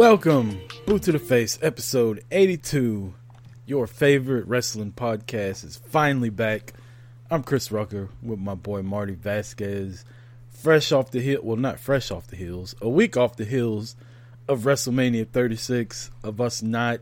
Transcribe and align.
Welcome, 0.00 0.62
Boot 0.86 1.02
to 1.02 1.12
the 1.12 1.18
Face, 1.18 1.58
episode 1.60 2.24
82. 2.30 3.12
Your 3.66 3.86
favorite 3.86 4.46
wrestling 4.46 4.92
podcast 4.92 5.62
is 5.62 5.76
finally 5.76 6.30
back. 6.30 6.72
I'm 7.30 7.42
Chris 7.42 7.70
Rucker 7.70 8.08
with 8.22 8.38
my 8.38 8.54
boy 8.54 8.80
Marty 8.80 9.12
Vasquez. 9.12 10.06
Fresh 10.48 10.90
off 10.90 11.10
the 11.10 11.20
hill, 11.20 11.42
well, 11.42 11.58
not 11.58 11.78
fresh 11.78 12.10
off 12.10 12.28
the 12.28 12.36
hills, 12.36 12.74
a 12.80 12.88
week 12.88 13.18
off 13.18 13.36
the 13.36 13.44
hills 13.44 13.94
of 14.48 14.62
WrestleMania 14.62 15.28
36, 15.28 16.10
of 16.24 16.40
us 16.40 16.62
not 16.62 17.00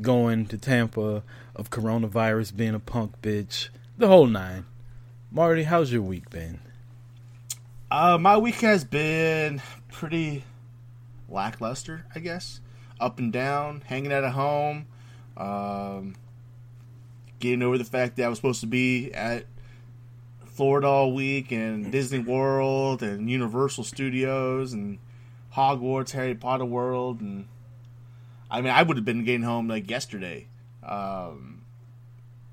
going 0.00 0.46
to 0.46 0.56
Tampa, 0.56 1.24
of 1.56 1.70
coronavirus 1.70 2.54
being 2.54 2.76
a 2.76 2.78
punk 2.78 3.20
bitch, 3.20 3.70
the 3.98 4.06
whole 4.06 4.28
nine. 4.28 4.66
Marty, 5.32 5.64
how's 5.64 5.92
your 5.92 6.02
week 6.02 6.30
been? 6.30 6.60
Uh, 7.90 8.18
my 8.20 8.36
week 8.36 8.60
has 8.60 8.84
been 8.84 9.60
pretty 9.90 10.44
lackluster, 11.30 12.06
I 12.14 12.20
guess. 12.20 12.60
Up 12.98 13.18
and 13.18 13.32
down, 13.32 13.82
hanging 13.86 14.12
out 14.12 14.24
at 14.24 14.32
home, 14.32 14.86
um, 15.36 16.14
getting 17.38 17.62
over 17.62 17.78
the 17.78 17.84
fact 17.84 18.16
that 18.16 18.24
I 18.24 18.28
was 18.28 18.38
supposed 18.38 18.60
to 18.60 18.66
be 18.66 19.12
at 19.12 19.46
Florida 20.44 20.86
all 20.86 21.12
week 21.14 21.52
and 21.52 21.90
Disney 21.90 22.18
World 22.18 23.02
and 23.02 23.30
Universal 23.30 23.84
Studios 23.84 24.74
and 24.74 24.98
Hogwarts, 25.54 26.10
Harry 26.10 26.34
Potter 26.34 26.66
World, 26.66 27.20
and 27.20 27.46
I 28.50 28.60
mean, 28.60 28.72
I 28.72 28.82
would 28.82 28.96
have 28.96 29.04
been 29.04 29.24
getting 29.24 29.42
home 29.42 29.68
like 29.68 29.88
yesterday. 29.88 30.48
Um, 30.82 31.62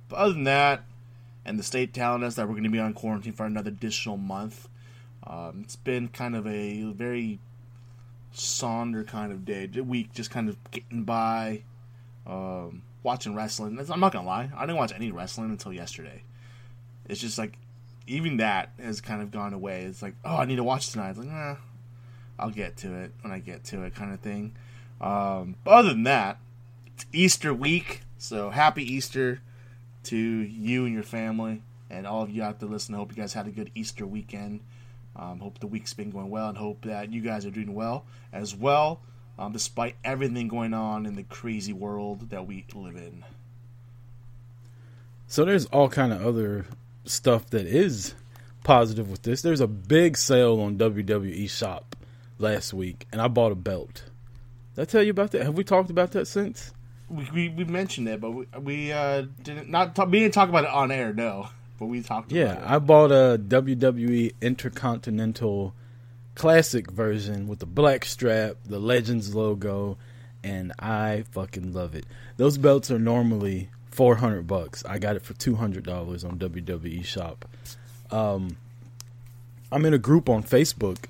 but 0.07 0.17
other 0.17 0.33
than 0.33 0.45
that, 0.45 0.83
and 1.47 1.57
the 1.57 1.63
state 1.63 1.93
telling 1.93 2.23
us 2.23 2.35
that 2.35 2.47
we're 2.47 2.53
going 2.53 2.63
to 2.63 2.69
be 2.69 2.79
on 2.79 2.93
quarantine 2.93 3.33
for 3.33 3.45
another 3.45 3.69
additional 3.69 4.17
month. 4.17 4.67
Um, 5.25 5.61
it's 5.63 5.77
been 5.77 6.09
kind 6.09 6.35
of 6.35 6.45
a 6.45 6.83
very 6.91 7.39
sonder 8.37 9.05
kind 9.05 9.31
of 9.31 9.45
day, 9.45 9.67
week, 9.67 10.13
just 10.13 10.31
kind 10.31 10.49
of 10.49 10.57
getting 10.71 11.03
by, 11.03 11.63
um, 12.25 12.83
watching 13.03 13.35
wrestling. 13.35 13.79
I'm 13.89 13.99
not 13.99 14.13
gonna 14.13 14.27
lie, 14.27 14.49
I 14.55 14.65
didn't 14.65 14.77
watch 14.77 14.93
any 14.95 15.11
wrestling 15.11 15.49
until 15.49 15.73
yesterday. 15.73 16.23
It's 17.07 17.21
just 17.21 17.37
like 17.37 17.57
even 18.07 18.37
that 18.37 18.71
has 18.81 19.01
kind 19.01 19.21
of 19.21 19.31
gone 19.31 19.53
away. 19.53 19.83
It's 19.83 20.01
like, 20.01 20.15
oh, 20.23 20.37
I 20.37 20.45
need 20.45 20.55
to 20.55 20.63
watch 20.63 20.91
tonight. 20.91 21.11
It's 21.11 21.19
like, 21.19 21.27
nah, 21.27 21.55
I'll 22.39 22.49
get 22.49 22.77
to 22.77 22.93
it 22.93 23.11
when 23.21 23.33
I 23.33 23.39
get 23.39 23.65
to 23.65 23.83
it, 23.83 23.95
kind 23.95 24.13
of 24.13 24.21
thing. 24.21 24.55
Um, 25.01 25.55
other 25.65 25.89
than 25.89 26.03
that, 26.03 26.39
it's 26.87 27.05
Easter 27.11 27.53
week, 27.53 28.01
so 28.17 28.49
happy 28.49 28.83
Easter 28.83 29.41
to 30.03 30.17
you 30.17 30.85
and 30.85 30.93
your 30.93 31.03
family 31.03 31.61
and 31.89 32.07
all 32.07 32.23
of 32.23 32.29
you 32.29 32.41
out 32.43 32.59
there 32.59 32.69
listening. 32.69 32.97
Hope 32.97 33.11
you 33.11 33.21
guys 33.21 33.33
had 33.33 33.47
a 33.47 33.51
good 33.51 33.71
Easter 33.75 34.07
weekend. 34.07 34.61
Um, 35.17 35.39
hope 35.39 35.59
the 35.59 35.67
week's 35.67 35.93
been 35.93 36.11
going 36.11 36.29
well, 36.29 36.49
and 36.49 36.57
hope 36.57 36.85
that 36.85 37.11
you 37.11 37.21
guys 37.21 37.45
are 37.45 37.51
doing 37.51 37.73
well 37.73 38.05
as 38.31 38.55
well, 38.55 39.01
um, 39.39 39.51
despite 39.51 39.95
everything 40.03 40.47
going 40.47 40.73
on 40.73 41.05
in 41.05 41.15
the 41.15 41.23
crazy 41.23 41.73
world 41.73 42.29
that 42.29 42.45
we 42.45 42.65
live 42.75 42.95
in. 42.95 43.25
So 45.27 45.43
there's 45.43 45.65
all 45.67 45.89
kind 45.89 46.13
of 46.13 46.25
other 46.25 46.65
stuff 47.05 47.49
that 47.49 47.65
is 47.65 48.13
positive 48.63 49.09
with 49.09 49.23
this. 49.23 49.41
There's 49.41 49.61
a 49.61 49.67
big 49.67 50.17
sale 50.17 50.59
on 50.61 50.77
WWE 50.77 51.49
Shop 51.49 51.95
last 52.37 52.73
week, 52.73 53.07
and 53.11 53.21
I 53.21 53.27
bought 53.27 53.51
a 53.51 53.55
belt. 53.55 54.03
Did 54.75 54.81
I 54.81 54.85
tell 54.85 55.03
you 55.03 55.11
about 55.11 55.31
that? 55.31 55.43
Have 55.43 55.55
we 55.55 55.63
talked 55.63 55.89
about 55.89 56.11
that 56.11 56.27
since? 56.27 56.71
We 57.09 57.29
we, 57.33 57.49
we 57.49 57.63
mentioned 57.63 58.07
it, 58.07 58.21
but 58.21 58.31
we, 58.31 58.45
we 58.59 58.91
uh, 58.91 59.25
didn't 59.41 59.69
not 59.69 59.95
talk, 59.95 60.09
we 60.09 60.19
didn't 60.19 60.33
talk 60.33 60.49
about 60.49 60.65
it 60.65 60.69
on 60.69 60.91
air. 60.91 61.13
No, 61.13 61.49
but 61.79 61.85
we 61.85 62.01
talked. 62.01 62.31
Yeah, 62.31 62.53
about 62.53 62.63
it. 62.63 62.69
I 62.69 62.79
bought 62.79 63.11
a 63.11 63.39
WWE 63.39 64.33
Intercontinental 64.41 65.73
Classic 66.35 66.89
version 66.91 67.47
with 67.47 67.59
the 67.59 67.65
black 67.65 68.05
strap, 68.05 68.57
the 68.65 68.79
Legends 68.79 69.33
logo, 69.33 69.97
and 70.43 70.71
I 70.79 71.23
fucking 71.31 71.73
love 71.73 71.95
it. 71.95 72.05
Those 72.37 72.57
belts 72.57 72.91
are 72.91 72.99
normally 72.99 73.69
four 73.89 74.15
hundred 74.15 74.45
bucks. 74.45 74.85
I 74.85 74.99
got 74.99 75.15
it 75.15 75.23
for 75.23 75.33
two 75.33 75.55
hundred 75.55 75.83
dollars 75.83 76.23
on 76.23 76.37
WWE 76.37 77.03
Shop. 77.03 77.45
Um, 78.11 78.57
I'm 79.71 79.85
in 79.85 79.93
a 79.93 79.97
group 79.97 80.29
on 80.29 80.43
Facebook 80.43 81.05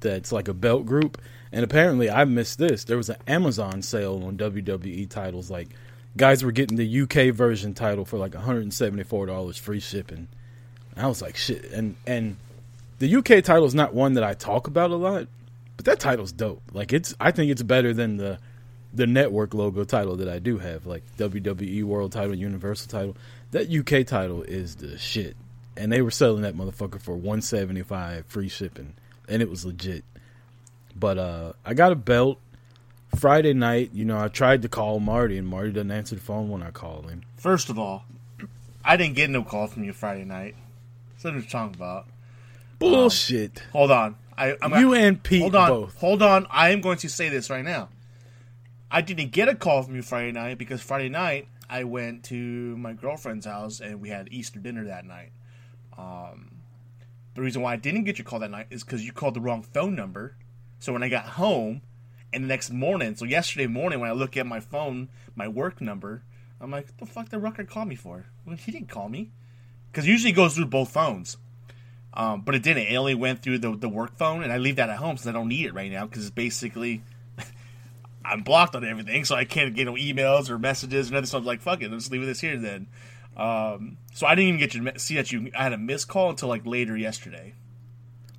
that's 0.00 0.32
like 0.32 0.48
a 0.48 0.54
belt 0.54 0.86
group, 0.86 1.20
and 1.52 1.62
apparently 1.62 2.10
I 2.10 2.24
missed 2.24 2.58
this. 2.58 2.84
There 2.84 2.96
was 2.96 3.10
an 3.10 3.18
Amazon 3.26 3.82
sale 3.82 4.22
on 4.24 4.36
WWE 4.36 5.08
titles. 5.08 5.50
Like 5.50 5.68
guys 6.20 6.44
were 6.44 6.52
getting 6.52 6.76
the 6.76 7.00
UK 7.00 7.34
version 7.34 7.72
title 7.72 8.04
for 8.04 8.18
like 8.18 8.34
174 8.34 9.26
dollars 9.26 9.56
free 9.56 9.80
shipping. 9.80 10.28
And 10.94 11.04
I 11.04 11.08
was 11.08 11.22
like, 11.22 11.34
shit. 11.34 11.72
And 11.72 11.96
and 12.06 12.36
the 12.98 13.16
UK 13.16 13.42
title 13.42 13.64
is 13.64 13.74
not 13.74 13.94
one 13.94 14.12
that 14.14 14.22
I 14.22 14.34
talk 14.34 14.66
about 14.66 14.90
a 14.90 14.96
lot, 14.96 15.28
but 15.76 15.86
that 15.86 15.98
title's 15.98 16.30
dope. 16.30 16.60
Like 16.72 16.92
it's, 16.92 17.14
I 17.18 17.30
think 17.30 17.50
it's 17.50 17.62
better 17.62 17.94
than 17.94 18.18
the 18.18 18.38
the 18.92 19.06
network 19.06 19.54
logo 19.54 19.84
title 19.84 20.16
that 20.16 20.28
I 20.28 20.40
do 20.40 20.58
have, 20.58 20.84
like 20.84 21.04
WWE 21.16 21.84
World 21.84 22.12
Title, 22.12 22.34
Universal 22.34 22.90
Title. 22.90 23.16
That 23.52 23.70
UK 23.70 24.06
title 24.06 24.42
is 24.42 24.76
the 24.76 24.98
shit, 24.98 25.36
and 25.76 25.90
they 25.90 26.02
were 26.02 26.10
selling 26.10 26.42
that 26.42 26.54
motherfucker 26.54 27.00
for 27.00 27.14
175 27.14 28.26
free 28.26 28.48
shipping, 28.48 28.92
and 29.26 29.40
it 29.40 29.48
was 29.48 29.64
legit. 29.64 30.04
But 30.94 31.16
uh, 31.16 31.52
I 31.64 31.72
got 31.72 31.92
a 31.92 31.96
belt 31.96 32.40
Friday 33.16 33.54
night. 33.54 33.90
You 33.92 34.04
know, 34.04 34.18
I 34.18 34.28
tried 34.28 34.62
to 34.62 34.68
call 34.68 35.00
Marty, 35.00 35.38
and 35.38 35.46
Marty 35.46 35.72
doesn't 35.72 35.90
answer 35.90 36.14
the 36.14 36.20
phone 36.20 36.48
when 36.48 36.62
I 36.62 36.70
call 36.70 37.02
him. 37.02 37.22
First 37.36 37.70
of 37.70 37.78
all, 37.78 38.04
I 38.84 38.96
didn't 38.96 39.14
get 39.16 39.30
no 39.30 39.42
call 39.42 39.66
from 39.66 39.84
you 39.84 39.92
Friday 39.92 40.24
night. 40.24 40.54
That's 41.12 41.24
what 41.24 41.34
you're 41.34 41.42
talking 41.42 41.74
about. 41.74 42.06
Bullshit. 42.78 43.62
Hold 43.72 43.90
on. 43.90 44.16
I, 44.38 44.56
I'm 44.62 44.80
you 44.80 44.94
and 44.94 45.22
Pete 45.22 45.42
hold 45.42 45.54
on. 45.54 45.68
both. 45.68 45.96
Hold 45.96 46.22
on. 46.22 46.46
I 46.50 46.70
am 46.70 46.80
going 46.80 46.96
to 46.98 47.08
say 47.10 47.28
this 47.28 47.50
right 47.50 47.64
now. 47.64 47.90
I 48.90 49.02
didn't 49.02 49.32
get 49.32 49.48
a 49.48 49.54
call 49.54 49.82
from 49.82 49.94
you 49.94 50.02
Friday 50.02 50.32
night 50.32 50.56
because 50.56 50.80
Friday 50.80 51.10
night 51.10 51.46
I 51.68 51.84
went 51.84 52.24
to 52.24 52.34
my 52.78 52.94
girlfriend's 52.94 53.44
house 53.44 53.80
and 53.80 54.00
we 54.00 54.08
had 54.08 54.28
Easter 54.32 54.58
dinner 54.58 54.84
that 54.84 55.04
night. 55.04 55.30
Um, 55.98 56.62
the 57.34 57.42
reason 57.42 57.60
why 57.60 57.74
I 57.74 57.76
didn't 57.76 58.04
get 58.04 58.18
your 58.18 58.24
call 58.24 58.38
that 58.38 58.50
night 58.50 58.68
is 58.70 58.82
because 58.82 59.04
you 59.04 59.12
called 59.12 59.34
the 59.34 59.40
wrong 59.40 59.62
phone 59.62 59.94
number. 59.94 60.36
So 60.78 60.94
when 60.94 61.02
I 61.02 61.10
got 61.10 61.26
home 61.26 61.82
and 62.32 62.44
the 62.44 62.48
next 62.48 62.70
morning, 62.70 63.16
so 63.16 63.24
yesterday 63.24 63.66
morning 63.66 64.00
when 64.00 64.10
I 64.10 64.12
look 64.12 64.36
at 64.36 64.46
my 64.46 64.60
phone, 64.60 65.08
my 65.34 65.48
work 65.48 65.80
number, 65.80 66.22
I'm 66.60 66.70
like, 66.70 66.86
what 66.86 66.98
the 66.98 67.06
fuck 67.06 67.28
did 67.30 67.38
Rucker 67.38 67.64
call 67.64 67.84
me 67.84 67.96
for? 67.96 68.26
Well, 68.44 68.56
he 68.56 68.70
didn't 68.70 68.88
call 68.88 69.08
me. 69.08 69.30
Because 69.90 70.06
usually 70.06 70.30
it 70.30 70.36
goes 70.36 70.54
through 70.54 70.66
both 70.66 70.90
phones. 70.90 71.36
Um, 72.12 72.42
but 72.42 72.54
it 72.54 72.62
didn't. 72.62 72.84
It 72.84 72.96
only 72.96 73.14
went 73.14 73.42
through 73.42 73.58
the, 73.58 73.76
the 73.76 73.88
work 73.88 74.16
phone, 74.16 74.42
and 74.42 74.52
I 74.52 74.58
leave 74.58 74.76
that 74.76 74.90
at 74.90 74.96
home 74.96 75.16
since 75.16 75.28
I 75.28 75.32
don't 75.32 75.48
need 75.48 75.66
it 75.66 75.74
right 75.74 75.90
now 75.90 76.06
because 76.06 76.22
it's 76.24 76.34
basically 76.34 77.02
I'm 78.24 78.42
blocked 78.42 78.74
on 78.74 78.84
everything, 78.84 79.24
so 79.24 79.36
I 79.36 79.44
can't 79.44 79.74
get 79.74 79.84
no 79.84 79.94
emails 79.94 80.50
or 80.50 80.58
messages 80.58 81.10
or 81.10 81.14
nothing. 81.14 81.26
So 81.26 81.38
I'm 81.38 81.44
like, 81.44 81.60
fuck 81.60 81.82
it, 81.82 81.90
let's 81.90 82.10
leave 82.10 82.24
this 82.26 82.40
here 82.40 82.56
then. 82.56 82.88
Um, 83.36 83.96
so 84.12 84.26
I 84.26 84.34
didn't 84.34 84.48
even 84.48 84.60
get 84.60 84.72
to 84.72 84.98
see 84.98 85.14
that 85.14 85.30
you 85.30 85.50
I 85.56 85.62
had 85.62 85.72
a 85.72 85.78
missed 85.78 86.08
call 86.08 86.30
until 86.30 86.48
like 86.48 86.66
later 86.66 86.96
yesterday. 86.96 87.54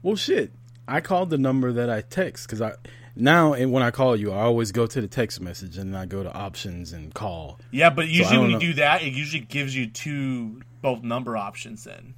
Well, 0.04 0.16
shit. 0.16 0.52
I 0.88 1.00
called 1.00 1.30
the 1.30 1.38
number 1.38 1.72
that 1.72 1.90
I 1.90 2.02
text 2.02 2.48
because 2.48 2.62
I 2.62 2.74
now 3.16 3.54
and 3.54 3.72
when 3.72 3.84
I 3.84 3.92
call 3.92 4.16
you, 4.16 4.32
I 4.32 4.42
always 4.42 4.72
go 4.72 4.88
to 4.88 5.02
the 5.02 5.08
text 5.08 5.42
message 5.42 5.78
and 5.78 5.96
I 5.96 6.06
go 6.06 6.24
to 6.24 6.34
options 6.34 6.94
and 6.94 7.14
call. 7.14 7.60
Yeah, 7.72 7.90
but 7.90 8.08
usually 8.08 8.36
don't 8.36 8.42
when 8.42 8.52
you 8.52 8.56
know. 8.56 8.60
do 8.60 8.74
that, 8.76 9.04
it 9.04 9.14
usually 9.14 9.42
gives 9.42 9.76
you 9.76 9.88
two 9.88 10.62
both 10.82 11.04
number 11.04 11.36
options. 11.38 11.84
Then 11.84 12.14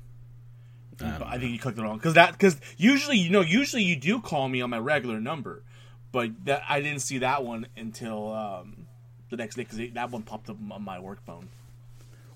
I 1.02 1.36
I 1.36 1.38
think 1.40 1.52
you 1.52 1.60
clicked 1.60 1.78
it 1.78 1.82
wrong 1.82 1.98
because 1.98 2.14
that 2.14 2.34
because 2.34 2.60
usually 2.78 3.18
you 3.18 3.30
know 3.30 3.42
usually 3.42 3.84
you 3.84 3.96
do 3.96 4.20
call 4.20 4.48
me 4.48 4.62
on 4.62 4.70
my 4.70 4.80
regular 4.80 5.20
number, 5.20 5.64
but 6.12 6.32
that 6.46 6.64
I 6.70 6.82
didn't 6.82 7.02
see 7.02 7.20
that 7.20 7.44
one 7.44 7.68
until 7.76 8.34
um, 8.34 8.88
the 9.30 9.38
next 9.38 9.56
day 9.56 9.64
because 9.64 9.94
that 9.94 10.12
one 10.12 10.24
popped 10.24 10.50
up 10.50 10.58
on 10.72 10.84
my 10.84 11.00
work 11.00 11.24
phone. 11.26 11.50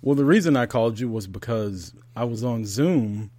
Well, 0.02 0.16
the 0.16 0.26
reason 0.26 0.56
I 0.56 0.68
called 0.68 1.00
you 1.00 1.10
was 1.10 1.28
because 1.28 1.94
I 2.16 2.24
was 2.24 2.44
on 2.44 2.66
Zoom 2.66 3.32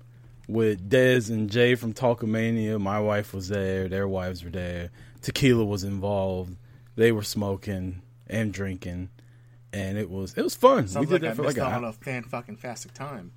with 0.49 0.91
Dez 0.91 1.31
and 1.31 1.51
Jay 1.51 1.75
from 1.75 1.93
Talkamania. 1.93 2.81
My 2.81 3.01
wife 3.01 3.33
was 3.33 3.49
there, 3.49 3.89
their 3.89 4.09
wives 4.09 4.43
were 4.43 4.51
there. 4.51 4.91
Tequila 5.23 5.65
was 5.65 5.85
involved. 5.85 6.57
They 6.97 7.13
were 7.13 7.23
smoking 7.23 8.03
and 8.27 8.53
drinking, 8.53 9.11
and 9.73 9.97
it 9.99 10.11
was 10.11 10.35
it 10.35 10.43
was 10.43 10.55
fun. 10.55 10.89
Sounds 10.89 11.07
we 11.07 11.13
did 11.13 11.23
like 11.23 11.23
I 11.23 11.29
that 11.29 11.37
for 11.37 11.43
missed 11.43 11.57
like 11.59 11.67
out 11.67 11.73
a 11.73 11.77
on 11.77 11.85
a 11.85 11.93
fan 11.93 12.23
fucking 12.25 12.57
fastic 12.57 12.93
time. 12.93 13.33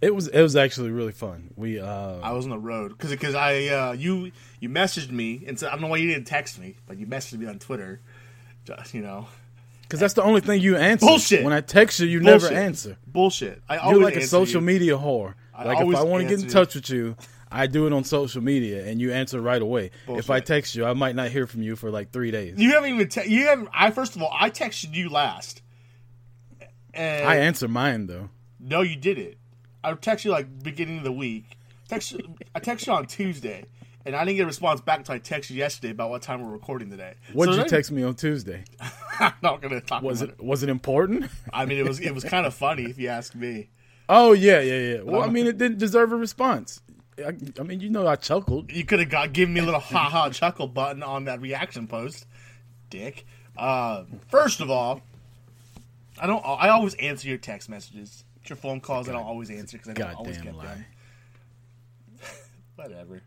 It 0.00 0.14
was 0.14 0.28
it 0.28 0.42
was 0.42 0.56
actually 0.56 0.90
really 0.90 1.12
fun. 1.12 1.50
We 1.56 1.80
uh 1.80 2.18
I 2.20 2.32
was 2.32 2.44
on 2.44 2.50
the 2.50 2.58
road 2.58 2.90
because 2.90 3.10
because 3.10 3.34
I 3.34 3.66
uh, 3.66 3.92
you 3.92 4.32
you 4.60 4.68
messaged 4.68 5.10
me 5.10 5.44
and 5.46 5.58
said 5.58 5.68
I 5.68 5.72
don't 5.72 5.82
know 5.82 5.88
why 5.88 5.96
you 5.98 6.08
didn't 6.12 6.26
text 6.26 6.58
me, 6.58 6.76
but 6.86 6.98
you 6.98 7.06
messaged 7.06 7.38
me 7.38 7.46
on 7.46 7.58
Twitter. 7.58 8.00
Just 8.64 8.92
you 8.94 9.00
know, 9.02 9.28
because 9.82 10.00
that's 10.00 10.14
the 10.14 10.22
only 10.22 10.40
thing 10.40 10.60
you 10.60 10.76
answer. 10.76 11.06
Bullshit. 11.06 11.44
When 11.44 11.52
I 11.52 11.60
text 11.60 12.00
you, 12.00 12.06
you 12.06 12.20
Bullshit. 12.20 12.50
never 12.50 12.54
answer. 12.54 12.96
bullshit. 13.06 13.62
I 13.68 13.74
You're 13.76 13.84
always 13.84 14.02
like 14.02 14.16
a 14.16 14.26
social 14.26 14.60
you. 14.60 14.66
media 14.66 14.96
whore. 14.98 15.34
I 15.54 15.64
like 15.64 15.86
if 15.86 15.94
I 15.94 16.02
want 16.02 16.22
to 16.22 16.28
get 16.28 16.42
in 16.42 16.50
touch 16.50 16.74
with 16.74 16.90
you, 16.90 17.16
I 17.54 17.66
do 17.68 17.86
it 17.86 17.92
on 17.92 18.04
social 18.04 18.42
media, 18.42 18.84
and 18.84 19.00
you 19.00 19.12
answer 19.12 19.40
right 19.40 19.62
away. 19.62 19.92
If 20.08 20.28
I 20.28 20.40
text 20.40 20.74
you, 20.74 20.84
I 20.84 20.92
might 20.92 21.14
not 21.14 21.28
hear 21.28 21.46
from 21.46 21.62
you 21.62 21.76
for 21.76 21.90
like 21.90 22.10
three 22.10 22.30
days. 22.30 22.58
You 22.58 22.72
haven't 22.72 22.94
even 22.94 23.08
te- 23.08 23.28
you 23.28 23.46
haven't. 23.46 23.68
I 23.72 23.90
first 23.90 24.16
of 24.16 24.22
all 24.22 24.34
I 24.38 24.50
texted 24.50 24.94
you 24.94 25.08
last, 25.08 25.62
and 26.92 27.26
I 27.26 27.36
answer 27.36 27.68
mine 27.68 28.06
though. 28.06 28.30
no, 28.58 28.82
you 28.82 28.96
did 28.96 29.18
it. 29.18 29.38
I 29.84 29.92
texted 29.92 30.24
you 30.24 30.30
like 30.32 30.62
beginning 30.62 30.98
of 30.98 31.04
the 31.04 31.12
week. 31.12 31.56
Text 31.88 32.16
I 32.54 32.60
texted 32.60 32.88
you 32.88 32.92
on 32.94 33.06
Tuesday, 33.06 33.66
and 34.04 34.16
I 34.16 34.24
didn't 34.24 34.38
get 34.38 34.42
a 34.42 34.46
response 34.46 34.80
back 34.80 34.98
until 34.98 35.14
I 35.14 35.20
texted 35.20 35.50
you 35.50 35.56
yesterday 35.56 35.90
about 35.90 36.10
what 36.10 36.22
time 36.22 36.42
we're 36.42 36.50
recording 36.50 36.90
today. 36.90 37.14
What 37.32 37.46
So 37.46 37.52
did 37.52 37.62
you 37.62 37.68
text 37.68 37.92
me 37.92 38.02
on 38.02 38.14
Tuesday? 38.14 38.64
I'm 39.20 39.34
not 39.42 39.62
gonna 39.62 39.80
talk. 39.80 40.02
Was 40.02 40.22
about 40.22 40.34
it 40.38 40.44
was 40.44 40.62
it 40.62 40.68
important? 40.68 41.30
I 41.52 41.66
mean, 41.66 41.78
it 41.78 41.86
was 41.86 42.00
it 42.00 42.14
was 42.14 42.24
kind 42.24 42.46
of 42.46 42.54
funny 42.64 42.84
if 42.84 42.98
you 42.98 43.08
ask 43.08 43.34
me. 43.34 43.68
Oh 44.08 44.32
yeah, 44.32 44.60
yeah, 44.60 44.78
yeah. 44.78 45.02
Well, 45.02 45.22
I 45.22 45.26
um, 45.26 45.32
mean, 45.32 45.46
it 45.46 45.56
didn't 45.56 45.78
deserve 45.78 46.12
a 46.12 46.16
response. 46.16 46.80
I, 47.18 47.32
I 47.58 47.62
mean, 47.62 47.80
you 47.80 47.90
know, 47.90 48.06
I 48.06 48.16
chuckled. 48.16 48.70
You 48.72 48.84
could 48.84 48.98
have 49.00 49.08
got 49.10 49.32
given 49.32 49.54
me 49.54 49.60
a 49.60 49.64
little 49.64 49.80
ha 49.80 50.08
ha 50.08 50.30
chuckle 50.30 50.66
button 50.68 51.02
on 51.02 51.24
that 51.24 51.40
reaction 51.40 51.86
post, 51.86 52.26
dick. 52.90 53.24
Uh, 53.56 54.04
first 54.28 54.60
of 54.60 54.70
all, 54.70 55.02
I 56.20 56.26
don't. 56.26 56.44
I 56.44 56.68
always 56.68 56.94
answer 56.94 57.28
your 57.28 57.38
text 57.38 57.68
messages. 57.68 58.24
Your 58.46 58.56
phone 58.56 58.80
calls, 58.80 59.08
I 59.08 59.12
don't 59.12 59.22
always 59.22 59.50
answer 59.50 59.78
because 59.78 59.90
I 59.90 59.94
don't 59.94 60.14
always 60.16 60.38
get 60.38 60.54
lie. 60.54 60.66
them. 60.66 60.84
Whatever. 62.76 63.22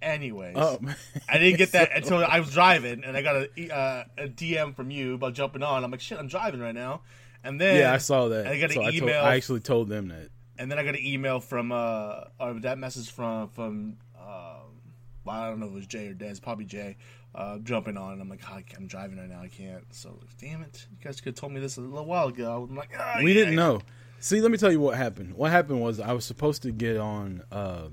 Anyways, 0.00 0.54
Oh, 0.56 0.78
I 1.28 1.38
didn't 1.38 1.58
get 1.58 1.72
that 1.72 1.90
until 1.96 2.24
I 2.24 2.40
was 2.40 2.52
driving, 2.52 3.04
and 3.04 3.16
I 3.16 3.22
got 3.22 3.36
a, 3.36 3.74
uh, 3.74 4.04
a 4.18 4.28
DM 4.28 4.74
from 4.76 4.90
you 4.90 5.14
about 5.14 5.34
jumping 5.34 5.62
on. 5.62 5.82
I'm 5.82 5.90
like, 5.90 6.00
shit, 6.00 6.18
I'm 6.18 6.28
driving 6.28 6.60
right 6.60 6.74
now, 6.74 7.00
and 7.42 7.60
then 7.60 7.78
yeah, 7.78 7.92
I 7.92 7.98
saw 7.98 8.28
that. 8.28 8.46
I 8.46 8.58
got 8.58 8.70
an 8.70 8.76
so 8.76 8.80
I, 8.82 8.84
told, 8.84 8.94
email 8.94 9.24
I 9.24 9.36
actually 9.36 9.60
told 9.60 9.88
them 9.88 10.08
that. 10.08 10.28
And 10.58 10.70
then 10.70 10.78
I 10.78 10.84
got 10.84 10.94
an 10.94 11.04
email 11.04 11.40
from 11.40 11.72
uh 11.72 12.20
or 12.38 12.54
that 12.60 12.78
message 12.78 13.10
from 13.10 13.48
from 13.48 13.96
um 14.18 14.80
well, 15.24 15.36
I 15.36 15.48
don't 15.48 15.60
know 15.60 15.66
if 15.66 15.72
it 15.72 15.74
was 15.76 15.86
Jay 15.86 16.08
or 16.08 16.12
Des, 16.12 16.34
probably 16.42 16.66
Jay, 16.66 16.96
uh, 17.34 17.56
jumping 17.60 17.96
on. 17.96 18.12
And 18.12 18.20
I'm 18.20 18.28
like, 18.28 18.42
"Ah, 18.46 18.58
I'm 18.76 18.86
driving 18.86 19.16
right 19.18 19.28
now, 19.28 19.40
I 19.40 19.48
can't. 19.48 19.84
So, 19.94 20.20
damn 20.38 20.60
it, 20.62 20.86
you 20.90 20.98
guys 21.02 21.18
could 21.20 21.30
have 21.30 21.36
told 21.36 21.52
me 21.52 21.60
this 21.60 21.78
a 21.78 21.80
little 21.80 22.04
while 22.04 22.28
ago. 22.28 22.66
I'm 22.68 22.76
like, 22.76 22.90
ah, 22.98 23.20
We 23.22 23.32
yeah. 23.32 23.40
didn't 23.40 23.54
know. 23.54 23.80
See, 24.20 24.40
let 24.42 24.50
me 24.50 24.58
tell 24.58 24.70
you 24.70 24.80
what 24.80 24.96
happened. 24.96 25.34
What 25.34 25.50
happened 25.50 25.80
was 25.80 25.98
I 25.98 26.12
was 26.12 26.24
supposed 26.26 26.62
to 26.62 26.72
get 26.72 26.98
on 26.98 27.42
uh, 27.50 27.88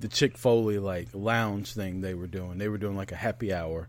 the 0.00 0.08
Chick 0.08 0.36
Foley 0.36 0.78
like 0.78 1.08
lounge 1.14 1.72
thing 1.72 2.02
they 2.02 2.12
were 2.14 2.26
doing. 2.26 2.58
They 2.58 2.68
were 2.68 2.78
doing 2.78 2.96
like 2.96 3.10
a 3.12 3.16
happy 3.16 3.54
hour 3.54 3.88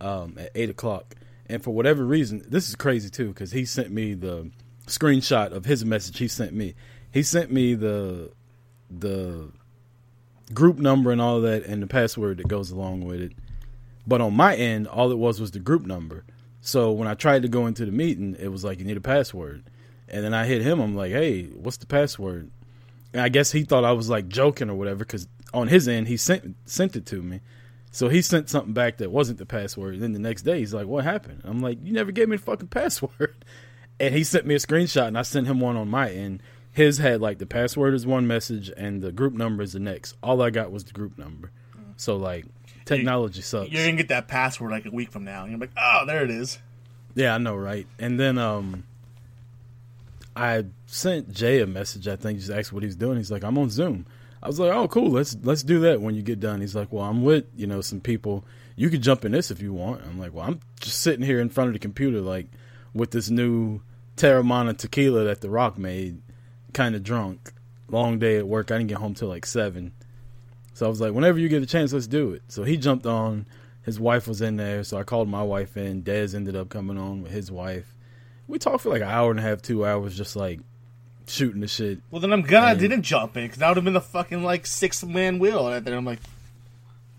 um, 0.00 0.36
at 0.38 0.50
eight 0.56 0.70
o'clock, 0.70 1.14
and 1.46 1.62
for 1.62 1.70
whatever 1.72 2.04
reason, 2.04 2.44
this 2.48 2.68
is 2.68 2.74
crazy 2.74 3.08
too 3.08 3.28
because 3.28 3.52
he 3.52 3.64
sent 3.64 3.90
me 3.90 4.14
the 4.14 4.50
screenshot 4.86 5.52
of 5.52 5.64
his 5.64 5.84
message. 5.84 6.18
He 6.18 6.26
sent 6.28 6.52
me. 6.52 6.74
He 7.16 7.22
sent 7.22 7.50
me 7.50 7.72
the 7.72 8.30
the 8.90 9.50
group 10.52 10.76
number 10.76 11.10
and 11.10 11.18
all 11.18 11.40
that, 11.40 11.64
and 11.64 11.82
the 11.82 11.86
password 11.86 12.36
that 12.36 12.46
goes 12.46 12.70
along 12.70 13.06
with 13.06 13.22
it. 13.22 13.32
But 14.06 14.20
on 14.20 14.34
my 14.34 14.54
end, 14.54 14.86
all 14.86 15.10
it 15.10 15.16
was 15.16 15.40
was 15.40 15.50
the 15.50 15.58
group 15.58 15.86
number. 15.86 16.26
So 16.60 16.92
when 16.92 17.08
I 17.08 17.14
tried 17.14 17.40
to 17.40 17.48
go 17.48 17.66
into 17.66 17.86
the 17.86 17.90
meeting, 17.90 18.36
it 18.38 18.48
was 18.48 18.64
like 18.64 18.80
you 18.80 18.84
need 18.84 18.98
a 18.98 19.00
password. 19.00 19.64
And 20.10 20.22
then 20.22 20.34
I 20.34 20.44
hit 20.44 20.60
him. 20.60 20.78
I'm 20.78 20.94
like, 20.94 21.10
"Hey, 21.10 21.44
what's 21.46 21.78
the 21.78 21.86
password?" 21.86 22.50
And 23.14 23.22
I 23.22 23.30
guess 23.30 23.50
he 23.50 23.64
thought 23.64 23.82
I 23.82 23.92
was 23.92 24.10
like 24.10 24.28
joking 24.28 24.68
or 24.68 24.74
whatever 24.74 24.98
because 24.98 25.26
on 25.54 25.68
his 25.68 25.88
end 25.88 26.08
he 26.08 26.18
sent 26.18 26.54
sent 26.66 26.96
it 26.96 27.06
to 27.06 27.22
me. 27.22 27.40
So 27.92 28.10
he 28.10 28.20
sent 28.20 28.50
something 28.50 28.74
back 28.74 28.98
that 28.98 29.10
wasn't 29.10 29.38
the 29.38 29.46
password. 29.46 29.94
And 29.94 30.02
then 30.02 30.12
the 30.12 30.18
next 30.18 30.42
day 30.42 30.58
he's 30.58 30.74
like, 30.74 30.86
"What 30.86 31.04
happened?" 31.04 31.40
I'm 31.44 31.62
like, 31.62 31.78
"You 31.82 31.94
never 31.94 32.12
gave 32.12 32.28
me 32.28 32.36
the 32.36 32.42
fucking 32.42 32.68
password." 32.80 33.42
And 33.98 34.14
he 34.14 34.22
sent 34.22 34.44
me 34.44 34.54
a 34.54 34.58
screenshot, 34.58 35.06
and 35.06 35.16
I 35.16 35.22
sent 35.22 35.46
him 35.46 35.60
one 35.60 35.76
on 35.76 35.88
my 35.88 36.10
end. 36.10 36.42
His 36.76 36.98
had 36.98 37.22
like 37.22 37.38
the 37.38 37.46
password 37.46 37.94
is 37.94 38.06
one 38.06 38.26
message, 38.26 38.70
and 38.76 39.00
the 39.00 39.10
group 39.10 39.32
number 39.32 39.62
is 39.62 39.72
the 39.72 39.80
next. 39.80 40.14
All 40.22 40.42
I 40.42 40.50
got 40.50 40.70
was 40.70 40.84
the 40.84 40.92
group 40.92 41.16
number. 41.16 41.50
So 41.96 42.16
like, 42.16 42.44
technology 42.84 43.40
sucks. 43.40 43.70
You're 43.70 43.86
gonna 43.86 43.96
get 43.96 44.08
that 44.08 44.28
password 44.28 44.72
like 44.72 44.84
a 44.84 44.90
week 44.90 45.10
from 45.10 45.24
now. 45.24 45.40
And 45.40 45.52
you're 45.52 45.58
like, 45.58 45.70
oh, 45.74 46.04
there 46.06 46.22
it 46.22 46.30
is. 46.30 46.58
Yeah, 47.14 47.34
I 47.34 47.38
know, 47.38 47.56
right? 47.56 47.86
And 47.98 48.20
then 48.20 48.36
um 48.36 48.84
I 50.36 50.66
sent 50.84 51.32
Jay 51.32 51.62
a 51.62 51.66
message, 51.66 52.08
I 52.08 52.16
think, 52.16 52.40
just 52.40 52.50
asked 52.50 52.74
what 52.74 52.82
he's 52.82 52.94
doing. 52.94 53.16
He's 53.16 53.30
like, 53.30 53.42
I'm 53.42 53.56
on 53.56 53.70
Zoom. 53.70 54.04
I 54.42 54.46
was 54.46 54.60
like, 54.60 54.70
Oh, 54.70 54.86
cool, 54.86 55.12
let's 55.12 55.34
let's 55.44 55.62
do 55.62 55.80
that 55.80 56.02
when 56.02 56.14
you 56.14 56.20
get 56.20 56.40
done. 56.40 56.60
He's 56.60 56.76
like, 56.76 56.92
Well, 56.92 57.04
I'm 57.04 57.24
with, 57.24 57.46
you 57.56 57.66
know, 57.66 57.80
some 57.80 58.00
people. 58.02 58.44
You 58.76 58.90
could 58.90 59.00
jump 59.00 59.24
in 59.24 59.32
this 59.32 59.50
if 59.50 59.62
you 59.62 59.72
want. 59.72 60.02
I'm 60.02 60.18
like, 60.18 60.34
Well, 60.34 60.44
I'm 60.44 60.60
just 60.80 61.00
sitting 61.00 61.24
here 61.24 61.40
in 61.40 61.48
front 61.48 61.68
of 61.68 61.72
the 61.72 61.78
computer 61.78 62.20
like 62.20 62.48
with 62.92 63.12
this 63.12 63.30
new 63.30 63.80
Teremana 64.18 64.76
tequila 64.76 65.24
that 65.24 65.40
the 65.40 65.48
rock 65.48 65.78
made, 65.78 66.20
kinda 66.76 67.00
drunk. 67.00 67.52
Long 67.88 68.18
day 68.18 68.36
at 68.36 68.46
work. 68.46 68.70
I 68.70 68.76
didn't 68.78 68.88
get 68.88 68.98
home 68.98 69.14
till 69.14 69.28
like 69.28 69.46
seven. 69.46 69.92
So 70.74 70.86
I 70.86 70.88
was 70.88 71.00
like, 71.00 71.12
whenever 71.12 71.38
you 71.38 71.48
get 71.48 71.62
a 71.62 71.66
chance, 71.66 71.92
let's 71.92 72.06
do 72.06 72.32
it. 72.32 72.42
So 72.48 72.62
he 72.64 72.76
jumped 72.76 73.06
on. 73.06 73.46
His 73.82 73.98
wife 74.00 74.26
was 74.26 74.40
in 74.42 74.56
there, 74.56 74.82
so 74.84 74.98
I 74.98 75.04
called 75.04 75.28
my 75.28 75.42
wife 75.44 75.76
in. 75.76 76.02
Dez 76.02 76.34
ended 76.34 76.56
up 76.56 76.68
coming 76.68 76.98
on 76.98 77.22
with 77.22 77.30
his 77.32 77.50
wife. 77.52 77.94
We 78.48 78.58
talked 78.58 78.82
for 78.82 78.90
like 78.90 79.00
an 79.02 79.08
hour 79.08 79.30
and 79.30 79.38
a 79.38 79.42
half, 79.42 79.62
two 79.62 79.86
hours, 79.86 80.16
just 80.16 80.34
like 80.36 80.58
shooting 81.28 81.60
the 81.60 81.68
shit. 81.68 82.00
Well, 82.10 82.20
then 82.20 82.32
I'm 82.32 82.42
glad 82.42 82.64
I 82.64 82.74
didn't 82.74 83.02
jump 83.02 83.36
in 83.36 83.44
because 83.44 83.58
that 83.58 83.68
would 83.68 83.76
have 83.76 83.84
been 83.84 83.94
the 83.94 84.00
fucking 84.00 84.42
like 84.42 84.66
six 84.66 85.04
man 85.04 85.38
wheel. 85.38 85.68
And 85.68 85.86
then 85.86 85.94
I'm 85.94 86.04
like, 86.04 86.18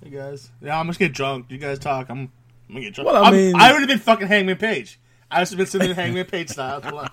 hey 0.04 0.10
guys, 0.10 0.50
yeah, 0.62 0.78
I'm 0.80 0.88
just 0.88 1.00
get 1.00 1.14
drunk. 1.14 1.46
You 1.50 1.58
guys 1.58 1.80
talk. 1.80 2.10
I'm, 2.10 2.20
I'm 2.68 2.76
gonna 2.76 2.82
get 2.82 2.94
drunk. 2.96 3.10
Well, 3.12 3.24
I 3.24 3.28
I'm- 3.28 3.34
mean- 3.34 3.56
I 3.56 3.72
would 3.72 3.80
have 3.80 3.90
been 3.90 4.00
fucking 4.00 4.28
Hangman 4.28 4.58
Page. 4.58 5.00
I 5.32 5.40
would 5.40 5.48
have 5.50 5.58
been 5.58 5.68
sitting 5.68 5.90
in 5.90 5.96
Hangman 5.96 6.26
Page 6.26 6.50
style. 6.50 6.82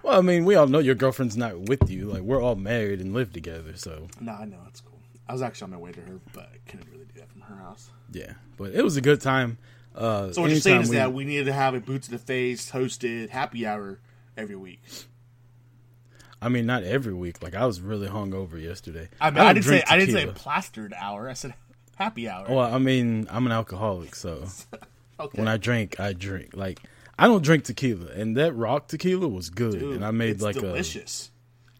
Well, 0.04 0.18
I 0.18 0.22
mean, 0.22 0.44
we 0.44 0.54
all 0.54 0.66
know 0.66 0.78
your 0.78 0.94
girlfriend's 0.94 1.36
not 1.36 1.58
with 1.68 1.90
you. 1.90 2.06
Like 2.06 2.22
we're 2.22 2.42
all 2.42 2.56
married 2.56 3.00
and 3.00 3.12
live 3.12 3.32
together, 3.32 3.76
so 3.76 4.08
no, 4.20 4.32
I 4.32 4.44
know 4.46 4.58
it's 4.68 4.80
cool. 4.80 4.98
I 5.28 5.32
was 5.32 5.42
actually 5.42 5.66
on 5.66 5.70
my 5.72 5.76
way 5.76 5.92
to 5.92 6.00
her, 6.00 6.20
but 6.32 6.48
I 6.52 6.58
couldn't 6.70 6.90
really 6.90 7.04
do 7.04 7.20
that 7.20 7.30
from 7.30 7.42
her 7.42 7.56
house. 7.56 7.90
yeah. 8.12 8.32
But 8.56 8.72
it 8.74 8.82
was 8.82 8.96
a 8.96 9.00
good 9.00 9.20
time. 9.20 9.58
Uh, 9.94 10.32
So 10.32 10.42
what 10.42 10.50
you're 10.50 10.60
saying 10.60 10.82
is 10.82 10.90
we- 10.90 10.96
that 10.96 11.12
we 11.12 11.24
needed 11.24 11.44
to 11.46 11.52
have 11.52 11.74
a 11.74 11.80
boot 11.80 12.02
to 12.04 12.10
the 12.10 12.18
face 12.18 12.70
hosted 12.70 13.28
happy 13.30 13.66
hour 13.66 14.00
every 14.36 14.56
week. 14.56 14.80
I 16.42 16.48
mean, 16.48 16.64
not 16.66 16.82
every 16.84 17.12
week. 17.12 17.42
Like 17.42 17.54
I 17.54 17.66
was 17.66 17.80
really 17.80 18.08
hungover 18.08 18.60
yesterday. 18.60 19.08
I, 19.20 19.30
mean, 19.30 19.34
don't 19.36 19.46
I, 19.46 19.52
didn't 19.52 19.66
say 19.66 19.82
I 19.86 19.98
didn't 19.98 20.14
say 20.14 20.26
plastered 20.26 20.94
hour. 20.96 21.28
I 21.28 21.34
said 21.34 21.54
happy 21.96 22.28
hour. 22.28 22.46
Well, 22.48 22.72
I 22.74 22.78
mean, 22.78 23.26
I'm 23.30 23.44
an 23.46 23.52
alcoholic, 23.52 24.14
so 24.14 24.46
okay. 25.20 25.38
when 25.38 25.48
I 25.48 25.58
drink, 25.58 26.00
I 26.00 26.14
drink. 26.14 26.56
Like 26.56 26.80
I 27.20 27.26
don't 27.26 27.44
drink 27.44 27.64
tequila, 27.64 28.06
and 28.12 28.34
that 28.38 28.54
rock 28.54 28.88
tequila 28.88 29.28
was 29.28 29.50
good. 29.50 29.78
Dude, 29.78 29.96
and 29.96 30.04
I 30.04 30.10
made 30.10 30.30
it's 30.30 30.42
like 30.42 30.56
delicious. 30.56 31.30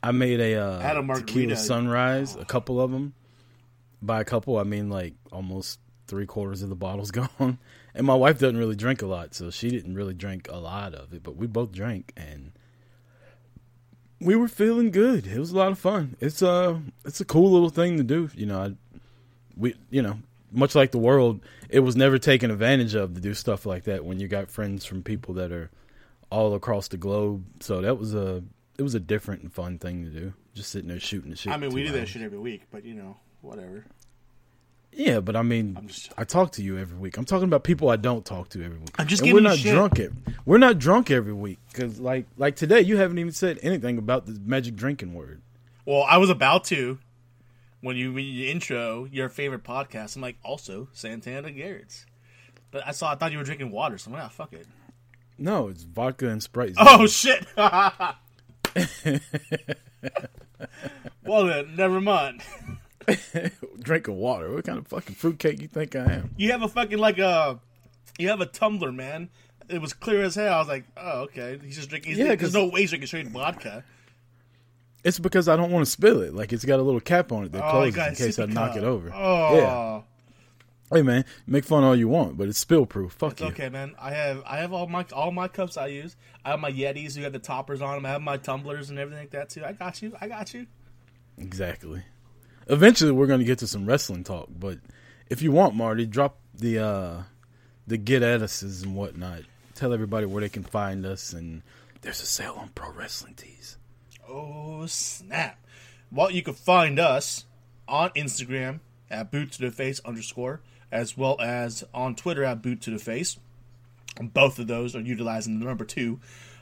a, 0.03 0.09
I 0.09 0.11
made 0.13 0.39
a, 0.39 0.57
uh, 0.57 0.81
had 0.81 0.99
a 0.99 1.03
margarita. 1.03 1.33
tequila 1.33 1.57
sunrise, 1.57 2.37
a 2.37 2.45
couple 2.45 2.79
of 2.79 2.91
them. 2.91 3.15
By 4.03 4.21
a 4.21 4.25
couple, 4.25 4.59
I 4.59 4.65
mean 4.65 4.91
like 4.91 5.15
almost 5.33 5.81
three 6.07 6.27
quarters 6.27 6.61
of 6.61 6.69
the 6.69 6.77
bottle's 6.77 7.11
gone. 7.11 7.59
And 7.95 8.07
my 8.07 8.15
wife 8.15 8.39
doesn't 8.39 8.59
really 8.59 8.77
drink 8.77 9.01
a 9.01 9.07
lot, 9.07 9.35
so 9.35 9.51
she 9.51 9.71
didn't 9.71 9.95
really 9.95 10.13
drink 10.13 10.47
a 10.51 10.59
lot 10.59 10.95
of 10.95 11.15
it. 11.15 11.23
But 11.23 11.37
we 11.37 11.47
both 11.47 11.73
drank, 11.73 12.13
and 12.19 12.53
we 14.21 14.37
were 14.37 14.49
feeling 14.49 14.91
good. 14.91 15.27
It 15.27 15.39
was 15.39 15.53
a 15.53 15.57
lot 15.57 15.73
of 15.73 15.79
fun. 15.79 16.17
It's 16.21 16.43
a 16.43 16.83
it's 17.07 17.23
a 17.23 17.25
cool 17.25 17.51
little 17.51 17.71
thing 17.71 17.97
to 17.97 18.05
do. 18.05 18.29
You 18.35 18.45
know, 18.45 18.63
I, 18.63 18.73
we 19.57 19.75
you 19.89 20.03
know 20.03 20.19
much 20.53 20.75
like 20.75 20.91
the 20.91 20.99
world, 20.99 21.41
it 21.73 21.81
was 21.81 21.97
never 21.97 22.19
taken 22.19 22.51
advantage 22.51 22.95
of 22.95 23.15
to 23.15 23.21
do 23.21 23.35
stuff 23.35 23.67
like 23.67 23.85
that 23.85 24.05
when 24.05 24.19
you 24.21 24.29
got 24.29 24.51
friends 24.51 24.85
from 24.85 25.03
people 25.03 25.35
that 25.35 25.53
are 25.53 25.71
all 26.31 26.55
across 26.55 26.89
the 26.89 26.97
globe. 26.97 27.45
So 27.61 27.81
that 27.81 27.99
was 27.99 28.15
a 28.15 28.43
it 28.79 28.83
was 28.83 28.95
a 28.95 29.01
different 29.01 29.43
and 29.43 29.53
fun 29.53 29.79
thing 29.79 30.05
to 30.05 30.11
do. 30.11 30.33
Just 30.55 30.71
sitting 30.71 30.89
there 30.89 31.01
shooting 31.01 31.31
the 31.31 31.37
shit. 31.37 31.53
I 31.53 31.57
mean, 31.57 31.71
we 31.73 31.85
do 31.85 31.93
that 31.93 32.09
shit 32.09 32.23
every 32.23 32.39
week, 32.39 32.63
but 32.71 32.85
you 32.85 32.95
know, 32.95 33.17
whatever. 33.41 33.85
Yeah, 34.93 35.21
but 35.21 35.37
I 35.37 35.43
mean, 35.43 35.79
just- 35.87 36.13
I 36.19 36.25
talk 36.25 36.53
to 36.53 36.63
you 36.63 36.77
every 36.77 36.99
week. 36.99 37.17
I'm 37.17 37.25
talking 37.25 37.45
about 37.45 37.63
people 37.63 37.91
I 37.91 37.97
don't 37.97 38.25
talk 38.25 38.49
to 38.51 38.65
every 38.65 38.79
week. 38.79 38.91
I'm 38.99 39.07
just 39.07 39.23
and 39.23 39.29
giving 39.29 39.45
we're 39.45 39.51
not 39.51 39.59
shit. 39.59 39.73
drunk. 39.73 40.01
Every, 40.01 40.17
we're 40.45 40.59
not 40.59 40.79
drunk 40.79 41.11
every 41.13 41.33
week 41.33 41.59
because, 41.71 42.01
like, 42.01 42.27
like 42.37 42.57
today, 42.57 42.81
you 42.81 42.97
haven't 42.97 43.19
even 43.19 43.33
said 43.33 43.61
anything 43.63 43.99
about 43.99 44.27
the 44.27 44.39
magic 44.45 44.75
drinking 44.75 45.15
word. 45.15 45.43
Well, 45.87 46.03
I 46.09 46.19
was 46.19 46.29
about 46.29 46.65
to 46.65 46.99
when 47.81 47.97
you 47.97 48.13
when 48.13 48.25
you 48.25 48.49
intro 48.49 49.07
your 49.11 49.29
favorite 49.29 49.65
podcast. 49.65 50.17
I'm 50.17 50.23
like, 50.23 50.37
also 50.43 50.89
Santana 50.93 51.51
Garrett's, 51.51 52.07
but 52.71 52.87
I 52.87 52.93
saw 52.93 53.13
I 53.13 53.15
thought 53.15 53.33
you 53.33 53.39
were 53.39 53.45
drinking 53.45 53.71
water, 53.71 53.99
so 53.99 54.11
I'm 54.11 54.15
like, 54.15 54.25
ah, 54.25 54.29
fuck 54.29 54.53
it. 54.53 54.67
No, 55.39 55.69
it's 55.69 55.85
vodka 55.85 56.29
and 56.29 56.43
Sprite. 56.43 56.75
Oh 56.79 57.07
shit. 57.07 57.47
well 57.57 58.17
then, 61.47 61.77
never 61.77 62.01
mind. 62.01 62.43
drinking 63.81 64.17
water. 64.17 64.53
What 64.53 64.65
kind 64.65 64.79
of 64.79 64.87
fucking 64.87 65.15
fruitcake 65.15 65.61
you 65.61 65.69
think 65.69 65.97
I 65.97 66.13
am? 66.13 66.35
You 66.37 66.53
have 66.53 66.63
a 66.63 66.69
fucking 66.69 66.99
like 66.99 67.19
a, 67.19 67.59
you 68.19 68.29
have 68.29 68.41
a 68.41 68.47
tumbler, 68.47 68.93
man. 68.93 69.31
It 69.69 69.81
was 69.81 69.93
clear 69.93 70.23
as 70.23 70.35
hell. 70.35 70.55
I 70.55 70.59
was 70.59 70.69
like, 70.69 70.85
oh 70.97 71.21
okay. 71.23 71.59
He's 71.65 71.77
just 71.77 71.89
drinking. 71.89 72.17
Yeah, 72.17 72.27
Yeah, 72.27 72.35
there's 72.37 72.55
no 72.55 72.67
way 72.67 72.81
he's 72.83 72.91
drinking 72.91 73.07
straight 73.07 73.29
vodka. 73.29 73.85
It's 75.03 75.19
because 75.19 75.49
I 75.49 75.57
don't 75.57 75.71
want 75.71 75.85
to 75.85 75.91
spill 75.91 76.21
it. 76.23 76.35
Like 76.35 76.53
it's 76.53 76.65
got 76.65 76.79
a 76.79 76.83
little 76.83 77.01
cap 77.01 77.33
on 77.33 77.45
it 77.45 77.53
that 77.53 77.65
Oh, 77.65 77.71
closes 77.71 77.97
in 77.97 78.15
case 78.15 78.39
I 78.39 78.47
knock 78.47 78.71
cup. 78.71 78.79
it 78.79 78.85
over. 78.85 79.11
Oh, 79.15 79.57
Yeah. 79.57 80.03
Hey 80.93 81.03
man, 81.03 81.25
make 81.47 81.65
fun 81.65 81.85
all 81.85 81.95
you 81.95 82.09
want, 82.09 82.37
but 82.37 82.49
it's 82.49 82.59
spill 82.59 82.85
proof. 82.85 83.13
Fuck 83.13 83.33
It's 83.35 83.41
you. 83.43 83.47
okay, 83.49 83.69
man. 83.69 83.95
I 84.01 84.11
have 84.11 84.43
I 84.45 84.57
have 84.59 84.73
all 84.73 84.89
my 84.89 85.07
all 85.13 85.31
my 85.31 85.47
cups 85.47 85.77
I 85.77 85.87
use. 85.87 86.17
I 86.45 86.51
have 86.51 86.59
my 86.61 86.73
Yetis 86.73 87.15
who 87.17 87.23
have 87.23 87.33
the 87.33 87.39
toppers 87.39 87.81
on 87.81 87.95
them. 87.95 88.05
I 88.07 88.09
have 88.11 88.23
my 88.23 88.37
tumblers 88.39 88.91
and 88.91 88.99
everything 88.99 89.23
like 89.23 89.31
that 89.31 89.51
too. 89.51 89.65
I 89.65 89.73
got 89.73 90.03
you. 90.03 90.17
I 90.21 90.27
got 90.27 90.53
you. 90.53 90.67
Exactly. 91.39 92.03
Eventually, 92.67 93.13
we're 93.13 93.27
going 93.29 93.39
to 93.41 93.45
get 93.47 93.59
to 93.61 93.67
some 93.69 93.87
wrestling 93.87 94.25
talk, 94.25 94.49
but 94.51 94.79
if 95.29 95.43
you 95.43 95.53
want, 95.53 95.75
Marty, 95.77 96.07
drop 96.07 96.39
the 96.55 96.79
uh 96.85 97.23
the 97.87 97.97
get 97.97 98.23
at 98.25 98.43
us's 98.43 98.83
and 98.83 98.95
whatnot. 98.97 99.43
Tell 99.77 99.93
everybody 99.95 100.27
where 100.27 100.41
they 100.41 100.49
can 100.49 100.65
find 100.65 101.07
us, 101.07 101.33
and 101.33 101.63
there's 102.03 102.21
a 102.21 102.27
sale 102.27 102.55
on 102.59 102.69
pro 102.75 102.91
wrestling 102.93 103.35
tees. 103.35 103.77
Oh 104.31 104.87
snap! 104.87 105.59
Well, 106.13 106.31
you 106.31 106.43
can 106.43 106.55
find 106.55 107.01
us 107.01 107.47
on 107.89 108.11
Instagram 108.11 108.81
at 109.11 109.33
boot 109.33 109.53
to 109.53 109.63
the 109.63 109.71
face 109.71 110.01
underscore, 110.05 110.61
as 110.93 111.17
well 111.17 111.37
as 111.41 111.85
on 111.93 112.15
Twitter 112.15 112.45
at 112.45 112.63
boot 112.63 112.81
to 112.83 112.91
the 112.91 112.99
face. 112.99 113.39
Both 114.21 114.59
of 114.59 114.69
those 114.69 114.95
are 114.95 115.01
utilizing 115.01 115.59
the 115.59 115.67
number 115.67 115.85
two. 115.85 116.21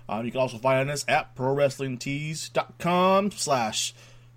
Um, 0.08 0.24
you 0.24 0.32
can 0.32 0.40
also 0.40 0.56
find 0.56 0.90
us 0.90 1.04
at 1.06 1.36
prowrestlingtees.com 1.36 3.30
slash 3.32 3.94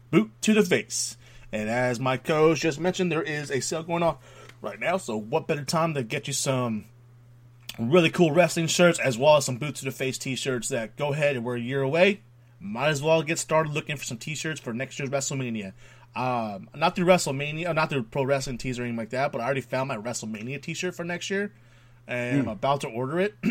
boot 0.09 0.31
to 0.41 0.53
the 0.53 0.63
face. 0.63 1.15
And 1.53 1.69
as 1.69 1.99
my 1.99 2.17
co-host 2.17 2.61
just 2.61 2.79
mentioned, 2.79 3.11
there 3.11 3.21
is 3.23 3.49
a 3.51 3.61
sale 3.61 3.83
going 3.83 4.03
on 4.03 4.17
right 4.61 4.79
now. 4.79 4.97
So 4.97 5.15
what 5.15 5.47
better 5.47 5.63
time 5.63 5.93
to 5.93 6.03
get 6.03 6.27
you 6.27 6.33
some 6.33 6.85
really 7.79 8.09
cool 8.09 8.31
wrestling 8.31 8.67
shirts 8.67 8.99
as 8.99 9.17
well 9.17 9.37
as 9.37 9.45
some 9.45 9.57
boot 9.57 9.75
to 9.75 9.85
the 9.85 9.91
face 9.91 10.17
t-shirts 10.17 10.67
that 10.69 10.97
go 10.97 11.13
ahead 11.13 11.37
and 11.37 11.45
we're 11.45 11.55
a 11.55 11.61
year 11.61 11.81
away. 11.81 12.21
Might 12.61 12.89
as 12.89 13.01
well 13.01 13.23
get 13.23 13.39
started 13.39 13.73
looking 13.73 13.97
for 13.97 14.05
some 14.05 14.17
t-shirts 14.17 14.59
for 14.59 14.71
next 14.71 14.99
year's 14.99 15.09
WrestleMania. 15.09 15.73
Um, 16.15 16.69
not 16.75 16.95
through 16.95 17.05
WrestleMania, 17.05 17.69
uh, 17.69 17.73
not 17.73 17.89
through 17.89 18.03
Pro 18.03 18.23
Wrestling 18.23 18.57
Tees 18.57 18.77
or 18.77 18.83
anything 18.83 18.97
like 18.97 19.09
that, 19.11 19.31
but 19.31 19.41
I 19.41 19.45
already 19.45 19.61
found 19.61 19.87
my 19.87 19.97
WrestleMania 19.97 20.61
t-shirt 20.61 20.93
for 20.93 21.03
next 21.03 21.29
year, 21.29 21.53
and 22.07 22.41
I'm 22.41 22.47
about 22.49 22.81
to 22.81 22.87
order 22.87 23.19
it. 23.19 23.35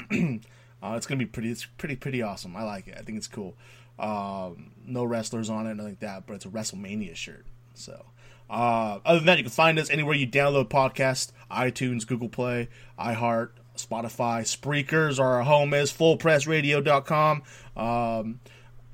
uh, 0.82 0.94
it's 0.94 1.06
gonna 1.06 1.18
be 1.18 1.26
pretty, 1.26 1.50
it's 1.50 1.64
pretty, 1.64 1.96
pretty 1.96 2.22
awesome. 2.22 2.54
I 2.54 2.62
like 2.62 2.86
it. 2.86 2.96
I 2.98 3.02
think 3.02 3.18
it's 3.18 3.28
cool. 3.28 3.56
Um, 3.98 4.72
no 4.86 5.04
wrestlers 5.04 5.50
on 5.50 5.66
it, 5.66 5.74
nothing 5.74 5.92
like 5.92 6.00
that, 6.00 6.26
but 6.26 6.34
it's 6.34 6.44
a 6.44 6.48
WrestleMania 6.48 7.16
shirt. 7.16 7.46
So, 7.74 8.04
uh, 8.48 8.98
other 9.04 9.20
than 9.20 9.26
that, 9.26 9.38
you 9.38 9.44
can 9.44 9.50
find 9.50 9.78
us 9.78 9.90
anywhere 9.90 10.14
you 10.14 10.26
download 10.26 10.68
podcasts: 10.68 11.32
iTunes, 11.50 12.06
Google 12.06 12.28
Play, 12.28 12.68
iHeart, 12.98 13.50
Spotify, 13.76 14.46
Spreakers. 14.46 15.18
Or 15.18 15.26
our 15.26 15.42
home 15.42 15.72
is 15.74 15.90
fullpressradio.com. 15.92 17.42
Um, 17.76 18.40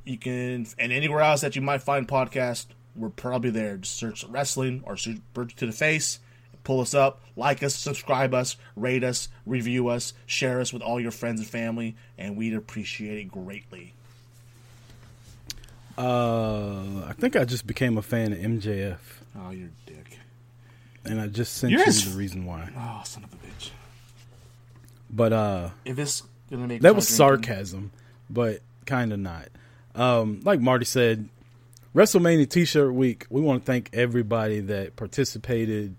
you 0.07 0.17
can 0.19 0.67
and 0.79 0.93
anywhere 0.93 1.21
else 1.21 1.41
that 1.43 1.57
you 1.57 1.63
might 1.63 1.83
find 1.83 2.07
podcast, 2.09 2.67
we're 2.95 3.09
probably 3.11 3.51
there. 3.51 3.77
Just 3.77 3.97
search 3.97 4.25
wrestling 4.25 4.83
or 4.87 4.97
search 4.97 5.19
Boot 5.35 5.55
to 5.57 5.67
the 5.67 5.73
Face. 5.73 6.21
Pull 6.65 6.81
us 6.81 6.95
up, 6.95 7.21
like 7.37 7.63
us, 7.63 7.77
subscribe 7.77 8.35
us, 8.35 8.57
rate 8.75 9.05
us, 9.05 9.29
review 9.45 9.87
us, 9.89 10.15
share 10.27 10.61
us 10.61 10.73
with 10.73 10.83
all 10.83 10.99
your 10.99 11.13
friends 11.13 11.39
and 11.41 11.49
family, 11.49 11.95
and 12.19 12.37
we'd 12.37 12.55
appreciate 12.55 13.19
it 13.19 13.25
greatly. 13.31 13.93
Uh, 15.97 17.05
I 17.07 17.13
think 17.19 17.37
I 17.37 17.45
just 17.45 17.67
became 17.67 17.97
a 17.97 18.03
fan 18.03 18.33
of 18.33 18.39
MJF, 18.39 18.99
Oh, 19.39 19.51
you're 19.51 19.69
a 19.69 19.91
dick. 19.91 20.19
and 21.05 21.21
I 21.21 21.27
just 21.27 21.55
sent 21.55 21.71
You're 21.73 21.87
you 21.87 21.93
the 21.93 22.17
reason 22.19 22.45
why. 22.45 22.69
Oh, 22.77 23.03
son 23.05 23.25
of 23.25 23.33
a 23.33 23.37
bitch. 23.37 23.71
But 25.11 25.33
uh, 25.33 25.71
If 25.85 25.99
it's 25.99 26.23
gonna 26.51 26.67
make 26.67 26.83
that 26.83 26.95
was 26.95 27.09
sarcasm, 27.09 27.93
but 28.29 28.61
kind 28.85 29.13
of 29.13 29.19
not. 29.21 29.49
Um, 29.97 30.41
like 30.45 30.61
Marty 30.61 30.85
said, 30.85 31.29
WrestleMania 31.95 32.49
T-shirt 32.49 32.93
week. 32.93 33.27
We 33.31 33.41
want 33.41 33.63
to 33.63 33.67
thank 33.67 33.91
everybody 33.93 34.61
that 34.61 34.97
participated, 34.97 35.97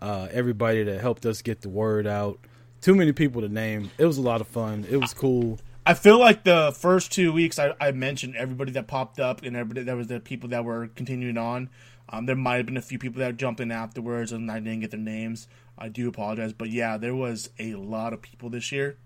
uh, 0.00 0.28
everybody 0.30 0.82
that 0.84 1.00
helped 1.00 1.24
us 1.24 1.40
get 1.40 1.62
the 1.62 1.70
word 1.70 2.06
out. 2.06 2.38
Too 2.82 2.94
many 2.94 3.12
people 3.12 3.40
to 3.40 3.48
name. 3.48 3.90
It 3.98 4.04
was 4.04 4.18
a 4.18 4.22
lot 4.22 4.40
of 4.40 4.46
fun. 4.46 4.86
It 4.88 4.98
was 4.98 5.14
cool. 5.14 5.58
I 5.86 5.94
feel 5.94 6.18
like 6.18 6.44
the 6.44 6.76
first 6.78 7.10
two 7.12 7.32
weeks 7.32 7.58
I, 7.58 7.74
I 7.80 7.92
mentioned 7.92 8.36
everybody 8.36 8.72
that 8.72 8.86
popped 8.86 9.18
up 9.18 9.42
and 9.42 9.56
everybody 9.56 9.84
that 9.84 9.96
was 9.96 10.08
the 10.08 10.20
people 10.20 10.50
that 10.50 10.62
were 10.62 10.88
continuing 10.88 11.38
on. 11.38 11.70
Um, 12.10 12.26
there 12.26 12.36
might 12.36 12.56
have 12.56 12.66
been 12.66 12.76
a 12.76 12.82
few 12.82 12.98
people 12.98 13.20
that 13.20 13.38
jumped 13.38 13.60
in 13.60 13.72
afterwards 13.72 14.30
and 14.30 14.50
I 14.50 14.60
didn't 14.60 14.80
get 14.80 14.90
their 14.90 15.00
names. 15.00 15.48
I 15.78 15.88
do 15.88 16.06
apologize, 16.08 16.52
but 16.52 16.68
yeah, 16.68 16.98
there 16.98 17.14
was 17.14 17.48
a 17.58 17.74
lot 17.74 18.12
of 18.12 18.20
people 18.20 18.50
this 18.50 18.70
year. 18.70 18.98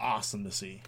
Awesome 0.00 0.44
to 0.44 0.52
see. 0.52 0.82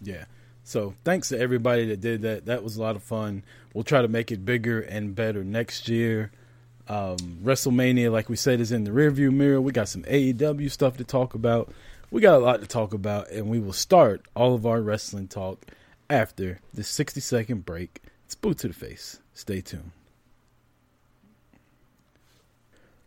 Yeah. 0.00 0.26
So 0.70 0.94
thanks 1.02 1.30
to 1.30 1.38
everybody 1.40 1.86
that 1.86 2.00
did 2.00 2.22
that. 2.22 2.46
That 2.46 2.62
was 2.62 2.76
a 2.76 2.80
lot 2.80 2.94
of 2.94 3.02
fun. 3.02 3.42
We'll 3.74 3.82
try 3.82 4.02
to 4.02 4.06
make 4.06 4.30
it 4.30 4.44
bigger 4.44 4.80
and 4.80 5.16
better 5.16 5.42
next 5.42 5.88
year. 5.88 6.30
Um, 6.86 7.16
WrestleMania, 7.42 8.12
like 8.12 8.28
we 8.28 8.36
said, 8.36 8.60
is 8.60 8.70
in 8.70 8.84
the 8.84 8.92
rearview 8.92 9.32
mirror. 9.32 9.60
We 9.60 9.72
got 9.72 9.88
some 9.88 10.04
AEW 10.04 10.70
stuff 10.70 10.96
to 10.98 11.04
talk 11.04 11.34
about. 11.34 11.72
We 12.12 12.20
got 12.20 12.36
a 12.36 12.44
lot 12.44 12.60
to 12.60 12.68
talk 12.68 12.94
about, 12.94 13.32
and 13.32 13.48
we 13.48 13.58
will 13.58 13.72
start 13.72 14.24
all 14.36 14.54
of 14.54 14.64
our 14.64 14.80
wrestling 14.80 15.26
talk 15.26 15.58
after 16.08 16.60
this 16.72 16.86
60 16.86 17.18
second 17.20 17.66
break. 17.66 18.00
It's 18.26 18.36
boot 18.36 18.58
to 18.58 18.68
the 18.68 18.74
face. 18.74 19.18
Stay 19.34 19.62
tuned. 19.62 19.90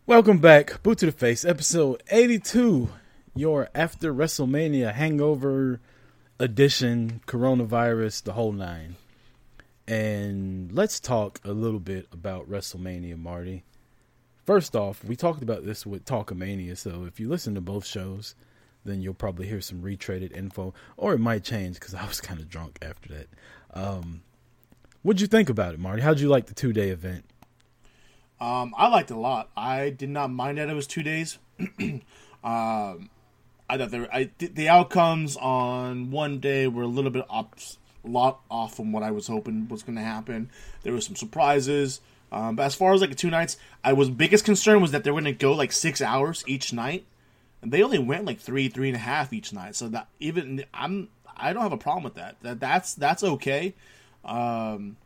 Welcome 0.05 0.39
back, 0.39 0.83
Boot 0.83 0.97
to 0.97 1.05
the 1.05 1.13
Face, 1.13 1.45
episode 1.45 2.03
82. 2.11 2.89
Your 3.33 3.69
after 3.73 4.13
WrestleMania 4.13 4.93
hangover 4.93 5.79
edition, 6.43 7.21
coronavirus, 7.25 8.23
the 8.23 8.33
whole 8.33 8.51
nine. 8.51 8.97
And 9.87 10.69
let's 10.73 10.99
talk 10.99 11.39
a 11.45 11.53
little 11.53 11.79
bit 11.79 12.07
about 12.11 12.49
WrestleMania, 12.49 13.17
Marty. 13.17 13.63
First 14.45 14.75
off, 14.75 15.05
we 15.05 15.15
talked 15.15 15.41
about 15.41 15.65
this 15.65 15.85
with 15.85 16.03
Talkamania, 16.03 16.77
so 16.77 17.05
if 17.05 17.17
you 17.17 17.29
listen 17.29 17.55
to 17.55 17.61
both 17.61 17.85
shows, 17.85 18.35
then 18.83 19.01
you'll 19.01 19.13
probably 19.13 19.47
hear 19.47 19.61
some 19.61 19.81
retraded 19.81 20.35
info, 20.35 20.73
or 20.97 21.13
it 21.13 21.19
might 21.19 21.45
change 21.45 21.75
because 21.75 21.93
I 21.95 22.05
was 22.05 22.19
kind 22.19 22.41
of 22.41 22.49
drunk 22.49 22.77
after 22.81 23.13
that. 23.13 23.27
Um, 23.73 24.23
what'd 25.01 25.21
you 25.21 25.27
think 25.27 25.49
about 25.49 25.73
it, 25.73 25.79
Marty? 25.79 26.01
How'd 26.01 26.19
you 26.19 26.27
like 26.27 26.47
the 26.47 26.53
two 26.53 26.73
day 26.73 26.89
event? 26.89 27.23
Um, 28.41 28.75
I 28.77 28.89
liked 28.89 29.11
it 29.11 29.13
a 29.13 29.19
lot. 29.19 29.49
I 29.55 29.91
did 29.91 30.09
not 30.09 30.29
mind 30.29 30.57
that 30.57 30.67
it 30.67 30.73
was 30.73 30.87
two 30.87 31.03
days. 31.03 31.39
um, 32.43 33.09
I 33.73 33.77
thought 33.77 33.89
there, 33.89 34.07
I 34.13 34.29
the 34.37 34.69
outcomes 34.69 35.35
on 35.35 36.11
one 36.11 36.39
day 36.39 36.67
were 36.67 36.83
a 36.83 36.87
little 36.87 37.09
bit 37.09 37.25
up, 37.27 37.57
a 38.05 38.07
lot 38.07 38.41
off 38.51 38.75
from 38.75 38.91
what 38.91 39.01
I 39.01 39.09
was 39.09 39.25
hoping 39.25 39.67
was 39.67 39.81
going 39.81 39.95
to 39.95 40.03
happen. 40.03 40.51
There 40.83 40.93
were 40.93 41.01
some 41.01 41.15
surprises. 41.15 41.99
Um, 42.31 42.55
but 42.55 42.63
as 42.63 42.75
far 42.75 42.93
as 42.93 43.01
like 43.01 43.15
two 43.15 43.31
nights, 43.31 43.57
I 43.83 43.93
was 43.93 44.11
biggest 44.11 44.45
concern 44.45 44.79
was 44.79 44.91
that 44.91 45.03
they 45.03 45.09
were 45.09 45.21
going 45.21 45.33
to 45.33 45.39
go 45.39 45.53
like 45.53 45.71
six 45.71 46.01
hours 46.01 46.43
each 46.45 46.71
night, 46.71 47.05
and 47.63 47.71
they 47.71 47.81
only 47.81 47.97
went 47.97 48.25
like 48.25 48.39
three, 48.39 48.69
three 48.69 48.89
and 48.89 48.95
a 48.95 48.99
half 48.99 49.33
each 49.33 49.51
night. 49.51 49.75
So 49.75 49.87
that 49.87 50.07
even 50.19 50.63
I'm 50.71 51.09
I 51.35 51.51
don't 51.51 51.63
have 51.63 51.73
a 51.73 51.77
problem 51.77 52.03
with 52.03 52.15
that. 52.15 52.35
That 52.43 52.59
that's 52.59 52.93
that's 52.93 53.23
okay. 53.23 53.73
Um, 54.23 54.97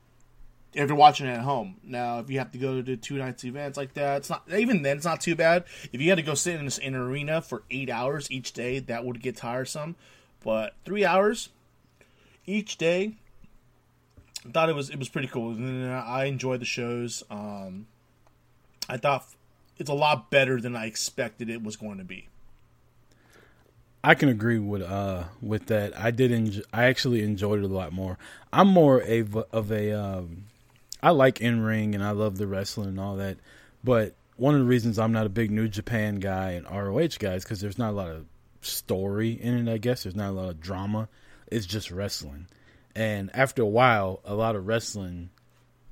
if 0.77 0.89
you're 0.89 0.97
watching 0.97 1.25
it 1.25 1.31
at 1.31 1.41
home. 1.41 1.77
Now, 1.83 2.19
if 2.19 2.29
you 2.29 2.37
have 2.37 2.51
to 2.51 2.57
go 2.57 2.81
to 2.81 2.97
two 2.97 3.17
nights 3.17 3.43
events 3.43 3.77
like 3.77 3.95
that, 3.95 4.17
it's 4.17 4.29
not 4.29 4.43
even 4.51 4.83
then. 4.83 4.97
It's 4.97 5.05
not 5.05 5.21
too 5.21 5.35
bad. 5.35 5.65
If 5.91 6.01
you 6.01 6.09
had 6.09 6.17
to 6.17 6.23
go 6.23 6.35
sit 6.35 6.59
in, 6.59 6.65
this, 6.65 6.77
in 6.77 6.93
an 6.93 7.01
arena 7.01 7.41
for 7.41 7.63
eight 7.71 7.89
hours 7.89 8.29
each 8.29 8.53
day, 8.53 8.79
that 8.79 9.03
would 9.03 9.21
get 9.21 9.35
tiresome. 9.35 9.95
But 10.43 10.75
three 10.85 11.03
hours 11.03 11.49
each 12.45 12.77
day, 12.77 13.15
I 14.45 14.51
thought 14.51 14.69
it 14.69 14.75
was 14.75 14.89
it 14.91 14.99
was 14.99 15.09
pretty 15.09 15.27
cool. 15.27 15.51
And 15.51 15.91
I 15.91 16.25
enjoyed 16.25 16.61
the 16.61 16.65
shows. 16.65 17.23
Um, 17.29 17.87
I 18.87 18.97
thought 18.97 19.25
it's 19.77 19.89
a 19.89 19.95
lot 19.95 20.29
better 20.29 20.61
than 20.61 20.75
I 20.75 20.85
expected 20.85 21.49
it 21.49 21.63
was 21.63 21.75
going 21.75 21.97
to 21.97 22.03
be. 22.03 22.27
I 24.03 24.13
can 24.13 24.29
agree 24.29 24.59
with 24.59 24.83
uh 24.83 25.23
with 25.41 25.65
that. 25.65 25.99
I 25.99 26.11
did 26.11 26.31
enjoy, 26.31 26.61
I 26.71 26.85
actually 26.85 27.23
enjoyed 27.23 27.59
it 27.59 27.65
a 27.65 27.73
lot 27.73 27.91
more. 27.93 28.19
I'm 28.53 28.67
more 28.67 29.01
a, 29.01 29.25
of 29.51 29.71
a 29.71 29.91
um 29.91 30.43
I 31.01 31.11
like 31.11 31.41
in 31.41 31.61
ring 31.61 31.95
and 31.95 32.03
I 32.03 32.11
love 32.11 32.37
the 32.37 32.47
wrestling 32.47 32.89
and 32.89 32.99
all 32.99 33.17
that, 33.17 33.37
but 33.83 34.15
one 34.35 34.53
of 34.53 34.59
the 34.59 34.67
reasons 34.67 34.99
I'm 34.99 35.11
not 35.11 35.25
a 35.25 35.29
big 35.29 35.51
New 35.51 35.67
Japan 35.67 36.15
guy 36.15 36.51
and 36.51 36.65
ROH 36.69 37.17
guy 37.19 37.33
is 37.33 37.43
because 37.43 37.61
there's 37.61 37.77
not 37.77 37.91
a 37.91 37.95
lot 37.95 38.09
of 38.09 38.25
story 38.61 39.31
in 39.31 39.67
it. 39.67 39.71
I 39.71 39.77
guess 39.77 40.03
there's 40.03 40.15
not 40.15 40.29
a 40.29 40.31
lot 40.31 40.49
of 40.49 40.59
drama. 40.59 41.09
It's 41.47 41.65
just 41.65 41.91
wrestling, 41.91 42.47
and 42.95 43.33
after 43.33 43.61
a 43.61 43.67
while, 43.67 44.19
a 44.25 44.35
lot 44.35 44.55
of 44.55 44.67
wrestling 44.67 45.29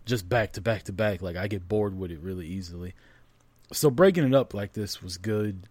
just 0.05 0.27
back 0.27 0.53
to 0.53 0.61
back 0.61 0.83
to 0.83 0.91
back. 0.91 1.21
Like 1.21 1.37
I 1.37 1.47
get 1.47 1.67
bored 1.67 1.97
with 1.97 2.11
it 2.11 2.19
really 2.19 2.47
easily. 2.47 2.93
So 3.71 3.89
breaking 3.89 4.25
it 4.25 4.35
up 4.35 4.53
like 4.53 4.73
this 4.73 5.01
was 5.01 5.17
good 5.17 5.67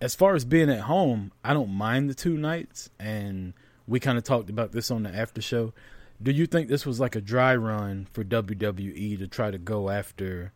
as 0.00 0.14
far 0.14 0.34
as 0.34 0.44
being 0.44 0.70
at 0.70 0.80
home, 0.80 1.32
I 1.44 1.52
don't 1.54 1.70
mind 1.70 2.08
the 2.08 2.14
two 2.14 2.36
nights, 2.36 2.90
and 2.98 3.54
we 3.86 4.00
kind 4.00 4.18
of 4.18 4.24
talked 4.24 4.50
about 4.50 4.72
this 4.72 4.90
on 4.90 5.02
the 5.02 5.14
after 5.14 5.42
show. 5.42 5.72
Do 6.20 6.32
you 6.32 6.46
think 6.46 6.68
this 6.68 6.84
was 6.84 6.98
like 6.98 7.14
a 7.14 7.20
dry 7.20 7.54
run 7.54 8.08
for 8.12 8.24
WWE 8.24 9.18
to 9.18 9.28
try 9.28 9.50
to 9.50 9.58
go 9.58 9.88
after 9.88 10.52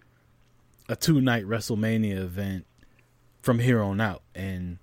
a 0.89 0.97
two 0.97 1.21
night 1.21 1.45
WrestleMania 1.45 2.17
event 2.19 2.67
from 3.43 3.61
here 3.61 3.81
on 3.81 4.01
out? 4.01 4.23
And 4.35 4.79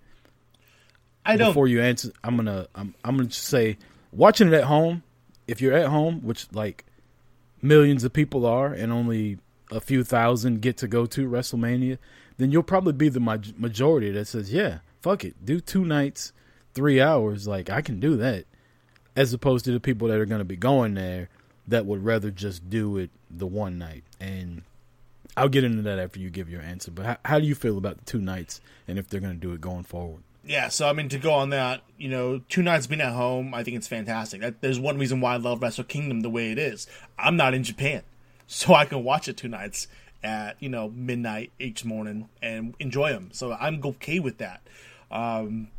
I 1.25 1.35
don't. 1.35 1.49
before 1.49 1.67
you 1.67 1.81
answer, 1.81 2.11
I'm 2.23 2.37
gonna 2.37 2.67
I'm 2.73 2.95
I'm 3.03 3.17
gonna 3.17 3.29
just 3.29 3.47
say 3.47 3.77
watching 4.11 4.47
it 4.47 4.53
at 4.53 4.63
home. 4.65 5.03
If 5.47 5.61
you're 5.61 5.73
at 5.73 5.87
home, 5.87 6.21
which 6.23 6.47
like 6.53 6.85
millions 7.61 8.03
of 8.03 8.13
people 8.13 8.45
are 8.45 8.67
and 8.73 8.91
only 8.91 9.37
a 9.71 9.81
few 9.81 10.03
thousand 10.03 10.61
get 10.61 10.77
to 10.77 10.87
go 10.87 11.05
to 11.07 11.27
WrestleMania, 11.27 11.97
then 12.37 12.51
you'll 12.51 12.63
probably 12.63 12.93
be 12.93 13.09
the 13.09 13.19
majority 13.19 14.11
that 14.11 14.25
says, 14.25 14.53
"Yeah, 14.53 14.79
fuck 15.01 15.25
it, 15.25 15.45
do 15.45 15.59
two 15.59 15.83
nights, 15.83 16.31
three 16.73 17.01
hours. 17.01 17.47
Like 17.47 17.69
I 17.69 17.81
can 17.81 17.99
do 17.99 18.15
that." 18.17 18.45
As 19.19 19.33
opposed 19.33 19.65
to 19.65 19.71
the 19.71 19.79
people 19.79 20.07
that 20.07 20.17
are 20.17 20.25
going 20.25 20.39
to 20.39 20.45
be 20.45 20.55
going 20.55 20.93
there 20.93 21.29
that 21.67 21.85
would 21.85 22.03
rather 22.03 22.31
just 22.31 22.69
do 22.69 22.97
it 22.97 23.09
the 23.29 23.45
one 23.45 23.77
night. 23.77 24.03
And 24.19 24.63
I'll 25.37 25.49
get 25.49 25.63
into 25.63 25.81
that 25.83 25.99
after 25.99 26.19
you 26.19 26.29
give 26.29 26.49
your 26.49 26.61
answer. 26.61 26.89
But 26.91 27.05
how, 27.05 27.17
how 27.25 27.39
do 27.39 27.45
you 27.45 27.55
feel 27.55 27.77
about 27.77 27.97
the 27.97 28.05
two 28.05 28.19
nights 28.19 28.59
and 28.87 28.97
if 28.97 29.07
they're 29.07 29.19
going 29.19 29.33
to 29.33 29.39
do 29.39 29.53
it 29.53 29.61
going 29.61 29.83
forward? 29.83 30.23
Yeah, 30.43 30.69
so 30.69 30.89
I 30.89 30.93
mean, 30.93 31.09
to 31.09 31.19
go 31.19 31.33
on 31.33 31.49
that, 31.51 31.81
you 31.97 32.09
know, 32.09 32.39
two 32.49 32.63
nights 32.63 32.87
being 32.87 33.01
at 33.01 33.13
home, 33.13 33.53
I 33.53 33.63
think 33.63 33.77
it's 33.77 33.87
fantastic. 33.87 34.41
That, 34.41 34.61
there's 34.61 34.79
one 34.79 34.97
reason 34.97 35.21
why 35.21 35.33
I 35.33 35.37
love 35.37 35.61
Wrestle 35.61 35.83
Kingdom 35.83 36.21
the 36.21 36.29
way 36.29 36.51
it 36.51 36.57
is. 36.57 36.87
I'm 37.19 37.35
not 37.35 37.53
in 37.53 37.63
Japan, 37.63 38.01
so 38.47 38.73
I 38.73 38.85
can 38.85 39.03
watch 39.03 39.27
it 39.27 39.37
two 39.37 39.47
nights 39.47 39.87
at 40.23 40.57
you 40.59 40.69
know 40.69 40.89
midnight 40.89 41.51
each 41.59 41.85
morning 41.85 42.29
and 42.41 42.73
enjoy 42.79 43.11
them. 43.11 43.29
So 43.31 43.53
I'm 43.53 43.81
okay 43.85 44.19
with 44.19 44.37
that. 44.39 44.61
Um, 45.11 45.69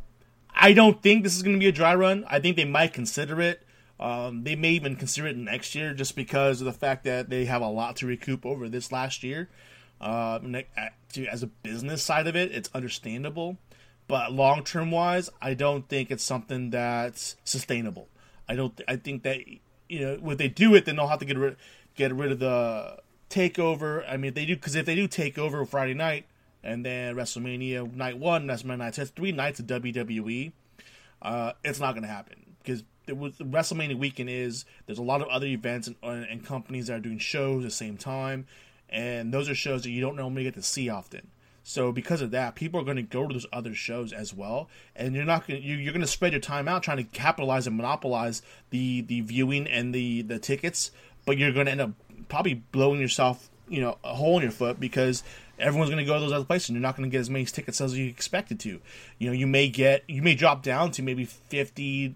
I 0.55 0.73
don't 0.73 1.01
think 1.01 1.23
this 1.23 1.35
is 1.35 1.43
going 1.43 1.55
to 1.55 1.59
be 1.59 1.67
a 1.67 1.71
dry 1.71 1.95
run. 1.95 2.25
I 2.27 2.39
think 2.39 2.55
they 2.55 2.65
might 2.65 2.93
consider 2.93 3.41
it. 3.41 3.65
Um, 3.99 4.43
they 4.43 4.55
may 4.55 4.71
even 4.71 4.95
consider 4.95 5.27
it 5.27 5.37
next 5.37 5.75
year 5.75 5.93
just 5.93 6.15
because 6.15 6.59
of 6.61 6.65
the 6.65 6.73
fact 6.73 7.03
that 7.03 7.29
they 7.29 7.45
have 7.45 7.61
a 7.61 7.67
lot 7.67 7.97
to 7.97 8.07
recoup 8.07 8.45
over 8.45 8.67
this 8.67 8.91
last 8.91 9.23
year. 9.23 9.49
Uh, 9.99 10.39
as 11.31 11.43
a 11.43 11.47
business 11.47 12.01
side 12.01 12.25
of 12.25 12.35
it, 12.35 12.51
it's 12.51 12.69
understandable. 12.73 13.57
But 14.07 14.33
long 14.33 14.63
term 14.63 14.89
wise, 14.91 15.29
I 15.41 15.53
don't 15.53 15.87
think 15.87 16.09
it's 16.09 16.23
something 16.23 16.71
that's 16.71 17.35
sustainable. 17.43 18.09
I 18.49 18.55
don't. 18.55 18.79
I 18.87 18.95
think 18.95 19.23
that 19.23 19.37
you 19.87 19.99
know, 19.99 20.17
when 20.19 20.37
they 20.37 20.47
do 20.47 20.73
it, 20.73 20.85
then 20.85 20.95
they'll 20.95 21.07
have 21.07 21.19
to 21.19 21.25
get 21.25 21.37
rid 21.37 21.55
get 21.95 22.11
rid 22.13 22.31
of 22.31 22.39
the 22.39 22.97
takeover. 23.29 24.03
I 24.09 24.17
mean, 24.17 24.29
if 24.29 24.33
they 24.33 24.45
do 24.45 24.55
because 24.55 24.75
if 24.75 24.85
they 24.85 24.95
do 24.95 25.07
takeover 25.07 25.65
Friday 25.67 25.93
night 25.93 26.25
and 26.63 26.85
then 26.85 27.15
WrestleMania 27.15 27.93
night 27.93 28.17
one, 28.17 28.47
WrestleMania 28.47 28.77
night, 28.77 28.95
three 29.15 29.31
nights 29.31 29.59
of 29.59 29.67
WWE. 29.67 30.51
Uh, 31.21 31.53
it's 31.63 31.79
not 31.79 31.91
going 31.93 32.03
to 32.03 32.09
happen 32.09 32.55
because 32.63 32.83
it 33.07 33.17
was 33.17 33.33
WrestleMania 33.33 33.97
weekend 33.97 34.29
is 34.29 34.65
there's 34.85 34.97
a 34.97 35.03
lot 35.03 35.21
of 35.21 35.27
other 35.27 35.47
events 35.47 35.87
and, 35.87 35.97
and 36.03 36.45
companies 36.45 36.87
that 36.87 36.95
are 36.95 36.99
doing 36.99 37.19
shows 37.19 37.63
at 37.63 37.67
the 37.69 37.75
same 37.75 37.97
time, 37.97 38.47
and 38.89 39.33
those 39.33 39.49
are 39.49 39.55
shows 39.55 39.83
that 39.83 39.91
you 39.91 40.01
don't 40.01 40.15
normally 40.15 40.43
get 40.43 40.55
to 40.55 40.63
see 40.63 40.89
often. 40.89 41.27
So 41.63 41.91
because 41.91 42.21
of 42.21 42.31
that, 42.31 42.55
people 42.55 42.81
are 42.81 42.83
going 42.83 42.97
to 42.97 43.03
go 43.03 43.27
to 43.27 43.33
those 43.33 43.45
other 43.53 43.75
shows 43.75 44.13
as 44.13 44.33
well, 44.33 44.67
and 44.95 45.15
you're 45.15 45.25
not 45.25 45.47
going 45.47 45.61
you're 45.61 45.93
going 45.93 46.01
to 46.01 46.07
spread 46.07 46.33
your 46.33 46.41
time 46.41 46.67
out 46.67 46.83
trying 46.83 46.97
to 46.97 47.03
capitalize 47.03 47.67
and 47.67 47.77
monopolize 47.77 48.41
the 48.71 49.01
the 49.01 49.21
viewing 49.21 49.67
and 49.67 49.93
the 49.93 50.23
the 50.23 50.39
tickets, 50.39 50.91
but 51.25 51.37
you're 51.37 51.51
going 51.51 51.67
to 51.67 51.71
end 51.71 51.81
up 51.81 51.91
probably 52.29 52.55
blowing 52.55 52.99
yourself 52.99 53.49
you 53.67 53.79
know 53.79 53.97
a 54.03 54.13
hole 54.13 54.37
in 54.37 54.43
your 54.43 54.51
foot 54.51 54.79
because 54.79 55.23
everyone's 55.61 55.89
going 55.89 56.03
to 56.03 56.05
go 56.05 56.15
to 56.15 56.19
those 56.19 56.33
other 56.33 56.45
places 56.45 56.69
and 56.69 56.75
you're 56.75 56.81
not 56.81 56.97
going 56.97 57.09
to 57.09 57.11
get 57.11 57.21
as 57.21 57.29
many 57.29 57.45
ticket 57.45 57.75
sales 57.75 57.93
as 57.93 57.97
you 57.97 58.07
expected 58.07 58.59
to. 58.61 58.81
You 59.19 59.27
know, 59.27 59.33
you 59.33 59.47
may 59.47 59.69
get 59.69 60.03
you 60.07 60.21
may 60.21 60.35
drop 60.35 60.63
down 60.63 60.91
to 60.91 61.03
maybe 61.03 61.25
50 61.25 62.15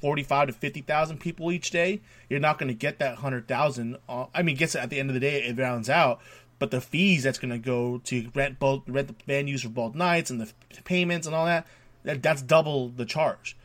45 0.00 0.48
to 0.48 0.52
50,000 0.54 1.20
people 1.20 1.52
each 1.52 1.70
day. 1.70 2.00
You're 2.28 2.40
not 2.40 2.58
going 2.58 2.68
to 2.68 2.74
get 2.74 2.98
that 2.98 3.14
100,000. 3.14 3.98
Uh, 4.08 4.26
I 4.34 4.42
mean, 4.42 4.56
gets 4.56 4.74
at 4.74 4.90
the 4.90 4.98
end 4.98 5.10
of 5.10 5.14
the 5.14 5.20
day 5.20 5.42
it 5.42 5.58
rounds 5.58 5.90
out, 5.90 6.20
but 6.58 6.70
the 6.70 6.80
fees 6.80 7.22
that's 7.22 7.38
going 7.38 7.50
to 7.50 7.58
go 7.58 7.98
to 8.04 8.30
rent 8.34 8.58
both 8.58 8.82
rent 8.86 9.08
the 9.08 9.32
venues 9.32 9.60
for 9.60 9.68
both 9.68 9.94
nights 9.94 10.30
and 10.30 10.40
the 10.40 10.50
payments 10.84 11.26
and 11.26 11.36
all 11.36 11.46
that, 11.46 11.66
that 12.04 12.22
that's 12.22 12.42
double 12.42 12.88
the 12.88 13.04
charge. 13.04 13.56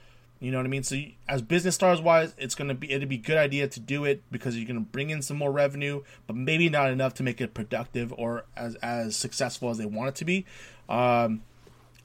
You 0.42 0.50
know 0.50 0.58
what 0.58 0.66
I 0.66 0.70
mean? 0.70 0.82
So 0.82 0.98
as 1.30 1.44
business 1.44 1.76
stars 1.76 2.02
wise, 2.02 2.34
it's 2.36 2.56
going 2.56 2.68
to 2.68 2.74
be 2.74 2.92
it'd 2.92 3.08
be 3.08 3.16
a 3.16 3.20
good 3.20 3.38
idea 3.38 3.68
to 3.68 3.80
do 3.80 4.06
it 4.06 4.24
because 4.32 4.58
you're 4.58 4.66
going 4.66 4.84
to 4.84 4.92
bring 4.92 5.12
in 5.12 5.22
some 5.22 5.38
more 5.38 5.52
revenue, 5.52 6.02
but 6.26 6.36
maybe 6.36 6.68
not 6.68 6.90
enough 6.90 7.14
to 7.16 7.24
make 7.24 7.40
it 7.40 7.54
productive 7.54 8.12
or 8.18 8.46
as 8.58 8.74
as 8.76 9.16
successful 9.16 9.70
as 9.70 9.78
they 9.78 9.86
want 9.86 10.10
it 10.10 10.16
to 10.16 10.26
be. 10.26 10.46
Um, 10.90 11.44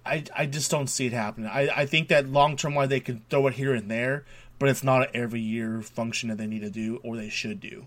I 0.05 0.25
I 0.37 0.45
just 0.45 0.71
don't 0.71 0.87
see 0.89 1.07
it 1.07 1.15
happening. 1.15 1.49
I 1.49 1.71
I 1.75 1.87
think 1.87 2.09
that 2.09 2.29
long 2.29 2.57
term 2.57 2.75
wise 2.75 2.91
they 2.91 3.01
can 3.01 3.23
throw 3.31 3.47
it 3.47 3.55
here 3.55 3.75
and 3.75 3.91
there, 3.91 4.27
but 4.59 4.69
it's 4.69 4.85
not 4.85 5.03
an 5.03 5.09
every 5.15 5.41
year 5.41 5.81
function 5.81 6.29
that 6.29 6.37
they 6.37 6.47
need 6.47 6.61
to 6.61 6.71
do 6.71 7.01
or 7.03 7.17
they 7.17 7.31
should 7.31 7.59
do. 7.59 7.87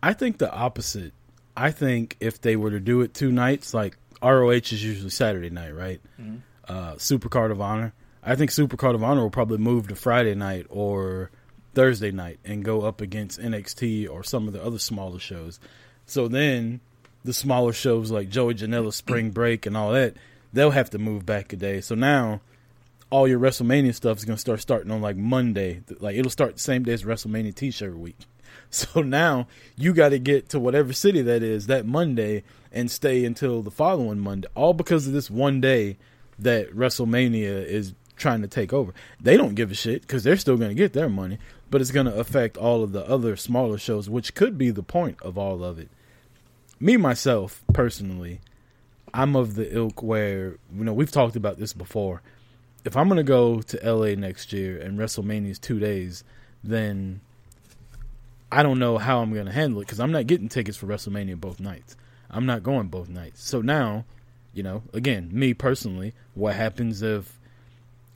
I 0.00 0.12
think 0.12 0.38
the 0.38 0.52
opposite 0.52 1.12
I 1.56 1.72
think 1.72 2.16
if 2.20 2.40
they 2.40 2.54
were 2.54 2.70
to 2.70 2.80
do 2.80 3.00
it 3.00 3.14
two 3.14 3.32
nights, 3.32 3.74
like 3.74 3.96
ROH 4.22 4.50
is 4.50 4.84
usually 4.84 5.10
Saturday 5.10 5.50
night, 5.50 5.74
right? 5.74 6.00
Mm-hmm. 6.20 6.36
Uh, 6.68 6.98
Super 6.98 7.28
Card 7.28 7.50
of 7.50 7.60
Honor. 7.60 7.92
I 8.26 8.36
think 8.36 8.50
Super 8.50 8.76
Card 8.76 8.94
of 8.94 9.04
Honor 9.04 9.22
will 9.22 9.30
probably 9.30 9.58
move 9.58 9.88
to 9.88 9.94
Friday 9.94 10.34
night 10.34 10.66
or 10.70 11.30
Thursday 11.74 12.10
night 12.10 12.38
and 12.44 12.64
go 12.64 12.82
up 12.82 13.00
against 13.00 13.40
NXT 13.40 14.08
or 14.08 14.24
some 14.24 14.46
of 14.46 14.54
the 14.54 14.62
other 14.62 14.78
smaller 14.78 15.18
shows. 15.18 15.60
So 16.06 16.28
then 16.28 16.80
the 17.24 17.34
smaller 17.34 17.72
shows 17.72 18.10
like 18.10 18.30
Joey 18.30 18.54
Janela 18.54 18.92
Spring 18.92 19.30
Break 19.30 19.66
and 19.66 19.76
all 19.76 19.92
that, 19.92 20.14
they'll 20.52 20.70
have 20.70 20.90
to 20.90 20.98
move 20.98 21.26
back 21.26 21.52
a 21.52 21.56
day. 21.56 21.82
So 21.82 21.94
now 21.94 22.40
all 23.10 23.28
your 23.28 23.38
WrestleMania 23.38 23.94
stuff 23.94 24.18
is 24.18 24.24
going 24.24 24.36
to 24.36 24.40
start 24.40 24.60
starting 24.60 24.90
on 24.90 25.02
like 25.02 25.16
Monday. 25.16 25.82
Like 26.00 26.16
it'll 26.16 26.30
start 26.30 26.54
the 26.54 26.60
same 26.60 26.82
day 26.84 26.92
as 26.92 27.04
WrestleMania 27.04 27.54
T-shirt 27.54 27.96
week. 27.96 28.18
So 28.70 29.02
now 29.02 29.46
you 29.76 29.92
got 29.92 30.08
to 30.08 30.18
get 30.18 30.48
to 30.48 30.58
whatever 30.58 30.92
city 30.92 31.22
that 31.22 31.44
is 31.44 31.66
that 31.66 31.86
Monday 31.86 32.42
and 32.72 32.90
stay 32.90 33.24
until 33.24 33.62
the 33.62 33.70
following 33.70 34.18
Monday, 34.18 34.48
all 34.56 34.74
because 34.74 35.06
of 35.06 35.12
this 35.12 35.30
one 35.30 35.60
day 35.60 35.96
that 36.40 36.74
WrestleMania 36.74 37.64
is 37.64 37.94
trying 38.16 38.42
to 38.42 38.48
take 38.48 38.72
over. 38.72 38.94
They 39.20 39.36
don't 39.36 39.54
give 39.54 39.70
a 39.70 39.74
shit 39.74 40.02
because 40.02 40.24
they're 40.24 40.36
still 40.36 40.56
going 40.56 40.70
to 40.70 40.74
get 40.74 40.92
their 40.92 41.08
money, 41.08 41.38
but 41.70 41.80
it's 41.80 41.90
going 41.90 42.06
to 42.06 42.14
affect 42.14 42.56
all 42.56 42.82
of 42.82 42.92
the 42.92 43.08
other 43.08 43.36
smaller 43.36 43.78
shows, 43.78 44.08
which 44.08 44.34
could 44.34 44.56
be 44.56 44.70
the 44.70 44.82
point 44.82 45.20
of 45.22 45.36
all 45.36 45.64
of 45.64 45.78
it. 45.78 45.88
Me, 46.80 46.96
myself, 46.96 47.62
personally, 47.72 48.40
I'm 49.12 49.36
of 49.36 49.54
the 49.54 49.74
ilk 49.76 50.02
where, 50.02 50.56
you 50.74 50.84
know, 50.84 50.92
we've 50.92 51.10
talked 51.10 51.36
about 51.36 51.58
this 51.58 51.72
before. 51.72 52.22
If 52.84 52.96
I'm 52.96 53.08
going 53.08 53.16
to 53.16 53.22
go 53.22 53.60
to 53.62 53.92
LA 53.92 54.14
next 54.14 54.52
year 54.52 54.78
and 54.78 54.98
WrestleMania 54.98 55.50
is 55.50 55.58
two 55.58 55.78
days, 55.78 56.24
then 56.62 57.20
I 58.52 58.62
don't 58.62 58.78
know 58.78 58.98
how 58.98 59.20
I'm 59.20 59.32
going 59.32 59.46
to 59.46 59.52
handle 59.52 59.80
it 59.80 59.86
because 59.86 60.00
I'm 60.00 60.12
not 60.12 60.26
getting 60.26 60.48
tickets 60.48 60.76
for 60.76 60.86
WrestleMania 60.86 61.40
both 61.40 61.60
nights. 61.60 61.96
I'm 62.30 62.46
not 62.46 62.62
going 62.62 62.88
both 62.88 63.08
nights. 63.08 63.42
So 63.42 63.60
now, 63.60 64.04
you 64.52 64.62
know, 64.62 64.82
again, 64.92 65.30
me 65.32 65.54
personally, 65.54 66.14
what 66.34 66.54
happens 66.54 67.02
if 67.02 67.38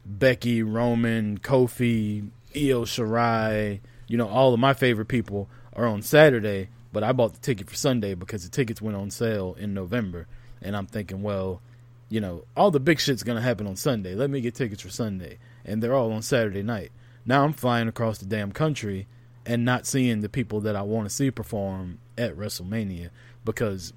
Becky, 0.09 0.63
Roman, 0.63 1.39
Kofi, 1.39 2.31
Io 2.57 2.85
Shirai, 2.85 3.81
you 4.07 4.17
know, 4.17 4.27
all 4.27 4.55
of 4.55 4.61
my 4.61 4.73
favorite 4.73 5.09
people 5.09 5.49
are 5.75 5.87
on 5.87 6.01
Saturday, 6.03 6.71
but 6.93 7.05
I 7.05 7.13
bought 7.13 7.35
the 7.35 7.41
ticket 7.41 7.69
for 7.69 7.77
Sunday 7.77 8.15
because 8.15 8.43
the 8.43 8.49
tickets 8.49 8.81
went 8.81 8.97
on 8.97 9.11
sale 9.11 9.55
in 9.59 9.75
November. 9.75 10.27
And 10.63 10.75
I'm 10.75 10.87
thinking, 10.87 11.23
well, 11.23 11.61
you 12.09 12.21
know, 12.21 12.45
all 12.57 12.71
the 12.71 12.81
big 12.81 12.99
shit's 12.99 13.23
going 13.23 13.37
to 13.37 13.43
happen 13.43 13.67
on 13.67 13.77
Sunday. 13.77 14.15
Let 14.15 14.31
me 14.31 14.41
get 14.41 14.55
tickets 14.55 14.83
for 14.83 14.89
Sunday. 14.89 15.39
And 15.65 15.83
they're 15.83 15.95
all 15.95 16.13
on 16.13 16.23
Saturday 16.23 16.63
night. 16.63 16.91
Now 17.27 17.45
I'm 17.45 17.53
flying 17.53 17.87
across 17.87 18.19
the 18.19 18.25
damn 18.25 18.53
country 18.53 19.07
and 19.45 19.65
not 19.65 19.87
seeing 19.87 20.23
the 20.23 20.29
people 20.29 20.61
that 20.63 20.75
I 20.75 20.83
want 20.83 21.09
to 21.09 21.15
see 21.15 21.31
perform 21.31 21.99
at 22.17 22.35
WrestleMania 22.37 23.11
because 23.45 23.93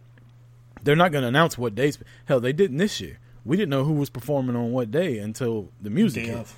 they're 0.83 0.95
not 0.95 1.11
going 1.13 1.21
to 1.23 1.29
announce 1.29 1.57
what 1.57 1.73
days. 1.73 1.97
Hell, 2.25 2.41
they 2.41 2.53
didn't 2.53 2.77
this 2.77 2.99
year. 2.99 3.19
We 3.45 3.57
didn't 3.57 3.69
know 3.69 3.83
who 3.83 3.93
was 3.93 4.09
performing 4.09 4.55
on 4.55 4.71
what 4.71 4.91
day 4.91 5.17
until 5.17 5.69
the 5.81 5.89
music 5.89 6.25
hit. 6.25 6.35
Yep. 6.37 6.47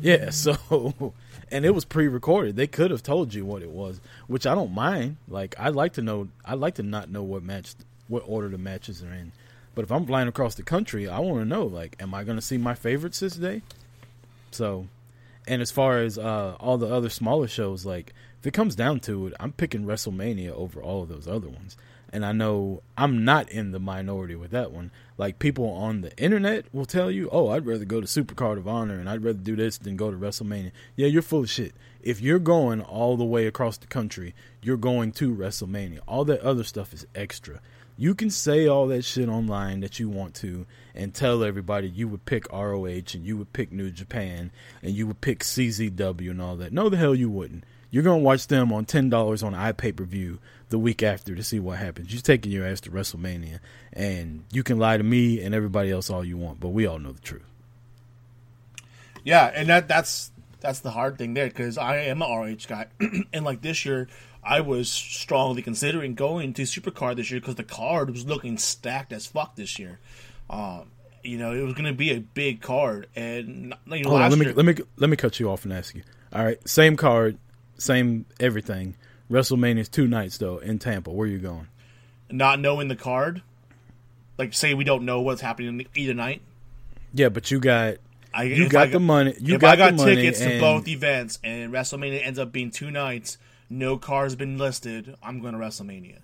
Yeah, 0.00 0.30
so 0.30 1.14
and 1.50 1.64
it 1.64 1.70
was 1.70 1.84
pre-recorded. 1.84 2.56
They 2.56 2.66
could 2.66 2.90
have 2.90 3.02
told 3.02 3.34
you 3.34 3.44
what 3.44 3.62
it 3.62 3.70
was, 3.70 4.00
which 4.26 4.46
I 4.46 4.54
don't 4.54 4.72
mind. 4.72 5.16
Like 5.28 5.54
I'd 5.58 5.74
like 5.74 5.94
to 5.94 6.02
know. 6.02 6.28
I'd 6.44 6.58
like 6.58 6.74
to 6.74 6.82
not 6.82 7.10
know 7.10 7.22
what 7.22 7.42
match, 7.42 7.74
what 8.06 8.22
order 8.26 8.48
the 8.48 8.58
matches 8.58 9.02
are 9.02 9.12
in. 9.12 9.32
But 9.74 9.84
if 9.84 9.90
I'm 9.90 10.06
flying 10.06 10.28
across 10.28 10.54
the 10.54 10.62
country, 10.62 11.08
I 11.08 11.18
want 11.20 11.40
to 11.40 11.44
know. 11.44 11.64
Like, 11.64 11.96
am 12.00 12.14
I 12.14 12.24
going 12.24 12.36
to 12.36 12.42
see 12.42 12.58
my 12.58 12.74
favorites 12.74 13.20
this 13.20 13.34
day? 13.34 13.62
So 14.50 14.86
and 15.46 15.60
as 15.60 15.70
far 15.70 15.98
as 15.98 16.18
uh, 16.18 16.56
all 16.60 16.78
the 16.78 16.92
other 16.92 17.08
smaller 17.08 17.48
shows, 17.48 17.84
like 17.84 18.12
if 18.40 18.46
it 18.46 18.52
comes 18.52 18.74
down 18.74 19.00
to 19.00 19.28
it, 19.28 19.34
I'm 19.40 19.52
picking 19.52 19.84
WrestleMania 19.84 20.50
over 20.50 20.80
all 20.80 21.02
of 21.02 21.08
those 21.08 21.26
other 21.26 21.48
ones. 21.48 21.76
And 22.12 22.26
I 22.26 22.32
know 22.32 22.82
I'm 22.96 23.24
not 23.24 23.48
in 23.48 23.72
the 23.72 23.80
minority 23.80 24.34
with 24.34 24.50
that 24.50 24.70
one. 24.70 24.90
Like 25.16 25.38
people 25.38 25.66
on 25.70 26.02
the 26.02 26.16
internet 26.18 26.66
will 26.72 26.84
tell 26.84 27.10
you, 27.10 27.28
"Oh, 27.32 27.48
I'd 27.48 27.64
rather 27.64 27.86
go 27.86 28.02
to 28.02 28.06
Supercard 28.06 28.58
of 28.58 28.68
Honor 28.68 28.98
and 28.98 29.08
I'd 29.08 29.24
rather 29.24 29.38
do 29.38 29.56
this 29.56 29.78
than 29.78 29.96
go 29.96 30.10
to 30.10 30.16
WrestleMania." 30.16 30.72
Yeah, 30.94 31.06
you're 31.06 31.22
full 31.22 31.40
of 31.40 31.50
shit. 31.50 31.74
If 32.02 32.20
you're 32.20 32.38
going 32.38 32.82
all 32.82 33.16
the 33.16 33.24
way 33.24 33.46
across 33.46 33.78
the 33.78 33.86
country, 33.86 34.34
you're 34.60 34.76
going 34.76 35.12
to 35.12 35.34
WrestleMania. 35.34 36.00
All 36.06 36.24
that 36.26 36.40
other 36.40 36.64
stuff 36.64 36.92
is 36.92 37.06
extra. 37.14 37.60
You 37.96 38.14
can 38.14 38.30
say 38.30 38.66
all 38.66 38.88
that 38.88 39.04
shit 39.04 39.28
online 39.28 39.80
that 39.80 40.00
you 40.00 40.08
want 40.08 40.34
to 40.36 40.66
and 40.94 41.14
tell 41.14 41.44
everybody 41.44 41.88
you 41.88 42.08
would 42.08 42.24
pick 42.24 42.50
ROH 42.52 43.14
and 43.14 43.24
you 43.24 43.36
would 43.36 43.52
pick 43.52 43.70
New 43.70 43.90
Japan 43.90 44.50
and 44.82 44.92
you 44.92 45.06
would 45.06 45.20
pick 45.20 45.40
CZW 45.40 46.30
and 46.30 46.42
all 46.42 46.56
that. 46.56 46.72
No, 46.72 46.88
the 46.88 46.96
hell 46.96 47.14
you 47.14 47.30
wouldn't. 47.30 47.64
You're 47.90 48.02
gonna 48.02 48.22
watch 48.22 48.46
them 48.46 48.72
on 48.72 48.86
ten 48.86 49.10
dollars 49.10 49.42
on 49.42 49.52
iPay 49.52 49.94
per 49.94 50.04
view 50.04 50.38
the 50.72 50.78
week 50.78 51.02
after 51.02 51.36
to 51.36 51.44
see 51.44 51.60
what 51.60 51.78
happens. 51.78 52.12
You're 52.12 52.22
taking 52.22 52.50
your 52.50 52.66
ass 52.66 52.80
to 52.80 52.90
WrestleMania, 52.90 53.60
and 53.92 54.42
you 54.50 54.64
can 54.64 54.78
lie 54.78 54.96
to 54.96 55.04
me 55.04 55.40
and 55.40 55.54
everybody 55.54 55.90
else 55.92 56.10
all 56.10 56.24
you 56.24 56.36
want, 56.36 56.58
but 56.58 56.70
we 56.70 56.86
all 56.86 56.98
know 56.98 57.12
the 57.12 57.20
truth. 57.20 57.44
Yeah, 59.22 59.52
and 59.54 59.68
that 59.68 59.86
that's 59.86 60.32
that's 60.60 60.80
the 60.80 60.90
hard 60.90 61.18
thing 61.18 61.34
there 61.34 61.46
because 61.46 61.78
I 61.78 61.98
am 61.98 62.22
an 62.22 62.30
RH 62.32 62.66
guy, 62.66 62.86
and 63.32 63.44
like 63.44 63.60
this 63.60 63.84
year, 63.84 64.08
I 64.42 64.62
was 64.62 64.90
strongly 64.90 65.60
considering 65.62 66.14
going 66.14 66.54
to 66.54 66.62
Supercard 66.62 67.16
this 67.16 67.30
year 67.30 67.38
because 67.38 67.56
the 67.56 67.64
card 67.64 68.10
was 68.10 68.26
looking 68.26 68.56
stacked 68.58 69.12
as 69.12 69.26
fuck 69.26 69.54
this 69.54 69.78
year. 69.78 70.00
Um, 70.50 70.90
you 71.22 71.38
know, 71.38 71.52
it 71.52 71.62
was 71.62 71.74
going 71.74 71.84
to 71.84 71.92
be 71.92 72.10
a 72.10 72.18
big 72.18 72.62
card, 72.62 73.08
and 73.14 73.74
you 73.86 74.04
know, 74.04 74.16
on, 74.16 74.30
let 74.30 74.38
me 74.38 74.46
year, 74.46 74.54
let 74.54 74.64
me 74.64 74.74
let 74.96 75.10
me 75.10 75.16
cut 75.16 75.38
you 75.38 75.50
off 75.50 75.64
and 75.64 75.72
ask 75.72 75.94
you. 75.94 76.02
All 76.32 76.42
right, 76.42 76.66
same 76.66 76.96
card, 76.96 77.36
same 77.76 78.24
everything. 78.40 78.96
WrestleMania's 79.32 79.88
two 79.88 80.06
nights 80.06 80.38
though 80.38 80.58
in 80.58 80.78
Tampa. 80.78 81.10
Where 81.10 81.26
are 81.26 81.30
you 81.30 81.38
going? 81.38 81.66
not 82.32 82.58
knowing 82.58 82.88
the 82.88 82.96
card, 82.96 83.42
like 84.38 84.54
say 84.54 84.74
we 84.74 84.84
don't 84.84 85.04
know 85.04 85.20
what's 85.20 85.40
happening 85.40 85.80
in 85.80 85.86
either 85.94 86.14
night. 86.14 86.42
Yeah, 87.14 87.28
but 87.28 87.50
you 87.50 87.60
got 87.60 87.96
I, 88.34 88.44
you 88.44 88.68
got 88.68 88.88
I 88.88 88.90
the 88.90 89.00
money. 89.00 89.34
You 89.38 89.56
if 89.56 89.60
got, 89.60 89.78
I 89.78 89.90
got 89.90 89.98
tickets 90.04 90.40
to 90.40 90.58
both 90.58 90.88
events 90.88 91.38
and 91.44 91.72
WrestleMania 91.72 92.26
ends 92.26 92.38
up 92.38 92.50
being 92.50 92.70
two 92.70 92.90
nights, 92.90 93.38
no 93.68 93.98
car's 93.98 94.34
been 94.34 94.58
listed, 94.58 95.14
I'm 95.22 95.40
going 95.40 95.52
to 95.52 95.60
WrestleMania. 95.60 96.18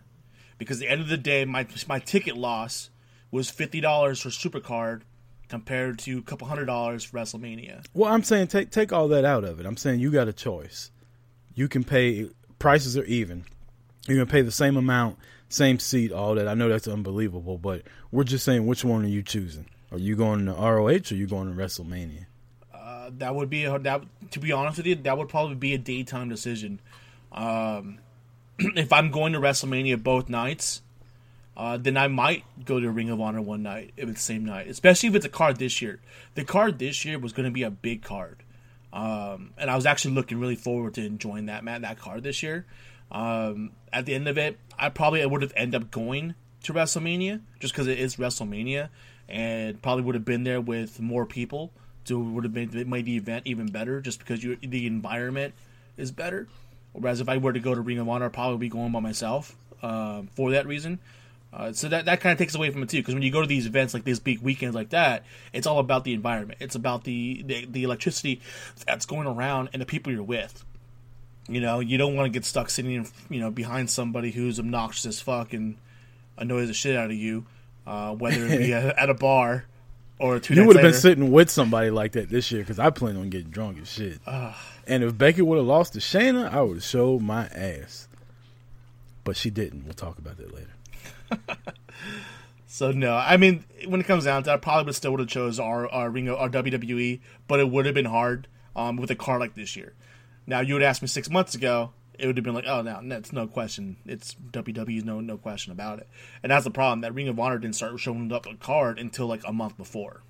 Because 0.56 0.78
at 0.78 0.80
the 0.80 0.88
end 0.88 1.00
of 1.00 1.08
the 1.08 1.18
day, 1.18 1.44
my 1.44 1.66
my 1.86 1.98
ticket 1.98 2.36
loss 2.36 2.90
was 3.30 3.50
fifty 3.50 3.80
dollars 3.80 4.20
for 4.20 4.30
Supercard 4.30 5.02
compared 5.48 5.98
to 6.00 6.18
a 6.18 6.22
couple 6.22 6.48
hundred 6.48 6.66
dollars 6.66 7.04
for 7.04 7.18
WrestleMania. 7.18 7.84
Well, 7.94 8.12
I'm 8.12 8.22
saying 8.22 8.48
take 8.48 8.70
take 8.70 8.92
all 8.92 9.08
that 9.08 9.24
out 9.24 9.44
of 9.44 9.60
it. 9.60 9.66
I'm 9.66 9.76
saying 9.76 10.00
you 10.00 10.10
got 10.10 10.26
a 10.28 10.32
choice. 10.32 10.90
You 11.54 11.68
can 11.68 11.84
pay 11.84 12.28
prices 12.58 12.96
are 12.96 13.04
even. 13.04 13.44
You're 14.06 14.18
gonna 14.18 14.30
pay 14.30 14.42
the 14.42 14.52
same 14.52 14.76
amount, 14.76 15.18
same 15.48 15.78
seat, 15.78 16.12
all 16.12 16.34
that. 16.34 16.48
I 16.48 16.54
know 16.54 16.68
that's 16.68 16.88
unbelievable, 16.88 17.58
but 17.58 17.82
we're 18.10 18.24
just 18.24 18.44
saying 18.44 18.66
which 18.66 18.84
one 18.84 19.04
are 19.04 19.08
you 19.08 19.22
choosing? 19.22 19.66
Are 19.90 19.98
you 19.98 20.16
going 20.16 20.46
to 20.46 20.52
ROH 20.52 20.76
or 20.76 20.88
are 20.90 21.14
you 21.14 21.26
going 21.26 21.48
to 21.48 21.54
WrestleMania? 21.54 22.26
Uh, 22.74 23.10
that 23.18 23.34
would 23.34 23.48
be 23.48 23.64
a, 23.64 23.78
that. 23.78 24.02
To 24.32 24.40
be 24.40 24.52
honest 24.52 24.76
with 24.76 24.86
you, 24.86 24.96
that 24.96 25.16
would 25.16 25.28
probably 25.28 25.54
be 25.54 25.74
a 25.74 25.78
daytime 25.78 26.28
decision. 26.28 26.80
Um, 27.32 27.98
if 28.58 28.92
I'm 28.92 29.10
going 29.10 29.32
to 29.32 29.40
WrestleMania 29.40 30.02
both 30.02 30.28
nights, 30.28 30.82
uh, 31.56 31.78
then 31.78 31.96
I 31.96 32.08
might 32.08 32.44
go 32.64 32.78
to 32.78 32.90
Ring 32.90 33.08
of 33.08 33.20
Honor 33.20 33.40
one 33.40 33.62
night 33.62 33.92
if 33.96 34.08
it's 34.08 34.20
the 34.20 34.24
same 34.24 34.44
night. 34.44 34.68
Especially 34.68 35.08
if 35.08 35.14
it's 35.14 35.26
a 35.26 35.30
card 35.30 35.56
this 35.56 35.80
year. 35.80 36.00
The 36.34 36.44
card 36.44 36.78
this 36.78 37.04
year 37.04 37.18
was 37.18 37.32
going 37.32 37.44
to 37.44 37.52
be 37.52 37.62
a 37.62 37.70
big 37.70 38.02
card, 38.02 38.42
um, 38.92 39.52
and 39.58 39.70
I 39.70 39.76
was 39.76 39.86
actually 39.86 40.14
looking 40.14 40.40
really 40.40 40.56
forward 40.56 40.94
to 40.94 41.04
enjoying 41.04 41.46
that 41.46 41.64
man 41.64 41.82
that 41.82 41.98
card 41.98 42.22
this 42.22 42.42
year. 42.42 42.66
Um, 43.10 43.72
at 43.92 44.06
the 44.06 44.14
end 44.14 44.28
of 44.28 44.38
it, 44.38 44.58
I 44.78 44.88
probably 44.88 45.24
would 45.24 45.42
have 45.42 45.52
ended 45.56 45.82
up 45.82 45.90
going 45.90 46.34
to 46.64 46.72
WrestleMania 46.72 47.40
just 47.60 47.74
because 47.74 47.86
it 47.86 47.98
is 47.98 48.16
WrestleMania, 48.16 48.88
and 49.28 49.80
probably 49.82 50.04
would 50.04 50.14
have 50.14 50.24
been 50.24 50.44
there 50.44 50.60
with 50.60 51.00
more 51.00 51.26
people. 51.26 51.72
So 52.04 52.18
it 52.18 52.24
would 52.24 52.44
have 52.44 52.54
made, 52.54 52.88
made 52.88 53.04
the 53.04 53.16
event 53.16 53.46
even 53.46 53.66
better 53.66 54.00
just 54.00 54.18
because 54.18 54.42
you, 54.42 54.56
the 54.62 54.86
environment 54.86 55.54
is 55.98 56.10
better. 56.10 56.48
Whereas 56.92 57.20
if 57.20 57.28
I 57.28 57.36
were 57.36 57.52
to 57.52 57.60
go 57.60 57.74
to 57.74 57.80
Ring 57.82 57.98
of 57.98 58.08
Honor, 58.08 58.26
I'd 58.26 58.32
probably 58.32 58.58
be 58.58 58.70
going 58.70 58.92
by 58.92 59.00
myself 59.00 59.54
um, 59.82 60.28
for 60.34 60.52
that 60.52 60.66
reason. 60.66 61.00
Uh, 61.52 61.72
so 61.72 61.88
that, 61.88 62.04
that 62.04 62.20
kind 62.20 62.32
of 62.32 62.38
takes 62.38 62.54
away 62.54 62.70
from 62.70 62.82
it 62.82 62.90
too, 62.90 62.98
because 62.98 63.14
when 63.14 63.22
you 63.22 63.32
go 63.32 63.40
to 63.40 63.46
these 63.46 63.66
events 63.66 63.94
like 63.94 64.04
these 64.04 64.20
big 64.20 64.40
weekends 64.40 64.74
like 64.74 64.90
that, 64.90 65.24
it's 65.52 65.66
all 65.66 65.78
about 65.78 66.04
the 66.04 66.12
environment. 66.12 66.58
It's 66.60 66.74
about 66.74 67.04
the, 67.04 67.42
the 67.46 67.64
the 67.64 67.84
electricity 67.84 68.42
that's 68.86 69.06
going 69.06 69.26
around 69.26 69.70
and 69.72 69.80
the 69.80 69.86
people 69.86 70.12
you're 70.12 70.22
with. 70.22 70.64
You 71.48 71.62
know, 71.62 71.80
you 71.80 71.96
don't 71.96 72.14
want 72.14 72.26
to 72.26 72.30
get 72.30 72.44
stuck 72.44 72.68
sitting, 72.68 72.92
in, 72.92 73.06
you 73.30 73.40
know, 73.40 73.50
behind 73.50 73.88
somebody 73.88 74.30
who's 74.30 74.58
obnoxious 74.60 75.06
as 75.06 75.20
fuck 75.20 75.54
and 75.54 75.76
annoys 76.36 76.68
the 76.68 76.74
shit 76.74 76.94
out 76.94 77.06
of 77.06 77.16
you, 77.16 77.46
uh, 77.86 78.14
whether 78.14 78.44
it 78.46 78.58
be 78.58 78.72
at, 78.74 78.98
at 78.98 79.08
a 79.08 79.14
bar 79.14 79.64
or 80.18 80.38
two. 80.38 80.52
You 80.52 80.66
would 80.66 80.76
have 80.76 80.82
been 80.82 80.92
sitting 80.92 81.32
with 81.32 81.48
somebody 81.48 81.90
like 81.90 82.12
that 82.12 82.28
this 82.28 82.52
year 82.52 82.60
because 82.60 82.78
I 82.78 82.90
plan 82.90 83.16
on 83.16 83.30
getting 83.30 83.50
drunk 83.50 83.78
as 83.80 83.90
shit. 83.90 84.20
and 84.86 85.02
if 85.02 85.16
Becky 85.16 85.40
would 85.40 85.56
have 85.56 85.66
lost 85.66 85.94
to 85.94 86.00
Shayna, 86.00 86.52
I 86.52 86.60
would 86.60 86.76
have 86.76 86.84
showed 86.84 87.22
my 87.22 87.46
ass. 87.46 88.08
But 89.24 89.36
she 89.36 89.50
didn't. 89.50 89.84
We'll 89.84 89.94
talk 89.94 90.18
about 90.18 90.36
that 90.38 90.54
later. 90.54 90.68
So 92.70 92.92
no, 92.92 93.16
I 93.16 93.38
mean, 93.38 93.64
when 93.86 94.00
it 94.00 94.06
comes 94.06 94.24
down 94.24 94.42
to, 94.44 94.50
it, 94.50 94.54
I 94.54 94.56
probably 94.58 94.84
would 94.84 94.94
still 94.94 95.12
would 95.12 95.20
have 95.20 95.28
chose 95.28 95.58
our 95.58 95.88
our 95.88 96.10
Ring 96.10 96.28
our 96.28 96.50
WWE, 96.50 97.18
but 97.48 97.60
it 97.60 97.70
would 97.70 97.86
have 97.86 97.94
been 97.94 98.04
hard 98.04 98.46
um, 98.76 98.96
with 98.96 99.10
a 99.10 99.16
card 99.16 99.40
like 99.40 99.54
this 99.54 99.74
year. 99.74 99.94
Now 100.46 100.60
you 100.60 100.74
would 100.74 100.82
ask 100.82 101.00
me 101.00 101.08
six 101.08 101.30
months 101.30 101.54
ago, 101.54 101.92
it 102.18 102.26
would 102.26 102.36
have 102.36 102.44
been 102.44 102.54
like, 102.54 102.66
oh 102.66 102.82
no, 102.82 103.00
that's 103.04 103.32
no 103.32 103.46
question. 103.46 103.96
It's 104.04 104.36
WWE's 104.52 105.04
no 105.04 105.20
no 105.20 105.38
question 105.38 105.72
about 105.72 105.98
it, 106.00 106.08
and 106.42 106.52
that's 106.52 106.64
the 106.64 106.70
problem. 106.70 107.00
That 107.00 107.14
Ring 107.14 107.28
of 107.28 107.40
Honor 107.40 107.58
didn't 107.58 107.76
start 107.76 107.98
showing 107.98 108.30
up 108.30 108.44
a 108.44 108.54
card 108.54 108.98
until 108.98 109.26
like 109.26 109.42
a 109.46 109.52
month 109.52 109.78
before. 109.78 110.22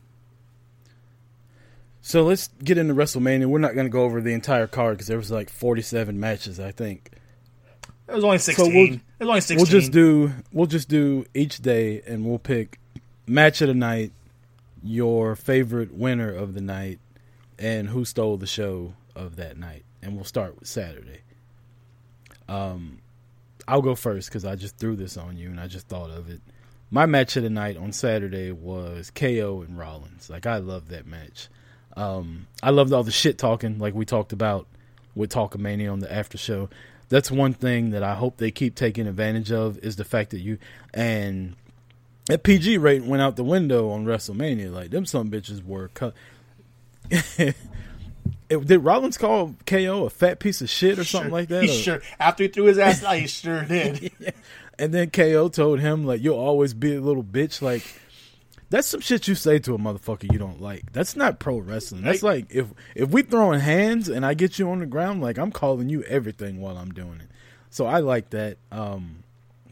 So 2.01 2.23
let's 2.23 2.49
get 2.63 2.79
into 2.79 2.95
WrestleMania. 2.95 3.47
We're 3.47 3.59
not 3.59 3.75
going 3.75 3.87
to 3.87 3.91
go 3.91 4.05
over 4.05 4.21
the 4.21 4.33
entire 4.33 4.69
card 4.69 4.97
because 4.97 5.09
there 5.09 5.19
was 5.19 5.33
like 5.33 5.51
47 5.51 6.19
matches, 6.19 6.61
I 6.61 6.71
think. 6.71 7.11
It 8.09 8.15
was 8.15 8.25
only 8.25 8.39
So 8.39 8.53
we'll- 8.67 8.95
it 8.95 9.01
was 9.21 9.29
only 9.29 9.41
sixteen. 9.41 9.57
We'll 9.59 9.67
just 9.81 9.93
do 9.93 10.33
we'll 10.53 10.67
just 10.67 10.89
do 10.89 11.27
each 11.35 11.61
day 11.61 12.03
and 12.07 12.25
we'll 12.25 12.39
pick 12.39 12.79
match 13.27 13.61
of 13.61 13.69
the 13.69 13.75
night, 13.75 14.13
your 14.83 15.37
favorite 15.37 15.93
winner 15.95 16.33
of 16.33 16.55
the 16.55 16.61
night, 16.61 16.99
and 17.59 17.89
who 17.89 18.05
stole 18.05 18.37
the 18.39 18.47
show 18.47 18.95
of 19.15 19.37
that 19.37 19.59
night. 19.59 19.85
And 20.03 20.15
we'll 20.15 20.25
start 20.25 20.59
with 20.59 20.69
Saturday. 20.69 21.21
Um 22.49 22.99
I'll 23.67 23.83
go 23.83 23.95
first 23.95 24.31
because 24.31 24.45
I 24.47 24.57
just 24.57 24.79
threw 24.79 24.97
this 24.97 25.17
on 25.19 25.37
you 25.37 25.51
and 25.51 25.61
I 25.61 25.67
just 25.67 25.89
thought 25.89 26.11
of 26.11 26.31
it. 26.31 26.41
My 26.91 27.05
match 27.05 27.37
of 27.37 27.43
the 27.43 27.51
night 27.51 27.77
on 27.77 27.93
Saturday 27.93 28.51
was 28.51 29.11
KO 29.11 29.63
and 29.67 29.77
Rollins. 29.77 30.31
Like 30.31 30.47
I 30.47 30.57
love 30.57 30.89
that 30.89 31.07
match. 31.07 31.49
Um, 31.95 32.47
I 32.63 32.71
loved 32.71 32.93
all 32.95 33.03
the 33.03 33.11
shit 33.11 33.37
talking, 33.37 33.79
like 33.79 33.93
we 33.95 34.07
talked 34.07 34.33
about 34.33 34.67
with 35.15 35.31
Talkamania 35.33 35.93
on 35.93 35.99
the 35.99 36.11
after 36.11 36.39
show. 36.39 36.71
That's 37.09 37.31
one 37.31 37.55
thing 37.55 37.91
that 37.91 38.03
I 38.03 38.15
hope 38.15 38.37
they 38.37 38.51
keep 38.51 38.75
taking 38.75 39.07
advantage 39.07 39.51
of 39.51 39.79
is 39.79 39.97
the 39.97 40.05
fact 40.05 40.31
that 40.31 40.41
you 40.41 40.59
and 40.93 41.57
that 42.27 42.43
PG 42.43 42.77
rate 42.79 43.05
went 43.05 43.23
out 43.23 43.37
the 43.37 43.45
window 43.45 43.91
on 43.91 44.05
WrestleMania. 44.05 44.73
Like 44.73 44.91
them 44.91 45.07
some 45.07 45.31
bitches 45.31 45.65
were 45.65 45.89
cut. 45.89 46.15
it, 47.11 47.57
did 48.49 48.79
Rollins 48.79 49.17
call 49.17 49.55
KO 49.67 50.05
a 50.05 50.11
fat 50.11 50.39
piece 50.39 50.61
of 50.61 50.69
shit 50.69 50.99
or 50.99 51.05
something 51.05 51.33
like 51.33 51.49
that? 51.49 51.65
He 51.65 51.71
Or- 51.71 51.83
sure 51.83 52.03
after 52.19 52.45
he 52.45 52.49
threw 52.49 52.65
his 52.65 52.79
ass 52.79 53.03
out, 53.03 53.17
he 53.17 53.27
sure 53.27 53.65
did. 53.65 54.13
and 54.79 54.93
then 54.93 55.09
KO 55.11 55.49
told 55.49 55.81
him 55.81 56.05
like 56.05 56.23
you'll 56.23 56.39
always 56.39 56.75
be 56.75 56.95
a 56.95 57.01
little 57.01 57.25
bitch. 57.25 57.63
Like 57.63 57.83
that's 58.71 58.87
some 58.87 59.01
shit 59.01 59.29
you 59.29 59.35
say 59.35 59.59
to 59.61 59.75
a 59.75 59.79
motherfucker 59.79 60.31
you 60.31 60.39
don't 60.39 60.61
like. 60.61 60.93
That's 60.93 61.17
not 61.17 61.39
pro 61.39 61.59
wrestling. 61.59 62.03
That's 62.03 62.23
like 62.23 62.47
if 62.51 62.67
if 62.95 63.11
we 63.11 63.23
throwing 63.23 63.61
hands 63.61 64.09
and 64.09 64.27
I 64.27 64.35
get 64.35 64.59
you 64.59 64.71
on 64.71 64.81
the 64.81 64.87
ground, 64.87 65.23
like 65.23 65.39
I'm 65.39 65.51
calling 65.51 65.89
you 65.89 66.03
everything 66.05 66.61
while 66.61 66.77
I'm 66.77 66.93
doing 66.93 67.21
it. 67.21 67.29
So 67.71 67.87
I 67.87 68.01
like 68.01 68.31
that. 68.31 68.59
Um, 68.71 69.23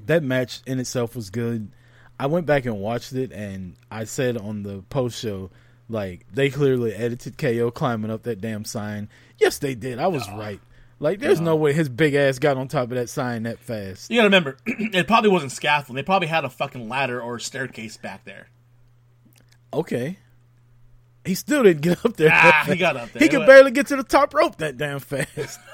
that 0.06 0.22
match 0.22 0.60
in 0.66 0.78
itself 0.78 1.16
was 1.16 1.30
good. 1.30 1.70
I 2.18 2.26
went 2.26 2.46
back 2.46 2.64
and 2.64 2.78
watched 2.78 3.12
it, 3.12 3.32
and 3.32 3.76
I 3.90 4.04
said 4.04 4.38
on 4.38 4.62
the 4.62 4.82
post 4.88 5.20
show, 5.20 5.50
like 5.88 6.26
they 6.32 6.48
clearly 6.48 6.94
edited 6.94 7.36
KO 7.36 7.70
climbing 7.70 8.10
up 8.10 8.22
that 8.22 8.40
damn 8.40 8.64
sign. 8.64 9.08
Yes, 9.38 9.58
they 9.58 9.74
did. 9.74 9.98
I 9.98 10.06
was 10.06 10.28
right. 10.30 10.60
Like, 10.98 11.20
there's 11.20 11.42
no 11.42 11.56
way 11.56 11.74
his 11.74 11.90
big 11.90 12.14
ass 12.14 12.38
got 12.38 12.56
on 12.56 12.68
top 12.68 12.84
of 12.84 12.96
that 12.96 13.10
sign 13.10 13.42
that 13.42 13.58
fast. 13.58 14.10
You 14.10 14.16
gotta 14.16 14.28
remember, 14.28 14.56
it 14.66 15.06
probably 15.06 15.28
wasn't 15.28 15.52
scaffolding. 15.52 15.96
They 15.96 16.06
probably 16.06 16.28
had 16.28 16.46
a 16.46 16.48
fucking 16.48 16.88
ladder 16.88 17.20
or 17.20 17.36
a 17.36 17.40
staircase 17.40 17.98
back 17.98 18.24
there. 18.24 18.48
Okay. 19.76 20.18
He 21.24 21.34
still 21.34 21.62
didn't 21.64 21.82
get 21.82 22.04
up 22.04 22.16
there. 22.16 22.30
Ah, 22.32 22.62
he 22.66 22.76
got 22.76 22.96
up 22.96 23.12
there. 23.12 23.20
He 23.20 23.28
could 23.28 23.40
What? 23.40 23.46
barely 23.48 23.70
get 23.72 23.88
to 23.88 23.96
the 23.96 24.04
top 24.04 24.32
rope 24.34 24.56
that 24.58 24.76
damn 24.76 25.00
fast. 25.00 25.60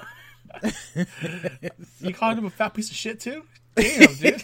You 2.00 2.12
called 2.12 2.36
him 2.38 2.44
a 2.44 2.50
fat 2.50 2.74
piece 2.74 2.90
of 2.90 2.96
shit 2.96 3.20
too? 3.20 3.44
Damn, 3.74 4.14
dude. 4.14 4.42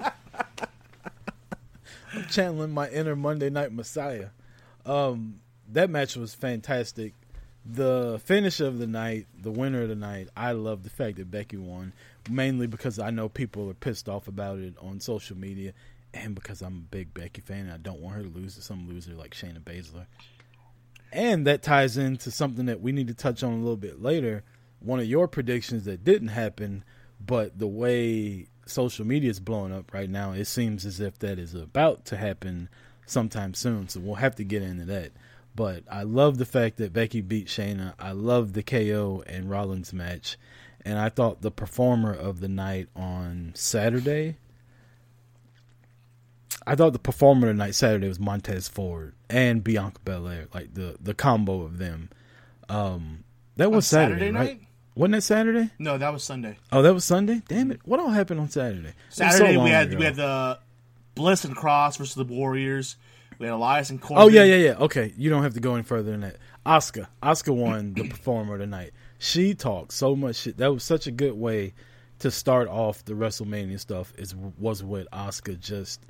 I'm 2.14 2.24
channeling 2.30 2.70
my 2.70 2.88
inner 2.88 3.14
Monday 3.16 3.50
Night 3.50 3.72
Messiah. 3.72 4.28
Um, 4.86 5.40
that 5.72 5.90
match 5.90 6.16
was 6.16 6.34
fantastic. 6.34 7.12
The 7.66 8.20
finish 8.24 8.60
of 8.60 8.78
the 8.78 8.86
night, 8.86 9.26
the 9.38 9.50
winner 9.50 9.82
of 9.82 9.88
the 9.88 9.96
night, 9.96 10.28
I 10.36 10.52
love 10.52 10.84
the 10.84 10.90
fact 10.90 11.16
that 11.16 11.30
Becky 11.30 11.56
won, 11.56 11.92
mainly 12.30 12.66
because 12.68 12.98
I 12.98 13.10
know 13.10 13.28
people 13.28 13.68
are 13.68 13.74
pissed 13.74 14.08
off 14.08 14.28
about 14.28 14.58
it 14.60 14.74
on 14.80 15.00
social 15.00 15.36
media, 15.36 15.72
and 16.16 16.34
because 16.34 16.62
I'm 16.62 16.76
a 16.76 16.90
big 16.90 17.14
Becky 17.14 17.40
fan 17.40 17.66
and 17.66 17.72
I 17.72 17.76
don't 17.76 18.00
want 18.00 18.16
her 18.16 18.22
to 18.22 18.28
lose 18.28 18.54
to 18.56 18.62
some 18.62 18.88
loser 18.88 19.14
like 19.14 19.34
Shayna 19.34 19.60
Baszler. 19.60 20.06
And 21.12 21.46
that 21.46 21.62
ties 21.62 21.96
into 21.96 22.30
something 22.30 22.66
that 22.66 22.80
we 22.80 22.92
need 22.92 23.08
to 23.08 23.14
touch 23.14 23.42
on 23.42 23.52
a 23.52 23.58
little 23.58 23.76
bit 23.76 24.02
later. 24.02 24.44
One 24.80 24.98
of 24.98 25.06
your 25.06 25.28
predictions 25.28 25.84
that 25.84 26.04
didn't 26.04 26.28
happen, 26.28 26.84
but 27.24 27.58
the 27.58 27.66
way 27.66 28.48
social 28.66 29.06
media 29.06 29.30
is 29.30 29.40
blowing 29.40 29.72
up 29.72 29.92
right 29.94 30.10
now, 30.10 30.32
it 30.32 30.46
seems 30.46 30.84
as 30.84 31.00
if 31.00 31.18
that 31.20 31.38
is 31.38 31.54
about 31.54 32.04
to 32.06 32.16
happen 32.16 32.68
sometime 33.06 33.54
soon. 33.54 33.88
So 33.88 34.00
we'll 34.00 34.16
have 34.16 34.36
to 34.36 34.44
get 34.44 34.62
into 34.62 34.84
that. 34.86 35.12
But 35.54 35.84
I 35.90 36.02
love 36.02 36.36
the 36.36 36.44
fact 36.44 36.76
that 36.76 36.92
Becky 36.92 37.22
beat 37.22 37.46
Shayna. 37.46 37.94
I 37.98 38.12
love 38.12 38.52
the 38.52 38.62
KO 38.62 39.22
and 39.26 39.48
Rollins 39.48 39.92
match. 39.92 40.36
And 40.84 40.98
I 40.98 41.08
thought 41.08 41.40
the 41.40 41.50
performer 41.50 42.12
of 42.12 42.40
the 42.40 42.48
night 42.48 42.88
on 42.94 43.52
Saturday, 43.54 44.36
I 46.66 46.74
thought 46.74 46.92
the 46.92 46.98
performer 46.98 47.48
tonight 47.48 47.74
Saturday 47.74 48.08
was 48.08 48.18
Montez 48.20 48.68
Ford 48.68 49.14
and 49.28 49.62
Bianca 49.64 50.00
Belair, 50.04 50.46
like 50.54 50.74
the 50.74 50.96
the 51.00 51.14
combo 51.14 51.62
of 51.62 51.78
them. 51.78 52.10
Um, 52.68 53.24
That 53.56 53.70
was 53.70 53.86
Saturday, 53.86 54.20
Saturday 54.20 54.38
right? 54.38 54.46
night? 54.58 54.60
Wasn't 54.94 55.12
that 55.12 55.22
Saturday? 55.22 55.70
No, 55.78 55.98
that 55.98 56.12
was 56.12 56.24
Sunday. 56.24 56.56
Oh, 56.72 56.82
that 56.82 56.94
was 56.94 57.04
Sunday. 57.04 57.42
Damn 57.48 57.70
it! 57.70 57.80
What 57.84 58.00
all 58.00 58.08
happened 58.10 58.40
on 58.40 58.48
Saturday? 58.48 58.94
Was 59.08 59.16
so 59.16 59.28
Saturday 59.28 59.56
we 59.58 59.70
had 59.70 59.88
ago. 59.88 59.98
we 59.98 60.04
had 60.04 60.16
the 60.16 60.58
Bliss 61.14 61.44
and 61.44 61.54
Cross 61.54 61.98
versus 61.98 62.14
the 62.14 62.24
Warriors. 62.24 62.96
We 63.38 63.46
had 63.46 63.52
Elias 63.52 63.90
and 63.90 64.00
Corbin. 64.00 64.24
Oh 64.24 64.28
yeah, 64.28 64.44
yeah, 64.44 64.56
yeah. 64.56 64.74
Okay, 64.78 65.12
you 65.16 65.28
don't 65.28 65.42
have 65.42 65.54
to 65.54 65.60
go 65.60 65.74
any 65.74 65.82
further 65.84 66.10
than 66.10 66.22
that. 66.22 66.36
Asuka, 66.64 67.06
Asuka 67.22 67.54
won 67.54 67.92
the 67.92 68.08
performer 68.08 68.56
tonight. 68.58 68.92
She 69.18 69.54
talked 69.54 69.92
so 69.92 70.16
much 70.16 70.36
shit. 70.36 70.56
That 70.56 70.72
was 70.72 70.82
such 70.82 71.06
a 71.06 71.10
good 71.10 71.34
way 71.34 71.74
to 72.20 72.30
start 72.30 72.66
off 72.68 73.04
the 73.04 73.12
WrestleMania 73.12 73.78
stuff. 73.78 74.12
Is 74.16 74.34
was 74.34 74.82
with 74.82 75.06
Asuka 75.12 75.60
just 75.60 76.00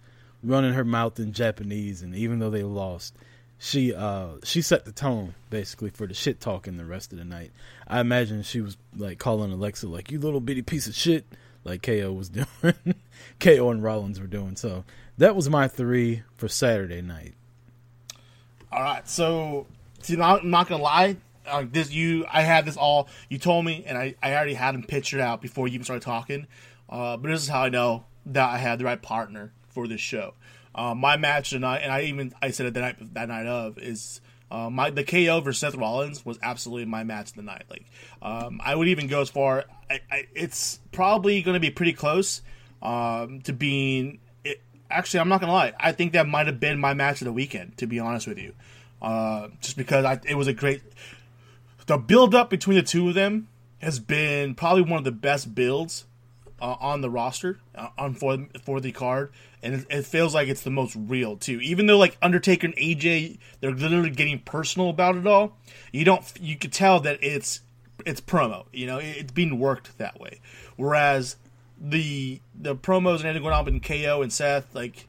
running 0.43 0.73
her 0.75 0.85
mouth 0.85 1.19
in 1.19 1.33
Japanese, 1.33 2.03
and 2.03 2.15
even 2.15 2.39
though 2.39 2.51
they 2.51 2.63
lost, 2.63 3.15
she 3.59 3.95
uh 3.95 4.33
she 4.45 4.61
set 4.61 4.85
the 4.85 4.93
tone 4.93 5.35
basically 5.49 5.91
for 5.91 6.07
the 6.07 6.15
shit 6.15 6.41
talking 6.41 6.77
the 6.77 6.85
rest 6.85 7.13
of 7.13 7.19
the 7.19 7.25
night. 7.25 7.53
I 7.89 8.01
imagine 8.01 8.43
she 8.43 8.61
was 8.61 8.77
like 8.97 9.19
calling 9.19 9.53
Alexa 9.53 9.89
like 9.89 10.11
you 10.11 10.19
little 10.19 10.41
bitty 10.41 10.63
piece 10.63 10.87
of 10.87 10.95
shit, 10.95 11.25
like 11.65 11.83
KO 11.83 12.13
was 12.13 12.29
doing. 12.63 12.95
KO 13.41 13.71
and 13.71 13.83
Rollins 13.83 14.21
were 14.21 14.27
doing. 14.27 14.57
So 14.57 14.85
that 15.19 15.35
was 15.35 15.49
my 15.49 15.69
three 15.69 16.23
for 16.37 16.49
Saturday 16.49 17.01
night. 17.01 17.35
All 18.71 18.83
right, 18.83 19.09
so 19.09 19.67
see, 20.03 20.21
I'm 20.21 20.51
not 20.51 20.69
gonna 20.69 20.83
lie. 20.83 21.17
Uh, 21.47 21.65
this 21.71 21.93
you, 21.93 22.27
I 22.31 22.43
had 22.43 22.67
this 22.67 22.77
all. 22.77 23.09
You 23.31 23.39
told 23.39 23.65
me, 23.65 23.85
and 23.87 23.97
I, 23.97 24.17
I 24.23 24.35
already 24.35 24.55
had 24.55 24.75
them 24.75 24.83
pictured 24.83 25.21
out 25.21 25.41
before 25.41 25.69
you 25.69 25.75
even 25.75 25.85
started 25.85 26.03
talking. 26.03 26.47
Uh, 26.89 27.17
but 27.17 27.29
this 27.29 27.43
is 27.43 27.49
how 27.49 27.63
I 27.63 27.69
know 27.69 28.05
that 28.27 28.51
I 28.51 28.59
had 28.59 28.81
the 28.81 28.85
right 28.85 29.01
partner 29.01 29.53
for 29.77 29.87
this 29.87 30.01
show. 30.01 30.33
Uh, 30.75 30.95
my 30.95 31.19
match 31.19 31.51
tonight, 31.51 31.81
and 31.83 31.93
I 31.93 32.03
even 32.03 32.33
I 32.41 32.51
said 32.51 32.65
it 32.65 32.73
the 32.73 32.81
night 32.81 32.97
that 33.15 33.29
night 33.29 33.47
of 33.47 33.79
is 33.79 34.23
uh, 34.51 34.71
my 34.71 34.89
the 34.89 35.05
KO 35.05 35.41
versus 35.41 35.61
Seth 35.61 35.75
Rollins 35.75 36.25
was 36.25 36.39
absolutely 36.43 36.87
my 36.87 37.05
match 37.05 37.29
of 37.29 37.37
the 37.37 37.43
night. 37.43 37.65
Like 37.69 37.85
um, 38.23 38.59
I 38.65 38.75
would 38.75 38.89
even 38.89 39.07
go 39.07 39.21
as 39.21 39.29
far. 39.29 39.67
I, 39.91 40.01
I, 40.11 40.27
it's 40.35 40.81
probably 40.93 41.43
going 41.43 41.55
to 41.55 41.61
be 41.61 41.71
pretty 41.71 41.93
close 41.93 42.41
um, 42.83 43.43
to 43.43 43.53
being. 43.53 44.19
It, 44.45 44.63
actually, 44.91 45.21
I'm 45.21 45.29
not 45.29 45.41
going 45.41 45.49
to 45.49 45.55
lie. 45.55 45.75
I 45.79 45.93
think 45.93 46.15
that 46.15 46.27
might 46.27 46.47
have 46.47 46.59
been 46.59 46.79
my 46.79 46.95
match 46.95 47.21
of 47.21 47.27
the 47.27 47.35
weekend. 47.35 47.77
To 47.77 47.87
be 47.87 48.01
honest 48.01 48.27
with 48.27 48.39
you, 48.39 48.55
uh, 49.03 49.49
just 49.61 49.77
because 49.77 50.07
I, 50.07 50.21
it 50.27 50.37
was 50.37 50.47
a 50.47 50.55
great. 50.55 50.81
The 51.87 51.99
build 51.99 52.35
up 52.35 52.49
between 52.49 52.77
the 52.77 52.83
two 52.83 53.09
of 53.11 53.15
them 53.15 53.49
has 53.83 54.01
been 54.01 54.55
probably 54.55 54.83
one 54.83 54.99
of 54.99 55.05
the 55.05 55.13
best 55.13 55.55
builds 55.55 56.07
uh, 56.61 56.77
on 56.81 57.01
the 57.01 57.11
roster 57.11 57.59
uh, 57.75 57.89
on 57.99 58.15
for 58.15 58.47
for 58.63 58.81
the 58.81 58.93
card, 58.93 59.33
and 59.63 59.75
it, 59.75 59.87
it 59.91 60.07
feels 60.07 60.35
like 60.35 60.49
it's 60.49 60.63
the 60.63 60.71
most 60.71 60.97
real 60.97 61.37
too. 61.37 61.61
Even 61.61 61.87
though 61.87 61.99
like 61.99 62.17
Undertaker 62.23 62.67
and 62.67 62.77
AJ, 62.77 63.39
they're 63.61 63.73
literally 63.73 64.11
getting 64.11 64.39
personal 64.41 64.91
about 64.91 65.17
it 65.17 65.27
all. 65.27 65.57
You 65.93 66.05
don't 66.05 66.25
you 66.41 66.57
could 66.57 66.73
tell 66.73 67.01
that 67.01 67.19
it's 67.23 67.61
it's 68.05 68.21
promo. 68.21 68.67
You 68.73 68.87
know, 68.87 68.99
it, 68.99 69.17
it's 69.19 69.33
being 69.33 69.59
worked 69.59 69.99
that 69.99 70.21
way. 70.21 70.41
Whereas 70.77 71.37
the 71.79 72.41
the 72.55 72.75
promos 72.75 73.17
and 73.17 73.27
everything 73.27 73.43
going 73.43 73.55
on 73.55 73.65
with 73.65 73.83
KO 73.83 74.23
and 74.23 74.33
Seth, 74.33 74.75
like 74.75 75.09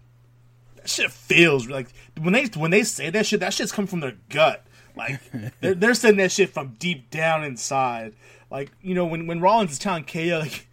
that 0.76 0.90
shit 0.90 1.12
feels 1.12 1.68
like 1.70 1.88
when 2.20 2.34
they 2.34 2.46
when 2.48 2.72
they 2.72 2.84
say 2.84 3.10
that 3.10 3.26
shit, 3.26 3.40
that 3.40 3.54
shit's 3.54 3.72
coming 3.72 3.88
from 3.88 4.02
their 4.02 4.18
gut. 4.30 4.66
Like 4.96 5.22
they're 5.62 5.76
they're 5.76 5.94
saying 5.94 6.18
that 6.18 6.32
shit 6.32 6.50
from 6.50 6.76
deep 6.80 7.10
down 7.10 7.44
inside. 7.44 8.14
Like 8.50 8.72
you 8.82 8.96
know 8.96 9.06
when 9.06 9.28
when 9.28 9.40
Rollins 9.40 9.72
is 9.72 9.80
telling 9.80 10.04
KO 10.04 10.40
like 10.40 10.67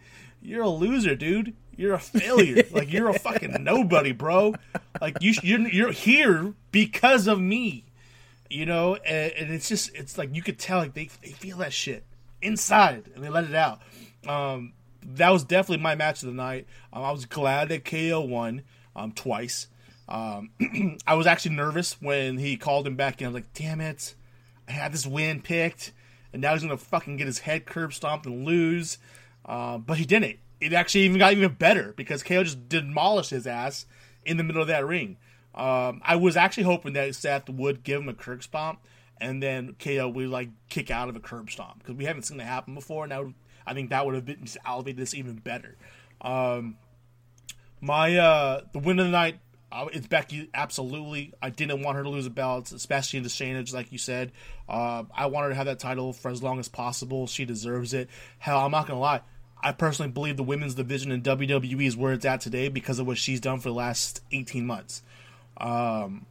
you're 0.45 0.63
a 0.63 0.69
loser, 0.69 1.15
dude. 1.15 1.53
You're 1.75 1.93
a 1.93 1.99
failure. 1.99 2.63
like 2.71 2.91
you're 2.91 3.09
a 3.09 3.19
fucking 3.19 3.57
nobody, 3.61 4.11
bro. 4.11 4.55
Like 5.01 5.17
you 5.21 5.33
you're, 5.43 5.67
you're 5.67 5.91
here 5.91 6.53
because 6.71 7.27
of 7.27 7.39
me. 7.39 7.85
You 8.49 8.65
know, 8.65 8.95
and, 8.95 9.31
and 9.33 9.53
it's 9.53 9.67
just 9.67 9.93
it's 9.95 10.17
like 10.17 10.35
you 10.35 10.41
could 10.41 10.59
tell 10.59 10.79
like 10.79 10.93
they 10.93 11.09
they 11.21 11.31
feel 11.31 11.57
that 11.57 11.73
shit 11.73 12.05
inside 12.41 13.11
and 13.13 13.23
they 13.23 13.29
let 13.29 13.45
it 13.45 13.55
out. 13.55 13.81
Um, 14.27 14.73
that 15.03 15.29
was 15.29 15.43
definitely 15.43 15.83
my 15.83 15.95
match 15.95 16.23
of 16.23 16.27
the 16.29 16.35
night. 16.35 16.67
Um, 16.93 17.03
I 17.03 17.11
was 17.11 17.25
glad 17.25 17.69
that 17.69 17.85
KO 17.85 18.21
won 18.21 18.63
um, 18.95 19.11
twice. 19.11 19.67
Um, 20.07 20.51
I 21.07 21.15
was 21.15 21.27
actually 21.27 21.55
nervous 21.55 21.99
when 22.01 22.37
he 22.37 22.57
called 22.57 22.87
him 22.87 22.95
back 22.95 23.21
in. 23.21 23.25
I 23.25 23.29
was 23.29 23.35
like, 23.35 23.53
damn 23.53 23.81
it. 23.81 24.15
I 24.67 24.71
had 24.71 24.93
this 24.93 25.05
win 25.05 25.41
picked, 25.41 25.91
and 26.33 26.41
now 26.41 26.53
he's 26.53 26.63
going 26.63 26.75
to 26.75 26.83
fucking 26.83 27.17
get 27.17 27.27
his 27.27 27.39
head 27.39 27.65
curb 27.65 27.93
stomped 27.93 28.25
and 28.25 28.45
lose. 28.45 28.97
Uh, 29.45 29.77
but 29.77 29.97
he 29.97 30.05
didn't. 30.05 30.37
It 30.59 30.73
actually 30.73 31.01
even 31.01 31.19
got 31.19 31.33
even 31.33 31.53
better 31.53 31.93
because 31.95 32.23
KO 32.23 32.43
just 32.43 32.67
demolished 32.67 33.29
his 33.29 33.45
ass 33.45 33.85
in 34.25 34.37
the 34.37 34.43
middle 34.43 34.61
of 34.61 34.67
that 34.69 34.85
ring. 34.85 35.17
Um, 35.53 36.01
I 36.03 36.15
was 36.15 36.35
actually 36.35 36.63
hoping 36.63 36.93
that 36.93 37.13
Seth 37.15 37.49
would 37.49 37.83
give 37.83 38.01
him 38.01 38.09
a 38.09 38.13
curb 38.13 38.43
stomp, 38.43 38.79
and 39.21 39.41
then 39.41 39.75
KO 39.79 40.09
would 40.09 40.29
like 40.29 40.49
kick 40.69 40.89
out 40.91 41.07
of 41.07 41.15
a 41.15 41.19
curb 41.19 41.49
stomp 41.49 41.79
because 41.79 41.95
we 41.95 42.05
haven't 42.05 42.23
seen 42.23 42.37
that 42.37 42.45
happen 42.45 42.73
before. 42.73 43.03
And 43.03 43.11
that 43.11 43.23
would, 43.23 43.33
I 43.65 43.73
think 43.73 43.91
that 43.91 44.05
would 44.05 44.15
have 44.15 44.25
been 44.25 44.43
just 44.43 44.57
elevated 44.65 44.97
this 44.97 45.13
even 45.13 45.35
better. 45.35 45.77
Um, 46.21 46.77
my 47.79 48.17
uh, 48.17 48.61
the 48.73 48.79
win 48.79 48.99
of 48.99 49.05
the 49.05 49.11
night 49.11 49.39
uh, 49.75 49.87
it's 49.91 50.07
Becky. 50.07 50.49
Absolutely, 50.53 51.33
I 51.41 51.49
didn't 51.49 51.81
want 51.81 51.97
her 51.97 52.03
to 52.03 52.09
lose 52.09 52.25
a 52.25 52.29
belt, 52.29 52.71
especially 52.71 53.17
in 53.17 53.23
the 53.23 53.29
Shayna, 53.29 53.73
like 53.73 53.91
you 53.91 53.97
said. 53.97 54.31
Uh, 54.69 55.03
I 55.13 55.25
want 55.25 55.43
her 55.43 55.49
to 55.49 55.55
have 55.55 55.65
that 55.65 55.79
title 55.79 56.13
for 56.13 56.31
as 56.31 56.41
long 56.41 56.59
as 56.59 56.69
possible. 56.69 57.27
She 57.27 57.43
deserves 57.43 57.93
it. 57.93 58.09
Hell, 58.39 58.59
I'm 58.59 58.71
not 58.71 58.87
gonna 58.87 59.01
lie. 59.01 59.21
I 59.65 59.71
personally 59.71 60.11
believe 60.11 60.37
the 60.37 60.43
women's 60.43 60.75
division 60.75 61.11
in 61.11 61.23
WWE 61.23 61.87
is 61.87 61.97
where 61.97 62.13
it's 62.13 62.23
at 62.23 62.39
today 62.39 62.69
because 62.69 62.99
of 62.99 63.07
what 63.07 63.17
she's 63.17 63.39
done 63.39 63.59
for 63.59 63.69
the 63.69 63.73
last 63.73 64.21
18 64.31 64.63
months. 64.63 65.01
Um, 65.57 66.27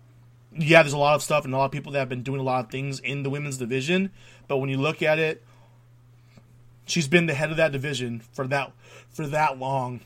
yeah, 0.56 0.84
there's 0.84 0.92
a 0.92 0.98
lot 0.98 1.16
of 1.16 1.22
stuff 1.24 1.44
and 1.44 1.52
a 1.52 1.56
lot 1.56 1.64
of 1.64 1.72
people 1.72 1.90
that 1.92 1.98
have 1.98 2.08
been 2.08 2.22
doing 2.22 2.38
a 2.38 2.44
lot 2.44 2.64
of 2.64 2.70
things 2.70 3.00
in 3.00 3.24
the 3.24 3.30
women's 3.30 3.58
division, 3.58 4.12
but 4.46 4.58
when 4.58 4.70
you 4.70 4.76
look 4.76 5.02
at 5.02 5.18
it, 5.18 5.42
she's 6.86 7.08
been 7.08 7.26
the 7.26 7.34
head 7.34 7.50
of 7.50 7.56
that 7.56 7.72
division 7.72 8.20
for 8.20 8.46
that 8.46 8.70
for 9.10 9.26
that 9.26 9.58
long 9.58 10.02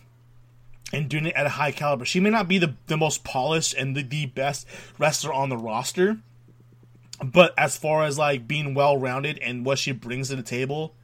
and 0.91 1.11
doing 1.11 1.27
it 1.27 1.35
at 1.35 1.45
a 1.45 1.51
high 1.51 1.71
caliber. 1.71 2.07
She 2.07 2.21
may 2.21 2.31
not 2.31 2.49
be 2.49 2.57
the, 2.57 2.77
the 2.87 2.97
most 2.97 3.25
polished 3.25 3.75
and 3.75 3.95
the, 3.95 4.03
the 4.03 4.25
best 4.25 4.67
wrestler 4.99 5.35
on 5.35 5.51
the 5.51 5.59
roster, 5.59 6.17
but 7.23 7.53
as 7.59 7.77
far 7.77 8.05
as 8.05 8.17
like 8.17 8.49
being 8.49 8.73
well 8.73 8.97
rounded 8.97 9.39
and 9.41 9.67
what 9.67 9.79
she 9.79 9.93
brings 9.93 10.31
to 10.31 10.37
the 10.37 10.43
table, 10.43 10.95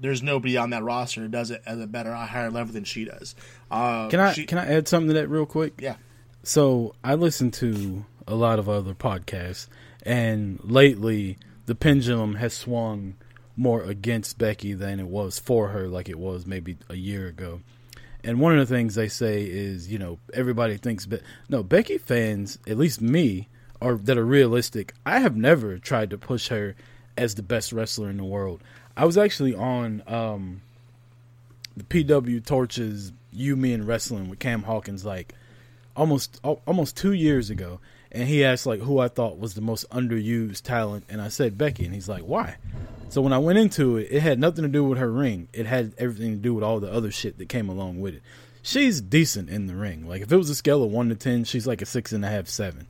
there's 0.00 0.22
nobody 0.22 0.56
on 0.56 0.70
that 0.70 0.82
roster 0.82 1.22
who 1.22 1.28
does 1.28 1.50
it 1.50 1.62
at 1.66 1.80
a 1.80 1.86
better, 1.86 2.10
a 2.10 2.26
higher 2.26 2.50
level 2.50 2.72
than 2.72 2.84
she 2.84 3.04
does. 3.04 3.34
Uh, 3.70 4.08
Can 4.08 4.20
I 4.20 4.32
she- 4.32 4.46
can 4.46 4.58
I 4.58 4.66
add 4.66 4.88
something 4.88 5.08
to 5.08 5.14
that 5.14 5.28
real 5.28 5.46
quick? 5.46 5.74
yeah. 5.80 5.96
So 6.42 6.94
I 7.04 7.14
listen 7.14 7.50
to 7.52 8.04
a 8.26 8.34
lot 8.34 8.58
of 8.58 8.68
other 8.68 8.94
podcasts, 8.94 9.66
and 10.04 10.58
lately 10.64 11.38
the 11.66 11.74
pendulum 11.74 12.36
has 12.36 12.54
swung 12.54 13.14
more 13.56 13.82
against 13.82 14.38
Becky 14.38 14.72
than 14.72 15.00
it 15.00 15.06
was 15.06 15.38
for 15.38 15.68
her, 15.68 15.86
like 15.88 16.08
it 16.08 16.18
was 16.18 16.46
maybe 16.46 16.78
a 16.88 16.96
year 16.96 17.26
ago. 17.26 17.60
And 18.24 18.40
one 18.40 18.58
of 18.58 18.68
the 18.68 18.74
things 18.74 18.94
they 18.94 19.08
say 19.08 19.44
is, 19.44 19.90
you 19.92 19.98
know, 19.98 20.18
everybody 20.32 20.76
thinks, 20.76 21.06
but 21.06 21.20
no, 21.48 21.62
Becky 21.62 21.98
fans, 21.98 22.58
at 22.66 22.78
least 22.78 23.00
me, 23.00 23.48
are 23.82 23.94
that 23.96 24.16
are 24.18 24.24
realistic. 24.24 24.94
I 25.06 25.20
have 25.20 25.36
never 25.36 25.78
tried 25.78 26.10
to 26.10 26.18
push 26.18 26.48
her 26.48 26.74
as 27.18 27.34
the 27.34 27.42
best 27.42 27.72
wrestler 27.72 28.08
in 28.10 28.16
the 28.18 28.24
world. 28.24 28.62
I 28.96 29.04
was 29.04 29.16
actually 29.16 29.54
on 29.54 30.02
um, 30.06 30.62
the 31.76 31.84
PW 31.84 32.44
Torches 32.44 33.12
You 33.32 33.56
Me 33.56 33.72
and 33.72 33.86
Wrestling 33.86 34.28
with 34.28 34.38
Cam 34.38 34.62
Hawkins 34.62 35.04
like 35.04 35.34
almost 35.96 36.40
almost 36.44 36.96
two 36.96 37.12
years 37.12 37.50
ago, 37.50 37.80
and 38.12 38.28
he 38.28 38.44
asked 38.44 38.66
like 38.66 38.80
who 38.80 38.98
I 38.98 39.08
thought 39.08 39.38
was 39.38 39.54
the 39.54 39.60
most 39.60 39.88
underused 39.90 40.62
talent, 40.62 41.04
and 41.08 41.20
I 41.20 41.28
said 41.28 41.58
Becky, 41.58 41.84
and 41.84 41.94
he's 41.94 42.08
like, 42.08 42.22
why? 42.22 42.56
So 43.08 43.20
when 43.20 43.32
I 43.32 43.38
went 43.38 43.58
into 43.58 43.96
it, 43.96 44.08
it 44.10 44.20
had 44.20 44.38
nothing 44.38 44.62
to 44.62 44.68
do 44.68 44.84
with 44.84 44.98
her 44.98 45.10
ring. 45.10 45.48
It 45.52 45.66
had 45.66 45.94
everything 45.98 46.36
to 46.36 46.42
do 46.42 46.54
with 46.54 46.62
all 46.62 46.78
the 46.78 46.92
other 46.92 47.10
shit 47.10 47.38
that 47.38 47.48
came 47.48 47.68
along 47.68 48.00
with 48.00 48.14
it. 48.14 48.22
She's 48.62 49.00
decent 49.00 49.48
in 49.48 49.66
the 49.66 49.74
ring. 49.74 50.06
Like 50.08 50.22
if 50.22 50.30
it 50.30 50.36
was 50.36 50.50
a 50.50 50.54
scale 50.54 50.84
of 50.84 50.90
one 50.90 51.08
to 51.08 51.14
ten, 51.14 51.44
she's 51.44 51.66
like 51.66 51.82
a 51.82 51.86
six 51.86 52.12
and 52.12 52.24
a 52.24 52.28
half, 52.28 52.46
seven. 52.46 52.86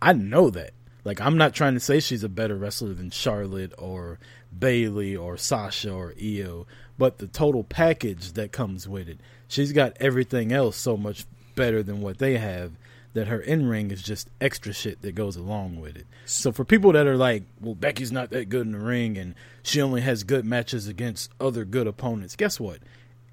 I 0.00 0.12
know 0.12 0.50
that. 0.50 0.70
Like 1.04 1.20
I'm 1.20 1.36
not 1.36 1.54
trying 1.54 1.74
to 1.74 1.80
say 1.80 2.00
she's 2.00 2.24
a 2.24 2.28
better 2.28 2.56
wrestler 2.56 2.94
than 2.94 3.10
Charlotte 3.10 3.72
or 3.78 4.18
Bayley 4.56 5.16
or 5.16 5.36
Sasha 5.36 5.92
or 5.92 6.14
Io, 6.22 6.66
but 6.96 7.18
the 7.18 7.26
total 7.26 7.64
package 7.64 8.32
that 8.32 8.52
comes 8.52 8.88
with 8.88 9.08
it, 9.08 9.20
she's 9.46 9.72
got 9.72 9.96
everything 10.00 10.52
else 10.52 10.76
so 10.76 10.96
much 10.96 11.24
better 11.54 11.82
than 11.82 12.00
what 12.00 12.18
they 12.18 12.38
have 12.38 12.72
that 13.14 13.28
her 13.28 13.40
in 13.40 13.68
ring 13.68 13.90
is 13.90 14.02
just 14.02 14.28
extra 14.40 14.72
shit 14.72 15.02
that 15.02 15.14
goes 15.14 15.36
along 15.36 15.80
with 15.80 15.96
it. 15.96 16.06
So 16.26 16.52
for 16.52 16.64
people 16.64 16.92
that 16.92 17.06
are 17.06 17.16
like, 17.16 17.42
well, 17.60 17.74
Becky's 17.74 18.12
not 18.12 18.30
that 18.30 18.48
good 18.48 18.66
in 18.66 18.72
the 18.72 18.78
ring 18.78 19.16
and 19.16 19.34
she 19.62 19.80
only 19.80 20.02
has 20.02 20.24
good 20.24 20.44
matches 20.44 20.86
against 20.86 21.30
other 21.40 21.64
good 21.64 21.86
opponents, 21.86 22.36
guess 22.36 22.60
what? 22.60 22.78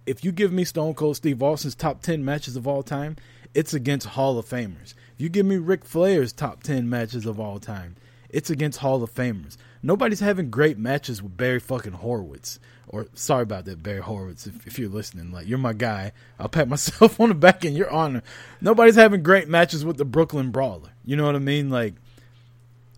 If 0.06 0.24
you 0.24 0.32
give 0.32 0.52
me 0.52 0.64
Stone 0.64 0.96
Cold 0.96 1.18
Steve 1.18 1.42
Austin's 1.44 1.76
top 1.76 2.02
10 2.02 2.24
matches 2.24 2.56
of 2.56 2.68
all 2.68 2.84
time, 2.84 3.18
it's 3.54 3.74
against 3.74 4.08
Hall 4.08 4.38
of 4.38 4.46
Famers. 4.46 4.94
If 5.16 5.22
you 5.22 5.30
give 5.30 5.46
me 5.46 5.58
Ric 5.58 5.86
Flair's 5.86 6.34
top 6.34 6.64
10 6.64 6.90
matches 6.90 7.26
of 7.26 7.40
all 7.40 7.60
time, 7.60 7.96
it's 8.36 8.50
against 8.50 8.80
Hall 8.80 9.02
of 9.02 9.14
Famers. 9.14 9.56
Nobody's 9.82 10.20
having 10.20 10.50
great 10.50 10.78
matches 10.78 11.24
with 11.24 11.38
Barry 11.38 11.62
fucking 11.62 11.94
Horowitz. 11.94 12.60
Or 12.86 13.08
sorry 13.14 13.44
about 13.44 13.64
that, 13.64 13.82
Barry 13.82 14.02
Horowitz. 14.02 14.46
If, 14.46 14.68
if 14.68 14.78
you're 14.78 14.90
listening, 14.90 15.32
like 15.32 15.48
you're 15.48 15.58
my 15.58 15.72
guy, 15.72 16.12
I'll 16.38 16.50
pat 16.50 16.68
myself 16.68 17.18
on 17.22 17.30
the 17.30 17.36
back 17.36 17.64
in 17.64 17.78
your 17.78 17.90
honor. 17.90 18.24
Nobody's 18.60 18.96
having 18.96 19.24
great 19.24 19.48
matches 19.48 19.86
with 19.86 19.96
the 19.96 20.04
Brooklyn 20.04 20.52
Brawler. 20.52 20.90
You 21.06 21.16
know 21.16 21.26
what 21.26 21.36
I 21.36 21.40
mean? 21.40 21.70
Like 21.70 21.94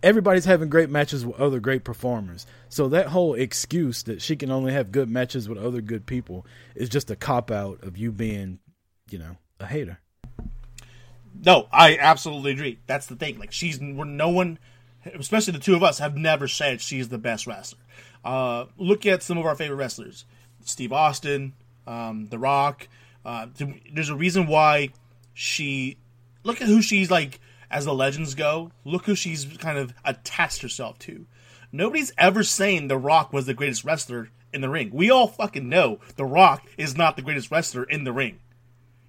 everybody's 0.02 0.44
having 0.44 0.70
great 0.70 0.90
matches 0.90 1.24
with 1.24 1.38
other 1.38 1.60
great 1.60 1.84
performers. 1.84 2.44
So 2.68 2.88
that 2.88 3.06
whole 3.06 3.34
excuse 3.34 4.02
that 4.02 4.20
she 4.20 4.34
can 4.34 4.50
only 4.50 4.72
have 4.72 4.90
good 4.90 5.08
matches 5.08 5.48
with 5.48 5.58
other 5.58 5.80
good 5.80 6.04
people 6.04 6.46
is 6.74 6.88
just 6.88 7.12
a 7.12 7.16
cop 7.16 7.52
out 7.52 7.84
of 7.84 7.96
you 7.96 8.10
being, 8.10 8.58
you 9.08 9.20
know, 9.20 9.36
a 9.60 9.66
hater. 9.66 10.00
No, 11.44 11.68
I 11.70 11.96
absolutely 11.96 12.50
agree. 12.50 12.80
That's 12.88 13.06
the 13.06 13.14
thing. 13.14 13.38
Like 13.38 13.52
she's 13.52 13.80
no 13.80 14.28
one, 14.30 14.58
especially 15.04 15.52
the 15.52 15.58
two 15.58 15.74
of 15.74 15.82
us, 15.82 15.98
have 15.98 16.16
never 16.16 16.48
said 16.48 16.80
she's 16.80 17.08
the 17.08 17.18
best 17.18 17.46
wrestler. 17.46 17.80
Uh, 18.24 18.66
look 18.76 19.06
at 19.06 19.22
some 19.22 19.38
of 19.38 19.46
our 19.46 19.54
favorite 19.54 19.76
wrestlers: 19.76 20.24
Steve 20.64 20.92
Austin, 20.92 21.54
um, 21.86 22.26
The 22.28 22.38
Rock. 22.38 22.88
Uh, 23.24 23.46
there's 23.92 24.10
a 24.10 24.16
reason 24.16 24.46
why 24.46 24.90
she. 25.34 25.96
Look 26.44 26.60
at 26.60 26.68
who 26.68 26.80
she's 26.80 27.10
like 27.10 27.40
as 27.70 27.84
the 27.84 27.94
legends 27.94 28.34
go. 28.34 28.70
Look 28.84 29.06
who 29.06 29.14
she's 29.14 29.44
kind 29.58 29.78
of 29.78 29.92
attached 30.04 30.62
herself 30.62 30.98
to. 31.00 31.26
Nobody's 31.70 32.12
ever 32.16 32.42
saying 32.42 32.88
The 32.88 32.96
Rock 32.96 33.32
was 33.32 33.46
the 33.46 33.54
greatest 33.54 33.84
wrestler 33.84 34.30
in 34.52 34.62
the 34.62 34.70
ring. 34.70 34.90
We 34.92 35.10
all 35.10 35.28
fucking 35.28 35.68
know 35.68 36.00
The 36.16 36.24
Rock 36.24 36.66
is 36.78 36.96
not 36.96 37.16
the 37.16 37.22
greatest 37.22 37.50
wrestler 37.50 37.84
in 37.84 38.04
the 38.04 38.12
ring. 38.12 38.38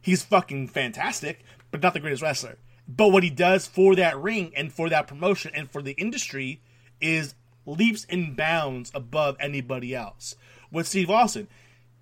He's 0.02 0.24
fucking 0.24 0.68
fantastic, 0.70 1.44
but 1.72 1.82
not 1.82 1.94
the 1.94 2.00
greatest 2.00 2.24
wrestler. 2.24 2.58
But 2.90 3.12
what 3.12 3.24
he 3.24 3.30
does 3.30 3.68
for 3.68 3.96
that 3.96 4.18
ring 4.18 4.52
and 4.56 4.74
for 4.74 4.90
that 4.90 5.06
promotion 5.06 5.52
and 5.54 5.70
for 5.70 5.84
the 5.84 5.92
industry 5.92 6.60
is 7.00 7.36
leaps 7.68 8.08
and 8.10 8.36
bounds 8.36 8.92
above 8.96 9.38
anybody 9.40 9.94
else. 9.94 10.36
With 10.72 10.88
Steve 10.88 11.12
Austin, 11.12 11.48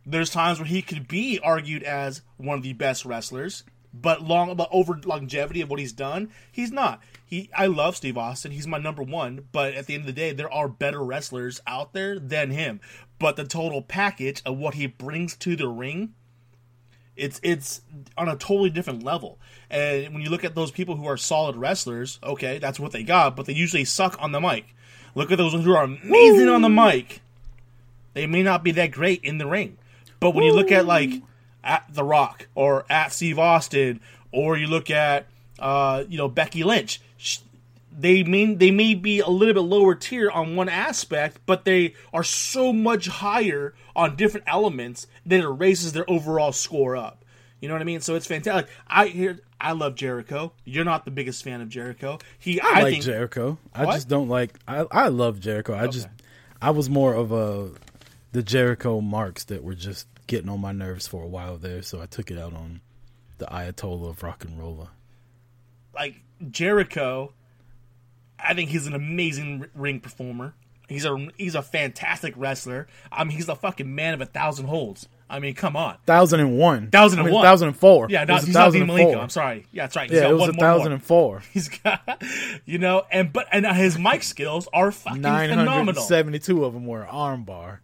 there's 0.05 0.29
times 0.29 0.59
where 0.59 0.67
he 0.67 0.81
could 0.81 1.07
be 1.07 1.39
argued 1.43 1.83
as 1.83 2.21
one 2.37 2.57
of 2.57 2.63
the 2.63 2.71
best 2.71 3.03
wrestlers, 3.03 3.65
but 3.93 4.21
long 4.21 4.55
but 4.55 4.69
over 4.71 4.97
longevity 5.03 5.59
of 5.59 5.69
what 5.69 5.79
he's 5.79 5.91
done, 5.91 6.31
he's 6.49 6.71
not. 6.71 7.01
He 7.25 7.49
I 7.53 7.65
love 7.65 7.97
Steve 7.97 8.17
Austin. 8.17 8.51
He's 8.51 8.67
my 8.67 8.77
number 8.77 9.03
one, 9.03 9.49
but 9.51 9.73
at 9.73 9.87
the 9.87 9.93
end 9.93 10.01
of 10.01 10.07
the 10.07 10.13
day, 10.13 10.31
there 10.31 10.51
are 10.51 10.69
better 10.69 11.03
wrestlers 11.03 11.59
out 11.67 11.91
there 11.91 12.17
than 12.17 12.51
him. 12.51 12.79
But 13.19 13.35
the 13.35 13.43
total 13.43 13.81
package 13.81 14.41
of 14.45 14.57
what 14.57 14.75
he 14.75 14.87
brings 14.87 15.35
to 15.37 15.57
the 15.57 15.67
ring 15.67 16.13
it's 17.17 17.39
it's 17.43 17.81
on 18.17 18.29
a 18.29 18.35
totally 18.35 18.69
different 18.69 19.03
level. 19.03 19.37
And 19.69 20.13
when 20.13 20.23
you 20.23 20.29
look 20.29 20.45
at 20.45 20.55
those 20.55 20.71
people 20.71 20.95
who 20.95 21.05
are 21.07 21.17
solid 21.17 21.55
wrestlers, 21.55 22.19
okay, 22.23 22.59
that's 22.59 22.79
what 22.79 22.91
they 22.91 23.03
got, 23.03 23.35
but 23.35 23.45
they 23.45 23.53
usually 23.53 23.85
suck 23.85 24.15
on 24.19 24.31
the 24.31 24.39
mic. 24.39 24.73
Look 25.15 25.31
at 25.31 25.37
those 25.37 25.53
who 25.53 25.75
are 25.75 25.83
amazing 25.83 26.45
Woo! 26.47 26.53
on 26.53 26.61
the 26.61 26.69
mic. 26.69 27.21
They 28.13 28.27
may 28.27 28.43
not 28.43 28.63
be 28.63 28.71
that 28.71 28.91
great 28.91 29.23
in 29.23 29.39
the 29.39 29.47
ring. 29.47 29.77
But 30.19 30.31
when 30.31 30.43
Woo! 30.43 30.51
you 30.51 30.55
look 30.55 30.71
at 30.71 30.85
like 30.85 31.09
at 31.63 31.85
The 31.89 32.03
Rock 32.03 32.47
or 32.55 32.85
at 32.89 33.11
Steve 33.11 33.39
Austin 33.39 33.99
or 34.31 34.57
you 34.57 34.67
look 34.67 34.89
at 34.89 35.25
uh, 35.59 36.03
you 36.07 36.17
know 36.17 36.27
Becky 36.27 36.63
Lynch, 36.63 37.01
they 37.97 38.23
mean 38.23 38.59
they 38.59 38.69
may 38.69 38.93
be 38.93 39.19
a 39.19 39.27
little 39.27 39.55
bit 39.55 39.61
lower 39.61 39.95
tier 39.95 40.29
on 40.29 40.55
one 40.55 40.69
aspect, 40.69 41.39
but 41.45 41.65
they 41.65 41.95
are 42.13 42.23
so 42.23 42.71
much 42.71 43.07
higher 43.07 43.73
on 43.95 44.15
different 44.15 44.45
elements 44.47 45.07
that 45.25 45.39
it 45.39 45.47
raises 45.47 45.93
their 45.93 46.09
overall 46.09 46.51
score 46.51 46.95
up. 46.95 47.25
You 47.59 47.67
know 47.67 47.73
what 47.73 47.81
I 47.81 47.85
mean? 47.85 48.01
So 48.01 48.13
it's 48.13 48.27
fantastic. 48.27 48.69
I 48.87 49.07
hear 49.07 49.39
I 49.59 49.71
love 49.71 49.95
Jericho. 49.95 50.53
You're 50.63 50.85
not 50.85 51.05
the 51.05 51.11
biggest 51.11 51.43
fan 51.43 51.59
of 51.59 51.69
Jericho. 51.69 52.19
He 52.37 52.61
I, 52.61 52.67
I 52.67 52.81
like 52.83 52.93
think, 52.93 53.03
Jericho. 53.03 53.57
I 53.73 53.85
just 53.85 54.07
don't 54.07 54.29
like 54.29 54.59
I 54.67 54.85
I 54.91 55.07
love 55.07 55.39
Jericho. 55.39 55.73
I 55.73 55.83
okay. 55.83 55.91
just 55.93 56.07
I 56.61 56.69
was 56.69 56.89
more 56.89 57.15
of 57.15 57.31
a 57.31 57.71
the 58.31 58.43
Jericho 58.43 59.01
marks 59.01 59.45
that 59.45 59.63
were 59.63 59.73
just 59.73 60.07
getting 60.27 60.49
on 60.49 60.61
my 60.61 60.71
nerves 60.71 61.07
for 61.07 61.23
a 61.23 61.27
while 61.27 61.57
there, 61.57 61.81
so 61.81 61.99
I 61.99 62.05
took 62.05 62.29
it 62.29 62.37
out 62.37 62.53
on 62.53 62.81
the 63.39 63.45
Ayatollah 63.45 64.09
of 64.09 64.21
rock 64.21 64.45
and 64.45 64.59
roller. 64.59 64.89
Like 65.95 66.21
Jericho 66.51 67.33
I 68.39 68.53
think 68.53 68.69
he's 68.69 68.87
an 68.87 68.93
amazing 68.93 69.65
ring 69.73 69.99
performer. 69.99 70.53
He's 70.87 71.05
a 71.05 71.27
he's 71.37 71.55
a 71.55 71.61
fantastic 71.61 72.33
wrestler. 72.37 72.87
I 73.11 73.23
mean, 73.23 73.35
he's 73.35 73.49
a 73.49 73.55
fucking 73.55 73.93
man 73.93 74.13
of 74.13 74.21
a 74.21 74.25
thousand 74.25 74.67
holds. 74.67 75.07
I 75.29 75.39
mean, 75.39 75.53
come 75.53 75.75
on. 75.75 75.97
Thousand 76.05 76.39
and 76.39 76.57
one. 76.57 76.89
Thousand 76.89 77.19
and 77.19 77.27
I 77.27 77.29
mean, 77.29 77.35
one. 77.35 77.43
Thousand 77.43 77.67
and 77.67 77.77
four. 77.77 78.07
Yeah, 78.09 78.23
not, 78.23 78.45
he's 78.45 78.53
not 78.53 78.71
Dean 78.71 78.87
Malenko. 78.87 79.21
I'm 79.21 79.29
sorry. 79.29 79.65
Yeah, 79.73 79.83
that's 79.83 79.97
right. 79.97 80.09
He's 80.09 80.19
yeah, 80.19 80.29
it 80.29 80.33
was 80.33 80.49
a 80.49 80.53
thousand 80.53 80.93
and 80.93 81.03
four. 81.03 81.41
He's 81.51 81.67
got, 81.67 82.23
you 82.65 82.77
know, 82.77 83.03
and 83.11 83.33
but 83.33 83.47
and 83.51 83.67
his 83.67 83.99
mic 83.99 84.23
skills 84.23 84.69
are 84.71 84.91
fucking 84.93 85.21
phenomenal. 85.21 86.03
Seventy-two 86.03 86.63
of 86.63 86.73
them 86.73 86.85
were 86.85 87.03
armbar. 87.03 87.79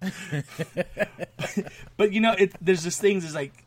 but, 0.00 1.66
but 1.96 2.12
you 2.12 2.20
know, 2.20 2.34
it, 2.38 2.52
there's 2.60 2.84
just 2.84 3.00
things 3.00 3.24
is 3.24 3.34
like 3.34 3.66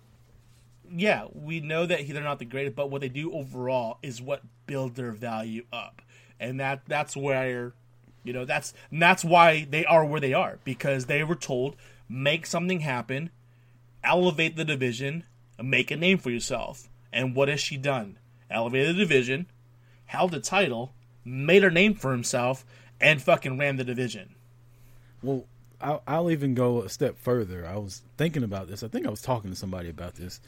yeah, 0.95 1.25
we 1.33 1.59
know 1.59 1.85
that 1.85 2.07
they're 2.07 2.23
not 2.23 2.39
the 2.39 2.45
greatest, 2.45 2.75
but 2.75 2.89
what 2.91 3.01
they 3.01 3.09
do 3.09 3.33
overall 3.33 3.97
is 4.03 4.21
what 4.21 4.41
builds 4.67 4.95
their 4.95 5.11
value 5.11 5.65
up, 5.73 6.01
and 6.43 6.59
that 6.59 6.81
that's 6.87 7.15
where, 7.15 7.73
you 8.23 8.33
know, 8.33 8.45
that's 8.45 8.73
that's 8.91 9.23
why 9.23 9.65
they 9.69 9.85
are 9.85 10.05
where 10.05 10.19
they 10.19 10.33
are 10.33 10.59
because 10.63 11.05
they 11.05 11.23
were 11.23 11.35
told 11.35 11.75
make 12.09 12.45
something 12.45 12.81
happen, 12.81 13.29
elevate 14.03 14.55
the 14.55 14.65
division, 14.65 15.23
make 15.61 15.89
a 15.89 15.95
name 15.95 16.17
for 16.17 16.29
yourself, 16.29 16.89
and 17.11 17.35
what 17.35 17.47
has 17.47 17.59
she 17.59 17.77
done? 17.77 18.17
Elevated 18.51 18.95
the 18.95 18.99
division, 18.99 19.47
held 20.05 20.31
the 20.31 20.39
title, 20.39 20.93
made 21.25 21.63
a 21.63 21.71
name 21.71 21.95
for 21.95 22.11
himself, 22.11 22.65
and 22.99 23.21
fucking 23.21 23.57
ran 23.57 23.77
the 23.77 23.83
division. 23.83 24.35
Well, 25.23 25.45
I'll, 25.81 26.03
I'll 26.05 26.31
even 26.31 26.53
go 26.53 26.81
a 26.81 26.89
step 26.89 27.17
further. 27.17 27.65
I 27.65 27.77
was 27.77 28.03
thinking 28.17 28.43
about 28.43 28.67
this. 28.67 28.83
I 28.83 28.89
think 28.89 29.07
I 29.07 29.09
was 29.09 29.21
talking 29.21 29.49
to 29.49 29.55
somebody 29.55 29.89
about 29.89 30.15
this. 30.15 30.39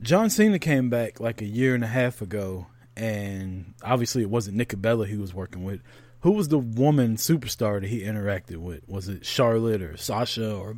John 0.00 0.30
Cena 0.30 0.58
came 0.58 0.88
back 0.90 1.20
like 1.20 1.42
a 1.42 1.46
year 1.46 1.74
and 1.74 1.84
a 1.84 1.88
half 1.88 2.22
ago, 2.22 2.66
and 2.96 3.74
obviously 3.82 4.22
it 4.22 4.30
wasn't 4.30 4.56
Nikki 4.56 4.76
Bella 4.76 5.06
he 5.06 5.16
was 5.16 5.34
working 5.34 5.64
with. 5.64 5.80
Who 6.20 6.32
was 6.32 6.48
the 6.48 6.58
woman 6.58 7.16
superstar 7.16 7.80
that 7.80 7.88
he 7.88 8.02
interacted 8.02 8.56
with? 8.58 8.88
Was 8.88 9.08
it 9.08 9.26
Charlotte 9.26 9.82
or 9.82 9.96
Sasha 9.96 10.54
or 10.54 10.76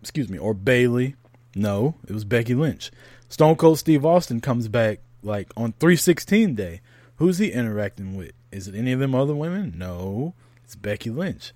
excuse 0.00 0.28
me 0.28 0.38
or 0.38 0.54
Bayley? 0.54 1.14
No, 1.54 1.94
it 2.06 2.12
was 2.12 2.24
Becky 2.24 2.54
Lynch. 2.54 2.90
Stone 3.28 3.56
Cold 3.56 3.78
Steve 3.78 4.04
Austin 4.04 4.40
comes 4.40 4.68
back 4.68 5.00
like 5.22 5.50
on 5.56 5.72
316 5.72 6.54
day. 6.54 6.80
Who's 7.16 7.38
he 7.38 7.52
interacting 7.52 8.16
with? 8.16 8.32
Is 8.50 8.68
it 8.68 8.74
any 8.74 8.92
of 8.92 9.00
them 9.00 9.14
other 9.14 9.34
women? 9.34 9.74
No, 9.76 10.34
it's 10.64 10.76
Becky 10.76 11.10
Lynch. 11.10 11.52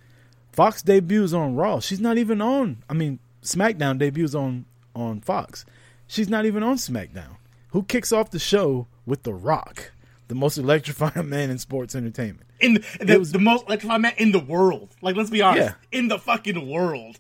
Fox 0.53 0.83
debuts 0.83 1.33
on 1.33 1.57
Raw. 1.57 1.81
She's 1.81 2.01
not 2.01 2.19
even 2.19 2.41
on. 2.41 2.83
I 2.89 2.95
mean, 2.95 3.19
SmackDown 3.43 3.99
debuts 3.99 4.35
on 4.35 4.67
on 4.95 5.21
Fox. 5.21 5.65
She's 6.07 6.29
not 6.29 6.45
even 6.45 6.63
on 6.63 6.77
SmackDown. 6.77 7.37
Who 7.71 7.85
kicks 7.85 8.13
off 8.13 8.31
the 8.31 8.39
show 8.39 8.87
with 9.07 9.23
The 9.23 9.35
Rock, 9.35 9.93
the 10.29 10.35
most 10.35 10.59
electrifying 10.59 11.29
man 11.29 11.51
in 11.51 11.59
sports 11.59 11.95
entertainment? 11.95 12.49
In 12.61 12.75
the, 12.75 12.85
the, 13.01 13.19
was, 13.19 13.33
the 13.33 13.39
most 13.39 13.67
electrifying 13.67 14.03
man 14.03 14.15
in 14.17 14.33
the 14.33 14.39
world. 14.39 14.95
Like, 15.01 15.17
let's 15.17 15.31
be 15.31 15.43
honest, 15.43 15.75
yeah. 15.93 15.99
in 15.99 16.09
the 16.09 16.19
fucking 16.19 16.69
world. 16.69 17.19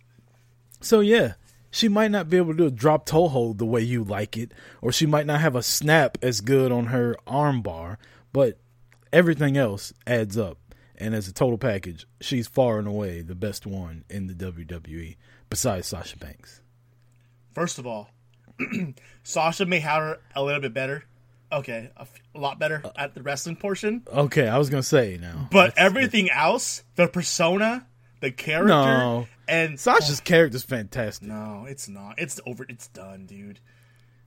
So 0.80 1.00
yeah, 1.00 1.34
she 1.70 1.88
might 1.88 2.10
not 2.10 2.28
be 2.28 2.36
able 2.36 2.52
to 2.52 2.58
do 2.58 2.66
a 2.66 2.70
drop 2.70 3.06
toe 3.06 3.28
hold 3.28 3.58
the 3.58 3.66
way 3.66 3.80
you 3.80 4.04
like 4.04 4.36
it, 4.36 4.52
or 4.80 4.92
she 4.92 5.06
might 5.06 5.26
not 5.26 5.40
have 5.40 5.56
a 5.56 5.62
snap 5.62 6.18
as 6.20 6.40
good 6.40 6.70
on 6.70 6.86
her 6.86 7.16
armbar, 7.26 7.96
but 8.32 8.58
everything 9.12 9.56
else 9.56 9.92
adds 10.06 10.36
up. 10.36 10.58
And 10.96 11.14
as 11.14 11.26
a 11.26 11.32
total 11.32 11.58
package, 11.58 12.06
she's 12.20 12.46
far 12.46 12.78
and 12.78 12.86
away 12.86 13.22
the 13.22 13.34
best 13.34 13.66
one 13.66 14.04
in 14.10 14.26
the 14.26 14.34
WWE, 14.34 15.16
besides 15.48 15.86
Sasha 15.88 16.18
Banks. 16.18 16.60
First 17.52 17.78
of 17.78 17.86
all, 17.86 18.10
Sasha 19.22 19.64
may 19.64 19.80
have 19.80 20.02
her 20.02 20.20
a 20.36 20.44
little 20.44 20.60
bit 20.60 20.74
better. 20.74 21.04
Okay, 21.52 21.90
a, 21.96 22.02
f- 22.02 22.22
a 22.34 22.38
lot 22.38 22.58
better 22.58 22.82
at 22.96 23.14
the 23.14 23.22
wrestling 23.22 23.56
portion. 23.56 24.02
Okay, 24.08 24.48
I 24.48 24.56
was 24.56 24.70
gonna 24.70 24.82
say 24.82 25.18
now, 25.20 25.48
but 25.50 25.74
that's, 25.74 25.78
everything 25.78 26.30
else, 26.30 26.82
the 26.96 27.06
persona, 27.06 27.86
the 28.20 28.30
character, 28.30 28.68
no. 28.68 29.28
and 29.46 29.78
Sasha's 29.78 30.20
oh, 30.20 30.24
character's 30.24 30.62
fantastic. 30.62 31.28
No, 31.28 31.66
it's 31.68 31.88
not. 31.88 32.14
It's 32.18 32.40
over. 32.46 32.64
It's 32.68 32.88
done, 32.88 33.26
dude. 33.26 33.60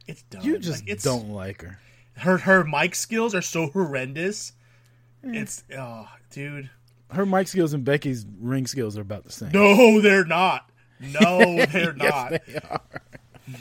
It's 0.06 0.22
done. 0.24 0.44
You 0.44 0.60
just 0.60 0.88
like, 0.88 1.02
don't 1.02 1.30
like 1.30 1.64
her. 1.64 1.80
Her 2.18 2.38
her 2.38 2.64
mic 2.64 2.94
skills 2.94 3.34
are 3.34 3.42
so 3.42 3.68
horrendous. 3.72 4.54
Mm. 5.26 5.36
It's 5.36 5.64
oh, 5.76 6.08
dude. 6.30 6.70
Her 7.10 7.26
mic 7.26 7.48
skills 7.48 7.74
and 7.74 7.84
Becky's 7.84 8.26
ring 8.40 8.68
skills 8.68 8.98
are 8.98 9.02
about 9.02 9.24
the 9.24 9.32
same. 9.32 9.50
No, 9.52 10.00
they're 10.00 10.26
not. 10.26 10.70
No, 11.00 11.66
they're 11.72 11.94
not. 11.94 12.32
they 12.32 12.60
are. 12.70 12.82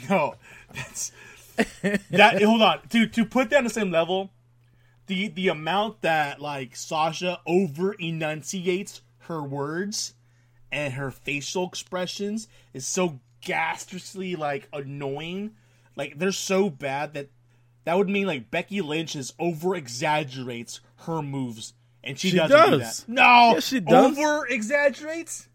No, 0.09 0.35
that's 0.73 1.11
that. 2.11 2.41
hold 2.41 2.61
on, 2.61 2.79
to 2.89 3.07
to 3.07 3.25
put 3.25 3.49
that 3.49 3.57
on 3.57 3.63
the 3.63 3.69
same 3.69 3.91
level, 3.91 4.31
the 5.07 5.27
the 5.29 5.47
amount 5.47 6.01
that 6.01 6.41
like 6.41 6.75
Sasha 6.75 7.39
over 7.45 7.93
enunciates 7.93 9.01
her 9.19 9.41
words 9.41 10.13
and 10.71 10.93
her 10.93 11.11
facial 11.11 11.67
expressions 11.67 12.47
is 12.73 12.85
so 12.85 13.19
gastrously 13.41 14.35
like 14.35 14.67
annoying. 14.73 15.51
Like 15.95 16.19
they're 16.19 16.31
so 16.31 16.69
bad 16.69 17.13
that 17.13 17.29
that 17.85 17.97
would 17.97 18.09
mean 18.09 18.27
like 18.27 18.51
Becky 18.51 18.81
Lynch 18.81 19.15
is 19.15 19.33
over 19.39 19.75
exaggerates 19.75 20.81
her 21.05 21.21
moves, 21.21 21.73
and 22.03 22.19
she, 22.19 22.31
she 22.31 22.37
doesn't 22.37 22.57
does. 22.57 22.69
do 22.71 22.77
that. 22.79 23.03
No, 23.07 23.51
yes, 23.53 23.67
she 23.67 23.79
does. 23.79 24.17
over 24.17 24.47
exaggerates. 24.47 25.47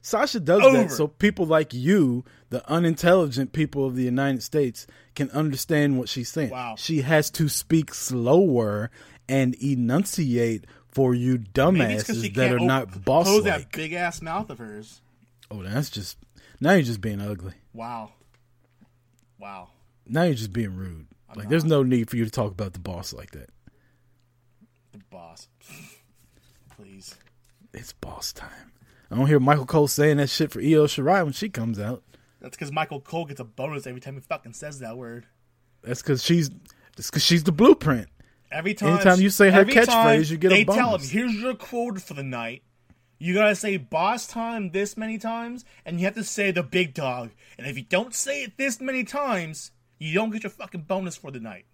Sasha 0.00 0.40
does 0.40 0.62
Over. 0.62 0.78
that 0.78 0.90
so 0.90 1.08
people 1.08 1.44
like 1.44 1.74
you, 1.74 2.24
the 2.50 2.66
unintelligent 2.70 3.52
people 3.52 3.84
of 3.84 3.96
the 3.96 4.04
United 4.04 4.42
States, 4.42 4.86
can 5.18 5.30
understand 5.32 5.98
what 5.98 6.08
she's 6.08 6.30
saying. 6.30 6.50
Wow. 6.50 6.76
She 6.78 7.02
has 7.02 7.28
to 7.32 7.48
speak 7.48 7.92
slower 7.92 8.90
and 9.28 9.54
enunciate 9.56 10.64
for 10.86 11.14
you 11.14 11.32
Maybe 11.32 11.80
it's 11.94 12.04
'cause 12.04 12.22
she 12.22 12.30
dumbasses 12.30 12.34
that 12.34 12.52
are 12.52 12.60
not 12.60 13.04
boss 13.04 13.26
close 13.26 13.44
that 13.44 13.70
big 13.72 13.92
ass 13.92 14.22
mouth 14.22 14.48
of 14.48 14.58
hers. 14.58 15.02
Oh, 15.50 15.62
that's 15.62 15.90
just 15.90 16.16
now 16.60 16.72
you're 16.72 16.82
just 16.82 17.00
being 17.00 17.20
ugly. 17.20 17.54
Wow. 17.74 18.12
Wow. 19.38 19.68
Now 20.06 20.22
you're 20.22 20.34
just 20.34 20.52
being 20.52 20.74
rude. 20.74 21.06
like 21.36 21.48
there's 21.50 21.64
no 21.64 21.82
need 21.82 22.08
for 22.08 22.16
you 22.16 22.24
to 22.24 22.30
talk 22.30 22.52
about 22.52 22.72
the 22.72 22.78
boss 22.78 23.12
like 23.12 23.32
that. 23.32 23.50
The 24.92 24.98
boss. 25.10 25.48
Please. 26.76 27.14
It's 27.74 27.92
boss 27.92 28.32
time. 28.32 28.72
I 29.10 29.16
don't 29.16 29.26
hear 29.26 29.40
Michael 29.40 29.66
Cole 29.66 29.88
saying 29.88 30.16
that 30.18 30.30
shit 30.30 30.50
for 30.52 30.60
Io 30.60 30.86
Shirai 30.86 31.24
when 31.24 31.32
she 31.32 31.48
comes 31.48 31.78
out. 31.78 32.02
That's 32.40 32.56
because 32.56 32.72
Michael 32.72 33.00
Cole 33.00 33.24
gets 33.24 33.40
a 33.40 33.44
bonus 33.44 33.86
every 33.86 34.00
time 34.00 34.14
he 34.14 34.20
fucking 34.20 34.52
says 34.52 34.78
that 34.78 34.96
word. 34.96 35.26
That's 35.82 36.02
because 36.02 36.22
she's. 36.22 36.50
That's 36.96 37.10
because 37.10 37.24
she's 37.24 37.44
the 37.44 37.52
blueprint. 37.52 38.08
Every 38.50 38.74
time, 38.74 38.94
Anytime 38.94 39.20
you 39.20 39.30
say 39.30 39.50
her 39.50 39.64
catchphrase, 39.64 40.30
you 40.30 40.36
get 40.36 40.52
a 40.52 40.64
bonus. 40.64 40.76
They 40.76 40.80
tell 40.80 40.94
him, 40.94 41.00
"Here's 41.02 41.34
your 41.34 41.54
quote 41.54 42.00
for 42.00 42.14
the 42.14 42.22
night. 42.22 42.62
You 43.18 43.34
gotta 43.34 43.54
say 43.54 43.76
boss 43.76 44.26
time 44.26 44.70
this 44.70 44.96
many 44.96 45.18
times, 45.18 45.64
and 45.84 45.98
you 45.98 46.06
have 46.06 46.14
to 46.14 46.24
say 46.24 46.50
the 46.50 46.62
big 46.62 46.94
dog. 46.94 47.30
And 47.58 47.66
if 47.66 47.76
you 47.76 47.84
don't 47.84 48.14
say 48.14 48.44
it 48.44 48.56
this 48.56 48.80
many 48.80 49.04
times, 49.04 49.72
you 49.98 50.14
don't 50.14 50.30
get 50.30 50.44
your 50.44 50.50
fucking 50.50 50.82
bonus 50.82 51.16
for 51.16 51.30
the 51.30 51.40
night." 51.40 51.66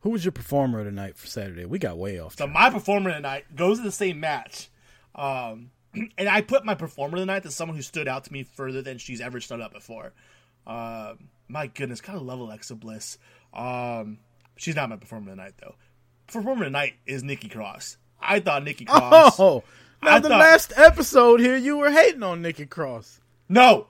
Who 0.00 0.10
was 0.10 0.24
your 0.24 0.32
performer 0.32 0.84
tonight 0.84 1.16
for 1.16 1.26
Saturday? 1.26 1.64
We 1.64 1.78
got 1.80 1.98
way 1.98 2.20
off. 2.20 2.36
So 2.36 2.44
track. 2.44 2.54
my 2.54 2.70
performer 2.70 3.12
tonight 3.12 3.56
goes 3.56 3.78
to 3.78 3.84
the 3.84 3.90
same 3.90 4.20
match, 4.20 4.68
um, 5.16 5.72
and 6.18 6.28
I 6.28 6.40
put 6.40 6.64
my 6.64 6.74
performer 6.74 7.16
of 7.16 7.20
the 7.20 7.26
night 7.26 7.46
as 7.46 7.54
someone 7.54 7.76
who 7.76 7.82
stood 7.82 8.08
out 8.08 8.24
to 8.24 8.32
me 8.32 8.42
further 8.42 8.82
than 8.82 8.98
she's 8.98 9.20
ever 9.20 9.40
stood 9.40 9.60
out 9.60 9.72
before. 9.72 10.12
Uh, 10.66 11.14
my 11.48 11.66
goodness, 11.68 12.00
gotta 12.00 12.18
love 12.18 12.40
Alexa 12.40 12.74
Bliss. 12.74 13.18
Um, 13.54 14.18
she's 14.56 14.74
not 14.76 14.88
my 14.90 14.96
performer 14.96 15.30
of 15.30 15.36
the 15.36 15.42
night 15.42 15.54
though. 15.60 15.74
Performer 16.26 16.62
of 16.64 16.66
the 16.66 16.70
night 16.70 16.94
is 17.06 17.22
Nikki 17.22 17.48
Cross. 17.48 17.98
I 18.20 18.40
thought 18.40 18.64
Nikki 18.64 18.84
Cross. 18.84 19.38
Oh, 19.38 19.62
now 20.02 20.16
I 20.16 20.18
the 20.18 20.28
thought- 20.28 20.40
last 20.40 20.72
episode 20.76 21.40
here, 21.40 21.56
you 21.56 21.76
were 21.76 21.90
hating 21.90 22.22
on 22.22 22.42
Nikki 22.42 22.66
Cross. 22.66 23.20
No, 23.48 23.86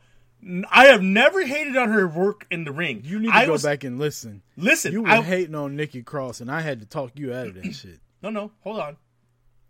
I 0.70 0.86
have 0.86 1.02
never 1.02 1.44
hated 1.46 1.76
on 1.76 1.88
her 1.90 2.06
work 2.06 2.46
in 2.50 2.64
the 2.64 2.72
ring. 2.72 3.00
You 3.04 3.18
need 3.18 3.28
to 3.30 3.34
I 3.34 3.46
go 3.46 3.52
was, 3.52 3.62
back 3.62 3.84
and 3.84 3.98
listen. 3.98 4.42
Listen, 4.56 4.92
You 4.92 5.02
were 5.02 5.08
I, 5.08 5.22
hating 5.22 5.54
on 5.54 5.76
Nikki 5.76 6.02
Cross, 6.02 6.40
and 6.42 6.50
I 6.50 6.60
had 6.60 6.80
to 6.80 6.86
talk 6.86 7.12
you 7.14 7.32
out 7.32 7.46
of 7.48 7.54
that 7.54 7.64
shit. 7.74 7.98
No, 8.22 8.28
no, 8.30 8.50
hold 8.60 8.80
on. 8.80 8.96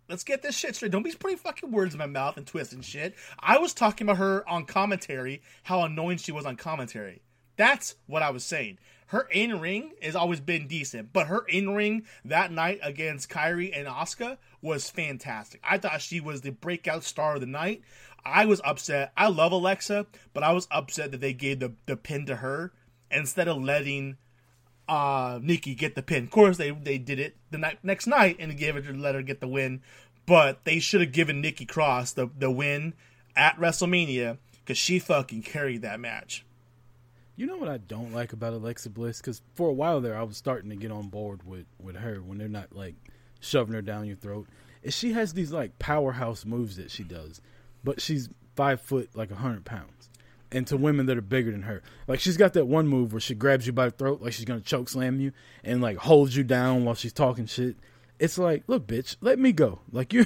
Let's 0.09 0.23
get 0.23 0.41
this 0.41 0.55
shit 0.55 0.75
straight. 0.75 0.91
Don't 0.91 1.03
be 1.03 1.11
putting 1.11 1.37
fucking 1.37 1.71
words 1.71 1.93
in 1.93 1.99
my 1.99 2.05
mouth 2.05 2.37
and 2.37 2.47
twisting 2.47 2.81
shit. 2.81 3.13
I 3.39 3.57
was 3.57 3.73
talking 3.73 4.07
about 4.07 4.17
her 4.17 4.47
on 4.47 4.65
commentary, 4.65 5.41
how 5.63 5.83
annoying 5.83 6.17
she 6.17 6.31
was 6.31 6.45
on 6.45 6.55
commentary. 6.55 7.21
That's 7.57 7.95
what 8.05 8.23
I 8.23 8.29
was 8.29 8.45
saying. 8.45 8.77
Her 9.07 9.27
in 9.31 9.59
ring 9.59 9.93
has 10.01 10.15
always 10.15 10.39
been 10.39 10.67
decent, 10.67 11.11
but 11.11 11.27
her 11.27 11.45
in 11.47 11.71
ring 11.71 12.05
that 12.25 12.51
night 12.51 12.79
against 12.83 13.29
Kairi 13.29 13.71
and 13.73 13.87
Asuka 13.87 14.37
was 14.61 14.89
fantastic. 14.89 15.61
I 15.63 15.77
thought 15.77 16.01
she 16.01 16.19
was 16.19 16.41
the 16.41 16.51
breakout 16.51 17.03
star 17.03 17.35
of 17.35 17.41
the 17.41 17.47
night. 17.47 17.81
I 18.25 18.45
was 18.45 18.61
upset. 18.65 19.13
I 19.15 19.27
love 19.29 19.51
Alexa, 19.51 20.07
but 20.33 20.43
I 20.43 20.51
was 20.51 20.67
upset 20.71 21.11
that 21.11 21.21
they 21.21 21.33
gave 21.33 21.59
the, 21.59 21.73
the 21.85 21.95
pin 21.95 22.25
to 22.25 22.37
her 22.37 22.73
instead 23.09 23.47
of 23.47 23.63
letting 23.63 24.17
uh 24.87 25.39
Nikki 25.41 25.75
get 25.75 25.95
the 25.95 26.03
pin. 26.03 26.25
Of 26.25 26.31
course 26.31 26.57
they 26.57 26.71
they 26.71 26.97
did 26.97 27.19
it 27.19 27.35
the 27.51 27.57
night 27.57 27.79
next 27.83 28.07
night 28.07 28.37
and 28.39 28.57
gave 28.57 28.75
it 28.75 28.83
to 28.83 28.93
let 28.93 29.15
her 29.15 29.21
get 29.21 29.39
the 29.39 29.47
win. 29.47 29.81
But 30.25 30.65
they 30.65 30.79
should 30.79 31.01
have 31.01 31.11
given 31.11 31.41
Nikki 31.41 31.65
Cross 31.65 32.13
the 32.13 32.29
the 32.37 32.51
win 32.51 32.93
at 33.35 33.57
WrestleMania 33.57 34.37
because 34.59 34.77
she 34.77 34.99
fucking 34.99 35.43
carried 35.43 35.81
that 35.83 35.99
match. 35.99 36.45
You 37.37 37.45
know 37.45 37.57
what 37.57 37.69
I 37.69 37.77
don't 37.77 38.13
like 38.13 38.33
about 38.33 38.53
Alexa 38.53 38.89
Bliss? 38.89 39.21
Because 39.21 39.41
for 39.53 39.69
a 39.69 39.73
while 39.73 40.01
there, 40.01 40.17
I 40.17 40.23
was 40.23 40.37
starting 40.37 40.71
to 40.71 40.75
get 40.75 40.91
on 40.91 41.07
board 41.07 41.43
with 41.45 41.65
with 41.79 41.95
her 41.97 42.15
when 42.15 42.37
they're 42.37 42.47
not 42.47 42.75
like 42.75 42.95
shoving 43.39 43.75
her 43.75 43.81
down 43.81 44.07
your 44.07 44.15
throat. 44.15 44.47
Is 44.83 44.95
she 44.95 45.13
has 45.13 45.33
these 45.33 45.51
like 45.51 45.77
powerhouse 45.79 46.45
moves 46.45 46.77
that 46.77 46.91
she 46.91 47.03
does, 47.03 47.39
but 47.83 48.01
she's 48.01 48.29
five 48.55 48.81
foot 48.81 49.09
like 49.15 49.31
a 49.31 49.35
hundred 49.35 49.65
pounds, 49.65 50.09
and 50.51 50.65
to 50.67 50.77
women 50.77 51.05
that 51.07 51.17
are 51.17 51.21
bigger 51.21 51.51
than 51.51 51.63
her, 51.63 51.81
like 52.07 52.19
she's 52.19 52.37
got 52.37 52.53
that 52.53 52.65
one 52.65 52.87
move 52.87 53.13
where 53.13 53.19
she 53.19 53.35
grabs 53.35 53.67
you 53.67 53.73
by 53.73 53.85
the 53.85 53.91
throat 53.91 54.21
like 54.21 54.33
she's 54.33 54.45
gonna 54.45 54.61
choke 54.61 54.89
slam 54.89 55.19
you 55.19 55.31
and 55.63 55.81
like 55.81 55.97
holds 55.97 56.35
you 56.35 56.43
down 56.43 56.85
while 56.85 56.95
she's 56.95 57.13
talking 57.13 57.45
shit. 57.45 57.75
It's 58.19 58.37
like, 58.37 58.63
look, 58.67 58.87
bitch, 58.87 59.15
let 59.21 59.37
me 59.39 59.51
go. 59.51 59.79
Like 59.91 60.13
you're 60.13 60.25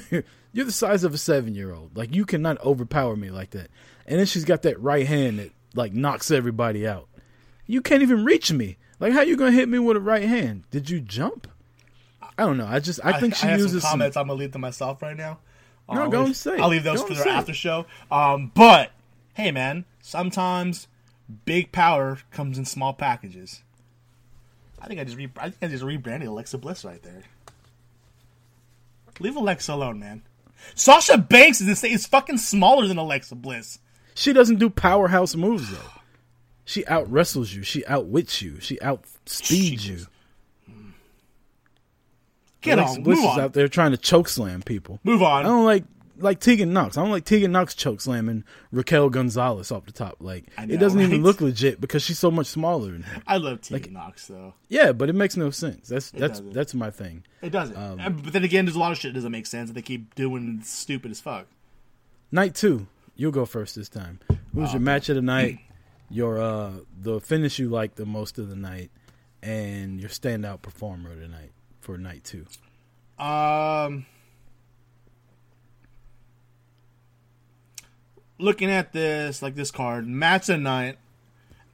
you're 0.53 0.65
the 0.65 0.71
size 0.71 1.03
of 1.03 1.13
a 1.13 1.17
seven 1.17 1.55
year 1.55 1.73
old. 1.73 1.95
Like 1.97 2.13
you 2.15 2.25
cannot 2.25 2.63
overpower 2.63 3.15
me 3.15 3.29
like 3.29 3.51
that. 3.51 3.69
And 4.05 4.19
then 4.19 4.25
she's 4.25 4.45
got 4.45 4.61
that 4.63 4.79
right 4.81 5.05
hand 5.07 5.39
that 5.39 5.51
like 5.75 5.93
knocks 5.93 6.31
everybody 6.31 6.87
out. 6.87 7.07
You 7.65 7.81
can't 7.81 8.01
even 8.01 8.23
reach 8.25 8.51
me. 8.51 8.77
Like 8.99 9.13
how 9.13 9.21
you 9.21 9.35
gonna 9.35 9.51
hit 9.51 9.67
me 9.69 9.79
with 9.79 9.97
a 9.97 10.01
right 10.01 10.23
hand? 10.27 10.63
Did 10.71 10.89
you 10.89 10.99
jump? 11.01 11.47
I 12.37 12.45
don't 12.45 12.57
know. 12.57 12.67
I 12.67 12.79
just 12.79 12.99
I 13.03 13.19
think 13.19 13.35
she 13.35 13.45
have 13.47 13.59
uses 13.59 13.81
some 13.81 13.81
some, 13.81 13.89
comments. 13.91 14.17
I'm 14.17 14.27
gonna 14.27 14.39
leave 14.39 14.51
to 14.53 14.59
myself 14.59 15.01
right 15.01 15.17
now. 15.17 15.39
No, 15.91 16.03
I'll 16.03 16.09
go 16.09 16.19
leave- 16.19 16.27
and 16.27 16.35
say. 16.37 16.57
I'll 16.57 16.69
leave 16.69 16.83
those 16.83 17.01
Go 17.01 17.07
for 17.07 17.11
and 17.13 17.17
their 17.17 17.23
say 17.25 17.29
it. 17.31 17.33
after 17.33 17.53
show. 17.53 17.85
Um, 18.09 18.51
but 18.55 18.91
hey, 19.33 19.51
man, 19.51 19.85
sometimes 20.01 20.87
big 21.45 21.71
power 21.71 22.19
comes 22.31 22.57
in 22.57 22.65
small 22.65 22.93
packages. 22.93 23.63
I 24.81 24.87
think 24.87 24.99
I 24.99 25.03
just 25.03 25.17
re- 25.17 25.29
I 25.37 25.49
think 25.49 25.63
I 25.63 25.67
just 25.67 25.83
rebranded 25.83 26.27
Alexa 26.27 26.57
Bliss 26.57 26.83
right 26.83 27.01
there. 27.03 27.23
Leave 29.19 29.35
Alexa 29.35 29.71
alone, 29.73 29.99
man. 29.99 30.23
Sasha 30.73 31.17
Banks 31.17 31.61
is 31.61 31.67
the 31.67 31.75
same, 31.75 31.93
is 31.93 32.07
fucking 32.07 32.37
smaller 32.37 32.87
than 32.87 32.97
Alexa 32.97 33.35
Bliss. 33.35 33.79
She 34.15 34.33
doesn't 34.33 34.57
do 34.57 34.69
powerhouse 34.69 35.35
moves 35.35 35.71
though. 35.71 35.77
She 36.65 36.85
out 36.87 37.11
wrestles 37.11 37.53
you. 37.53 37.63
She 37.63 37.85
outwits 37.85 38.41
you. 38.41 38.59
She 38.59 38.77
outspeeds 38.77 39.85
you. 39.85 40.05
Get 42.61 42.77
Alexa 42.77 42.97
on, 42.97 43.03
Bliss 43.03 43.17
move 43.17 43.25
is 43.25 43.31
on, 43.31 43.39
out 43.39 43.53
there 43.53 43.67
trying 43.67 43.91
to 43.91 43.97
choke 43.97 44.29
slam 44.29 44.61
people. 44.61 44.99
move 45.03 45.21
on. 45.23 45.45
I 45.45 45.49
don't 45.49 45.65
like 45.65 45.83
like 46.21 46.39
Tegan 46.39 46.73
Nox. 46.73 46.97
I 46.97 47.01
don't 47.01 47.11
like 47.11 47.25
Tegan 47.25 47.51
Nox 47.51 47.73
choke 47.75 48.01
slamming 48.01 48.43
Raquel 48.71 49.09
Gonzalez 49.09 49.71
off 49.71 49.85
the 49.85 49.91
top. 49.91 50.17
Like 50.19 50.45
know, 50.57 50.73
it 50.73 50.77
doesn't 50.77 50.99
even 51.01 51.23
look 51.23 51.41
legit 51.41 51.79
because 51.81 52.03
she's 52.03 52.19
so 52.19 52.31
much 52.31 52.47
smaller. 52.47 52.99
I 53.27 53.37
love 53.37 53.61
Tegan 53.61 53.93
Nox 53.93 54.27
though. 54.27 54.53
Yeah, 54.69 54.91
but 54.91 55.09
it 55.09 55.13
makes 55.13 55.35
no 55.37 55.49
sense. 55.51 55.89
That's 55.89 56.11
that's 56.11 56.39
doesn't. 56.39 56.53
that's 56.53 56.73
my 56.73 56.91
thing. 56.91 57.23
It 57.41 57.49
doesn't. 57.51 57.75
Um, 57.77 58.21
but 58.23 58.33
then 58.33 58.43
again, 58.43 58.65
there's 58.65 58.75
a 58.75 58.79
lot 58.79 58.91
of 58.91 58.97
shit 58.97 59.13
that 59.13 59.17
doesn't 59.19 59.31
make 59.31 59.45
sense 59.45 59.69
that 59.69 59.73
they 59.73 59.81
keep 59.81 60.15
doing 60.15 60.61
stupid 60.63 61.11
as 61.11 61.19
fuck. 61.21 61.47
Night 62.31 62.55
two, 62.55 62.87
you'll 63.15 63.31
go 63.31 63.45
first 63.45 63.75
this 63.75 63.89
time. 63.89 64.19
Who's 64.53 64.69
Um, 64.69 64.73
your 64.75 64.79
match 64.81 65.09
of 65.09 65.15
the 65.15 65.21
night? 65.21 65.59
Your 66.09 66.41
uh 66.41 66.71
the 66.99 67.19
finish 67.21 67.57
you 67.59 67.69
like 67.69 67.95
the 67.95 68.05
most 68.05 68.37
of 68.37 68.49
the 68.49 68.55
night, 68.55 68.91
and 69.41 69.99
your 69.99 70.09
standout 70.09 70.61
performer 70.61 71.15
tonight 71.15 71.51
for 71.79 71.97
night 71.97 72.23
two. 72.23 72.45
Um, 73.17 74.05
looking 78.41 78.69
at 78.69 78.93
this, 78.93 79.41
like 79.41 79.55
this 79.55 79.71
card, 79.71 80.07
match 80.07 80.49
of 80.49 80.59
night. 80.59 80.97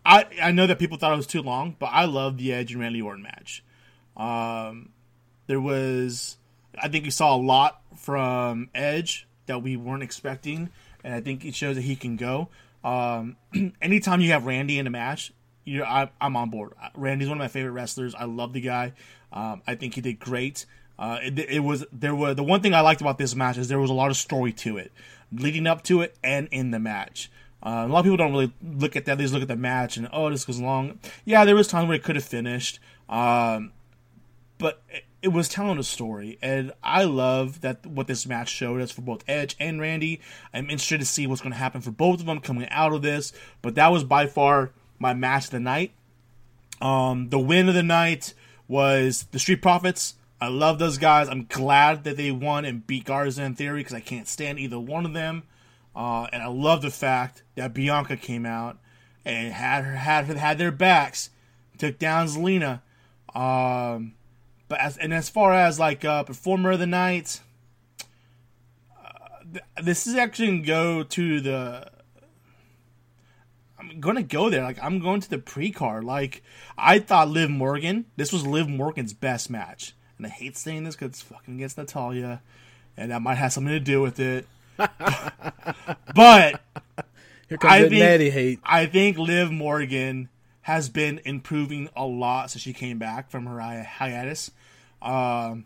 I 0.05 0.25
I 0.41 0.51
know 0.51 0.67
that 0.67 0.79
people 0.79 0.97
thought 0.97 1.13
it 1.13 1.17
was 1.17 1.27
too 1.27 1.41
long, 1.41 1.75
but 1.79 1.87
I 1.87 2.05
love 2.05 2.37
the 2.37 2.53
Edge 2.53 2.71
and 2.71 2.81
Randy 2.81 3.01
Orton 3.01 3.23
match. 3.23 3.63
Um, 4.15 4.89
there 5.47 5.61
was, 5.61 6.37
I 6.77 6.87
think 6.87 7.05
we 7.05 7.11
saw 7.11 7.35
a 7.35 7.37
lot 7.37 7.81
from 7.95 8.69
Edge 8.73 9.27
that 9.45 9.61
we 9.61 9.77
weren't 9.77 10.03
expecting, 10.03 10.69
and 11.03 11.13
I 11.13 11.21
think 11.21 11.45
it 11.45 11.55
shows 11.55 11.75
that 11.75 11.83
he 11.83 11.95
can 11.95 12.15
go. 12.15 12.49
Um, 12.83 13.37
anytime 13.81 14.21
you 14.21 14.31
have 14.31 14.45
Randy 14.45 14.79
in 14.79 14.87
a 14.87 14.89
match, 14.89 15.33
you 15.65 15.83
I, 15.83 16.09
I'm 16.21 16.35
on 16.35 16.49
board. 16.49 16.73
Randy's 16.95 17.27
one 17.27 17.37
of 17.37 17.39
my 17.39 17.47
favorite 17.47 17.71
wrestlers. 17.71 18.15
I 18.15 18.25
love 18.25 18.53
the 18.53 18.61
guy. 18.61 18.93
Um, 19.31 19.61
I 19.67 19.75
think 19.75 19.95
he 19.95 20.01
did 20.01 20.19
great. 20.19 20.65
Uh, 20.99 21.19
it, 21.21 21.37
it 21.37 21.59
was 21.59 21.85
there 21.91 22.15
was 22.15 22.35
the 22.35 22.43
one 22.43 22.61
thing 22.61 22.73
I 22.73 22.81
liked 22.81 23.01
about 23.01 23.17
this 23.17 23.35
match 23.35 23.57
is 23.57 23.67
there 23.67 23.79
was 23.79 23.91
a 23.91 23.93
lot 23.93 24.09
of 24.09 24.17
story 24.17 24.51
to 24.53 24.77
it, 24.77 24.91
leading 25.31 25.67
up 25.67 25.83
to 25.83 26.01
it 26.01 26.17
and 26.23 26.47
in 26.51 26.71
the 26.71 26.79
match. 26.79 27.31
Uh, 27.61 27.85
a 27.85 27.87
lot 27.87 27.99
of 27.99 28.05
people 28.05 28.17
don't 28.17 28.31
really 28.31 28.53
look 28.61 28.95
at 28.95 29.05
that. 29.05 29.17
They 29.17 29.23
just 29.23 29.33
look 29.33 29.41
at 29.41 29.47
the 29.47 29.55
match 29.55 29.97
and 29.97 30.07
oh, 30.13 30.29
this 30.29 30.47
was 30.47 30.59
long. 30.59 30.99
Yeah, 31.25 31.43
there 31.45 31.55
was 31.55 31.67
times 31.67 31.87
where 31.87 31.97
it 31.97 32.03
could 32.03 32.15
have 32.15 32.25
finished, 32.25 32.79
um, 33.09 33.71
but 34.57 34.83
it, 34.89 35.03
it 35.21 35.29
was 35.29 35.49
telling 35.49 35.79
a 35.79 35.83
story, 35.83 36.37
and 36.41 36.71
I 36.83 37.03
love 37.03 37.61
that 37.61 37.85
what 37.85 38.07
this 38.07 38.27
match 38.27 38.49
showed 38.49 38.81
us 38.81 38.91
for 38.91 39.01
both 39.01 39.23
Edge 39.27 39.55
and 39.59 39.81
Randy. 39.81 40.21
I'm 40.53 40.69
interested 40.69 40.99
to 40.99 41.05
see 41.05 41.25
what's 41.25 41.41
going 41.41 41.53
to 41.53 41.57
happen 41.57 41.81
for 41.81 41.91
both 41.91 42.19
of 42.19 42.27
them 42.27 42.39
coming 42.39 42.69
out 42.69 42.93
of 42.93 43.01
this, 43.01 43.33
but 43.61 43.75
that 43.75 43.91
was 43.91 44.03
by 44.03 44.27
far 44.27 44.71
my 44.99 45.13
match 45.13 45.45
of 45.45 45.51
the 45.51 45.59
night. 45.59 45.91
Um, 46.79 47.29
the 47.29 47.39
win 47.39 47.67
of 47.67 47.73
the 47.73 47.83
night 47.83 48.35
was 48.67 49.25
the 49.31 49.39
Street 49.39 49.61
Profits. 49.61 50.13
I 50.39 50.47
love 50.49 50.77
those 50.77 50.97
guys. 50.97 51.29
I'm 51.29 51.45
glad 51.45 52.03
that 52.03 52.17
they 52.17 52.31
won 52.31 52.65
and 52.65 52.85
beat 52.85 53.05
Garza 53.05 53.43
in 53.43 53.55
theory 53.55 53.79
because 53.79 53.93
I 53.93 53.99
can't 53.99 54.27
stand 54.27 54.59
either 54.59 54.79
one 54.79 55.05
of 55.05 55.13
them. 55.13 55.43
Uh, 55.95 56.27
and 56.31 56.43
I 56.43 56.47
love 56.47 56.83
the 56.83 56.91
fact 56.91 57.43
that 57.55 57.73
Bianca 57.73 58.17
came 58.17 58.45
out 58.45 58.77
and 59.25 59.51
had 59.51 59.83
her 59.83 59.95
had 59.95 60.25
had 60.27 60.59
their 60.59 60.71
backs, 60.71 61.31
took 61.79 61.97
down 61.97 62.27
Zelina. 62.27 62.81
Um, 63.33 64.13
but 64.67 64.79
as 64.79 64.97
and 64.97 65.11
as 65.13 65.27
far 65.27 65.53
as 65.53 65.79
like 65.79 66.05
uh, 66.05 66.23
performer 66.23 66.71
of 66.71 66.79
the 66.79 66.85
night, 66.85 67.41
uh, 69.03 69.43
th- 69.51 69.65
this 69.83 70.05
is 70.05 70.15
actually 70.15 70.47
gonna 70.47 70.61
go 70.61 71.03
to 71.03 71.41
the 71.41 71.91
I'm 73.79 73.99
gonna 73.99 74.23
go 74.23 74.49
there. 74.49 74.63
Like 74.63 74.81
I'm 74.83 74.99
going 74.99 75.21
to 75.21 75.29
the 75.29 75.39
pre 75.39 75.71
card. 75.71 76.03
Like 76.03 76.43
I 76.77 76.99
thought 76.99 77.29
Liv 77.29 77.49
Morgan. 77.49 78.05
This 78.15 78.31
was 78.31 78.45
Liv 78.45 78.67
Morgan's 78.67 79.13
best 79.13 79.49
match, 79.49 79.95
and 80.17 80.27
I 80.27 80.29
hate 80.29 80.57
saying 80.57 80.83
this 80.83 80.95
because 80.95 81.09
it's 81.09 81.21
fucking 81.21 81.55
against 81.55 81.77
Natalya, 81.77 82.41
and 82.95 83.11
that 83.11 83.21
might 83.21 83.35
have 83.35 83.53
something 83.53 83.73
to 83.73 83.79
do 83.79 84.01
with 84.01 84.19
it. 84.19 84.47
but 84.77 86.61
Here 87.49 87.57
comes 87.57 87.73
I 87.73 87.81
think 87.81 87.93
natty 87.93 88.29
hate. 88.29 88.59
I 88.63 88.85
think 88.85 89.17
Liv 89.17 89.51
Morgan 89.51 90.29
has 90.61 90.89
been 90.89 91.21
improving 91.23 91.89
a 91.95 92.05
lot 92.05 92.51
since 92.51 92.61
she 92.61 92.73
came 92.73 92.97
back 92.97 93.29
from 93.29 93.45
her 93.45 93.59
hi- 93.59 93.83
hiatus. 93.83 94.51
Um, 95.01 95.65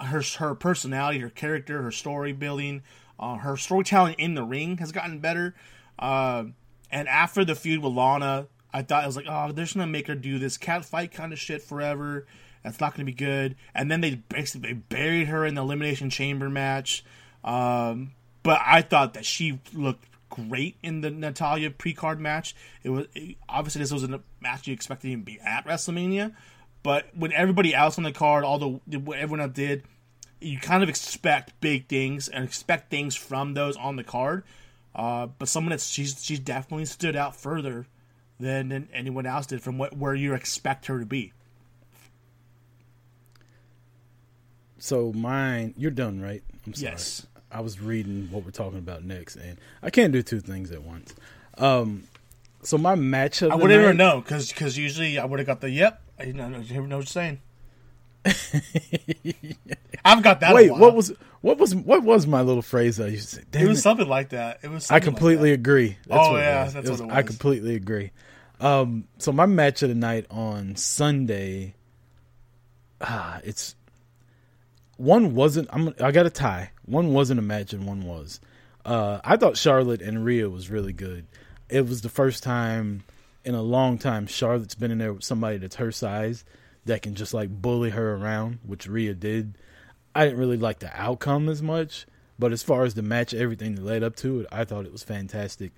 her 0.00 0.22
her 0.38 0.54
personality, 0.54 1.20
her 1.20 1.30
character, 1.30 1.82
her 1.82 1.92
story 1.92 2.32
building, 2.32 2.82
uh, 3.18 3.36
her 3.36 3.56
storytelling 3.56 4.14
in 4.18 4.34
the 4.34 4.42
ring 4.42 4.78
has 4.78 4.92
gotten 4.92 5.20
better. 5.20 5.54
Uh, 5.98 6.44
and 6.90 7.08
after 7.08 7.44
the 7.44 7.54
feud 7.54 7.82
with 7.82 7.92
Lana, 7.92 8.48
I 8.72 8.82
thought 8.82 9.04
it 9.04 9.06
was 9.06 9.16
like, 9.16 9.26
oh, 9.28 9.52
they're 9.52 9.64
just 9.64 9.76
gonna 9.76 9.86
make 9.86 10.08
her 10.08 10.14
do 10.14 10.38
this 10.38 10.58
cat 10.58 10.84
fight 10.84 11.12
kind 11.12 11.32
of 11.32 11.38
shit 11.38 11.62
forever. 11.62 12.26
That's 12.64 12.80
not 12.80 12.94
gonna 12.94 13.04
be 13.04 13.12
good. 13.12 13.54
And 13.74 13.90
then 13.90 14.00
they 14.00 14.16
basically 14.16 14.72
buried 14.72 15.28
her 15.28 15.46
in 15.46 15.54
the 15.54 15.62
elimination 15.62 16.10
chamber 16.10 16.50
match. 16.50 17.04
Um, 17.44 18.12
but 18.42 18.60
I 18.64 18.82
thought 18.82 19.14
that 19.14 19.24
she 19.24 19.60
looked 19.72 20.06
great 20.30 20.76
in 20.82 21.00
the 21.00 21.10
Natalya 21.10 21.70
pre-card 21.70 22.18
match. 22.18 22.56
It 22.82 22.88
was 22.90 23.06
it- 23.14 23.36
obviously 23.48 23.80
this 23.80 23.92
wasn't 23.92 24.14
a 24.14 24.20
match 24.40 24.66
you 24.66 24.74
expected 24.74 25.08
to 25.08 25.12
even 25.12 25.24
be 25.24 25.38
at 25.40 25.66
WrestleMania, 25.66 26.32
but 26.82 27.06
when 27.14 27.32
everybody 27.32 27.74
else 27.74 27.98
on 27.98 28.04
the 28.04 28.12
card, 28.12 28.44
all 28.44 28.58
the 28.58 28.98
what 28.98 29.18
everyone 29.18 29.40
else 29.40 29.52
did, 29.52 29.84
you 30.40 30.58
kind 30.58 30.82
of 30.82 30.88
expect 30.88 31.58
big 31.60 31.86
things 31.86 32.28
and 32.28 32.44
expect 32.44 32.90
things 32.90 33.14
from 33.14 33.54
those 33.54 33.76
on 33.76 33.96
the 33.96 34.04
card. 34.04 34.42
Uh, 34.94 35.26
but 35.26 35.48
someone 35.48 35.70
that 35.70 35.80
she's 35.80 36.22
she's 36.24 36.40
definitely 36.40 36.84
stood 36.84 37.16
out 37.16 37.36
further 37.36 37.86
than, 38.38 38.68
than 38.68 38.88
anyone 38.92 39.26
else 39.26 39.46
did 39.46 39.62
from 39.62 39.78
what 39.78 39.96
where 39.96 40.14
you 40.14 40.34
expect 40.34 40.86
her 40.86 40.98
to 40.98 41.06
be. 41.06 41.32
So 44.84 45.14
mine, 45.14 45.72
you're 45.78 45.90
done, 45.90 46.20
right? 46.20 46.42
I'm 46.66 46.74
sorry. 46.74 46.92
Yes. 46.92 47.26
I 47.50 47.62
was 47.62 47.80
reading 47.80 48.28
what 48.30 48.44
we're 48.44 48.50
talking 48.50 48.78
about 48.78 49.02
next, 49.02 49.36
and 49.36 49.56
I 49.82 49.88
can't 49.88 50.12
do 50.12 50.22
two 50.22 50.40
things 50.40 50.70
at 50.72 50.82
once. 50.82 51.14
Um, 51.56 52.02
so 52.62 52.76
my 52.76 52.94
match 52.94 53.40
of 53.40 53.50
I 53.50 53.54
wouldn't 53.54 53.80
even 53.82 53.96
know 53.96 54.20
because 54.20 54.50
because 54.50 54.76
usually 54.76 55.18
I 55.18 55.24
would 55.24 55.38
have 55.38 55.46
got 55.46 55.62
the 55.62 55.70
yep. 55.70 56.02
I 56.18 56.26
didn't 56.26 56.36
know, 56.36 56.48
know 56.48 56.58
what 56.58 56.90
you're 56.90 57.02
saying. 57.06 57.40
I've 60.04 60.22
got 60.22 60.40
that. 60.40 60.54
Wait, 60.54 60.70
what 60.70 60.94
was 60.94 61.14
what 61.40 61.56
was 61.56 61.74
what 61.74 62.02
was 62.02 62.26
my 62.26 62.42
little 62.42 62.60
phrase 62.60 63.00
I 63.00 63.06
used 63.06 63.30
to 63.30 63.36
say? 63.36 63.42
Damn 63.52 63.64
It 63.64 63.68
was 63.68 63.78
it. 63.78 63.82
something 63.82 64.08
like 64.08 64.28
that. 64.30 64.58
It 64.62 64.70
was. 64.70 64.90
I 64.90 64.96
like 64.96 65.04
completely 65.04 65.48
that. 65.48 65.60
agree. 65.60 65.96
Oh, 66.10 66.32
what 66.32 66.40
it 66.40 66.44
yeah, 66.44 66.64
was. 66.64 66.74
that's 66.74 66.88
It 66.88 66.90
what 66.90 67.00
was- 67.06 67.10
I 67.10 67.22
completely 67.22 67.74
agree. 67.74 68.10
Um, 68.60 69.04
so 69.16 69.32
my 69.32 69.46
match 69.46 69.82
of 69.82 69.88
the 69.88 69.94
night 69.94 70.26
on 70.30 70.76
Sunday, 70.76 71.74
ah, 73.00 73.40
it's 73.44 73.76
one 74.96 75.34
wasn't. 75.34 75.68
I'm 75.72 75.94
I 76.00 76.12
got 76.12 76.26
a 76.26 76.30
tie. 76.30 76.70
One 76.84 77.12
wasn't 77.12 77.38
a 77.38 77.42
match 77.42 77.72
and 77.72 77.86
one 77.86 78.02
was. 78.02 78.40
Uh, 78.84 79.20
I 79.24 79.36
thought 79.36 79.56
Charlotte 79.56 80.02
and 80.02 80.24
Rhea 80.24 80.48
was 80.48 80.70
really 80.70 80.92
good. 80.92 81.26
It 81.68 81.88
was 81.88 82.02
the 82.02 82.08
first 82.08 82.42
time 82.42 83.04
in 83.44 83.54
a 83.54 83.62
long 83.62 83.98
time 83.98 84.26
Charlotte's 84.26 84.74
been 84.74 84.90
in 84.90 84.98
there 84.98 85.12
with 85.12 85.24
somebody 85.24 85.58
that's 85.58 85.76
her 85.76 85.92
size 85.92 86.44
that 86.84 87.02
can 87.02 87.14
just 87.14 87.32
like 87.32 87.48
bully 87.48 87.90
her 87.90 88.14
around, 88.14 88.58
which 88.64 88.86
Rhea 88.86 89.14
did. 89.14 89.56
I 90.14 90.24
didn't 90.24 90.38
really 90.38 90.58
like 90.58 90.78
the 90.78 90.90
outcome 90.94 91.48
as 91.48 91.62
much, 91.62 92.06
but 92.38 92.52
as 92.52 92.62
far 92.62 92.84
as 92.84 92.94
the 92.94 93.02
match, 93.02 93.34
everything 93.34 93.74
that 93.74 93.84
led 93.84 94.02
up 94.02 94.16
to 94.16 94.40
it, 94.40 94.46
I 94.52 94.64
thought 94.64 94.86
it 94.86 94.92
was 94.92 95.02
fantastic. 95.02 95.72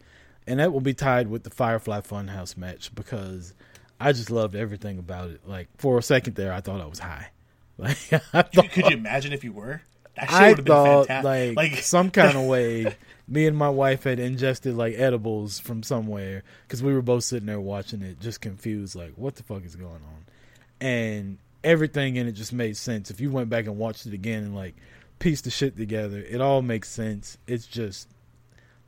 And 0.46 0.60
that 0.60 0.72
will 0.72 0.80
be 0.80 0.94
tied 0.94 1.28
with 1.28 1.44
the 1.44 1.50
Firefly 1.50 2.00
Funhouse 2.00 2.56
match 2.56 2.94
because 2.94 3.54
I 3.98 4.12
just 4.12 4.30
loved 4.30 4.54
everything 4.54 4.98
about 4.98 5.30
it. 5.30 5.46
Like 5.46 5.68
for 5.78 5.98
a 5.98 6.02
second 6.02 6.34
there, 6.34 6.52
I 6.52 6.60
thought 6.60 6.80
I 6.80 6.86
was 6.86 6.98
high. 6.98 7.28
Like 7.78 7.96
thought, 8.32 8.52
Could 8.52 8.86
you 8.86 8.96
imagine 8.96 9.32
if 9.32 9.44
you 9.44 9.52
were? 9.52 9.82
That 10.16 10.30
shit 10.30 10.32
I 10.32 10.48
would 10.48 10.58
have 10.58 10.64
been 10.64 10.74
thought 10.74 11.06
fantastic. 11.08 11.56
like, 11.56 11.72
some 11.82 12.10
kind 12.10 12.36
of 12.38 12.44
way, 12.46 12.96
me 13.28 13.46
and 13.46 13.56
my 13.56 13.68
wife 13.68 14.04
had 14.04 14.18
ingested 14.18 14.74
like 14.74 14.94
edibles 14.96 15.58
from 15.58 15.82
somewhere 15.82 16.42
because 16.66 16.82
we 16.82 16.94
were 16.94 17.02
both 17.02 17.24
sitting 17.24 17.46
there 17.46 17.60
watching 17.60 18.00
it, 18.02 18.18
just 18.18 18.40
confused, 18.40 18.96
like 18.96 19.12
what 19.16 19.36
the 19.36 19.42
fuck 19.42 19.64
is 19.64 19.76
going 19.76 19.92
on, 19.92 20.26
and 20.80 21.38
everything 21.62 22.16
in 22.16 22.26
it 22.26 22.32
just 22.32 22.52
made 22.52 22.76
sense. 22.76 23.10
If 23.10 23.20
you 23.20 23.30
went 23.30 23.50
back 23.50 23.66
and 23.66 23.76
watched 23.76 24.06
it 24.06 24.14
again 24.14 24.44
and 24.44 24.54
like 24.56 24.74
pieced 25.18 25.44
the 25.44 25.50
shit 25.50 25.76
together, 25.76 26.18
it 26.18 26.40
all 26.40 26.62
makes 26.62 26.88
sense. 26.88 27.36
It's 27.46 27.66
just 27.66 28.08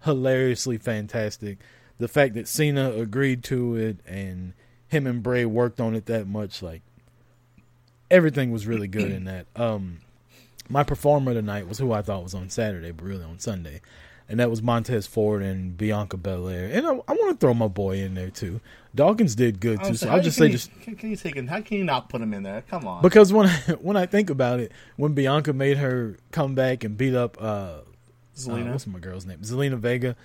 hilariously 0.05 0.79
fantastic. 0.79 1.59
The 1.99 2.09
fact 2.09 2.35
that 2.35 2.49
Cena 2.49 2.93
agreed 2.93 3.43
to 3.45 3.75
it 3.77 3.99
and 4.07 4.55
him 4.87 5.07
and 5.07 5.23
Bray 5.23 5.45
worked 5.45 5.81
on 5.81 5.95
it 5.95 6.07
that 6.07 6.27
much, 6.27 6.63
like 6.63 6.83
everything 8.11 8.51
was 8.51 8.67
really 8.67 8.89
good 8.89 9.11
in 9.11 9.25
that. 9.25 9.47
Um, 9.57 9.99
my 10.69 10.83
performer 10.83 11.35
tonight 11.35 11.67
was 11.69 11.79
who 11.79 11.93
I 11.93 12.03
thought 12.03 12.23
was 12.23 12.35
on 12.35 12.51
Saturday, 12.51 12.91
but 12.91 13.05
really 13.05 13.25
on 13.25 13.39
Sunday, 13.39 13.81
and 14.29 14.39
that 14.41 14.51
was 14.51 14.63
Montez 14.63 15.07
Ford 15.07 15.43
and 15.43 15.77
Bianca 15.77 16.17
Belair. 16.19 16.67
And 16.73 16.87
I, 16.87 16.91
I 16.91 17.13
want 17.13 17.31
to 17.31 17.37
throw 17.39 17.55
my 17.55 17.69
boy 17.69 17.97
in 17.99 18.15
there 18.15 18.31
too. 18.31 18.61
Dawkins 18.95 19.35
did 19.35 19.61
good 19.61 19.83
too, 19.83 19.91
was 19.91 20.01
so 20.01 20.11
I'll 20.11 20.21
just 20.21 20.37
say 20.37 20.47
you- 20.47 20.53
just 20.53 20.71
Can, 20.83 20.97
can 20.97 21.11
you 21.11 21.17
take 21.17 21.37
him? 21.37 21.47
How 21.47 21.61
can 21.63 21.79
you 21.79 21.85
not 21.85 22.09
put 22.11 22.21
him 22.21 22.35
in 22.35 22.43
there? 22.43 22.63
Come 22.69 22.87
on. 22.87 23.03
because 23.03 23.33
when 23.33 23.47
I, 23.47 23.53
when 23.81 23.97
I 23.97 24.07
think 24.07 24.29
about 24.29 24.61
it, 24.61 24.73
when 24.97 25.15
Bianca 25.15 25.53
made 25.53 25.79
her 25.79 26.19
come 26.33 26.55
back 26.55 26.85
and 26.85 26.97
beat 26.99 27.15
up 27.15 27.37
uh, 27.41 27.79
Zelina. 28.37 28.69
uh, 28.69 28.73
what's 28.73 28.87
my 28.87 28.99
girl's 28.99 29.25
name? 29.25 29.39
Zelina 29.39 29.79
Vega. 29.79 30.17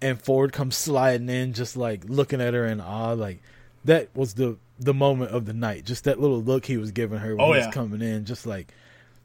And 0.00 0.20
Ford 0.22 0.52
comes 0.52 0.76
sliding 0.76 1.28
in, 1.28 1.54
just 1.54 1.76
like 1.76 2.04
looking 2.04 2.40
at 2.40 2.54
her 2.54 2.64
in 2.66 2.80
awe. 2.80 3.14
Like 3.14 3.42
that 3.88 4.14
was 4.14 4.34
the 4.34 4.56
the 4.78 4.94
moment 4.94 5.32
of 5.32 5.44
the 5.44 5.52
night. 5.52 5.84
Just 5.84 6.04
that 6.04 6.20
little 6.20 6.40
look 6.42 6.64
he 6.66 6.76
was 6.76 6.92
giving 6.92 7.18
her 7.18 7.34
when 7.34 7.40
Oh, 7.44 7.52
he 7.52 7.58
was 7.58 7.66
yeah. 7.66 7.70
coming 7.72 8.00
in. 8.00 8.24
Just 8.24 8.46
like 8.46 8.72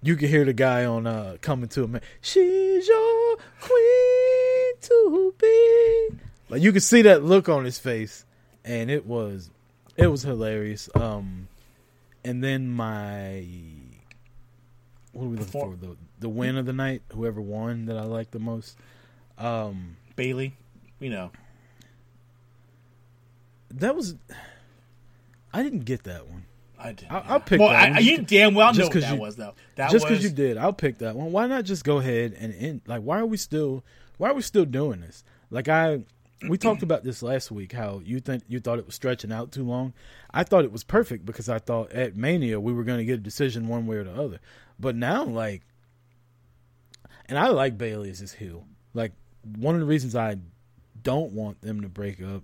you 0.01 0.15
could 0.15 0.29
hear 0.29 0.43
the 0.45 0.53
guy 0.53 0.85
on 0.85 1.05
uh 1.07 1.37
coming 1.41 1.69
to 1.69 1.83
him. 1.83 1.99
She's 2.21 2.87
your 2.87 3.37
queen 3.61 4.73
to 4.81 5.33
be. 5.39 6.09
Like 6.49 6.61
you 6.61 6.71
could 6.71 6.83
see 6.83 7.03
that 7.03 7.23
look 7.23 7.47
on 7.49 7.65
his 7.65 7.77
face, 7.79 8.25
and 8.65 8.89
it 8.91 9.05
was 9.05 9.49
it 9.95 10.07
was 10.07 10.23
hilarious. 10.23 10.89
Um, 10.95 11.47
and 12.25 12.43
then 12.43 12.67
my 12.69 13.45
what 15.11 15.25
are 15.25 15.29
we 15.29 15.37
looking 15.37 15.51
for? 15.51 15.75
The 15.79 15.95
the 16.19 16.29
win 16.29 16.57
of 16.57 16.65
the 16.65 16.73
night, 16.73 17.01
whoever 17.13 17.41
won 17.41 17.85
that 17.85 17.97
I 17.97 18.03
liked 18.03 18.31
the 18.31 18.39
most. 18.39 18.77
Um, 19.37 19.97
Bayley, 20.15 20.53
you 20.99 21.09
know. 21.09 21.31
that 23.71 23.95
was 23.95 24.15
I 25.53 25.63
didn't 25.63 25.85
get 25.85 26.03
that 26.03 26.27
one. 26.27 26.45
I 26.79 26.93
did. 26.93 27.07
I'll- 27.09 27.23
I'll 27.27 27.39
pick 27.39 27.59
well, 27.59 27.69
that 27.69 27.77
I, 27.77 27.89
one 27.89 27.97
I- 27.97 28.01
just 28.01 28.09
you 28.11 28.17
damn 28.23 28.53
well 28.55 28.73
know 28.73 28.85
what 28.85 28.93
that 28.93 29.13
you- 29.13 29.19
was 29.21 29.35
though. 29.35 29.53
That 29.75 29.91
just 29.91 30.05
was 30.05 30.11
because 30.11 30.23
you 30.23 30.31
did, 30.31 30.57
I'll 30.57 30.73
pick 30.73 30.97
that 30.97 31.15
one. 31.15 31.31
Why 31.31 31.47
not 31.47 31.63
just 31.65 31.83
go 31.83 31.97
ahead 31.99 32.35
and 32.37 32.53
end? 32.53 32.81
Like, 32.87 33.01
why 33.03 33.19
are 33.19 33.25
we 33.25 33.37
still? 33.37 33.83
Why 34.17 34.29
are 34.29 34.33
we 34.33 34.41
still 34.41 34.65
doing 34.65 35.01
this? 35.01 35.23
Like, 35.49 35.67
I 35.69 36.03
we 36.49 36.57
talked 36.57 36.83
about 36.83 37.03
this 37.05 37.23
last 37.23 37.51
week. 37.51 37.71
How 37.71 38.01
you 38.03 38.19
think 38.19 38.43
you 38.49 38.59
thought 38.59 38.79
it 38.79 38.85
was 38.85 38.95
stretching 38.95 39.31
out 39.31 39.51
too 39.53 39.63
long. 39.63 39.93
I 40.33 40.43
thought 40.43 40.65
it 40.65 40.71
was 40.73 40.83
perfect 40.83 41.25
because 41.25 41.47
I 41.47 41.59
thought 41.59 41.91
at 41.93 42.17
Mania 42.17 42.59
we 42.59 42.73
were 42.73 42.83
going 42.83 42.97
to 42.97 43.05
get 43.05 43.13
a 43.13 43.23
decision 43.23 43.67
one 43.69 43.87
way 43.87 43.97
or 43.97 44.03
the 44.03 44.13
other. 44.13 44.39
But 44.79 44.95
now, 44.97 45.23
like, 45.23 45.61
and 47.27 47.37
I 47.39 47.47
like 47.49 47.77
Bayley 47.77 48.09
as 48.09 48.19
his 48.19 48.33
heel. 48.33 48.65
Like, 48.93 49.13
one 49.57 49.75
of 49.75 49.81
the 49.81 49.87
reasons 49.87 50.15
I 50.15 50.35
don't 51.01 51.31
want 51.31 51.61
them 51.61 51.81
to 51.81 51.89
break 51.89 52.21
up 52.21 52.43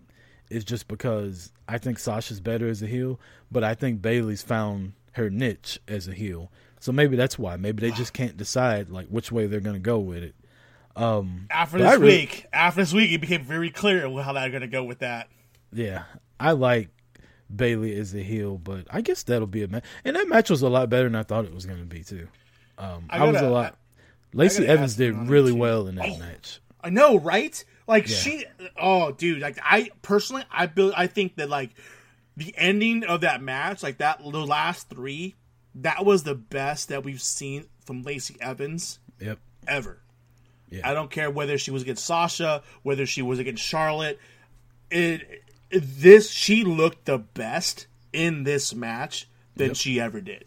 is 0.49 0.63
just 0.63 0.87
because 0.87 1.51
I 1.67 1.77
think 1.77 1.99
Sasha's 1.99 2.39
better 2.39 2.67
as 2.67 2.81
a 2.81 2.87
heel, 2.87 3.19
but 3.51 3.63
I 3.63 3.75
think 3.75 4.01
Bayley's 4.01 4.41
found 4.41 4.93
her 5.13 5.29
niche 5.29 5.79
as 5.87 6.07
a 6.07 6.13
heel. 6.13 6.51
So 6.79 6.91
maybe 6.91 7.15
that's 7.15 7.37
why. 7.37 7.57
Maybe 7.57 7.81
they 7.81 7.91
just 7.91 8.13
can't 8.13 8.37
decide 8.37 8.89
like 8.89 9.07
which 9.07 9.31
way 9.31 9.45
they're 9.47 9.59
going 9.59 9.75
to 9.75 9.79
go 9.79 9.99
with 9.99 10.23
it. 10.23 10.35
Um, 10.95 11.47
after 11.51 11.77
this 11.77 11.91
really- 11.97 12.05
week. 12.17 12.45
After 12.51 12.81
this 12.81 12.93
week, 12.93 13.11
it 13.11 13.21
became 13.21 13.43
very 13.43 13.69
clear 13.69 14.09
how 14.21 14.33
they're 14.33 14.49
going 14.49 14.61
to 14.61 14.67
go 14.67 14.83
with 14.83 14.99
that. 14.99 15.27
Yeah, 15.71 16.03
I 16.39 16.53
like 16.53 16.89
Bayley 17.53 17.95
as 17.95 18.13
a 18.15 18.21
heel, 18.23 18.57
but 18.57 18.85
I 18.89 19.01
guess 19.01 19.23
that'll 19.23 19.47
be 19.47 19.63
a 19.63 19.67
match. 19.67 19.83
And 20.03 20.15
that 20.15 20.27
match 20.27 20.49
was 20.49 20.61
a 20.61 20.69
lot 20.69 20.89
better 20.89 21.03
than 21.05 21.15
I 21.15 21.23
thought 21.23 21.45
it 21.45 21.53
was 21.53 21.65
going 21.65 21.79
to 21.79 21.85
be 21.85 22.03
too. 22.03 22.27
Um, 22.77 23.05
I, 23.09 23.19
I 23.19 23.31
was 23.31 23.41
a 23.41 23.49
lot. 23.49 23.77
Lacey 24.33 24.65
Evans 24.65 24.95
did 24.95 25.13
you 25.13 25.19
on 25.19 25.27
it, 25.27 25.29
really 25.29 25.51
well 25.51 25.87
in 25.87 25.95
that 25.95 26.07
Oh. 26.09 26.17
match. 26.17 26.59
I 26.81 26.89
know, 26.89 27.17
right? 27.19 27.63
Like 27.89 28.07
Yeah. 28.07 28.15
she, 28.15 28.45
oh, 28.79 29.11
dude. 29.11 29.41
Like 29.41 29.57
I 29.63 29.89
personally, 30.03 30.43
I 30.51 30.67
build. 30.67 30.93
I 30.95 31.07
think 31.07 31.35
that 31.37 31.49
like 31.49 31.71
the 32.37 32.53
ending 32.55 33.03
of 33.03 33.21
that 33.21 33.41
match, 33.41 33.81
like 33.83 33.97
that, 33.97 34.19
the 34.19 34.29
last 34.45 34.89
three, 34.89 35.35
that 35.75 36.05
was 36.05 36.23
the 36.23 36.35
best 36.35 36.89
that 36.89 37.03
we've 37.03 37.21
seen 37.21 37.65
from 37.83 38.03
Lacey 38.03 38.37
Evans 38.39 38.99
Yep. 39.19 39.39
ever. 39.67 39.97
Yeah. 40.69 40.87
I 40.87 40.93
don't 40.93 41.09
care 41.09 41.31
whether 41.31 41.57
she 41.57 41.71
was 41.71 41.81
against 41.81 42.05
Sasha, 42.05 42.61
whether 42.83 43.07
she 43.07 43.23
was 43.23 43.39
against 43.39 43.63
Charlotte. 43.63 44.19
It, 44.91 45.43
it 45.71 45.81
this 45.83 46.29
she 46.29 46.63
looked 46.63 47.05
the 47.05 47.17
best 47.17 47.87
in 48.13 48.43
this 48.43 48.73
match 48.75 49.27
than 49.55 49.69
Yep. 49.69 49.75
she 49.77 49.99
ever 49.99 50.21
did. 50.21 50.45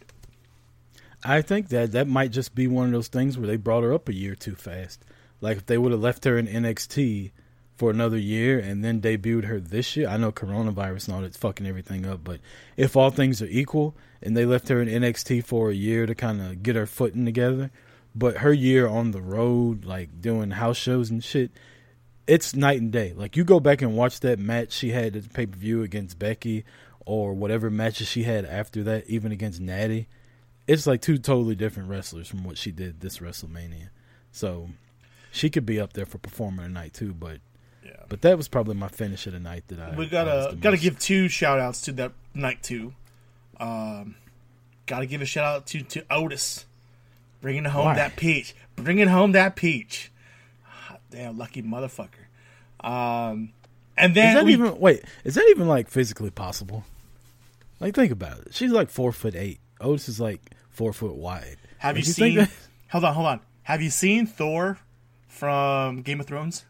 I 1.25 1.43
think 1.43 1.69
that 1.71 1.91
that 1.93 2.07
might 2.07 2.31
just 2.31 2.55
be 2.55 2.67
one 2.69 2.87
of 2.87 2.93
those 2.93 3.09
things 3.09 3.37
where 3.37 3.47
they 3.49 3.57
brought 3.57 3.83
her 3.83 3.93
up 3.93 4.09
a 4.09 4.15
year 4.15 4.35
too 4.37 4.55
fast. 4.55 5.05
Like 5.43 5.59
if 5.59 5.67
they 5.67 5.77
would 5.77 5.93
have 5.93 6.01
left 6.01 6.25
her 6.25 6.39
in 6.39 6.47
NXT 6.47 7.33
for 7.77 7.91
another 7.91 8.17
year 8.17 8.59
and 8.59 8.85
then 8.85 9.01
debuted 9.01 9.45
her 9.45 9.61
this 9.61 9.97
year. 9.97 10.09
I 10.09 10.17
know 10.17 10.33
coronavirus 10.33 11.09
and 11.09 11.15
all 11.15 11.21
that's 11.23 11.37
fucking 11.37 11.67
everything 11.67 12.07
up, 12.07 12.23
but 12.25 12.41
if 12.77 12.97
all 12.97 13.11
things 13.11 13.43
are 13.43 13.49
equal 13.51 13.95
and 14.23 14.37
they 14.37 14.47
left 14.47 14.69
her 14.69 14.81
in 14.81 14.89
NXT 14.89 15.45
for 15.45 15.71
a 15.71 15.75
year 15.75 16.07
to 16.07 16.15
kind 16.15 16.41
of 16.41 16.63
get 16.63 16.77
her 16.77 16.87
footing 16.87 17.25
together, 17.25 17.71
but 18.15 18.39
her 18.39 18.53
year 18.53 18.87
on 18.87 19.11
the 19.11 19.21
road, 19.21 19.85
like 19.85 20.21
doing 20.21 20.53
house 20.53 20.77
shows 20.77 21.11
and 21.11 21.25
shit, 21.25 21.51
it's 22.27 22.55
night 22.55 22.81
and 22.81 22.93
day. 22.93 23.13
Like 23.15 23.37
you 23.37 23.45
go 23.45 23.59
back 23.59 23.83
and 23.83 23.97
watch 23.97 24.21
that 24.21 24.39
match 24.39 24.73
she 24.73 24.91
had 24.91 25.17
at 25.17 25.33
pay 25.33 25.47
per 25.47 25.59
view 25.59 25.83
against 25.83 26.19
Becky, 26.19 26.65
or 27.07 27.35
whatever 27.35 27.71
matches 27.71 28.09
she 28.09 28.23
had 28.23 28.45
after 28.45 28.83
that, 28.85 29.07
even 29.09 29.33
against 29.33 29.61
Natty. 29.61 30.09
It's 30.67 30.87
like 30.87 31.01
two 31.01 31.19
totally 31.19 31.55
different 31.55 31.89
wrestlers 31.89 32.29
from 32.29 32.45
what 32.45 32.57
she 32.57 32.71
did 32.71 33.01
this 33.01 33.19
WrestleMania. 33.19 33.89
So 34.31 34.69
she 35.33 35.51
could 35.51 35.67
be 35.67 35.81
up 35.81 35.95
there 35.95 36.07
for 36.07 36.19
performer 36.19 36.63
tonight 36.63 36.95
too, 36.95 37.13
but 37.15 37.39
Yeah. 37.85 37.93
but 38.09 38.21
that 38.23 38.37
was 38.37 38.47
probably 38.49 38.75
my 38.77 38.89
finish 38.89 39.27
of 39.27 39.33
the 39.33 39.41
night 39.41 39.65
that 39.69 39.81
I 39.81 39.97
we 39.97 40.07
gotta 40.07 40.55
gotta 40.61 40.77
most- 40.77 40.83
give 40.83 40.99
two 41.01 41.29
shout 41.29 41.59
outs 41.59 41.81
to 41.83 41.93
that 41.93 42.13
night 42.35 42.63
too. 42.63 42.93
Um, 43.59 44.17
gotta 44.87 45.07
give 45.07 45.23
a 45.23 45.27
shout 45.27 45.45
out 45.45 45.67
to 45.69 45.83
to 45.83 46.05
Otis, 46.11 46.67
bringing 47.41 47.65
home 47.65 47.87
Why? 47.87 47.95
that 47.97 48.17
peach, 48.17 48.55
bringing 48.77 49.09
home 49.09 49.33
that 49.33 49.57
peach. 49.57 50.11
Ah, 50.67 50.97
Damn 51.11 51.39
lucky 51.39 51.63
motherfucker. 51.63 52.27
Um, 52.85 53.53
and 53.97 54.11
Is 54.13 54.15
then 54.15 54.35
that 54.35 54.45
we, 54.45 54.53
even 54.55 54.79
wait? 54.79 55.03
Is 55.25 55.35
that 55.37 55.47
even 55.51 55.69
like 55.69 55.89
physically 55.89 56.31
possible? 56.31 56.85
Like 57.81 57.95
think 57.95 58.13
about 58.13 58.39
it. 58.39 58.55
She's 58.55 58.71
like 58.73 58.91
four 58.91 59.13
foot 59.13 59.35
eight. 59.35 59.61
Otis 59.81 60.09
is 60.09 60.21
like 60.21 60.41
four 60.71 60.93
foot 60.93 61.15
wide. 61.15 61.57
have 61.79 61.97
you 61.97 62.05
think 62.05 62.39
seen? 62.39 62.49
Hold 62.91 63.05
on, 63.05 63.15
hold 63.15 63.27
on. 63.27 63.41
Have 63.65 63.81
you 63.83 63.91
seen 63.91 64.27
Thor 64.27 64.79
from 65.43 66.03
Game 66.03 66.21
of 66.21 66.27
Thrones? 66.27 66.67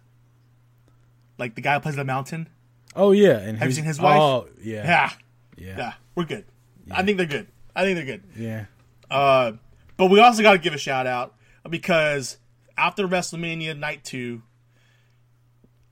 Like 1.36 1.56
the 1.56 1.60
guy 1.60 1.74
who 1.74 1.80
plays 1.80 1.94
the 1.94 2.06
mountain. 2.06 2.48
Oh 2.96 3.12
yeah, 3.12 3.36
and 3.36 3.58
Have 3.58 3.68
you 3.68 3.74
seen 3.74 3.84
his 3.84 4.00
wife? 4.00 4.18
Oh 4.18 4.48
yeah, 4.62 4.82
Yeah, 4.82 5.10
yeah, 5.58 5.76
yeah, 5.76 5.92
we're 6.14 6.24
good. 6.24 6.46
I 6.90 7.02
think 7.02 7.18
they're 7.18 7.26
good. 7.26 7.48
I 7.76 7.82
think 7.84 7.96
they're 7.96 8.06
good. 8.06 8.22
yeah. 8.34 8.64
Uh, 9.10 9.52
but 9.98 10.06
we 10.06 10.20
also 10.20 10.40
got 10.42 10.52
to 10.52 10.58
give 10.58 10.72
a 10.72 10.78
shout 10.78 11.06
out 11.06 11.34
because 11.68 12.38
after 12.78 13.06
WrestleMania 13.06 13.78
Night 13.78 14.04
2, 14.04 14.40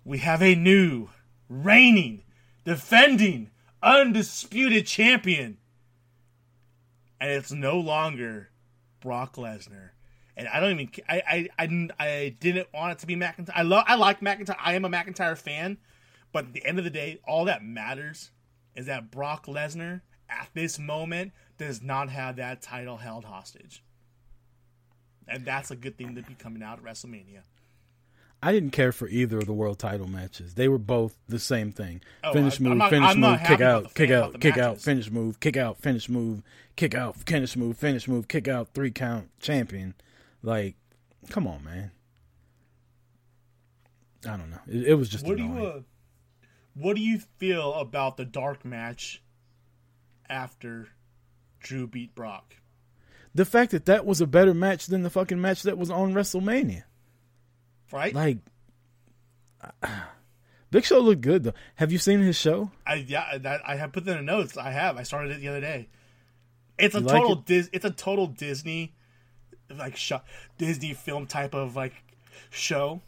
we 0.07 0.17
have 0.17 0.43
a 0.43 0.55
new, 0.55 1.11
reigning, 1.51 2.23
defending, 2.65 3.51
undisputed 3.83 4.87
champion. 4.87 5.59
And 7.21 7.31
it's 7.31 7.53
no 7.53 7.79
longer 7.79 8.49
Brock 9.01 9.37
Lesnar. 9.37 9.91
And 10.41 10.49
I 10.49 10.59
don't 10.59 10.73
even, 10.81 10.91
I, 11.07 11.23
I, 11.29 11.49
I, 11.59 11.67
didn't- 11.67 11.93
I 11.99 12.35
didn't 12.41 12.69
want 12.73 12.93
it 12.93 12.99
to 13.01 13.07
be 13.07 13.15
McIntyre. 13.15 13.51
I 13.55 13.61
love, 13.61 13.85
I 13.87 13.97
like 13.97 14.21
McIntyre. 14.21 14.57
I 14.59 14.73
am 14.73 14.87
a 14.87 14.89
McIntyre 14.89 15.37
fan. 15.37 15.77
But 16.33 16.47
at 16.47 16.53
the 16.55 16.65
end 16.65 16.79
of 16.79 16.85
the 16.85 16.91
day, 16.91 17.19
all 17.29 17.45
that 17.45 17.63
matters 17.63 18.31
is 18.75 18.87
that 18.87 19.11
Brock 19.11 19.45
Lesnar, 19.45 20.01
at 20.31 20.49
this 20.55 20.79
moment, 20.79 21.33
does 21.59 21.83
not 21.83 22.09
have 22.09 22.37
that 22.37 22.63
title 22.63 22.97
held 22.97 23.27
hostage. 23.27 23.83
And 25.29 25.45
that's 25.45 25.71
a 25.71 25.77
good 25.77 25.99
thing 25.99 26.15
to 26.15 26.23
be 26.23 26.33
coming 26.35 26.63
out 26.63 26.79
of 26.79 26.85
WrestleMania. 26.85 27.43
I 28.43 28.53
didn't 28.53 28.71
care 28.71 28.93
for 28.93 29.07
either 29.09 29.39
of 29.39 29.47
the 29.47 29.53
world 29.53 29.79
title 29.79 30.09
matches. 30.09 30.55
They 30.55 30.69
were 30.69 30.79
both 30.79 31.19
the 31.29 31.39
same 31.39 31.73
thing. 31.73 32.01
Oh, 32.25 32.33
finish 32.33 32.59
move, 32.59 32.79
not- 32.79 32.89
finish 32.89 33.11
I'm 33.11 33.21
move, 33.21 33.41
kick 33.41 33.61
out, 33.61 33.93
kick 33.95 34.11
out, 34.11 34.41
kick 34.41 34.57
out, 34.57 34.81
finish 34.81 35.11
move, 35.11 35.39
kick 35.41 35.57
out, 35.59 35.77
finish 35.77 36.09
move, 36.09 36.43
kick 36.77 36.95
out, 36.95 37.17
finish 37.17 37.55
move, 37.57 37.77
finish 37.77 38.09
move, 38.09 38.29
kick 38.29 38.49
out, 38.49 38.69
three 38.73 38.91
count 38.91 39.29
champion. 39.41 39.95
Like, 40.43 40.77
come 41.29 41.47
on, 41.47 41.65
man. 41.65 41.91
I 44.27 44.37
don't 44.37 44.51
know. 44.51 44.61
It, 44.69 44.89
it 44.89 44.95
was 44.95 45.09
just 45.09 45.27
What 45.27 45.37
do 45.37 45.45
annoying. 45.45 45.63
you 45.63 45.67
uh, 45.69 45.81
what 46.75 46.97
do 46.97 47.03
you 47.03 47.19
feel 47.39 47.75
about 47.75 48.17
the 48.17 48.25
dark 48.25 48.65
match 48.65 49.23
after 50.29 50.89
Drew 51.61 51.87
beat 51.87 52.15
Brock? 52.15 52.55
the 53.35 53.45
fact 53.45 53.71
that 53.71 53.87
that 53.87 54.05
was 54.05 54.21
a 54.21 54.27
better 54.27 54.53
match 54.53 54.87
than 54.87 55.03
the 55.03 55.11
fucking 55.11 55.41
match 55.41 55.63
that 55.63 55.79
was 55.79 55.89
on 55.91 56.13
WrestleMania. 56.15 56.83
Right? 57.93 58.13
Like, 58.13 58.39
Big 60.71 60.85
Show 60.85 60.99
looked 61.01 61.21
good 61.21 61.45
though. 61.45 61.53
Have 61.77 61.93
you 61.93 61.99
seen 61.99 62.21
his 62.21 62.37
show? 62.37 62.71
I 62.87 62.95
yeah, 62.95 63.39
that, 63.39 63.61
I 63.67 63.77
have 63.77 63.93
put 63.93 64.05
that 64.05 64.19
in 64.19 64.27
the 64.27 64.33
notes. 64.33 64.57
I 64.57 64.71
have. 64.71 64.97
I 64.97 65.03
started 65.05 65.33
it 65.33 65.41
the 65.41 65.49
other 65.49 65.61
day. 65.61 65.89
It's 66.79 66.95
a 66.95 67.01
You 67.01 67.05
like 67.07 67.21
total 67.21 67.39
it? 67.39 67.45
Dis, 67.47 67.71
it's 67.73 67.85
a 67.85 67.91
total 67.91 68.27
Disney 68.27 68.95
like 69.79 69.97
sh- 69.97 70.13
Disney 70.59 70.95
film 70.95 71.27
type 71.27 71.55
of 71.55 71.77
like 71.77 71.93
show. 72.51 73.01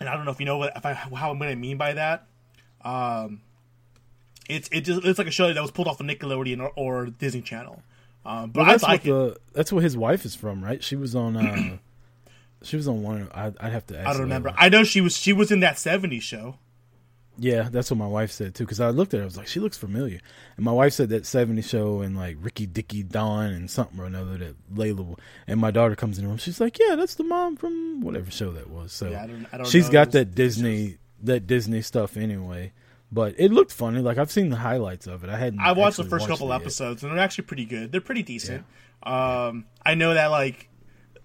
And 0.00 0.08
I 0.08 0.14
don't 0.16 0.24
know 0.24 0.30
if 0.30 0.40
you 0.40 0.46
know 0.46 0.58
what 0.58 0.76
if 0.76 0.84
I 0.84 0.92
how 0.92 1.32
what 1.34 1.48
I 1.48 1.54
mean 1.54 1.76
by 1.76 1.94
that. 1.94 2.26
Um 2.84 3.40
it's 4.48 4.68
it 4.70 4.82
just 4.82 5.04
it's 5.04 5.18
like 5.18 5.28
a 5.28 5.32
show 5.32 5.52
that 5.52 5.60
was 5.60 5.70
pulled 5.70 5.88
off 5.88 6.00
of 6.00 6.06
Nickelodeon 6.06 6.60
or, 6.62 6.70
or 6.76 7.06
Disney 7.06 7.42
Channel. 7.42 7.82
Um, 8.24 8.50
but 8.50 8.60
Well, 8.62 8.70
that's 8.70 8.84
I 8.84 8.92
like 8.92 9.04
what 9.04 9.14
it. 9.32 9.38
that's 9.52 9.72
what 9.72 9.82
his 9.82 9.96
wife 9.96 10.24
is 10.24 10.34
from, 10.34 10.64
right? 10.64 10.82
She 10.82 10.96
was 10.96 11.14
on. 11.14 11.36
uh 11.36 11.76
She 12.62 12.74
was 12.74 12.88
on 12.88 13.02
one. 13.02 13.28
I'd, 13.34 13.54
I'd 13.60 13.70
have 13.72 13.86
to. 13.88 13.98
Ask 13.98 14.08
I 14.08 14.12
don't 14.14 14.22
remember. 14.22 14.48
Layla. 14.48 14.54
I 14.58 14.68
know 14.70 14.82
she 14.82 15.00
was 15.00 15.16
she 15.16 15.32
was 15.32 15.52
in 15.52 15.60
that 15.60 15.76
'70s 15.76 16.22
show. 16.22 16.56
Yeah, 17.38 17.68
that's 17.70 17.90
what 17.90 17.98
my 17.98 18.06
wife 18.06 18.30
said 18.32 18.54
too. 18.54 18.64
Because 18.64 18.80
I 18.80 18.88
looked 18.90 19.12
at 19.14 19.18
her, 19.18 19.22
I 19.22 19.26
was 19.26 19.36
like, 19.36 19.46
she 19.46 19.60
looks 19.60 19.76
familiar. 19.76 20.20
And 20.56 20.64
my 20.64 20.72
wife 20.72 20.92
said 20.94 21.10
that 21.10 21.24
'70s 21.24 21.64
show 21.68 22.00
and 22.00 22.16
like 22.16 22.36
Ricky 22.40 22.66
Dicky 22.66 23.02
Dawn 23.02 23.46
and 23.50 23.70
something 23.70 24.00
or 24.00 24.04
another 24.06 24.38
that 24.38 24.74
Layla. 24.74 25.18
And 25.46 25.60
my 25.60 25.70
daughter 25.70 25.94
comes 25.96 26.18
in 26.18 26.24
the 26.24 26.28
room. 26.28 26.38
She's 26.38 26.60
like, 26.60 26.78
yeah, 26.78 26.94
that's 26.94 27.14
the 27.16 27.24
mom 27.24 27.56
from 27.56 28.00
whatever 28.00 28.30
show 28.30 28.52
that 28.52 28.70
was. 28.70 28.92
So 28.92 29.10
Yeah, 29.10 29.22
I 29.24 29.26
don't- 29.26 29.46
I 29.52 29.56
don't 29.58 29.66
she's 29.68 29.86
know 29.86 29.92
got 29.92 30.12
that 30.12 30.34
Disney 30.34 30.98
that 31.22 31.46
Disney 31.46 31.82
stuff 31.82 32.16
anyway. 32.16 32.72
But 33.12 33.34
it 33.38 33.52
looked 33.52 33.72
funny. 33.72 34.00
Like 34.00 34.18
I've 34.18 34.32
seen 34.32 34.48
the 34.48 34.56
highlights 34.56 35.06
of 35.06 35.22
it. 35.22 35.30
I 35.30 35.36
hadn't. 35.38 35.60
I 35.60 35.72
watched 35.72 35.96
the 35.98 36.04
first 36.04 36.22
watched 36.28 36.30
couple 36.40 36.48
yet. 36.48 36.60
episodes, 36.62 37.02
and 37.02 37.12
they're 37.12 37.18
actually 37.20 37.44
pretty 37.44 37.64
good. 37.64 37.92
They're 37.92 38.00
pretty 38.00 38.22
decent. 38.24 38.64
Um, 39.02 39.66
I 39.84 39.94
know 39.94 40.14
that 40.14 40.26
like 40.28 40.68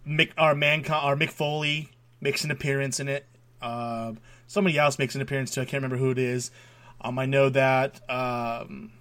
Mick, 0.07 0.32
our 0.38 0.53
man, 0.55 0.86
our 0.89 1.16
Mick 1.16 1.32
Foley 1.32 1.89
makes 2.20 2.43
an 2.43 2.51
appearance 2.51 2.99
in 2.99 3.07
it. 3.07 3.26
Um, 3.62 4.20
somebody 4.52 4.78
else 4.78 4.99
makes 4.99 5.16
an 5.16 5.22
appearance 5.22 5.52
too. 5.52 5.62
I 5.62 5.66
can't 5.66 5.82
remember 5.82 5.97
who 5.97 6.12
it 6.12 6.18
is. 6.18 6.52
Um, 6.99 7.18
I 7.18 7.26
know 7.26 7.49
that 7.49 8.02
um, 8.10 8.91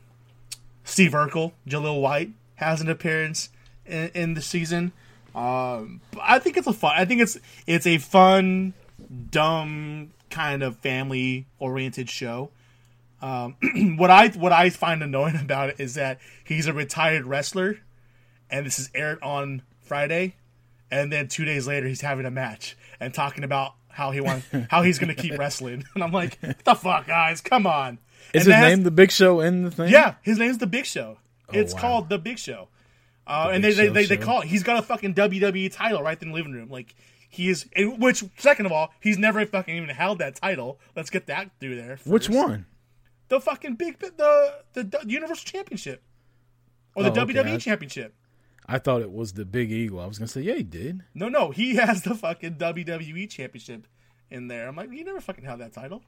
Steve 0.85 1.11
Urkel, 1.11 1.53
Jaleel 1.67 2.01
White, 2.01 2.31
has 2.55 2.81
an 2.81 2.89
appearance 2.89 3.51
in, 3.85 4.11
in 4.15 4.35
the 4.35 4.43
season. 4.43 4.93
Um, 5.35 6.01
I 6.21 6.39
think 6.39 6.57
it's 6.57 6.69
a 6.69 6.73
fun. 6.73 6.93
I 6.97 7.05
think 7.05 7.21
it's 7.21 7.37
it's 7.67 7.87
a 7.87 7.99
fun, 7.99 8.75
dumb 9.31 10.13
kind 10.31 10.63
of 10.63 10.77
family 10.77 11.47
oriented 11.59 12.09
show. 12.09 12.51
Um, 13.21 13.57
what 13.99 14.11
I 14.11 14.29
what 14.29 14.53
I 14.53 14.71
find 14.71 15.03
annoying 15.03 15.37
about 15.41 15.71
it 15.71 15.77
is 15.81 15.95
that 15.95 16.21
he's 16.45 16.69
a 16.69 16.73
retired 16.73 17.27
wrestler, 17.27 17.81
and 18.49 18.65
this 18.65 18.79
is 18.79 18.89
aired 18.95 19.21
on 19.21 19.63
Friday, 19.83 20.37
and 20.93 21.13
then 21.13 21.27
two 21.27 21.45
days 21.45 21.67
later 21.67 21.89
he's 21.89 22.03
having 22.03 22.25
a 22.25 22.31
match 22.31 22.77
and 23.01 23.13
talking 23.13 23.43
about 23.43 23.75
how 23.91 24.11
he 24.11 24.21
wants 24.21 24.47
how 24.71 24.83
he's 24.83 24.99
going 24.99 25.15
to 25.15 25.21
keep 25.21 25.39
wrestling, 25.39 25.85
and 25.95 26.03
I'm 26.05 26.13
like, 26.13 26.39
what 26.41 26.65
the 26.65 26.75
fuck, 26.75 27.07
guys, 27.07 27.41
come 27.41 27.67
on. 27.67 27.99
Is 28.33 28.47
And 28.47 28.55
his 28.55 28.63
name 28.63 28.83
the 28.85 28.91
Big 28.91 29.11
Show 29.11 29.41
in 29.41 29.63
the 29.65 29.71
thing? 29.71 29.91
Yeah, 29.91 30.15
his 30.23 30.39
name's 30.39 30.59
the 30.59 30.67
Big 30.67 30.87
Show. 30.87 31.19
it's 31.53 31.73
Oh, 31.73 31.77
wow. 31.77 31.81
called 31.81 32.09
the 32.09 32.19
Big 32.19 32.39
Show, 32.39 32.69
uh, 33.27 33.49
The 33.49 33.55
and 33.55 33.63
Big 33.63 33.75
they 33.77 33.83
they, 33.83 33.87
Show 33.89 33.93
they, 33.93 34.07
they 34.07 34.17
show. 34.17 34.23
call 34.23 34.41
it. 34.43 34.49
He's 34.49 34.63
got 34.63 34.79
a 34.79 34.83
fucking 34.83 35.15
WWE 35.15 35.73
title 35.73 36.03
right 36.03 36.21
in 36.23 36.29
the 36.29 36.35
living 36.35 36.53
room, 36.53 36.69
like. 36.71 36.95
He 37.33 37.49
is, 37.49 37.65
which 37.77 38.25
second 38.39 38.67
of 38.67 38.73
all, 38.73 38.93
he's 38.99 39.17
never 39.17 39.47
fucking 39.47 39.77
even 39.77 39.89
held 39.91 40.19
that 40.19 40.35
title. 40.35 40.81
Let's 40.97 41.11
get 41.11 41.27
that 41.29 41.49
through 41.61 41.77
there. 41.77 42.01
Which 42.05 42.29
one? 42.29 42.67
the 43.29 43.41
fucking 43.41 43.77
big 43.77 44.01
the 44.01 44.55
the, 44.73 44.83
the 44.83 45.01
Universal 45.07 45.45
Championship 45.45 46.03
or 46.97 47.05
the 47.05 47.13
Oh. 47.13 47.25
WWE 47.27 47.55
I- 47.55 47.57
Championship. 47.59 48.15
I 48.71 48.79
thought 48.79 49.03
it 49.03 49.11
was 49.11 49.33
the 49.33 49.45
Big 49.45 49.73
Eagle. 49.73 49.99
I 49.99 50.07
was 50.07 50.19
gonna 50.19 50.29
say, 50.29 50.43
yeah, 50.43 50.55
he 50.55 50.63
did. 50.63 51.03
No, 51.13 51.29
no, 51.29 51.51
he 51.51 51.75
has 51.77 52.03
the 52.03 52.15
fucking 52.15 52.55
WWE 52.55 53.29
Championship 53.29 53.89
in 54.31 54.47
there. 54.47 54.69
I'm 54.69 54.77
like, 54.77 54.93
you 54.93 55.05
never 55.05 55.21
fucking 55.21 55.45
held 55.45 55.61
that 55.61 55.73
title. 55.73 56.03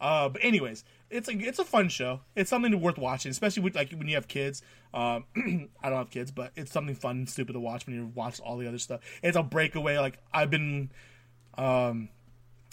Uh, 0.00 0.28
but 0.28 0.42
anyways, 0.44 0.84
it's 1.10 1.28
a 1.28 1.32
it's 1.32 1.58
a 1.58 1.64
fun 1.64 1.88
show. 1.90 2.20
It's 2.34 2.48
something 2.48 2.80
worth 2.80 2.96
watching, 2.96 3.30
especially 3.30 3.62
with 3.62 3.74
like 3.74 3.92
when 3.92 4.08
you 4.08 4.14
have 4.14 4.28
kids. 4.28 4.62
Um, 4.94 5.24
I 5.82 5.90
don't 5.90 5.98
have 5.98 6.10
kids, 6.10 6.30
but 6.30 6.52
it's 6.56 6.72
something 6.72 6.94
fun 6.94 7.16
and 7.18 7.28
stupid 7.28 7.52
to 7.52 7.60
watch 7.60 7.86
when 7.86 7.94
you 7.94 8.10
watch 8.14 8.40
all 8.40 8.56
the 8.56 8.66
other 8.66 8.78
stuff. 8.78 9.00
It's 9.22 9.36
a 9.36 9.42
breakaway. 9.42 9.98
Like 9.98 10.18
I've 10.32 10.50
been, 10.50 10.90
um, 11.58 12.08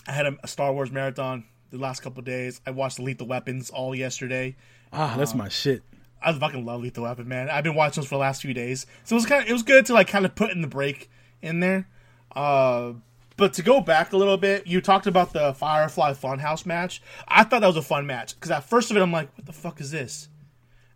I 0.07 0.11
had 0.13 0.25
a, 0.25 0.37
a 0.43 0.47
Star 0.47 0.71
Wars 0.71 0.91
marathon 0.91 1.45
the 1.69 1.77
last 1.77 2.01
couple 2.01 2.19
of 2.19 2.25
days. 2.25 2.61
I 2.65 2.71
watched 2.71 2.99
Lethal 2.99 3.27
Weapons 3.27 3.69
all 3.69 3.93
yesterday. 3.93 4.55
Ah, 4.93 5.15
that's 5.17 5.33
my 5.33 5.49
shit. 5.49 5.83
I 6.23 6.33
fucking 6.33 6.65
love 6.65 6.81
Lethal 6.81 7.03
Weapon, 7.03 7.27
man. 7.27 7.49
I've 7.49 7.63
been 7.63 7.75
watching 7.75 8.01
those 8.01 8.07
for 8.07 8.15
the 8.15 8.21
last 8.21 8.41
few 8.41 8.53
days, 8.53 8.85
so 9.03 9.15
it 9.15 9.17
was 9.17 9.25
kind 9.25 9.43
of 9.43 9.49
it 9.49 9.53
was 9.53 9.63
good 9.63 9.85
to 9.87 9.93
like 9.93 10.07
kind 10.07 10.25
of 10.25 10.35
put 10.35 10.51
in 10.51 10.61
the 10.61 10.67
break 10.67 11.09
in 11.41 11.59
there. 11.59 11.87
Uh, 12.35 12.93
but 13.35 13.53
to 13.53 13.63
go 13.63 13.81
back 13.81 14.13
a 14.13 14.17
little 14.17 14.37
bit, 14.37 14.67
you 14.67 14.79
talked 14.79 15.07
about 15.07 15.33
the 15.33 15.53
Firefly 15.53 16.13
Funhouse 16.13 16.65
match. 16.65 17.01
I 17.27 17.43
thought 17.43 17.61
that 17.61 17.67
was 17.67 17.77
a 17.77 17.81
fun 17.81 18.05
match 18.05 18.35
because 18.35 18.51
at 18.51 18.63
first 18.63 18.91
of 18.91 18.97
it, 18.97 19.01
I'm 19.01 19.11
like, 19.11 19.35
what 19.37 19.45
the 19.45 19.53
fuck 19.53 19.81
is 19.81 19.91
this? 19.91 20.29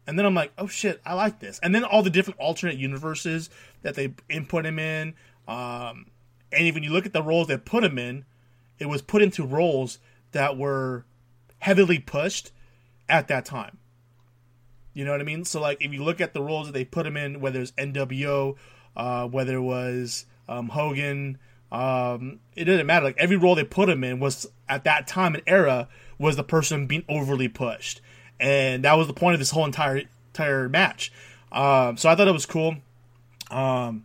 And 0.05 0.17
then 0.17 0.25
I'm 0.25 0.35
like, 0.35 0.53
oh 0.57 0.67
shit, 0.67 1.01
I 1.05 1.13
like 1.15 1.39
this. 1.39 1.59
And 1.61 1.75
then 1.75 1.83
all 1.83 2.01
the 2.01 2.09
different 2.09 2.39
alternate 2.39 2.77
universes 2.77 3.49
that 3.81 3.95
they 3.95 4.13
input 4.29 4.65
him 4.65 4.79
in, 4.79 5.15
um, 5.47 6.05
and 6.51 6.61
even 6.61 6.83
you 6.83 6.91
look 6.91 7.05
at 7.05 7.13
the 7.13 7.23
roles 7.23 7.47
they 7.47 7.57
put 7.57 7.83
him 7.83 7.97
in, 7.97 8.23
it 8.79 8.85
was 8.85 9.01
put 9.01 9.21
into 9.21 9.45
roles 9.45 9.99
that 10.31 10.57
were 10.57 11.05
heavily 11.59 11.99
pushed 11.99 12.51
at 13.09 13.27
that 13.27 13.43
time. 13.45 13.77
You 14.97 15.05
know 15.05 15.11
what 15.11 15.21
I 15.21 15.25
mean? 15.25 15.45
So 15.45 15.61
like 15.61 15.77
if 15.79 15.93
you 15.93 16.03
look 16.03 16.21
at 16.21 16.33
the 16.33 16.41
roles 16.41 16.65
that 16.65 16.71
they 16.71 16.83
put 16.83 17.05
him 17.05 17.15
in, 17.15 17.39
whether 17.39 17.61
it's 17.61 17.71
NWO, 17.73 18.55
uh, 18.95 19.27
whether 19.27 19.57
it 19.57 19.61
was 19.61 20.25
um, 20.49 20.69
Hogan, 20.69 21.37
um, 21.71 22.39
it 22.55 22.63
didn't 22.63 22.87
matter. 22.87 23.05
Like 23.05 23.17
every 23.19 23.37
role 23.37 23.53
they 23.53 23.63
put 23.63 23.89
him 23.89 24.03
in 24.03 24.19
was 24.19 24.47
at 24.67 24.85
that 24.85 25.05
time 25.05 25.35
and 25.35 25.43
era 25.45 25.87
was 26.17 26.35
the 26.35 26.43
person 26.43 26.87
being 26.87 27.05
overly 27.07 27.47
pushed, 27.47 28.01
and 28.39 28.85
that 28.85 28.93
was 28.93 29.05
the 29.05 29.13
point 29.13 29.35
of 29.35 29.39
this 29.39 29.51
whole 29.51 29.65
entire 29.65 30.01
entire 30.29 30.67
match. 30.67 31.11
Um, 31.51 31.95
so 31.97 32.09
I 32.09 32.15
thought 32.15 32.27
it 32.27 32.31
was 32.33 32.47
cool. 32.47 32.77
Um, 33.51 34.03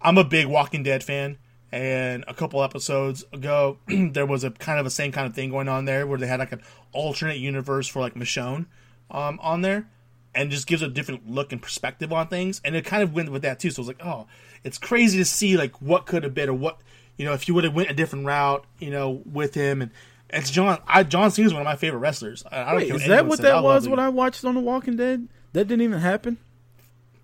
I'm 0.00 0.18
a 0.18 0.24
big 0.24 0.48
Walking 0.48 0.82
Dead 0.82 1.04
fan, 1.04 1.38
and 1.70 2.24
a 2.26 2.34
couple 2.34 2.64
episodes 2.64 3.24
ago 3.32 3.78
there 3.86 4.26
was 4.26 4.42
a 4.42 4.50
kind 4.50 4.80
of 4.80 4.84
the 4.84 4.90
same 4.90 5.12
kind 5.12 5.28
of 5.28 5.36
thing 5.36 5.50
going 5.50 5.68
on 5.68 5.84
there 5.84 6.04
where 6.04 6.18
they 6.18 6.26
had 6.26 6.40
like 6.40 6.50
an 6.50 6.62
alternate 6.90 7.38
universe 7.38 7.86
for 7.86 8.00
like 8.00 8.14
Michonne 8.14 8.66
um, 9.08 9.38
on 9.40 9.60
there 9.60 9.86
and 10.34 10.50
just 10.50 10.66
gives 10.66 10.82
a 10.82 10.88
different 10.88 11.28
look 11.30 11.52
and 11.52 11.60
perspective 11.62 12.12
on 12.12 12.28
things. 12.28 12.60
And 12.64 12.74
it 12.74 12.84
kind 12.84 13.02
of 13.02 13.12
went 13.14 13.30
with 13.30 13.42
that 13.42 13.60
too. 13.60 13.70
So 13.70 13.80
I 13.80 13.82
was 13.82 13.88
like, 13.88 14.04
oh, 14.04 14.26
it's 14.64 14.78
crazy 14.78 15.18
to 15.18 15.24
see 15.24 15.56
like 15.56 15.80
what 15.82 16.06
could 16.06 16.22
have 16.24 16.34
been 16.34 16.48
or 16.48 16.54
what 16.54 16.80
you 17.16 17.24
know 17.24 17.32
if 17.32 17.48
you 17.48 17.54
would 17.54 17.64
have 17.64 17.74
went 17.74 17.90
a 17.90 17.94
different 17.94 18.26
route, 18.26 18.64
you 18.78 18.90
know, 18.90 19.22
with 19.30 19.54
him. 19.54 19.82
And 19.82 19.90
it's 20.30 20.50
John. 20.50 20.78
I 20.86 21.02
John 21.02 21.30
Cena 21.30 21.46
is 21.46 21.52
one 21.52 21.62
of 21.62 21.66
my 21.66 21.76
favorite 21.76 21.98
wrestlers. 22.00 22.44
I, 22.50 22.62
I 22.62 22.64
don't 22.66 22.76
Wait, 22.76 22.86
care 22.88 22.96
is 22.96 23.06
that 23.08 23.26
what 23.26 23.36
says. 23.38 23.44
That 23.44 23.62
was 23.62 23.88
when 23.88 23.98
I 23.98 24.08
watched 24.08 24.44
on 24.44 24.54
The 24.54 24.60
Walking 24.60 24.96
Dead? 24.96 25.28
That 25.52 25.68
didn't 25.68 25.82
even 25.82 26.00
happen. 26.00 26.38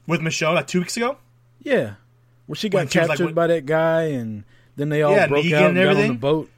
with 0.06 0.20
Michelle 0.20 0.54
like 0.54 0.66
two 0.66 0.80
weeks 0.80 0.96
ago. 0.96 1.16
Yeah, 1.62 1.94
where 2.46 2.56
she 2.56 2.68
got 2.68 2.78
When 2.78 2.88
she 2.88 2.98
like, 3.00 3.08
captured 3.08 3.34
by 3.34 3.46
that 3.46 3.64
guy, 3.66 4.02
and 4.04 4.44
then 4.76 4.90
they 4.90 5.02
all 5.02 5.12
Yeah, 5.12 5.26
broke 5.26 5.44
Negan 5.46 5.52
out 5.54 5.70
and 5.70 5.78
and 5.78 5.86
got 5.96 6.02
on 6.02 6.08
the 6.08 6.14
boat. 6.14 6.50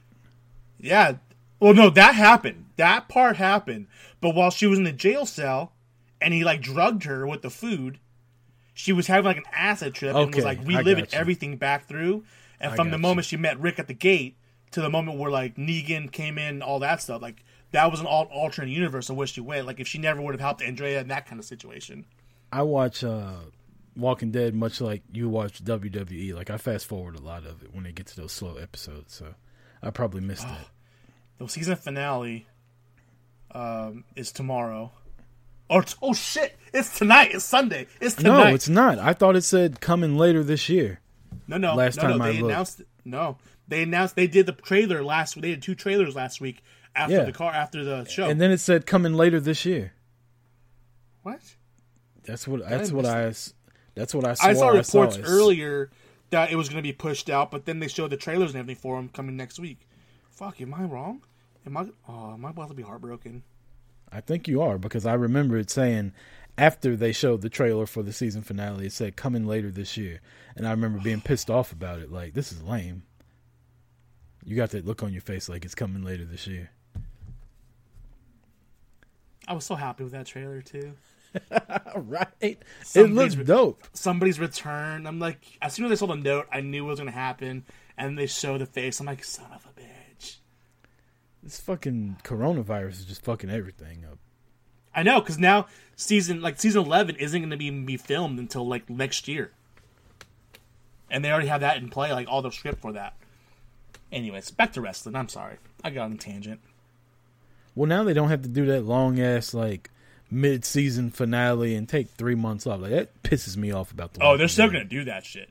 Yeah. 0.78 1.12
Well, 1.60 1.74
no, 1.74 1.90
that 1.90 2.14
happened. 2.14 2.66
That 2.76 3.08
part 3.08 3.36
happened. 3.36 3.86
But 4.20 4.34
while 4.34 4.50
she 4.50 4.66
was 4.66 4.78
in 4.78 4.84
the 4.84 4.92
jail 4.92 5.26
cell, 5.26 5.72
and 6.20 6.34
he 6.34 6.44
like 6.44 6.60
drugged 6.60 7.04
her 7.04 7.26
with 7.26 7.42
the 7.42 7.50
food, 7.50 7.98
she 8.74 8.92
was 8.92 9.06
having 9.06 9.24
like 9.24 9.38
an 9.38 9.44
acid 9.52 9.94
trip 9.94 10.14
and 10.14 10.34
was 10.34 10.44
like 10.44 10.60
reliving 10.64 11.06
everything 11.12 11.56
back 11.56 11.86
through. 11.86 12.24
And 12.60 12.72
I 12.72 12.76
from 12.76 12.90
the 12.90 12.98
moment 12.98 13.26
she 13.26 13.36
met 13.36 13.58
Rick 13.58 13.78
at 13.78 13.88
the 13.88 13.94
gate 13.94 14.36
to 14.72 14.80
the 14.80 14.90
moment 14.90 15.18
where 15.18 15.30
like 15.30 15.56
Negan 15.56 16.10
came 16.10 16.38
in, 16.38 16.62
all 16.62 16.78
that 16.80 17.02
stuff, 17.02 17.22
like 17.22 17.44
that 17.72 17.90
was 17.90 18.00
an 18.00 18.06
al- 18.06 18.28
alternate 18.32 18.70
universe 18.70 19.08
of 19.10 19.16
where 19.16 19.26
she 19.26 19.40
went. 19.40 19.66
Like 19.66 19.80
if 19.80 19.88
she 19.88 19.98
never 19.98 20.20
would 20.20 20.34
have 20.34 20.40
helped 20.40 20.62
Andrea 20.62 21.00
in 21.00 21.08
that 21.08 21.26
kind 21.26 21.38
of 21.38 21.44
situation. 21.44 22.04
I 22.52 22.62
watch 22.62 23.04
uh, 23.04 23.34
Walking 23.96 24.30
Dead 24.30 24.54
much 24.54 24.80
like 24.80 25.02
you 25.12 25.28
watch 25.28 25.62
WWE. 25.62 26.34
Like 26.34 26.50
I 26.50 26.56
fast 26.56 26.86
forward 26.86 27.16
a 27.16 27.22
lot 27.22 27.44
of 27.44 27.62
it 27.62 27.74
when 27.74 27.84
they 27.84 27.92
get 27.92 28.06
to 28.08 28.16
those 28.16 28.32
slow 28.32 28.56
episodes, 28.56 29.14
so 29.14 29.34
I 29.82 29.90
probably 29.90 30.20
missed 30.20 30.46
it. 30.46 30.66
The 31.38 31.48
season 31.48 31.76
finale 31.76 32.46
um, 33.52 34.04
is 34.16 34.32
tomorrow. 34.32 34.92
Or 35.70 35.84
oh 36.02 36.12
shit! 36.12 36.58
It's 36.74 36.98
tonight. 36.98 37.30
It's 37.32 37.44
Sunday. 37.44 37.86
It's 38.00 38.16
tonight. 38.16 38.48
No, 38.48 38.54
it's 38.54 38.68
not. 38.68 38.98
I 38.98 39.12
thought 39.12 39.36
it 39.36 39.42
said 39.44 39.80
coming 39.80 40.16
later 40.18 40.42
this 40.44 40.68
year. 40.68 41.00
No, 41.46 41.56
no, 41.58 41.74
Last 41.76 41.96
no, 41.96 42.02
time 42.02 42.18
no. 42.18 42.24
I 42.24 42.32
They 42.32 42.40
looked. 42.40 42.52
announced 42.52 42.82
no. 43.04 43.38
They 43.68 43.84
announced 43.84 44.16
they 44.16 44.26
did 44.26 44.46
the 44.46 44.52
trailer 44.52 45.02
last. 45.04 45.40
They 45.40 45.50
did 45.50 45.62
two 45.62 45.76
trailers 45.76 46.16
last 46.16 46.40
week 46.40 46.62
after 46.96 47.14
Yeah. 47.14 47.24
the 47.24 47.32
car 47.32 47.52
after 47.52 47.84
the 47.84 48.04
show. 48.04 48.28
And 48.28 48.40
then 48.40 48.50
it 48.50 48.58
said 48.58 48.84
coming 48.84 49.14
later 49.14 49.38
this 49.40 49.64
year. 49.64 49.92
what? 51.22 51.40
That's 52.24 52.46
what. 52.48 52.68
That's 52.68 52.90
I 52.90 52.94
what 52.94 53.06
I. 53.06 53.32
That's 53.94 54.14
what 54.14 54.24
I 54.26 54.34
saw. 54.34 54.46
I 54.48 54.52
saw 54.54 54.68
reports 54.70 55.16
It's- 55.16 55.30
earlier 55.30 55.90
that 56.30 56.50
it 56.50 56.56
was 56.56 56.68
going 56.68 56.76
to 56.78 56.82
be 56.82 56.92
pushed 56.92 57.28
out, 57.30 57.50
but 57.50 57.64
then 57.64 57.78
they 57.80 57.88
showed 57.88 58.10
the 58.10 58.16
trailers 58.16 58.50
and 58.52 58.60
everything 58.60 58.80
for 58.80 58.96
them 58.96 59.08
coming 59.08 59.36
next 59.36 59.58
week. 59.58 59.86
Fuck, 60.30 60.60
am 60.60 60.74
I 60.74 60.82
wrong? 60.82 61.22
Am 61.66 61.76
I? 61.76 61.86
Oh, 62.08 62.32
am 62.34 62.44
I 62.44 62.50
about 62.50 62.68
to 62.68 62.74
be 62.74 62.82
heartbroken? 62.82 63.42
I 64.12 64.20
think 64.20 64.48
you 64.48 64.60
are 64.62 64.78
because 64.78 65.06
I 65.06 65.14
remember 65.14 65.56
it 65.56 65.70
saying 65.70 66.12
after 66.58 66.96
they 66.96 67.12
showed 67.12 67.40
the 67.42 67.48
trailer 67.48 67.86
for 67.86 68.02
the 68.02 68.12
season 68.12 68.42
finale, 68.42 68.86
it 68.86 68.92
said 68.92 69.16
coming 69.16 69.46
later 69.46 69.70
this 69.70 69.96
year, 69.96 70.20
and 70.56 70.66
I 70.66 70.70
remember 70.72 70.98
being 71.00 71.20
pissed 71.20 71.48
off 71.50 71.72
about 71.72 72.00
it. 72.00 72.10
Like 72.10 72.34
this 72.34 72.52
is 72.52 72.62
lame. 72.62 73.04
You 74.44 74.56
got 74.56 74.70
that 74.70 74.86
look 74.86 75.02
on 75.02 75.12
your 75.12 75.22
face 75.22 75.48
like 75.48 75.64
it's 75.64 75.74
coming 75.74 76.02
later 76.02 76.24
this 76.24 76.46
year. 76.46 76.70
I 79.46 79.52
was 79.52 79.64
so 79.64 79.74
happy 79.74 80.04
with 80.04 80.12
that 80.12 80.26
trailer 80.26 80.62
too. 80.62 80.94
Right, 81.96 82.28
it 82.40 82.62
looks 82.94 83.34
dope. 83.34 83.84
Somebody's 83.92 84.40
return. 84.40 85.06
I'm 85.06 85.18
like, 85.18 85.38
as 85.60 85.74
soon 85.74 85.86
as 85.86 85.92
I 85.92 85.94
saw 85.94 86.06
the 86.06 86.16
note, 86.16 86.46
I 86.52 86.60
knew 86.60 86.84
it 86.84 86.88
was 86.88 86.98
going 86.98 87.10
to 87.10 87.16
happen, 87.16 87.64
and 87.96 88.18
they 88.18 88.26
show 88.26 88.58
the 88.58 88.66
face. 88.66 89.00
I'm 89.00 89.06
like, 89.06 89.24
son 89.24 89.46
of 89.52 89.64
a. 89.66 89.69
This 91.42 91.58
fucking 91.60 92.18
coronavirus 92.22 92.90
is 92.90 93.04
just 93.06 93.24
fucking 93.24 93.50
everything 93.50 94.04
up. 94.10 94.18
I 94.94 95.02
know 95.02 95.20
because 95.20 95.38
now 95.38 95.66
season 95.96 96.40
like 96.42 96.60
season 96.60 96.84
eleven 96.84 97.16
isn't 97.16 97.40
going 97.40 97.50
to 97.50 97.56
be 97.56 97.70
be 97.70 97.96
filmed 97.96 98.38
until 98.38 98.66
like 98.66 98.90
next 98.90 99.28
year, 99.28 99.52
and 101.10 101.24
they 101.24 101.30
already 101.30 101.48
have 101.48 101.60
that 101.60 101.76
in 101.76 101.88
play, 101.88 102.12
like 102.12 102.28
all 102.28 102.42
the 102.42 102.50
script 102.50 102.82
for 102.82 102.92
that. 102.92 103.14
Anyways, 104.12 104.50
back 104.50 104.72
to 104.72 104.80
wrestling. 104.80 105.14
I'm 105.14 105.28
sorry, 105.28 105.56
I 105.84 105.90
got 105.90 106.06
on 106.06 106.12
a 106.12 106.16
tangent. 106.16 106.60
Well, 107.74 107.86
now 107.86 108.02
they 108.02 108.12
don't 108.12 108.28
have 108.28 108.42
to 108.42 108.48
do 108.48 108.66
that 108.66 108.84
long 108.84 109.20
ass 109.20 109.54
like 109.54 109.90
mid 110.30 110.64
season 110.64 111.10
finale 111.10 111.74
and 111.74 111.88
take 111.88 112.10
three 112.10 112.34
months 112.34 112.66
off. 112.66 112.80
Like 112.80 112.90
that 112.90 113.22
pisses 113.22 113.56
me 113.56 113.70
off 113.70 113.92
about 113.92 114.14
the. 114.14 114.24
Oh, 114.24 114.36
they're 114.36 114.48
still 114.48 114.68
going 114.68 114.82
to 114.82 114.88
do 114.88 115.04
that 115.04 115.24
shit. 115.24 115.50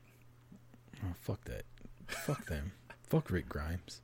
Oh, 1.02 1.14
fuck 1.20 1.42
that. 1.44 1.62
Fuck 2.06 2.46
them. 2.46 2.72
Fuck 3.08 3.30
Rick 3.30 3.48
Grimes. 3.48 4.00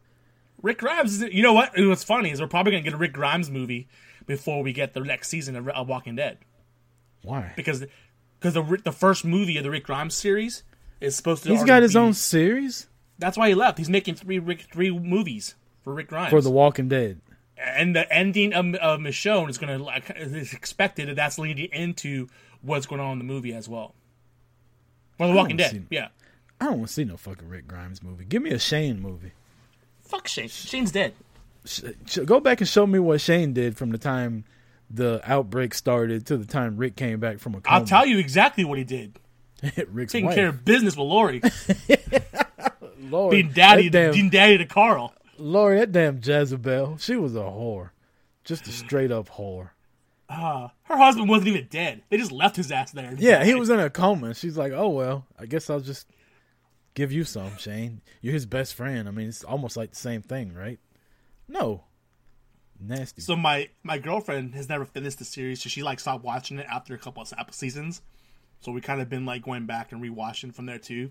Rick 0.62 0.78
Grimes. 0.78 1.20
Is, 1.22 1.32
you 1.34 1.42
know 1.42 1.52
what? 1.52 1.72
What's 1.76 2.04
funny 2.04 2.30
is 2.30 2.40
we're 2.40 2.46
probably 2.46 2.72
going 2.72 2.82
to 2.84 2.90
get 2.90 2.94
a 2.94 2.98
Rick 2.98 3.12
Grimes 3.12 3.50
movie 3.50 3.88
before 4.26 4.62
we 4.62 4.72
get 4.72 4.94
the 4.94 5.00
next 5.00 5.28
season 5.28 5.54
of, 5.56 5.68
of 5.68 5.86
Walking 5.88 6.16
Dead 6.16 6.38
Why? 7.22 7.52
because 7.56 7.84
because 8.40 8.54
the 8.54 8.80
the 8.84 8.92
first 8.92 9.24
movie 9.24 9.56
of 9.58 9.64
the 9.64 9.70
Rick 9.70 9.84
Grimes 9.84 10.14
series 10.14 10.62
is 11.00 11.14
supposed 11.16 11.42
to. 11.44 11.50
He's 11.50 11.64
got 11.64 11.82
his 11.82 11.92
be- 11.92 11.98
own 11.98 12.12
series 12.14 12.88
That's 13.18 13.36
why 13.36 13.48
he 13.48 13.54
left. 13.54 13.78
He's 13.78 13.88
making 13.90 14.14
three 14.16 14.38
Rick, 14.38 14.66
three 14.72 14.90
movies 14.90 15.54
for 15.82 15.94
Rick 15.94 16.08
Grimes 16.08 16.30
for 16.30 16.40
The 16.40 16.50
Walking 16.50 16.88
Dead. 16.88 17.20
and 17.56 17.94
the 17.94 18.10
ending 18.12 18.52
of, 18.52 18.74
of 18.76 19.00
Michonne 19.00 19.48
is 19.48 19.58
going 19.58 19.78
to 19.78 19.82
like 19.84 20.10
is 20.16 20.52
expected 20.52 21.08
that 21.08 21.16
that's 21.16 21.38
leading 21.38 21.66
into 21.72 22.26
what's 22.62 22.86
going 22.86 23.00
on 23.00 23.12
in 23.12 23.18
the 23.18 23.24
movie 23.24 23.52
as 23.54 23.68
well. 23.68 23.94
Well, 25.18 25.28
The 25.30 25.34
Walking 25.36 25.56
Dead, 25.56 25.70
see- 25.70 25.82
yeah. 25.90 26.08
I 26.60 26.64
don't 26.66 26.78
want 26.78 26.88
to 26.88 26.94
see 26.94 27.04
no 27.04 27.16
fucking 27.16 27.48
Rick 27.48 27.68
Grimes 27.68 28.02
movie. 28.02 28.24
Give 28.24 28.42
me 28.42 28.50
a 28.50 28.58
Shane 28.58 28.98
movie. 29.00 29.32
Fuck 30.06 30.28
Shane. 30.28 30.48
Shane's 30.48 30.90
dead. 30.92 31.14
Sh- 31.64 31.80
sh- 32.06 32.18
go 32.24 32.40
back 32.40 32.60
and 32.60 32.68
show 32.68 32.86
me 32.86 32.98
what 32.98 33.20
Shane 33.20 33.52
did 33.52 33.76
from 33.76 33.90
the 33.90 33.98
time 33.98 34.44
the 34.88 35.20
outbreak 35.24 35.74
started 35.74 36.26
to 36.26 36.36
the 36.36 36.44
time 36.46 36.76
Rick 36.76 36.94
came 36.96 37.18
back 37.18 37.38
from 37.40 37.54
a 37.56 37.60
coma. 37.60 37.78
I'll 37.78 37.84
tell 37.84 38.06
you 38.06 38.18
exactly 38.18 38.64
what 38.64 38.78
he 38.78 38.84
did. 38.84 39.18
Rick's 39.88 40.12
Taking 40.12 40.26
wife. 40.26 40.34
care 40.36 40.48
of 40.48 40.64
business 40.64 40.96
with 40.96 41.06
Lori, 41.08 41.40
Lord, 43.00 43.30
being 43.32 43.50
daddy, 43.50 43.88
that 43.88 43.98
damn, 43.98 44.12
being 44.12 44.30
daddy 44.30 44.58
to 44.58 44.64
Carl. 44.66 45.12
Lori, 45.38 45.78
that 45.80 45.92
damn 45.92 46.20
Jezebel. 46.22 46.98
She 46.98 47.16
was 47.16 47.34
a 47.34 47.40
whore, 47.40 47.90
just 48.44 48.66
a 48.66 48.72
straight 48.72 49.10
up 49.10 49.28
whore. 49.30 49.70
Ah, 50.28 50.72
her 50.84 50.96
husband 50.96 51.28
wasn't 51.28 51.48
even 51.48 51.66
dead. 51.70 52.02
They 52.10 52.16
just 52.16 52.32
left 52.32 52.56
his 52.56 52.70
ass 52.72 52.90
there. 52.92 53.14
Yeah, 53.16 53.44
he 53.44 53.54
was 53.54 53.70
in 53.70 53.78
a 53.78 53.88
coma. 53.90 54.34
She's 54.34 54.56
like, 54.56 54.72
"Oh 54.72 54.88
well, 54.88 55.24
I 55.38 55.46
guess 55.46 55.70
I'll 55.70 55.80
just 55.80 56.06
give 56.96 57.12
you 57.12 57.22
some, 57.22 57.56
Shane. 57.58 58.00
You're 58.20 58.34
his 58.34 58.46
best 58.46 58.74
friend. 58.74 59.06
I 59.06 59.12
mean, 59.12 59.28
it's 59.28 59.44
almost 59.44 59.76
like 59.76 59.90
the 59.90 59.96
same 59.96 60.22
thing, 60.22 60.52
right?" 60.52 60.80
No, 61.46 61.84
nasty. 62.80 63.22
So 63.22 63.36
my 63.36 63.68
my 63.84 63.98
girlfriend 63.98 64.56
has 64.56 64.68
never 64.68 64.84
finished 64.84 65.20
the 65.20 65.24
series, 65.24 65.62
so 65.62 65.68
she 65.68 65.84
like 65.84 66.00
stopped 66.00 66.24
watching 66.24 66.58
it 66.58 66.66
after 66.68 66.94
a 66.94 66.98
couple 66.98 67.22
of 67.22 67.32
seasons. 67.54 68.02
So 68.60 68.72
we 68.72 68.80
kind 68.80 69.00
of 69.00 69.08
been 69.08 69.26
like 69.26 69.44
going 69.44 69.66
back 69.66 69.92
and 69.92 70.02
rewatching 70.02 70.52
from 70.52 70.66
there 70.66 70.78
too. 70.78 71.10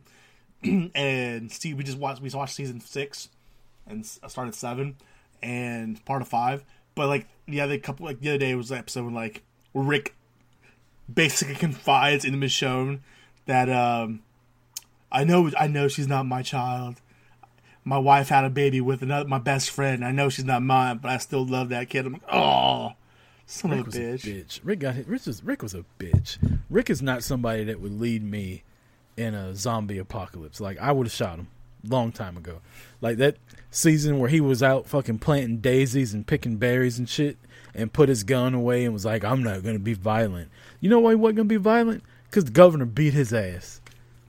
and 0.63 1.51
see, 1.51 1.73
we 1.73 1.83
just 1.83 1.97
watched 1.97 2.21
we 2.21 2.29
watched 2.31 2.55
season 2.55 2.81
six 2.81 3.29
and 3.87 4.01
s- 4.01 4.19
started 4.27 4.55
seven 4.55 4.97
and 5.41 6.03
part 6.03 6.21
of 6.21 6.27
five. 6.27 6.65
But 6.95 7.07
like 7.07 7.27
the 7.47 7.61
other 7.61 7.77
couple, 7.77 8.05
like 8.05 8.19
the 8.19 8.29
other 8.29 8.37
day 8.39 8.55
was 8.55 8.69
the 8.69 8.77
episode 8.77 9.05
when 9.05 9.13
like 9.13 9.43
Rick 9.73 10.15
basically 11.13 11.55
confides 11.65 12.25
in 12.25 12.35
Michonne 12.35 13.01
that 13.45 13.69
um 13.69 14.21
I 15.15 15.23
know 15.23 15.49
I 15.57 15.67
know 15.67 15.87
she's 15.87 16.07
not 16.07 16.25
my 16.25 16.41
child. 16.41 16.99
My 17.85 17.97
wife 17.97 18.27
had 18.27 18.43
a 18.43 18.49
baby 18.49 18.81
with 18.81 19.01
another 19.01 19.29
my 19.29 19.39
best 19.39 19.69
friend. 19.69 20.03
I 20.03 20.11
know 20.11 20.27
she's 20.27 20.43
not 20.43 20.61
mine, 20.61 20.99
but 21.01 21.09
I 21.09 21.17
still 21.17 21.45
love 21.45 21.69
that 21.69 21.89
kid. 21.89 22.05
I'm 22.05 22.13
like, 22.13 22.33
oh, 22.33 22.93
son 23.45 23.71
Rick 23.71 23.79
of 23.79 23.85
a 23.85 23.87
was 23.87 23.95
bitch. 23.95 24.25
a 24.25 24.43
bitch. 24.43 24.59
Rick 24.63 24.79
got 24.79 24.95
hit. 24.95 25.07
Rick 25.07 25.25
was, 25.25 25.43
Rick 25.43 25.63
was 25.63 25.73
a 25.73 25.85
bitch. 25.97 26.59
Rick 26.69 26.89
is 26.89 27.01
not 27.01 27.23
somebody 27.23 27.63
that 27.63 27.79
would 27.79 27.97
lead 27.97 28.23
me 28.23 28.63
in 29.15 29.33
a 29.33 29.55
zombie 29.55 29.99
apocalypse. 29.99 30.59
Like 30.59 30.77
I 30.79 30.91
would 30.91 31.07
have 31.07 31.13
shot 31.13 31.39
him 31.39 31.47
long 31.87 32.11
time 32.11 32.35
ago. 32.35 32.59
Like 32.99 33.17
that 33.17 33.37
season 33.71 34.19
where 34.19 34.29
he 34.29 34.41
was 34.41 34.61
out 34.61 34.85
fucking 34.87 35.19
planting 35.19 35.59
daisies 35.59 36.13
and 36.13 36.27
picking 36.27 36.57
berries 36.57 36.99
and 36.99 37.07
shit, 37.07 37.37
and 37.73 37.93
put 37.93 38.09
his 38.09 38.23
gun 38.23 38.53
away 38.53 38.83
and 38.83 38.93
was 38.93 39.05
like, 39.05 39.23
"I'm 39.23 39.43
not 39.43 39.63
gonna 39.63 39.79
be 39.79 39.93
violent." 39.93 40.49
You 40.81 40.89
know 40.89 40.99
why 40.99 41.11
he 41.11 41.15
wasn't 41.15 41.37
gonna 41.37 41.47
be 41.47 41.55
violent? 41.55 42.03
Because 42.25 42.45
the 42.45 42.51
governor 42.51 42.85
beat 42.85 43.13
his 43.13 43.33
ass, 43.33 43.79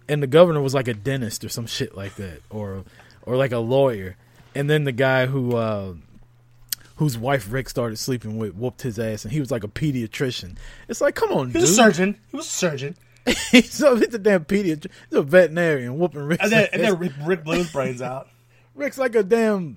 and 0.08 0.22
the 0.22 0.26
governor 0.26 0.60
was 0.60 0.74
like 0.74 0.88
a 0.88 0.94
dentist 0.94 1.44
or 1.44 1.48
some 1.48 1.66
shit 1.66 1.96
like 1.96 2.14
that, 2.16 2.40
or 2.50 2.84
or 3.22 3.36
like 3.36 3.52
a 3.52 3.58
lawyer. 3.58 4.16
And 4.54 4.70
then 4.70 4.84
the 4.84 4.92
guy 4.92 5.26
who 5.26 5.56
uh, 5.56 5.94
whose 6.96 7.18
wife 7.18 7.46
Rick 7.50 7.68
started 7.68 7.96
sleeping 7.98 8.38
with 8.38 8.54
whooped 8.54 8.82
his 8.82 8.98
ass, 8.98 9.24
and 9.24 9.32
he 9.32 9.40
was 9.40 9.50
like 9.50 9.64
a 9.64 9.68
pediatrician. 9.68 10.56
It's 10.88 11.00
like, 11.00 11.14
come 11.14 11.32
on, 11.32 11.48
He 11.48 11.52
dude. 11.54 11.62
was 11.62 11.70
a 11.70 11.74
surgeon. 11.74 12.18
He 12.30 12.36
was 12.36 12.46
a 12.46 12.50
surgeon. 12.50 12.96
so 13.64 13.96
he's 13.96 14.14
a 14.14 14.18
damn 14.18 14.44
pediatrician. 14.44 14.90
He's 15.10 15.18
a 15.18 15.22
veterinarian 15.22 15.98
whooping 15.98 16.22
Rick's 16.22 16.44
And 16.44 16.52
then, 16.52 16.68
and 16.72 16.82
then 16.82 16.98
Rick, 16.98 17.12
Rick 17.24 17.44
blew 17.44 17.58
his 17.58 17.70
brains 17.72 18.00
out. 18.00 18.28
Rick's 18.74 18.98
like 18.98 19.14
a 19.14 19.22
damn 19.22 19.76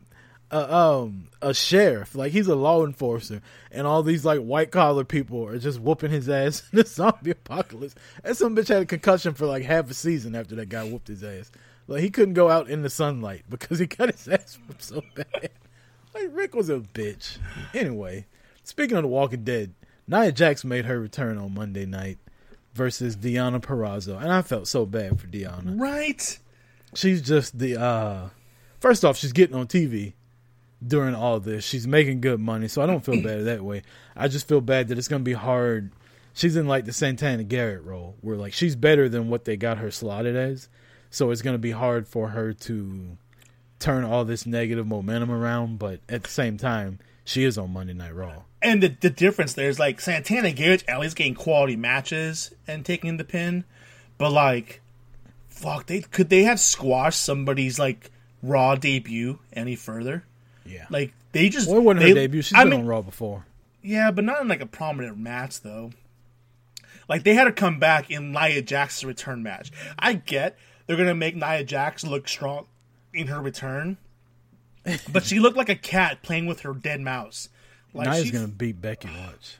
uh, 0.52 1.02
um 1.02 1.28
a 1.42 1.54
sheriff. 1.54 2.16
Like 2.16 2.32
he's 2.32 2.48
a 2.48 2.56
law 2.56 2.86
enforcer, 2.86 3.42
and 3.72 3.86
all 3.88 4.04
these 4.04 4.26
like 4.26 4.40
white 4.40 4.72
collar 4.72 5.04
people 5.04 5.46
are 5.48 5.58
just 5.60 5.80
whooping 5.80 6.12
his 6.12 6.30
ass 6.30 6.64
in 6.72 6.80
the 6.80 6.86
zombie 6.86 7.32
apocalypse. 7.32 7.96
And 8.24 8.36
some 8.36 8.56
bitch 8.56 8.68
had 8.68 8.82
a 8.82 8.86
concussion 8.86 9.34
for 9.34 9.46
like 9.46 9.64
half 9.64 9.90
a 9.90 9.94
season 9.94 10.36
after 10.36 10.56
that 10.56 10.70
guy 10.70 10.84
whooped 10.84 11.08
his 11.08 11.24
ass. 11.24 11.52
Like 11.88 12.02
he 12.02 12.10
couldn't 12.10 12.36
go 12.36 12.50
out 12.50 12.70
in 12.70 12.82
the 12.82 12.90
sunlight 12.90 13.46
because 13.50 13.80
he 13.80 13.86
got 13.86 14.12
his 14.12 14.28
ass 14.28 14.58
whooped 14.68 14.84
so 14.84 15.02
bad. 15.16 15.50
Like 16.14 16.30
Rick 16.32 16.56
was 16.56 16.70
a 16.70 16.80
bitch. 16.80 17.38
Anyway, 17.74 18.26
speaking 18.64 18.98
of 18.98 19.04
The 19.04 19.10
Walking 19.10 19.44
Dead, 19.44 19.74
Nia 20.08 20.32
Jax 20.32 20.64
made 20.64 20.86
her 20.86 21.00
return 21.00 21.38
on 21.38 21.54
Monday 21.54 21.86
night 21.86 22.18
versus 22.74 23.16
Deonna 23.16 23.60
Purrazzo, 23.62 24.20
and 24.20 24.32
I 24.32 24.42
felt 24.42 24.68
so 24.68 24.86
bad 24.86 25.20
for 25.20 25.28
Deonna 25.28 25.80
Right? 25.80 26.40
she's 26.96 27.22
just 27.22 27.60
the 27.60 27.80
uh 27.80 28.30
first 28.80 29.06
off 29.06 29.16
she's 29.16 29.32
getting 29.32 29.56
on 29.56 29.68
tv 29.68 30.14
during 30.86 31.16
all 31.16 31.40
this. 31.40 31.64
She's 31.64 31.88
making 31.88 32.22
good 32.22 32.40
money 32.40 32.68
so 32.68 32.82
i 32.82 32.86
don't 32.86 33.04
feel 33.04 33.22
bad 33.22 33.46
that 33.46 33.64
way. 33.64 33.84
I 34.16 34.28
just 34.28 34.48
feel 34.48 34.62
bad 34.62 34.88
that 34.88 34.98
it's 34.98 35.08
gonna 35.08 35.24
be 35.24 35.34
hard. 35.34 35.92
She's 36.34 36.56
in 36.56 36.68
like 36.68 36.86
the 36.86 36.94
santana 36.94 37.44
garrett 37.44 37.84
role 37.84 38.16
where 38.22 38.38
like 38.38 38.54
she's 38.54 38.76
better 38.76 39.10
than 39.10 39.30
what 39.30 39.46
they 39.46 39.58
got 39.58 39.78
her 39.80 39.92
slotted 39.92 40.36
as. 40.36 40.70
So 41.10 41.32
it's 41.32 41.42
gonna 41.42 41.58
be 41.58 41.72
hard 41.72 42.08
for 42.08 42.30
her 42.30 42.54
to 42.54 43.18
turn 43.80 44.04
all 44.04 44.26
this 44.26 44.46
negative 44.46 44.86
momentum 44.86 45.32
around 45.32 45.80
but 45.80 46.02
at 46.10 46.24
the 46.24 46.30
same 46.30 46.58
time 46.58 47.00
she 47.24 47.46
is 47.46 47.58
on 47.58 47.72
monday 47.72 47.94
night 47.94 48.14
raw. 48.14 48.44
And 48.62 48.84
the, 48.84 48.90
the 48.90 49.10
difference 49.10 49.54
there 49.54 49.70
is 49.70 49.80
like 49.80 50.02
Santana 50.02 50.52
Garrett 50.52 50.84
at 50.88 51.00
least 51.00 51.16
getting 51.16 51.36
quality 51.36 51.78
matches 51.78 52.54
and 52.68 52.86
taking 52.86 53.16
the 53.16 53.24
pin, 53.24 53.64
but 54.18 54.32
like, 54.32 54.82
fuck, 55.48 55.86
they 55.86 56.02
could 56.02 56.30
they 56.30 56.44
have 56.44 56.60
squashed 56.60 57.22
somebody's 57.22 57.80
like 57.80 58.12
Raw 58.42 58.76
debut 58.76 59.40
any 59.54 59.76
further? 59.76 60.24
Yeah 60.70 60.86
Like 60.90 61.14
they 61.32 61.50
just 61.50 61.68
well, 61.68 61.78
it 61.78 61.84
wasn't 61.84 62.02
they- 62.04 62.10
her 62.10 62.16
debut 62.16 62.42
she's 62.42 62.58
I 62.58 62.64
been 62.64 62.72
mean, 62.72 62.80
on 62.82 62.86
raw 62.86 63.02
before 63.02 63.46
Yeah, 63.82 64.12
but 64.12 64.24
not 64.24 64.42
in 64.42 64.48
like 64.48 64.62
a 64.62 64.66
prominent 64.66 65.18
match 65.18 65.62
though. 65.62 65.92
Like 67.08 67.24
they 67.24 67.34
had 67.34 67.46
to 67.46 67.52
come 67.52 67.80
back 67.80 68.12
in 68.12 68.32
Nia 68.32 68.62
Jax's 68.62 69.04
return 69.04 69.42
match. 69.44 69.72
I 69.98 70.14
get 70.14 70.58
they're 70.86 70.98
gonna 70.98 71.16
make 71.16 71.36
Nia 71.36 71.64
Jax 71.64 72.04
look 72.06 72.28
strong 72.28 72.68
in 73.14 73.28
her 73.28 73.42
return, 73.42 73.98
but 75.12 75.24
she 75.24 75.40
looked 75.40 75.58
like 75.58 75.70
a 75.70 75.76
cat 75.76 76.22
playing 76.22 76.46
with 76.46 76.62
her 76.62 76.74
dead 76.74 77.02
mouse. 77.02 77.50
Like 77.94 78.08
nia's 78.08 78.24
she's 78.24 78.32
gonna 78.32 78.48
beat 78.48 78.80
becky 78.82 79.10
once. 79.26 79.58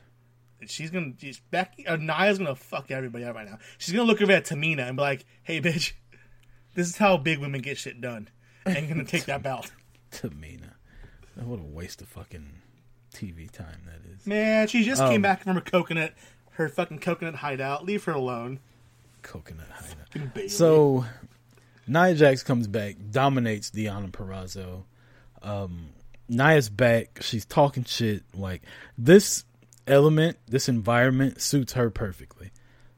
she's 0.66 0.90
gonna 0.90 1.12
she's 1.18 1.40
Becky 1.50 1.86
uh, 1.86 1.96
Nia's 1.96 2.38
gonna 2.38 2.54
fuck 2.54 2.90
everybody 2.92 3.24
up 3.24 3.34
right 3.34 3.48
now. 3.48 3.58
She's 3.78 3.92
gonna 3.94 4.06
look 4.06 4.22
over 4.22 4.30
at 4.32 4.44
Tamina 4.44 4.86
and 4.86 4.96
be 4.96 5.02
like, 5.02 5.24
"Hey, 5.42 5.60
bitch, 5.60 5.92
this 6.74 6.88
is 6.88 6.96
how 6.98 7.16
big 7.16 7.38
women 7.40 7.60
get 7.60 7.76
shit 7.78 8.00
done." 8.00 8.28
And 8.64 8.88
gonna 8.88 9.04
take 9.04 9.24
that 9.24 9.42
belt. 9.42 9.72
tamina 10.12 10.69
what 11.46 11.58
a 11.60 11.62
waste 11.64 12.00
of 12.02 12.08
fucking 12.08 12.46
tv 13.14 13.50
time 13.50 13.80
that 13.86 14.08
is 14.14 14.26
Man, 14.26 14.68
she 14.68 14.84
just 14.84 15.02
Um, 15.02 15.10
came 15.10 15.22
back 15.22 15.42
from 15.42 15.56
a 15.56 15.60
coconut, 15.60 16.14
her 16.52 16.68
fucking 16.68 16.98
coconut 17.00 17.34
hideout. 17.36 17.84
Leave 17.84 18.04
her 18.04 18.12
alone. 18.12 18.60
coconut 19.22 19.66
hideout. 19.68 20.50
So 20.50 21.04
Nia 21.86 22.14
Jax 22.14 22.42
comes 22.42 22.66
back, 22.68 22.96
dominates 23.10 23.70
Deonna 23.70 24.10
Purrazzo. 24.10 24.84
Um, 25.42 25.88
Nia's 26.28 26.68
back. 26.68 27.18
She's 27.22 27.44
talking 27.44 27.84
shit. 27.84 28.22
Like 28.34 28.62
this 28.96 29.44
element, 29.86 30.36
this 30.46 30.68
environment 30.68 31.40
suits 31.40 31.72
her 31.72 31.90
perfectly. 31.90 32.50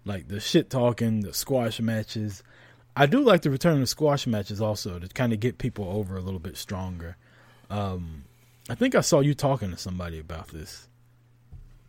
Like 0.05 0.29
the 0.29 0.41
shit 0.41 0.69
talking, 0.69 1.21
the 1.21 1.33
squash 1.33 1.81
matches. 1.81 2.43
I 2.95 3.07
do 3.07 3.21
like 3.21 3.41
the 3.43 3.51
return 3.51 3.81
of 3.81 3.89
squash 3.89 4.27
matches 4.27 4.61
also 4.61 4.99
to 4.99 5.09
kind 5.09 5.33
of 5.33 5.41
get 5.41 5.57
people 5.57 5.89
over 5.89 6.17
a 6.17 6.21
little 6.21 6.41
bit 6.41 6.57
stronger. 6.59 7.17
Um, 7.71 8.25
I 8.69 8.75
think 8.75 8.95
I 8.95 9.01
saw 9.01 9.21
you 9.21 9.35
talking 9.35 9.71
to 9.71 9.77
somebody 9.77 10.19
about 10.19 10.49
this. 10.49 10.89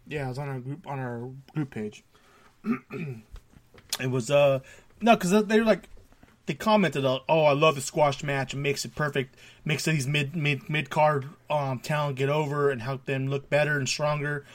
Yeah, 0.07 0.25
it 0.25 0.29
was 0.29 0.37
on 0.39 0.49
our 0.49 0.59
group 0.59 0.87
on 0.87 0.99
our 0.99 1.29
group 1.53 1.71
page. 1.71 2.03
it 3.99 4.09
was 4.09 4.29
uh 4.31 4.59
no, 5.01 5.15
because 5.15 5.45
they 5.45 5.59
were 5.59 5.65
like 5.65 5.89
they 6.45 6.53
commented, 6.53 7.05
"Oh, 7.05 7.21
I 7.29 7.53
love 7.53 7.75
the 7.75 7.81
squash 7.81 8.21
match. 8.23 8.53
It 8.53 8.57
makes 8.57 8.83
it 8.83 8.95
perfect. 8.95 9.35
Makes 9.63 9.85
these 9.85 10.07
mid 10.07 10.35
mid 10.35 10.69
mid 10.69 10.89
card 10.89 11.27
um 11.49 11.79
talent 11.79 12.17
get 12.17 12.29
over 12.29 12.69
and 12.69 12.81
help 12.81 13.05
them 13.05 13.27
look 13.27 13.49
better 13.49 13.77
and 13.77 13.87
stronger." 13.87 14.45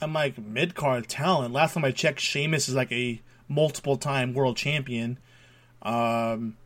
I'm 0.00 0.12
like 0.12 0.38
mid 0.38 0.74
card 0.74 1.08
talent. 1.08 1.54
Last 1.54 1.74
time 1.74 1.84
I 1.84 1.90
checked, 1.90 2.20
Sheamus 2.20 2.68
is 2.68 2.74
like 2.74 2.92
a 2.92 3.22
multiple 3.48 3.96
time 3.96 4.34
world 4.34 4.56
champion. 4.56 5.18
Um, 5.82 6.56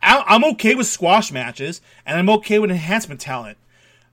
I'm 0.00 0.44
okay 0.44 0.74
with 0.74 0.86
squash 0.86 1.32
matches, 1.32 1.80
and 2.06 2.18
I'm 2.18 2.30
okay 2.30 2.58
with 2.58 2.70
enhancement 2.70 3.20
talent 3.20 3.58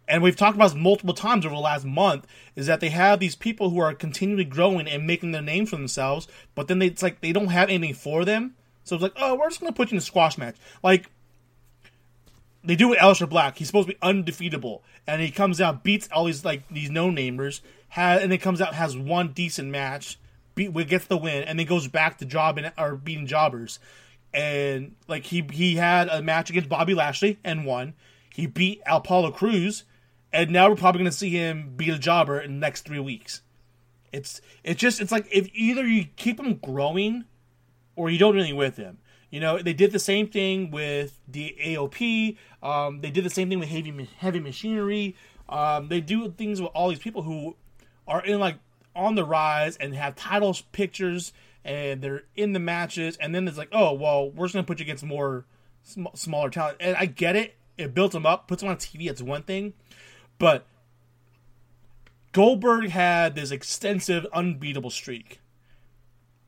and 0.07 0.21
we've 0.21 0.35
talked 0.35 0.55
about 0.55 0.71
this 0.71 0.81
multiple 0.81 1.13
times 1.13 1.45
over 1.45 1.55
the 1.55 1.61
last 1.61 1.85
month, 1.85 2.27
is 2.55 2.67
that 2.67 2.79
they 2.79 2.89
have 2.89 3.19
these 3.19 3.35
people 3.35 3.69
who 3.69 3.79
are 3.79 3.93
continually 3.93 4.45
growing 4.45 4.87
and 4.87 5.07
making 5.07 5.31
their 5.31 5.41
name 5.41 5.65
for 5.65 5.75
themselves, 5.75 6.27
but 6.53 6.67
then 6.67 6.79
they, 6.79 6.87
it's 6.87 7.03
like 7.03 7.21
they 7.21 7.31
don't 7.31 7.47
have 7.47 7.69
anything 7.69 7.95
for 7.95 8.25
them. 8.25 8.55
So 8.83 8.95
it's 8.95 9.03
like, 9.03 9.13
oh, 9.17 9.35
we're 9.35 9.49
just 9.49 9.61
gonna 9.61 9.73
put 9.73 9.91
you 9.91 9.95
in 9.95 9.99
a 9.99 10.01
squash 10.01 10.37
match. 10.37 10.55
Like 10.83 11.09
they 12.63 12.75
do 12.75 12.89
with 12.89 12.99
Aleister 12.99 13.29
Black. 13.29 13.57
He's 13.57 13.67
supposed 13.67 13.87
to 13.87 13.93
be 13.93 13.99
undefeatable, 14.01 14.81
and 15.07 15.21
he 15.21 15.31
comes 15.31 15.61
out, 15.61 15.83
beats 15.83 16.09
all 16.11 16.25
these 16.25 16.45
like 16.45 16.67
these 16.69 16.89
no 16.89 17.09
namers, 17.09 17.61
and 17.95 18.31
then 18.31 18.39
comes 18.39 18.61
out 18.61 18.73
has 18.75 18.97
one 18.97 19.29
decent 19.29 19.69
match, 19.69 20.19
beat 20.55 20.73
gets 20.87 21.05
the 21.05 21.17
win, 21.17 21.43
and 21.43 21.59
then 21.59 21.65
goes 21.65 21.87
back 21.87 22.17
to 22.19 22.25
jobbing 22.25 22.69
or 22.77 22.95
beating 22.95 23.27
jobbers. 23.27 23.79
And 24.33 24.95
like 25.07 25.25
he 25.25 25.45
he 25.51 25.75
had 25.75 26.09
a 26.09 26.21
match 26.21 26.49
against 26.49 26.69
Bobby 26.69 26.93
Lashley 26.93 27.39
and 27.43 27.65
won. 27.65 27.93
He 28.33 28.47
beat 28.47 28.81
Apollo 28.85 29.31
Crews, 29.31 29.85
and 30.35 30.51
now 30.51 30.69
we're 30.69 30.75
probably 30.75 30.99
going 30.99 31.11
to 31.11 31.17
see 31.17 31.29
him 31.29 31.73
beat 31.77 31.89
a 31.89 31.97
jobber 31.97 32.39
in 32.39 32.55
the 32.55 32.59
next 32.59 32.81
three 32.85 32.99
weeks. 32.99 33.41
It's 34.11 34.41
it's 34.63 34.79
just 34.79 34.99
it's 34.99 35.11
like 35.11 35.27
if 35.31 35.49
either 35.53 35.87
you 35.87 36.05
keep 36.17 36.39
him 36.39 36.55
growing, 36.57 37.23
or 37.95 38.09
you 38.09 38.19
don't 38.19 38.33
do 38.33 38.39
anything 38.39 38.57
with 38.57 38.75
him. 38.75 38.97
You 39.29 39.39
know 39.39 39.57
they 39.59 39.73
did 39.73 39.91
the 39.91 39.99
same 39.99 40.27
thing 40.27 40.71
with 40.71 41.19
the 41.27 41.55
AOP. 41.63 42.37
Um, 42.61 42.99
they 42.99 43.11
did 43.11 43.23
the 43.23 43.29
same 43.29 43.49
thing 43.49 43.59
with 43.59 43.69
heavy 43.69 44.09
heavy 44.17 44.39
machinery. 44.39 45.15
Um, 45.47 45.87
they 45.87 46.01
do 46.01 46.29
things 46.31 46.61
with 46.61 46.71
all 46.73 46.89
these 46.89 46.99
people 46.99 47.21
who 47.21 47.55
are 48.07 48.23
in 48.23 48.39
like 48.39 48.57
on 48.93 49.15
the 49.15 49.23
rise 49.23 49.77
and 49.77 49.95
have 49.95 50.15
titles 50.15 50.61
pictures 50.61 51.33
and 51.63 52.01
they're 52.01 52.23
in 52.35 52.53
the 52.53 52.59
matches 52.59 53.17
and 53.17 53.33
then 53.35 53.47
it's 53.47 53.57
like 53.57 53.67
oh 53.71 53.91
well 53.91 54.29
we're 54.31 54.45
just 54.45 54.53
gonna 54.53 54.65
put 54.65 54.79
you 54.79 54.83
against 54.83 55.03
more 55.03 55.45
sm- 55.83 56.05
smaller 56.13 56.49
talent 56.49 56.77
and 56.79 56.95
I 56.95 57.05
get 57.05 57.35
it 57.35 57.55
it 57.77 57.93
builds 57.93 58.13
them 58.13 58.25
up 58.25 58.47
puts 58.47 58.61
them 58.61 58.69
on 58.69 58.77
TV 58.77 59.09
it's 59.09 59.21
one 59.21 59.43
thing 59.43 59.73
but 60.37 60.65
Goldberg 62.31 62.89
had 62.89 63.35
this 63.35 63.51
extensive 63.51 64.25
unbeatable 64.33 64.89
streak 64.89 65.39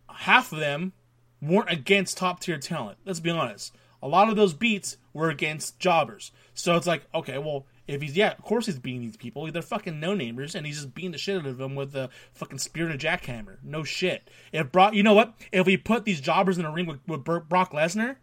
half 0.10 0.52
of 0.52 0.60
them 0.60 0.94
weren't 1.42 1.70
against 1.70 2.18
top 2.18 2.40
tier 2.40 2.58
talent 2.58 2.98
let's 3.06 3.20
be 3.20 3.30
honest 3.30 3.74
a 4.02 4.08
lot 4.08 4.30
of 4.30 4.36
those 4.36 4.54
beats 4.54 4.98
were 5.14 5.30
against 5.30 5.80
jobbers 5.80 6.32
so 6.54 6.76
it's 6.76 6.88
like 6.88 7.06
okay 7.14 7.38
well 7.38 7.66
if 7.88 8.02
he's 8.02 8.18
yeah, 8.18 8.32
of 8.32 8.44
course 8.44 8.66
he's 8.66 8.80
beating 8.80 9.02
these 9.02 9.18
people. 9.18 9.50
They're 9.52 9.62
fucking 9.62 10.00
no 10.00 10.12
namers, 10.12 10.56
and 10.56 10.66
he's 10.66 10.76
just 10.76 10.94
beating 10.94 11.12
the 11.12 11.18
shit 11.18 11.38
out 11.38 11.46
of 11.46 11.58
them 11.58 11.76
with 11.76 11.96
a 11.96 12.10
fucking 12.34 12.60
spear 12.60 12.86
and 12.88 12.96
a 12.96 12.98
jackhammer. 12.98 13.58
No 13.64 13.84
shit. 13.84 14.30
If 14.52 14.72
Brock, 14.72 14.94
you 14.94 15.04
know 15.04 15.14
what? 15.14 15.34
If 15.52 15.66
we 15.66 15.78
put 15.78 16.04
these 16.04 16.20
jobbers 16.20 16.58
in 16.58 16.66
a 16.66 16.72
ring 16.72 16.86
with, 16.86 17.00
with 17.08 17.24
Brock 17.24 17.72
Lesnar, 17.72 18.18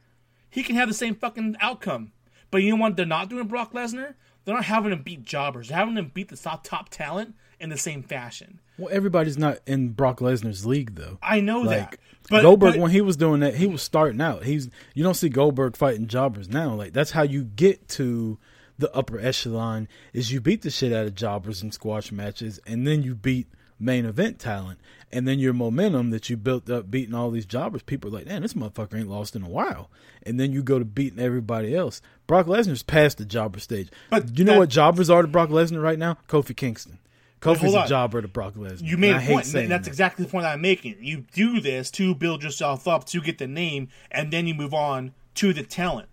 he 0.51 0.63
can 0.63 0.77
have 0.77 0.89
the 0.89 0.95
same 0.95 1.15
fucking 1.15 1.57
outcome. 1.61 2.13
But 2.51 2.63
you 2.63 2.71
know 2.71 2.83
what? 2.83 2.97
They're 2.97 3.07
not 3.07 3.31
doing 3.31 3.49
Brock 3.49 3.73
Lesnar. 3.73 4.15
They're 4.45 4.55
not 4.55 4.65
having 4.65 4.93
him 4.93 5.03
beat 5.03 5.25
jobbers. 5.25 5.69
They're 5.69 5.79
having 5.79 5.97
him 5.97 6.11
beat 6.13 6.29
the 6.29 6.37
top 6.37 6.65
top 6.65 6.89
talent 6.91 7.35
in 7.61 7.71
the 7.71 7.79
same 7.79 8.03
fashion. 8.03 8.61
Well, 8.79 8.93
everybody's 8.93 9.39
not 9.39 9.59
in 9.67 9.91
Brock 9.91 10.19
Lesnar's 10.21 10.67
league 10.67 10.97
though. 10.97 11.19
I 11.23 11.41
know 11.41 11.61
like 11.61 11.93
that. 11.93 11.99
But 12.31 12.43
Goldberg 12.43 12.75
but- 12.75 12.81
when 12.81 12.91
he 12.91 13.01
was 13.01 13.17
doing 13.17 13.41
that, 13.41 13.55
he 13.55 13.67
was 13.67 13.83
starting 13.83 14.21
out. 14.21 14.45
He's 14.45 14.69
you 14.95 15.03
don't 15.03 15.15
see 15.15 15.29
Goldberg 15.29 15.77
fighting 15.77 16.07
jobbers 16.07 16.49
now. 16.49 16.75
Like 16.75 16.93
that's 16.93 17.13
how 17.13 17.23
you 17.23 17.45
get 17.45 17.89
to 17.91 18.39
the 18.79 18.95
upper 18.95 19.21
echelon 19.21 19.87
is 20.13 20.33
you 20.33 20.41
beat 20.41 20.63
the 20.63 20.71
shit 20.71 20.93
out 20.93 21.07
of 21.07 21.15
jobbers 21.15 21.63
in 21.63 21.71
squash 21.71 22.11
matches 22.11 22.59
and 22.67 22.87
then 22.87 23.03
you 23.03 23.15
beat 23.15 23.47
main 23.79 24.05
event 24.05 24.39
talent. 24.39 24.79
And 25.13 25.29
then 25.29 25.39
your 25.39 25.53
momentum 25.53 26.11
that 26.11 26.29
you 26.29 26.37
built 26.37 26.69
up 26.69 26.91
beating 26.91 27.15
all 27.15 27.31
these 27.31 27.47
jobbers, 27.47 27.83
people 27.83 28.11
are 28.11 28.19
like, 28.19 28.27
man, 28.27 28.43
this 28.43 28.55
motherfucker 28.55 28.99
ain't 28.99 29.09
lost 29.09 29.37
in 29.37 29.43
a 29.43 29.49
while. 29.49 29.89
And 30.25 30.41
then 30.41 30.51
you 30.53 30.63
go 30.63 30.79
to 30.81 30.85
beating 30.85 31.21
everybody 31.21 31.75
else. 31.77 32.01
Brock 32.27 32.47
Lesnar's 32.47 32.83
past 32.83 33.19
the 33.19 33.25
jobber 33.25 33.61
stage. 33.61 33.89
But 34.11 34.37
you 34.39 34.45
know 34.45 34.53
that- 34.55 34.59
what 34.59 34.69
jobbers 34.71 35.11
are 35.11 35.23
to 35.23 35.29
Brock 35.29 35.51
Lesnar 35.51 35.83
right 35.83 35.99
now? 35.99 36.17
Kofi 36.29 36.57
Kingston. 36.57 36.99
Kofi's 37.41 37.75
a 37.75 37.87
jobber 37.87 38.23
to 38.23 38.29
Brock 38.29 38.55
Lesnar. 38.55 38.83
You 38.83 38.97
made 38.97 39.17
a 39.17 39.21
point. 39.21 39.55
and 39.55 39.71
That's 39.71 39.85
that. 39.85 39.91
exactly 39.91 40.25
the 40.25 40.31
point 40.31 40.47
I'm 40.47 40.63
making. 40.63 40.97
You 41.01 41.25
do 41.35 41.61
this 41.61 41.91
to 41.93 42.15
build 42.15 42.43
yourself 42.43 42.89
up 42.89 43.05
to 43.07 43.21
get 43.21 43.37
the 43.39 43.47
name, 43.47 43.89
and 44.11 44.33
then 44.33 44.47
you 44.47 44.55
move 44.55 44.73
on 44.73 45.13
to 45.35 45.53
the 45.53 45.63
talent. 45.63 46.09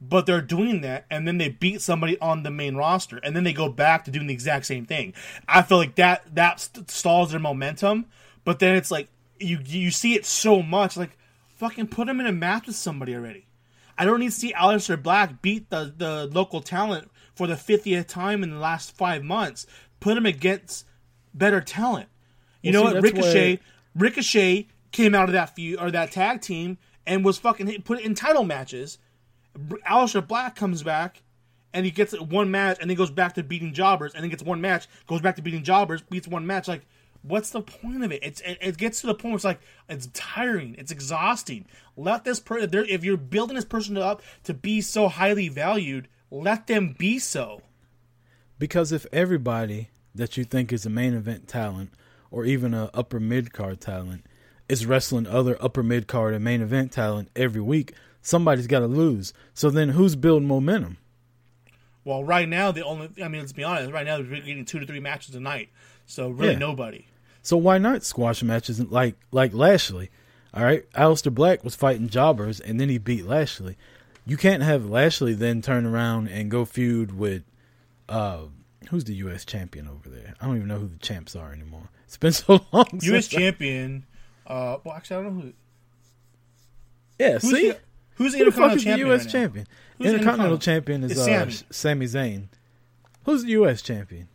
But 0.00 0.24
they're 0.26 0.40
doing 0.40 0.80
that 0.80 1.04
and 1.10 1.26
then 1.28 1.38
they 1.38 1.48
beat 1.48 1.80
somebody 1.82 2.18
on 2.20 2.42
the 2.42 2.50
main 2.50 2.74
roster 2.74 3.18
and 3.18 3.36
then 3.36 3.44
they 3.44 3.52
go 3.52 3.68
back 3.68 4.04
to 4.04 4.10
doing 4.10 4.26
the 4.26 4.32
exact 4.34 4.64
same 4.66 4.86
thing. 4.86 5.12
I 5.46 5.62
feel 5.62 5.76
like 5.78 5.96
that 5.96 6.34
that 6.34 6.60
st- 6.60 6.90
stalls 6.90 7.30
their 7.32 7.40
momentum, 7.40 8.06
but 8.44 8.58
then 8.60 8.74
it's 8.76 8.90
like 8.90 9.08
you 9.38 9.58
you 9.64 9.90
see 9.90 10.14
it 10.14 10.24
so 10.24 10.62
much 10.62 10.96
like 10.96 11.16
fucking 11.56 11.88
put 11.88 12.06
them 12.06 12.20
in 12.20 12.26
a 12.26 12.32
match 12.32 12.66
with 12.66 12.76
somebody 12.76 13.14
already. 13.14 13.46
I 13.98 14.06
don't 14.06 14.20
need 14.20 14.30
to 14.30 14.36
see 14.38 14.52
Aleister 14.54 15.00
Black 15.02 15.42
beat 15.42 15.68
the 15.70 15.92
the 15.96 16.26
local 16.32 16.60
talent 16.62 17.10
for 17.34 17.46
the 17.46 17.54
50th 17.54 18.06
time 18.06 18.42
in 18.42 18.50
the 18.50 18.58
last 18.58 18.96
5 18.96 19.22
months. 19.22 19.66
Put 20.00 20.16
him 20.16 20.24
against 20.26 20.86
better 21.34 21.60
talent. 21.60 22.08
You 22.62 22.72
Well, 22.72 22.84
know 22.84 22.88
see, 22.90 22.94
what 22.94 23.02
Ricochet 23.02 23.56
where- 23.56 24.08
Ricochet 24.08 24.68
came 24.92 25.14
out 25.14 25.28
of 25.28 25.32
that 25.34 25.54
feud 25.54 25.78
or 25.78 25.90
that 25.90 26.10
tag 26.12 26.40
team 26.40 26.78
and 27.06 27.24
was 27.24 27.38
fucking 27.38 27.66
hit, 27.66 27.84
put 27.84 28.00
in 28.00 28.14
title 28.14 28.44
matches. 28.44 28.98
Aleister 29.56 30.26
Black 30.26 30.56
comes 30.56 30.82
back 30.82 31.22
and 31.72 31.84
he 31.84 31.90
gets 31.90 32.18
one 32.18 32.50
match 32.50 32.78
and 32.80 32.90
then 32.90 32.96
goes 32.96 33.10
back 33.10 33.34
to 33.34 33.42
beating 33.42 33.72
jobbers 33.72 34.14
and 34.14 34.22
then 34.22 34.30
gets 34.30 34.42
one 34.42 34.60
match, 34.60 34.88
goes 35.06 35.20
back 35.20 35.36
to 35.36 35.42
beating 35.42 35.62
jobbers, 35.62 36.02
beats 36.02 36.28
one 36.28 36.46
match. 36.46 36.68
Like, 36.68 36.86
what's 37.22 37.50
the 37.50 37.62
point 37.62 38.02
of 38.04 38.12
it? 38.12 38.22
It's 38.22 38.40
it, 38.40 38.58
it 38.60 38.76
gets 38.76 39.00
to 39.00 39.06
the 39.06 39.14
point 39.14 39.32
where 39.32 39.36
it's 39.36 39.44
like 39.44 39.60
it's 39.88 40.08
tiring, 40.12 40.74
it's 40.78 40.92
exhausting. 40.92 41.66
Let 41.96 42.24
this 42.24 42.40
person 42.40 42.70
if 42.88 43.04
you're 43.04 43.16
building 43.16 43.56
this 43.56 43.64
person 43.64 43.96
up 43.96 44.22
to 44.44 44.54
be 44.54 44.80
so 44.80 45.08
highly 45.08 45.48
valued, 45.48 46.08
let 46.30 46.66
them 46.66 46.94
be 46.98 47.18
so. 47.18 47.62
Because 48.58 48.92
if 48.92 49.06
everybody 49.12 49.90
that 50.14 50.36
you 50.36 50.44
think 50.44 50.72
is 50.72 50.84
a 50.84 50.90
main 50.90 51.14
event 51.14 51.48
talent 51.48 51.90
or 52.30 52.44
even 52.44 52.74
a 52.74 52.90
upper 52.94 53.20
mid 53.20 53.52
card 53.52 53.80
talent 53.80 54.26
is 54.68 54.86
wrestling 54.86 55.26
other 55.26 55.56
upper 55.60 55.82
mid 55.82 56.06
card 56.06 56.34
and 56.34 56.44
main 56.44 56.60
event 56.60 56.92
talent 56.92 57.28
every 57.34 57.60
week, 57.60 57.94
somebody's 58.22 58.66
got 58.66 58.80
to 58.80 58.86
lose. 58.86 59.32
So 59.54 59.70
then 59.70 59.90
who's 59.90 60.16
building 60.16 60.48
momentum? 60.48 60.98
Well, 62.04 62.24
right 62.24 62.48
now 62.48 62.72
the 62.72 62.84
only 62.84 63.10
I 63.22 63.28
mean, 63.28 63.40
let's 63.42 63.52
be 63.52 63.64
honest, 63.64 63.92
right 63.92 64.06
now 64.06 64.18
we're 64.18 64.40
getting 64.40 64.64
two 64.64 64.78
to 64.80 64.86
three 64.86 65.00
matches 65.00 65.34
a 65.34 65.40
night, 65.40 65.68
so 66.06 66.30
really 66.30 66.52
Yeah. 66.54 66.58
nobody. 66.58 67.06
So 67.42 67.56
why 67.56 67.78
not 67.78 68.04
squash 68.04 68.42
matches 68.42 68.80
like 68.90 69.16
like 69.32 69.52
Lashley? 69.52 70.10
All 70.52 70.64
right, 70.64 70.90
Aleister 70.92 71.32
Black 71.32 71.62
was 71.62 71.76
fighting 71.76 72.08
jobbers 72.08 72.58
and 72.58 72.80
then 72.80 72.88
he 72.88 72.98
beat 72.98 73.26
Lashley. 73.26 73.76
You 74.26 74.36
can't 74.36 74.62
have 74.62 74.88
Lashley 74.88 75.32
then 75.34 75.62
turn 75.62 75.86
around 75.86 76.28
and 76.28 76.50
go 76.50 76.64
feud 76.64 77.16
with 77.16 77.42
uh 78.08 78.44
who's 78.88 79.04
the 79.04 79.14
US 79.16 79.44
champion 79.44 79.86
over 79.86 80.08
there? 80.08 80.34
I 80.40 80.46
don't 80.46 80.56
even 80.56 80.68
know 80.68 80.78
who 80.78 80.88
the 80.88 80.98
champs 80.98 81.36
are 81.36 81.52
anymore. 81.52 81.88
It's 82.10 82.16
been 82.16 82.32
so 82.32 82.58
long. 82.72 82.86
U.S. 83.02 83.26
since 83.28 83.34
I- 83.34 83.38
champion. 83.38 84.04
Uh, 84.44 84.78
well, 84.82 84.94
actually, 84.96 85.16
I 85.18 85.22
don't 85.22 85.36
know 85.36 85.42
who. 85.42 85.52
Yeah, 87.20 87.32
Who's 87.38 87.50
see? 87.52 87.70
the, 87.70 87.78
who's 88.20 88.32
the 88.32 88.38
Who 88.38 88.44
the 88.44 88.50
Intercontinental 88.50 88.76
the 88.76 88.82
champion? 88.84 89.08
US 89.12 89.22
right 89.24 89.32
champion? 89.32 89.66
Who's 89.98 90.06
Intercontinental 90.12 90.58
champion 90.58 91.04
is 91.04 91.10
It's 91.12 91.20
uh, 91.20 91.24
Sami. 91.24 92.06
Zayn. 92.06 92.44
Who's 93.24 93.42
the 93.44 93.50
US 93.52 93.82
champion? 93.82 94.28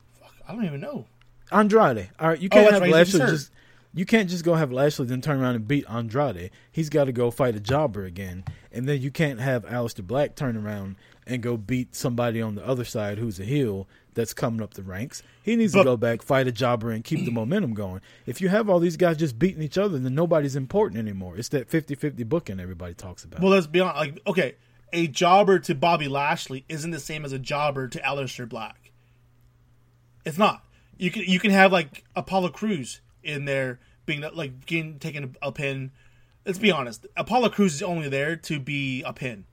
I 0.48 0.54
don't 0.54 0.66
even 0.66 0.82
know. 0.82 1.06
Andrade. 1.52 2.10
All 2.20 2.30
right, 2.30 2.40
you 2.40 2.50
Oh, 2.52 2.56
can't 2.56 2.66
that's 2.66 2.74
have 2.74 2.82
right, 2.82 2.92
Lashley 2.92 3.20
just. 3.20 3.52
You 3.96 4.06
can't 4.06 4.30
just 4.30 4.44
go 4.44 4.56
have 4.56 4.72
Lashley 4.74 5.06
then 5.06 5.22
turn 5.22 5.42
around 5.42 5.56
and 5.56 5.68
beat 5.68 5.86
Andrade. 5.90 6.52
He's 6.72 6.90
got 6.90 7.06
to 7.06 7.12
go 7.14 7.32
fight 7.32 7.56
a 7.56 7.60
jobber 7.62 8.04
again, 8.04 8.44
and 8.72 8.88
then 8.90 9.02
you 9.02 9.10
can't 9.10 9.40
have 9.40 9.66
Aleister 9.66 10.06
Black 10.06 10.36
turn 10.36 10.58
around 10.58 10.98
and 11.26 11.42
go 11.42 11.56
beat 11.58 11.96
somebody 11.96 12.42
on 12.42 12.56
the 12.56 12.68
other 12.68 12.84
side 12.84 13.18
who's 13.18 13.40
a 13.40 13.46
heel 13.46 13.88
that's 14.14 14.34
coming 14.34 14.62
up 14.62 14.74
the 14.74 14.84
ranks. 14.84 15.24
He 15.42 15.56
needs 15.56 15.74
But- 15.74 15.80
to 15.80 15.84
go 15.86 15.98
back, 15.98 16.22
fight 16.22 16.46
a 16.48 16.52
jobber, 16.52 16.92
and 16.92 17.04
keep 17.04 17.24
the 17.26 17.32
momentum 17.32 17.74
going. 17.74 18.02
If 18.26 18.42
you 18.42 18.50
have 18.50 18.70
all 18.70 18.80
these 18.80 18.98
guys 18.98 19.18
just 19.18 19.40
beating 19.40 19.62
each 19.64 19.78
other, 19.78 19.98
then 19.98 20.14
nobody's 20.14 20.56
important 20.58 21.00
anymore. 21.00 21.38
It's 21.38 21.50
that 21.50 21.70
50-50 21.70 22.24
booking 22.26 22.60
everybody 22.60 22.94
talks 22.94 23.24
about. 23.24 23.40
Well, 23.42 23.52
let's 23.52 23.66
be 23.68 23.80
honest. 23.80 23.98
Like, 23.98 24.20
okay, 24.28 24.56
a 24.94 25.08
jobber 25.08 25.58
to 25.60 25.74
Bobby 25.76 26.08
Lashley 26.10 26.66
isn't 26.70 26.92
the 26.92 27.00
same 27.00 27.24
as 27.26 27.32
a 27.32 27.40
jobber 27.40 27.88
to 27.88 28.00
Aleister 28.00 28.48
Black. 28.48 28.92
It's 30.26 30.38
not. 30.38 30.64
You 30.98 31.12
can 31.12 31.24
you 31.24 31.40
can 31.40 31.52
have 31.52 31.72
like 31.72 32.04
Apollo 32.16 32.50
Crews 32.50 33.02
in 33.26 33.46
there 33.46 33.80
being 34.06 34.24
like 34.34 34.66
getting 34.66 35.00
taking 35.00 35.36
a 35.42 35.52
pin. 35.52 35.92
Let's 36.46 36.60
be 36.60 36.72
honest. 36.72 37.08
Apollo 37.18 37.50
Crews 37.50 37.76
is 37.76 37.84
only 37.84 38.08
there 38.08 38.36
to 38.36 38.60
be 38.60 39.02
a 39.04 39.14
pin. 39.14 39.46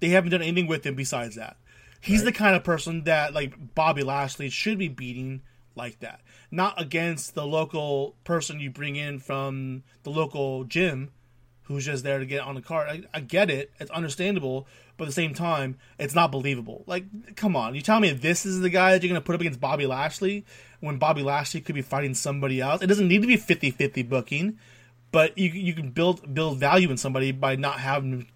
They 0.00 0.08
haven't 0.08 0.30
done 0.30 0.42
anything 0.42 0.66
with 0.66 0.84
him 0.84 0.94
besides 0.94 1.36
that. 1.36 1.56
He's 2.00 2.24
the 2.24 2.32
kind 2.32 2.56
of 2.56 2.64
person 2.64 3.04
that 3.04 3.34
like 3.34 3.74
Bobby 3.74 4.02
Lashley 4.02 4.48
should 4.48 4.78
be 4.78 4.88
beating 4.88 5.42
like 5.76 6.00
that. 6.00 6.20
Not 6.50 6.80
against 6.80 7.34
the 7.34 7.46
local 7.46 8.16
person 8.24 8.58
you 8.58 8.70
bring 8.70 8.96
in 8.96 9.20
from 9.20 9.84
the 10.02 10.10
local 10.10 10.64
gym 10.64 11.10
who's 11.64 11.84
just 11.84 12.02
there 12.02 12.18
to 12.18 12.26
get 12.26 12.40
on 12.40 12.56
the 12.56 12.62
card. 12.62 12.88
I, 12.88 13.18
I 13.18 13.20
get 13.20 13.48
it. 13.50 13.70
It's 13.78 13.90
understandable. 13.92 14.66
But 15.00 15.04
at 15.04 15.08
the 15.08 15.12
same 15.14 15.32
time, 15.32 15.78
it's 15.98 16.14
not 16.14 16.30
believable. 16.30 16.84
Like, 16.86 17.34
come 17.34 17.56
on. 17.56 17.74
You 17.74 17.80
tell 17.80 18.00
me 18.00 18.12
this 18.12 18.44
is 18.44 18.60
the 18.60 18.68
guy 18.68 18.92
that 18.92 19.02
you're 19.02 19.08
going 19.08 19.18
to 19.18 19.24
put 19.24 19.34
up 19.34 19.40
against 19.40 19.58
Bobby 19.58 19.86
Lashley 19.86 20.44
when 20.80 20.98
Bobby 20.98 21.22
Lashley 21.22 21.62
could 21.62 21.74
be 21.74 21.80
fighting 21.80 22.12
somebody 22.12 22.60
else? 22.60 22.82
It 22.82 22.88
doesn't 22.88 23.08
need 23.08 23.22
to 23.22 23.26
be 23.26 23.38
50 23.38 23.70
50 23.70 24.02
booking, 24.02 24.58
but 25.10 25.38
you, 25.38 25.48
you 25.48 25.72
can 25.72 25.88
build 25.88 26.34
build 26.34 26.58
value 26.58 26.90
in 26.90 26.98
somebody 26.98 27.32
by 27.32 27.56
not 27.56 27.80
having 27.80 28.20
to 28.20 28.26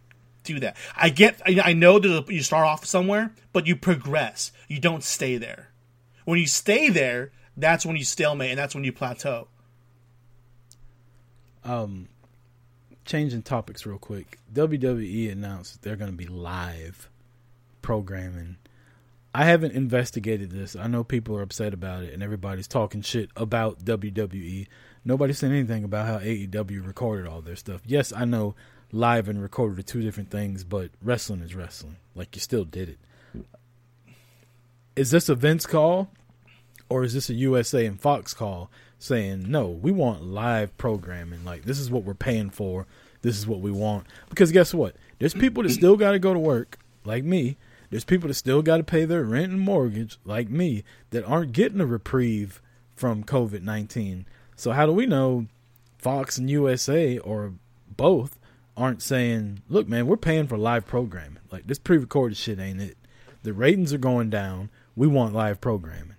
do 0.43 0.59
that. 0.61 0.79
I 0.97 1.11
get, 1.11 1.39
I, 1.45 1.61
I 1.62 1.73
know 1.75 1.99
that 1.99 2.31
you 2.31 2.43
start 2.43 2.65
off 2.65 2.87
somewhere, 2.87 3.35
but 3.53 3.67
you 3.67 3.77
progress. 3.77 4.51
You 4.67 4.81
don't 4.81 5.05
stay 5.05 5.37
there. 5.37 5.71
When 6.25 6.39
you 6.39 6.47
stay 6.47 6.89
there, 6.89 7.31
that's 7.59 7.85
when 7.85 7.97
you 7.97 8.05
stalemate 8.05 8.49
and 8.49 8.59
that's 8.59 8.75
when 8.75 8.85
you 8.85 8.93
plateau. 8.95 9.49
um, 11.62 12.09
changing 13.05 13.43
topics 13.43 13.87
real 13.87 13.99
quick. 13.99 14.39
WWE 14.53 15.31
announced 15.31 15.83
they're 15.83 15.97
going 15.97 16.11
to 16.11 16.17
be 16.17 16.27
live 16.27 17.09
programming. 17.83 18.57
I 19.35 19.45
haven't 19.45 19.73
investigated 19.73 20.51
this. 20.51 20.77
I 20.77 20.87
know 20.87 21.03
people 21.03 21.37
are 21.37 21.43
upset 21.43 21.75
about 21.75 22.05
it, 22.05 22.15
and 22.15 22.23
everybody's 22.23 22.69
talking 22.69 23.03
shit 23.03 23.31
about 23.37 23.85
WWE. 23.85 24.69
Nobody 25.05 25.33
said 25.33 25.51
anything 25.51 25.85
about 25.85 26.07
how 26.07 26.19
AEW 26.19 26.87
recorded 26.87 27.27
all 27.27 27.41
their 27.41 27.57
stuff. 27.57 27.83
Yes, 27.85 28.13
I 28.13 28.25
know 28.25 28.55
live 28.93 29.29
and 29.29 29.43
recorded 29.43 29.79
are 29.79 29.83
two 29.83 30.03
different 30.03 30.31
things, 30.31 30.63
but 30.63 30.91
wrestling 31.03 31.41
is 31.41 31.55
wrestling. 31.55 31.97
Like 32.15 32.37
you 32.37 32.41
still 32.41 32.65
did 32.65 32.91
it. 32.91 32.99
Is 34.95 35.11
this 35.11 35.29
a 35.29 35.35
Vince 35.35 35.67
call, 35.67 36.11
or 36.89 37.03
is 37.03 37.15
this 37.15 37.29
a 37.29 37.35
USA 37.35 37.85
and 37.87 38.01
Fox 38.01 38.33
call 38.33 38.71
saying 39.05 39.51
no? 39.51 39.69
We 39.69 39.93
want 39.93 40.25
live 40.25 40.77
programming. 40.79 41.45
Like 41.45 41.65
this 41.65 41.79
is 41.79 41.91
what 41.91 42.05
we're 42.05 42.15
paying 42.15 42.51
for. 42.51 42.87
This 43.23 43.39
is 43.39 43.47
what 43.47 43.61
we 43.61 43.71
want. 43.71 44.07
Because 44.29 44.53
guess 44.53 44.75
what? 44.75 44.97
There's 45.19 45.35
people 45.35 45.63
that 45.63 45.71
still 45.71 45.97
got 45.97 46.13
to 46.13 46.19
go 46.19 46.35
to 46.35 46.39
work, 46.39 46.79
like 47.05 47.25
me. 47.25 47.57
There's 47.91 48.05
people 48.05 48.29
that 48.29 48.35
still 48.35 48.61
got 48.61 48.79
to 48.79 48.85
pay 48.85 49.05
their 49.05 49.23
rent 49.23 49.53
and 49.53 49.61
mortgage, 49.61 50.19
like 50.25 50.49
me, 50.49 50.85
that 51.11 51.25
aren't 51.25 51.53
getting 51.53 51.81
a 51.81 51.87
reprieve 51.87 52.61
from 52.95 53.25
COVID 53.25 53.63
19. 53.63 54.27
So, 54.57 54.73
how 54.73 54.87
do 54.87 54.93
we 54.93 55.07
know 55.07 55.47
Fox 55.99 56.37
and 56.37 56.51
USA 56.51 57.19
or 57.19 57.55
both 57.97 58.39
aren't 58.77 59.03
saying, 59.03 59.63
look, 59.69 59.89
man, 59.89 60.07
we're 60.07 60.17
paying 60.17 60.47
for 60.47 60.59
live 60.59 60.87
programming? 60.87 61.39
Like, 61.51 61.67
this 61.67 61.79
pre 61.79 61.99
recorded 61.99 62.37
shit 62.37 62.59
ain't 62.59 62.81
it. 62.81 62.97
The 63.43 63.53
ratings 63.53 63.93
are 63.93 63.99
going 63.99 64.31
down. 64.31 64.71
We 64.97 65.07
want 65.07 65.35
live 65.35 65.61
programming. 65.61 66.17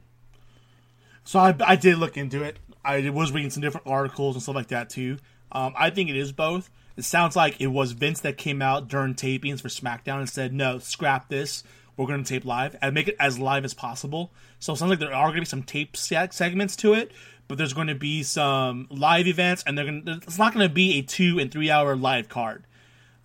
So 1.24 1.40
I, 1.40 1.56
I 1.66 1.76
did 1.76 1.98
look 1.98 2.18
into 2.18 2.44
it. 2.44 2.58
I 2.86 3.10
was 3.10 3.32
reading 3.32 3.50
some 3.50 3.62
different 3.62 3.88
articles 3.88 4.36
and 4.36 4.44
stuff 4.44 4.56
like 4.56 4.68
that 4.68 4.90
too. 4.90 5.18
Um, 5.52 5.74
I 5.78 5.90
think 5.90 6.10
it 6.10 6.16
is 6.16 6.32
both. 6.32 6.70
It 6.98 7.04
sounds 7.04 7.36
like 7.36 7.60
it 7.60 7.68
was 7.68 7.92
Vince 7.92 8.22
that 8.22 8.38
came 8.38 8.62
out 8.62 8.88
during 8.88 9.16
tapings 9.16 9.62
for 9.62 9.68
SmackDown 9.68 10.20
and 10.20 10.30
said, 10.30 10.54
"No, 10.54 10.80
scrap 10.80 11.30
this. 11.30 11.64
We're 11.98 12.08
going 12.08 12.24
to 12.24 12.28
tape 12.28 12.46
live 12.46 12.76
and 12.82 12.94
make 12.94 13.08
it 13.08 13.16
as 13.20 13.40
live 13.40 13.66
as 13.66 13.74
possible." 13.74 14.32
So 14.60 14.74
it 14.74 14.78
sounds 14.78 14.90
like 14.90 15.00
there 15.00 15.14
are 15.14 15.28
going 15.28 15.36
to 15.36 15.42
be 15.42 15.46
some 15.46 15.64
tape 15.64 15.98
segments 15.98 16.76
to 16.78 16.94
it, 16.94 17.12
but 17.48 17.58
there's 17.58 17.74
going 17.74 17.88
to 17.88 17.96
be 17.96 18.24
some 18.24 18.88
live 18.90 19.28
events, 19.28 19.64
and 19.66 19.78
they're 19.78 19.86
going. 19.86 20.06
to 20.06 20.20
It's 20.24 20.38
not 20.38 20.54
going 20.54 20.68
to 20.68 20.74
be 20.74 21.00
a 21.00 21.02
two 21.02 21.40
and 21.40 21.52
three 21.52 21.70
hour 21.70 21.96
live 21.96 22.30
card. 22.30 22.66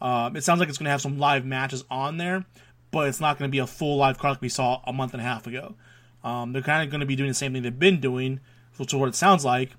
Um, 0.00 0.36
it 0.36 0.44
sounds 0.44 0.60
like 0.60 0.68
it's 0.68 0.78
going 0.78 0.86
to 0.86 0.90
have 0.90 1.02
some 1.02 1.18
live 1.18 1.44
matches 1.44 1.84
on 1.90 2.16
there, 2.16 2.44
but 2.90 3.08
it's 3.08 3.20
not 3.20 3.38
going 3.38 3.48
to 3.48 3.52
be 3.52 3.58
a 3.58 3.66
full 3.66 3.96
live 3.96 4.18
card 4.18 4.32
like 4.32 4.42
we 4.42 4.48
saw 4.48 4.80
a 4.86 4.92
month 4.92 5.12
and 5.12 5.20
a 5.20 5.24
half 5.24 5.46
ago. 5.46 5.74
Um, 6.24 6.52
they're 6.52 6.62
kind 6.62 6.82
of 6.82 6.90
going 6.90 7.00
to 7.00 7.06
be 7.06 7.16
doing 7.16 7.28
the 7.28 7.34
same 7.34 7.52
thing 7.52 7.62
they've 7.62 7.78
been 7.78 8.00
doing, 8.00 8.40
which 8.80 8.94
is 8.94 8.98
what 8.98 9.10
it 9.10 9.14
sounds 9.14 9.44
like. 9.44 9.72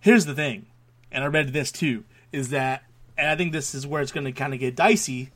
Here's 0.00 0.24
the 0.24 0.34
thing, 0.34 0.64
and 1.12 1.22
I 1.22 1.26
read 1.26 1.52
this 1.52 1.70
too, 1.70 2.04
is 2.32 2.48
that, 2.48 2.84
and 3.18 3.28
I 3.28 3.36
think 3.36 3.52
this 3.52 3.74
is 3.74 3.86
where 3.86 4.00
it's 4.00 4.12
going 4.12 4.24
to 4.24 4.32
kind 4.32 4.54
of 4.54 4.60
get 4.60 4.74
dicey, 4.74 5.30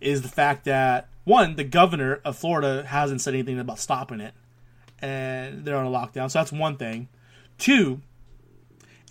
is 0.00 0.22
the 0.22 0.28
fact 0.28 0.64
that 0.64 1.08
one, 1.22 1.54
the 1.54 1.62
governor 1.62 2.20
of 2.24 2.36
Florida 2.36 2.84
hasn't 2.84 3.20
said 3.20 3.34
anything 3.34 3.60
about 3.60 3.78
stopping 3.78 4.20
it, 4.20 4.34
and 5.00 5.64
they're 5.64 5.76
on 5.76 5.86
a 5.86 5.90
lockdown, 5.90 6.28
so 6.28 6.40
that's 6.40 6.50
one 6.50 6.76
thing. 6.76 7.08
Two, 7.56 8.00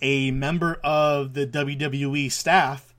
a 0.02 0.30
member 0.32 0.78
of 0.84 1.32
the 1.32 1.46
WWE 1.46 2.30
staff 2.30 2.94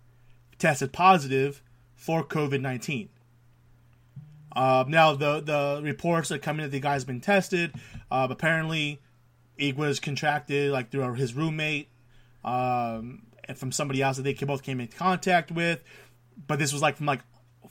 tested 0.58 0.92
positive 0.92 1.62
for 1.96 2.24
COVID 2.24 2.62
nineteen. 2.62 3.10
Uh, 4.56 4.86
now 4.88 5.14
the 5.14 5.40
the 5.40 5.82
reports 5.84 6.34
come 6.42 6.60
in 6.60 6.64
that 6.64 6.72
the 6.72 6.80
guy's 6.80 7.06
been 7.06 7.22
tested. 7.22 7.74
Uh, 8.10 8.28
apparently, 8.30 9.00
it 9.58 9.76
was 9.78 10.00
contracted 10.00 10.72
like 10.72 10.92
through 10.92 11.14
his 11.16 11.34
roommate 11.34 11.90
um, 12.44 13.24
and 13.46 13.58
from 13.58 13.72
somebody 13.72 14.02
else 14.02 14.18
that 14.18 14.24
they 14.24 14.34
both 14.34 14.64
came 14.64 14.80
in 14.80 14.88
contact 14.88 15.52
with. 15.52 15.84
But 16.48 16.60
this 16.60 16.72
was 16.74 16.82
like 16.82 16.98
from 16.98 17.06
like 17.08 17.22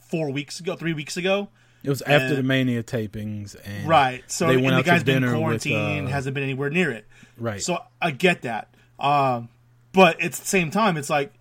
four 0.01 0.31
weeks 0.31 0.61
ago, 0.61 0.77
three 0.77 0.93
weeks 0.93 1.17
ago. 1.17 1.49
It 1.85 1.91
was 1.91 2.03
after 2.03 2.27
And- 2.29 2.37
the 2.39 2.43
Mania 2.43 2.83
tapings, 2.83 3.55
and 3.65 3.87
Right. 3.89 4.25
So 4.31 4.49
they 4.49 4.57
went 4.57 4.69
the 4.71 4.75
out 4.75 4.79
to 4.79 4.91
guy's 4.91 5.05
been 5.05 5.23
with, 5.23 5.35
quarantined, 5.35 6.09
uh, 6.09 6.11
hasn't 6.11 6.35
been 6.35 6.43
anywhere 6.43 6.71
near 6.71 6.91
it. 6.91 7.07
right. 7.39 7.61
So 7.63 7.79
I 8.03 8.11
get 8.11 8.43
that. 8.43 8.75
Um, 8.99 9.49
but 9.93 10.21
at 10.21 10.33
the 10.33 10.45
same 10.47 10.71
time, 10.71 10.97
it's 10.97 11.11
like 11.11 11.33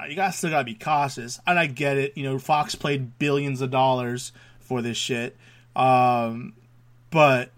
uh, 0.00 0.04
you 0.06 0.16
guys 0.16 0.36
still 0.36 0.50
gotta 0.50 0.64
be 0.64 0.74
cautious. 0.74 1.40
And 1.46 1.58
I 1.58 1.66
get 1.66 1.98
it. 1.98 2.16
You 2.16 2.24
know, 2.24 2.38
Fox 2.38 2.74
played 2.74 3.18
billions 3.18 3.60
of 3.60 3.70
dollars 3.70 4.32
for 4.60 4.80
this 4.82 4.96
shit. 4.96 5.36
Um, 5.76 6.54
but 7.10 7.50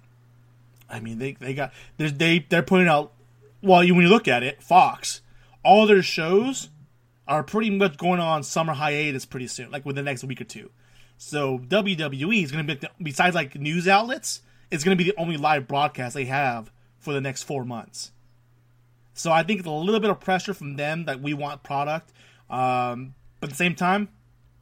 I 0.94 1.00
mean, 1.00 1.18
they 1.18 1.32
they 1.32 1.54
got 1.54 1.72
they 1.96 2.46
they're 2.48 2.62
putting 2.62 2.86
out. 2.86 3.12
Well, 3.60 3.82
you 3.82 3.94
when 3.94 4.04
you 4.04 4.08
look 4.10 4.28
at 4.28 4.44
it, 4.44 4.62
Fox, 4.62 5.22
all 5.64 5.86
their 5.86 6.02
shows 6.02 6.68
are 7.26 7.42
pretty 7.42 7.70
much 7.70 7.96
going 7.96 8.20
on 8.20 8.44
summer 8.44 8.74
hiatus 8.74 9.26
pretty 9.26 9.48
soon, 9.48 9.72
like 9.72 9.84
within 9.84 10.04
the 10.04 10.10
next 10.10 10.22
week 10.22 10.40
or 10.40 10.44
two. 10.44 10.70
So 11.16 11.58
WWE 11.58 12.44
is 12.44 12.52
going 12.52 12.64
to 12.64 12.76
be 12.76 12.88
besides 13.02 13.34
like 13.34 13.56
news 13.56 13.88
outlets, 13.88 14.42
it's 14.70 14.84
going 14.84 14.96
to 14.96 15.02
be 15.04 15.10
the 15.10 15.18
only 15.18 15.36
live 15.36 15.66
broadcast 15.66 16.14
they 16.14 16.26
have 16.26 16.70
for 16.98 17.12
the 17.12 17.20
next 17.20 17.42
four 17.42 17.64
months. 17.64 18.12
So 19.14 19.32
I 19.32 19.42
think 19.42 19.58
it's 19.58 19.68
a 19.68 19.72
little 19.72 20.00
bit 20.00 20.10
of 20.10 20.20
pressure 20.20 20.54
from 20.54 20.76
them 20.76 21.06
that 21.06 21.20
we 21.20 21.34
want 21.34 21.64
product, 21.64 22.12
um, 22.48 23.14
but 23.40 23.48
at 23.48 23.50
the 23.50 23.56
same 23.56 23.74
time, 23.74 24.10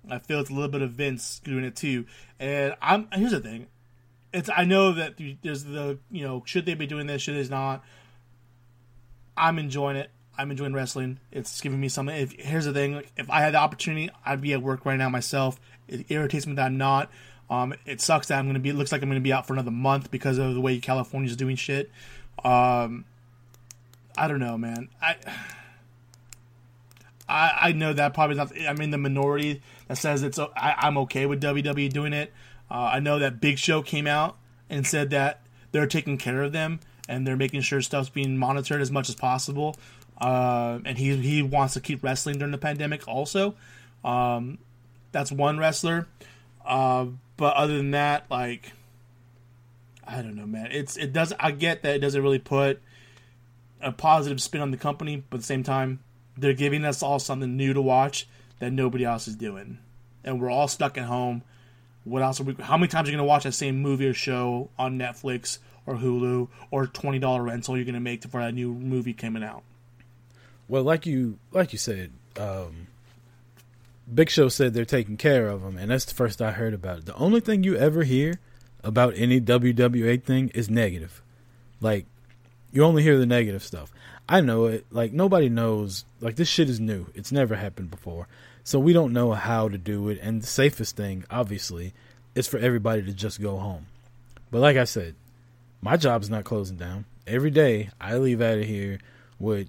I 0.08 0.18
feel 0.18 0.40
it's 0.40 0.50
a 0.50 0.54
little 0.54 0.70
bit 0.70 0.82
of 0.82 0.92
Vince 0.92 1.40
doing 1.40 1.64
it 1.64 1.76
too. 1.76 2.06
And 2.38 2.74
I'm 2.80 3.08
here's 3.12 3.32
the 3.32 3.40
thing, 3.40 3.66
it's 4.32 4.50
I 4.54 4.64
know 4.64 4.92
that 4.92 5.14
there's 5.42 5.64
the 5.64 5.98
you 6.10 6.24
know 6.24 6.42
should 6.46 6.66
they 6.66 6.74
be 6.74 6.86
doing 6.86 7.06
this, 7.06 7.22
should 7.22 7.34
they 7.34 7.48
not. 7.48 7.84
I'm 9.36 9.58
enjoying 9.58 9.96
it. 9.96 10.10
I'm 10.36 10.50
enjoying 10.50 10.72
wrestling. 10.72 11.20
It's 11.30 11.60
giving 11.60 11.80
me 11.80 11.88
something. 11.88 12.16
If 12.16 12.32
here's 12.32 12.64
the 12.64 12.72
thing, 12.72 13.02
if 13.16 13.30
I 13.30 13.40
had 13.40 13.54
the 13.54 13.58
opportunity, 13.58 14.10
I'd 14.24 14.40
be 14.40 14.52
at 14.52 14.62
work 14.62 14.86
right 14.86 14.96
now 14.96 15.08
myself. 15.08 15.60
It 15.88 16.06
irritates 16.08 16.46
me 16.46 16.54
that 16.54 16.66
I'm 16.66 16.78
not. 16.78 17.10
Um, 17.50 17.74
it 17.84 18.00
sucks 18.00 18.28
that 18.28 18.38
I'm 18.38 18.46
gonna 18.46 18.60
be. 18.60 18.70
It 18.70 18.76
looks 18.76 18.92
like 18.92 19.02
I'm 19.02 19.08
gonna 19.08 19.20
be 19.20 19.32
out 19.32 19.46
for 19.46 19.52
another 19.52 19.70
month 19.70 20.10
because 20.10 20.38
of 20.38 20.54
the 20.54 20.60
way 20.60 20.78
California's 20.78 21.36
doing 21.36 21.56
shit. 21.56 21.90
Um, 22.44 23.04
I 24.16 24.28
don't 24.28 24.40
know, 24.40 24.56
man. 24.56 24.88
I. 25.00 25.16
I, 27.28 27.68
I 27.68 27.72
know 27.72 27.92
that 27.92 28.12
probably 28.14 28.36
not. 28.36 28.52
I'm 28.66 28.80
in 28.80 28.90
the 28.90 28.98
minority 28.98 29.62
that 29.88 29.96
says 29.96 30.22
it's. 30.22 30.38
I, 30.38 30.74
I'm 30.78 30.98
okay 30.98 31.24
with 31.26 31.42
WWE 31.42 31.90
doing 31.90 32.12
it. 32.12 32.32
Uh, 32.72 32.92
I 32.94 33.00
know 33.00 33.18
that 33.18 33.38
Big 33.38 33.58
Show 33.58 33.82
came 33.82 34.06
out 34.06 34.38
and 34.70 34.86
said 34.86 35.10
that 35.10 35.42
they're 35.72 35.86
taking 35.86 36.16
care 36.16 36.42
of 36.42 36.52
them 36.52 36.80
and 37.06 37.26
they're 37.26 37.36
making 37.36 37.60
sure 37.60 37.82
stuff's 37.82 38.08
being 38.08 38.38
monitored 38.38 38.80
as 38.80 38.90
much 38.90 39.10
as 39.10 39.14
possible. 39.14 39.76
Uh, 40.18 40.78
and 40.86 40.96
he 40.96 41.16
he 41.16 41.42
wants 41.42 41.74
to 41.74 41.80
keep 41.80 42.02
wrestling 42.02 42.38
during 42.38 42.52
the 42.52 42.58
pandemic 42.58 43.06
also. 43.06 43.54
Um, 44.02 44.58
that's 45.10 45.30
one 45.30 45.58
wrestler. 45.58 46.06
Uh, 46.64 47.06
but 47.36 47.54
other 47.56 47.76
than 47.76 47.90
that, 47.90 48.30
like, 48.30 48.72
I 50.06 50.22
don't 50.22 50.36
know, 50.36 50.46
man. 50.46 50.68
It's 50.70 50.96
it 50.96 51.12
does. 51.12 51.34
I 51.38 51.50
get 51.50 51.82
that 51.82 51.96
it 51.96 51.98
doesn't 51.98 52.22
really 52.22 52.38
put 52.38 52.80
a 53.82 53.92
positive 53.92 54.40
spin 54.40 54.62
on 54.62 54.70
the 54.70 54.76
company, 54.78 55.22
but 55.28 55.38
at 55.38 55.40
the 55.40 55.46
same 55.46 55.62
time, 55.64 56.00
they're 56.38 56.54
giving 56.54 56.84
us 56.84 57.02
all 57.02 57.18
something 57.18 57.56
new 57.56 57.74
to 57.74 57.82
watch 57.82 58.28
that 58.60 58.72
nobody 58.72 59.04
else 59.04 59.28
is 59.28 59.36
doing, 59.36 59.78
and 60.24 60.40
we're 60.40 60.50
all 60.50 60.68
stuck 60.68 60.96
at 60.96 61.04
home. 61.04 61.42
What 62.04 62.22
else 62.22 62.40
are 62.40 62.44
we? 62.44 62.54
How 62.54 62.76
many 62.76 62.88
times 62.88 63.08
are 63.08 63.12
you 63.12 63.16
going 63.16 63.26
to 63.26 63.28
watch 63.28 63.44
that 63.44 63.52
same 63.52 63.80
movie 63.80 64.06
or 64.06 64.14
show 64.14 64.70
on 64.78 64.98
Netflix 64.98 65.58
or 65.86 65.96
Hulu 65.96 66.48
or 66.70 66.86
twenty 66.86 67.18
dollar 67.18 67.42
rental 67.42 67.76
you're 67.76 67.84
going 67.84 67.94
to 67.94 68.00
make 68.00 68.22
for 68.24 68.40
that 68.40 68.54
new 68.54 68.72
movie 68.72 69.12
coming 69.12 69.42
out? 69.42 69.62
Well, 70.68 70.82
like 70.82 71.06
you 71.06 71.38
like 71.52 71.72
you 71.72 71.78
said, 71.78 72.12
um, 72.38 72.88
Big 74.12 74.30
Show 74.30 74.48
said 74.48 74.74
they're 74.74 74.84
taking 74.84 75.16
care 75.16 75.48
of 75.48 75.62
them, 75.62 75.76
and 75.76 75.90
that's 75.90 76.04
the 76.04 76.14
first 76.14 76.42
I 76.42 76.52
heard 76.52 76.74
about 76.74 76.98
it. 76.98 77.06
The 77.06 77.14
only 77.14 77.40
thing 77.40 77.62
you 77.62 77.76
ever 77.76 78.02
hear 78.04 78.40
about 78.82 79.14
any 79.16 79.40
WWA 79.40 80.22
thing 80.22 80.48
is 80.54 80.68
negative. 80.68 81.22
Like 81.80 82.06
you 82.72 82.82
only 82.82 83.02
hear 83.02 83.18
the 83.18 83.26
negative 83.26 83.62
stuff. 83.62 83.92
I 84.28 84.40
know 84.40 84.66
it. 84.66 84.86
Like 84.90 85.12
nobody 85.12 85.48
knows. 85.48 86.04
Like 86.20 86.36
this 86.36 86.48
shit 86.48 86.68
is 86.68 86.80
new. 86.80 87.06
It's 87.14 87.32
never 87.32 87.56
happened 87.56 87.90
before, 87.90 88.28
so 88.64 88.78
we 88.78 88.92
don't 88.92 89.12
know 89.12 89.32
how 89.32 89.68
to 89.68 89.78
do 89.78 90.08
it. 90.08 90.18
And 90.22 90.42
the 90.42 90.46
safest 90.46 90.96
thing, 90.96 91.24
obviously, 91.30 91.92
is 92.34 92.46
for 92.46 92.58
everybody 92.58 93.02
to 93.02 93.12
just 93.12 93.40
go 93.40 93.56
home. 93.56 93.86
But 94.50 94.60
like 94.60 94.76
I 94.76 94.84
said, 94.84 95.14
my 95.80 95.96
job's 95.96 96.30
not 96.30 96.44
closing 96.44 96.76
down. 96.76 97.04
Every 97.26 97.50
day 97.50 97.90
I 98.00 98.16
leave 98.16 98.40
out 98.40 98.58
of 98.58 98.64
here 98.64 98.98
with 99.38 99.68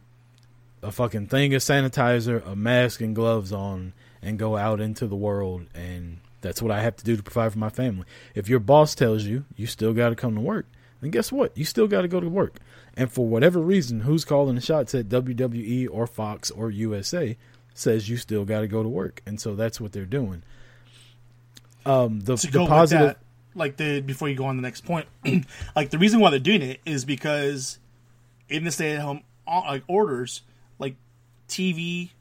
a 0.81 0.91
fucking 0.91 1.27
thing 1.27 1.53
of 1.53 1.61
sanitizer, 1.61 2.45
a 2.45 2.55
mask, 2.55 3.01
and 3.01 3.15
gloves 3.15 3.51
on, 3.51 3.93
and 4.21 4.37
go 4.37 4.57
out 4.57 4.79
into 4.79 5.07
the 5.07 5.15
world. 5.15 5.65
And 5.73 6.19
that's 6.41 6.61
what 6.61 6.71
I 6.71 6.81
have 6.81 6.95
to 6.97 7.05
do 7.05 7.15
to 7.15 7.23
provide 7.23 7.53
for 7.53 7.59
my 7.59 7.69
family. 7.69 8.05
If 8.35 8.49
your 8.49 8.59
boss 8.59 8.93
tells 8.93 9.23
you 9.23 9.45
you 9.55 9.65
still 9.65 9.93
got 9.93 10.09
to 10.09 10.15
come 10.15 10.35
to 10.35 10.41
work, 10.41 10.67
then 11.01 11.11
guess 11.11 11.31
what? 11.31 11.57
You 11.57 11.65
still 11.65 11.87
got 11.87 12.01
to 12.01 12.07
go 12.07 12.19
to 12.19 12.29
work. 12.29 12.55
And 12.95 13.11
for 13.11 13.25
whatever 13.27 13.59
reason, 13.59 14.01
who's 14.01 14.25
calling 14.25 14.55
the 14.55 14.61
shots 14.61 14.93
at 14.93 15.09
WWE 15.09 15.87
or 15.91 16.05
Fox 16.05 16.51
or 16.51 16.69
USA 16.69 17.35
says 17.73 18.09
you 18.09 18.17
still 18.17 18.45
got 18.45 18.61
to 18.61 18.67
go 18.67 18.83
to 18.83 18.89
work, 18.89 19.21
and 19.25 19.39
so 19.39 19.55
that's 19.55 19.79
what 19.81 19.91
they're 19.91 20.05
doing. 20.05 20.43
Um, 21.85 22.21
the, 22.21 22.35
to 22.37 22.47
the 22.47 22.53
go 22.53 22.67
positive, 22.67 23.07
with 23.07 23.17
that, 23.17 23.57
like 23.57 23.77
the 23.77 24.01
before 24.01 24.29
you 24.29 24.35
go 24.35 24.45
on 24.45 24.55
the 24.55 24.61
next 24.61 24.81
point, 24.85 25.07
like 25.75 25.89
the 25.89 25.97
reason 25.97 26.19
why 26.19 26.29
they're 26.29 26.39
doing 26.39 26.61
it 26.61 26.79
is 26.85 27.05
because 27.05 27.79
in 28.49 28.63
the 28.63 28.71
stay-at-home 28.71 29.23
uh, 29.47 29.61
like 29.65 29.83
orders, 29.87 30.41
like 30.79 30.95
TV, 31.47 32.11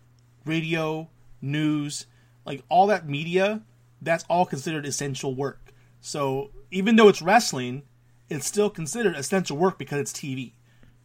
radio, 0.44 1.08
news, 1.40 2.06
like 2.44 2.62
all 2.68 2.86
that 2.88 3.08
media, 3.08 3.62
that's 4.00 4.24
all 4.28 4.46
considered 4.46 4.86
essential 4.86 5.34
work. 5.34 5.72
So 6.00 6.50
even 6.70 6.96
though 6.96 7.08
it's 7.08 7.22
wrestling, 7.22 7.82
it's 8.28 8.46
still 8.46 8.70
considered 8.70 9.14
essential 9.14 9.56
work 9.56 9.78
because 9.78 10.00
it's 10.00 10.12
TV. 10.12 10.52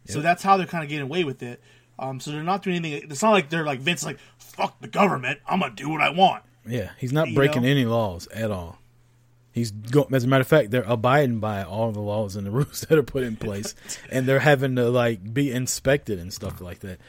So 0.06 0.22
that's 0.22 0.42
how 0.42 0.56
they're 0.56 0.66
kind 0.66 0.82
of 0.82 0.88
getting 0.88 1.04
away 1.04 1.22
with 1.22 1.42
it. 1.42 1.60
Um, 1.98 2.20
so 2.20 2.30
they're 2.30 2.42
not 2.42 2.62
doing 2.62 2.76
anything. 2.76 3.10
It's 3.10 3.22
not 3.22 3.30
like 3.32 3.50
they're 3.50 3.64
like 3.64 3.80
Vince, 3.80 4.04
like 4.04 4.18
fuck 4.38 4.80
the 4.80 4.88
government. 4.88 5.40
I'm 5.46 5.60
gonna 5.60 5.74
do 5.74 5.88
what 5.88 6.00
I 6.00 6.10
want. 6.10 6.44
Yeah, 6.66 6.90
he's 6.98 7.12
not 7.12 7.28
You 7.28 7.34
breaking 7.34 7.62
know? 7.62 7.68
any 7.68 7.84
laws 7.86 8.26
at 8.28 8.50
all. 8.50 8.78
He's 9.52 9.70
go- 9.72 10.06
as 10.12 10.22
a 10.24 10.28
matter 10.28 10.42
of 10.42 10.46
fact, 10.46 10.70
they're 10.70 10.84
abiding 10.86 11.40
by 11.40 11.64
all 11.64 11.90
the 11.90 12.00
laws 12.00 12.36
and 12.36 12.46
the 12.46 12.50
rules 12.52 12.82
that 12.82 12.96
are 12.98 13.02
put 13.02 13.24
in 13.24 13.36
place, 13.36 13.74
and 14.10 14.26
they're 14.26 14.38
having 14.40 14.76
to 14.76 14.88
like 14.90 15.32
be 15.34 15.50
inspected 15.50 16.18
and 16.18 16.32
stuff 16.32 16.60
like 16.60 16.80
that. 16.80 17.00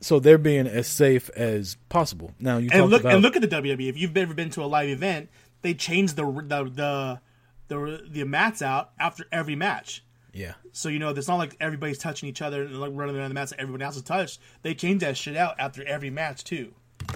So 0.00 0.18
they're 0.18 0.38
being 0.38 0.66
as 0.66 0.86
safe 0.86 1.28
as 1.36 1.76
possible. 1.90 2.32
Now 2.38 2.56
you 2.56 2.70
and 2.72 2.88
look 2.88 3.02
about 3.02 3.12
and 3.12 3.22
look 3.22 3.36
at 3.36 3.42
the 3.42 3.48
WWE. 3.48 3.88
If 3.90 3.98
you've 3.98 4.16
ever 4.16 4.32
been 4.32 4.48
to 4.50 4.62
a 4.62 4.66
live 4.66 4.88
event, 4.88 5.28
they 5.60 5.74
change 5.74 6.14
the 6.14 6.24
the 6.24 6.64
the 6.64 7.20
the, 7.68 8.04
the 8.08 8.24
mats 8.24 8.62
out 8.62 8.92
after 8.98 9.26
every 9.30 9.56
match. 9.56 10.02
Yeah, 10.32 10.54
So 10.72 10.88
you 10.88 10.98
know, 10.98 11.10
it's 11.10 11.28
not 11.28 11.36
like 11.36 11.56
everybody's 11.60 11.98
touching 11.98 12.28
each 12.28 12.42
other 12.42 12.62
and 12.62 12.80
like 12.80 12.92
running 12.94 13.16
around 13.16 13.28
the 13.30 13.34
mats 13.34 13.50
that 13.50 13.60
everyone 13.60 13.82
else 13.82 13.96
is 13.96 14.02
touched. 14.02 14.38
They 14.62 14.74
change 14.74 15.00
that 15.00 15.16
shit 15.16 15.36
out 15.36 15.56
after 15.58 15.84
every 15.86 16.10
match 16.10 16.44
too. 16.44 16.72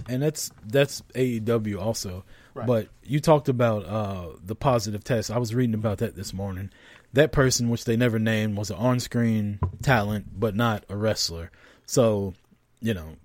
and 0.09 0.23
that's 0.23 0.51
that's 0.67 1.03
AEW 1.15 1.79
also. 1.81 2.25
Right. 2.55 2.67
But 2.67 2.89
you 3.03 3.21
talked 3.21 3.49
about 3.49 3.85
uh, 3.87 4.29
the 4.45 4.55
positive 4.55 5.03
test. 5.05 5.31
I 5.31 5.39
was 5.39 5.55
reading 5.55 5.75
about 5.75 5.99
that 5.99 6.15
this 6.17 6.33
morning. 6.33 6.71
That 7.13 7.31
person, 7.33 7.69
which 7.69 7.85
they 7.85 7.97
never 7.97 8.19
named, 8.19 8.57
was 8.57 8.71
an 8.71 8.77
on-screen 8.77 9.59
talent, 9.83 10.39
but 10.39 10.55
not 10.57 10.85
a 10.89 10.97
wrestler. 10.97 11.51
So, 11.87 12.35
you 12.81 12.95
know, 12.95 13.17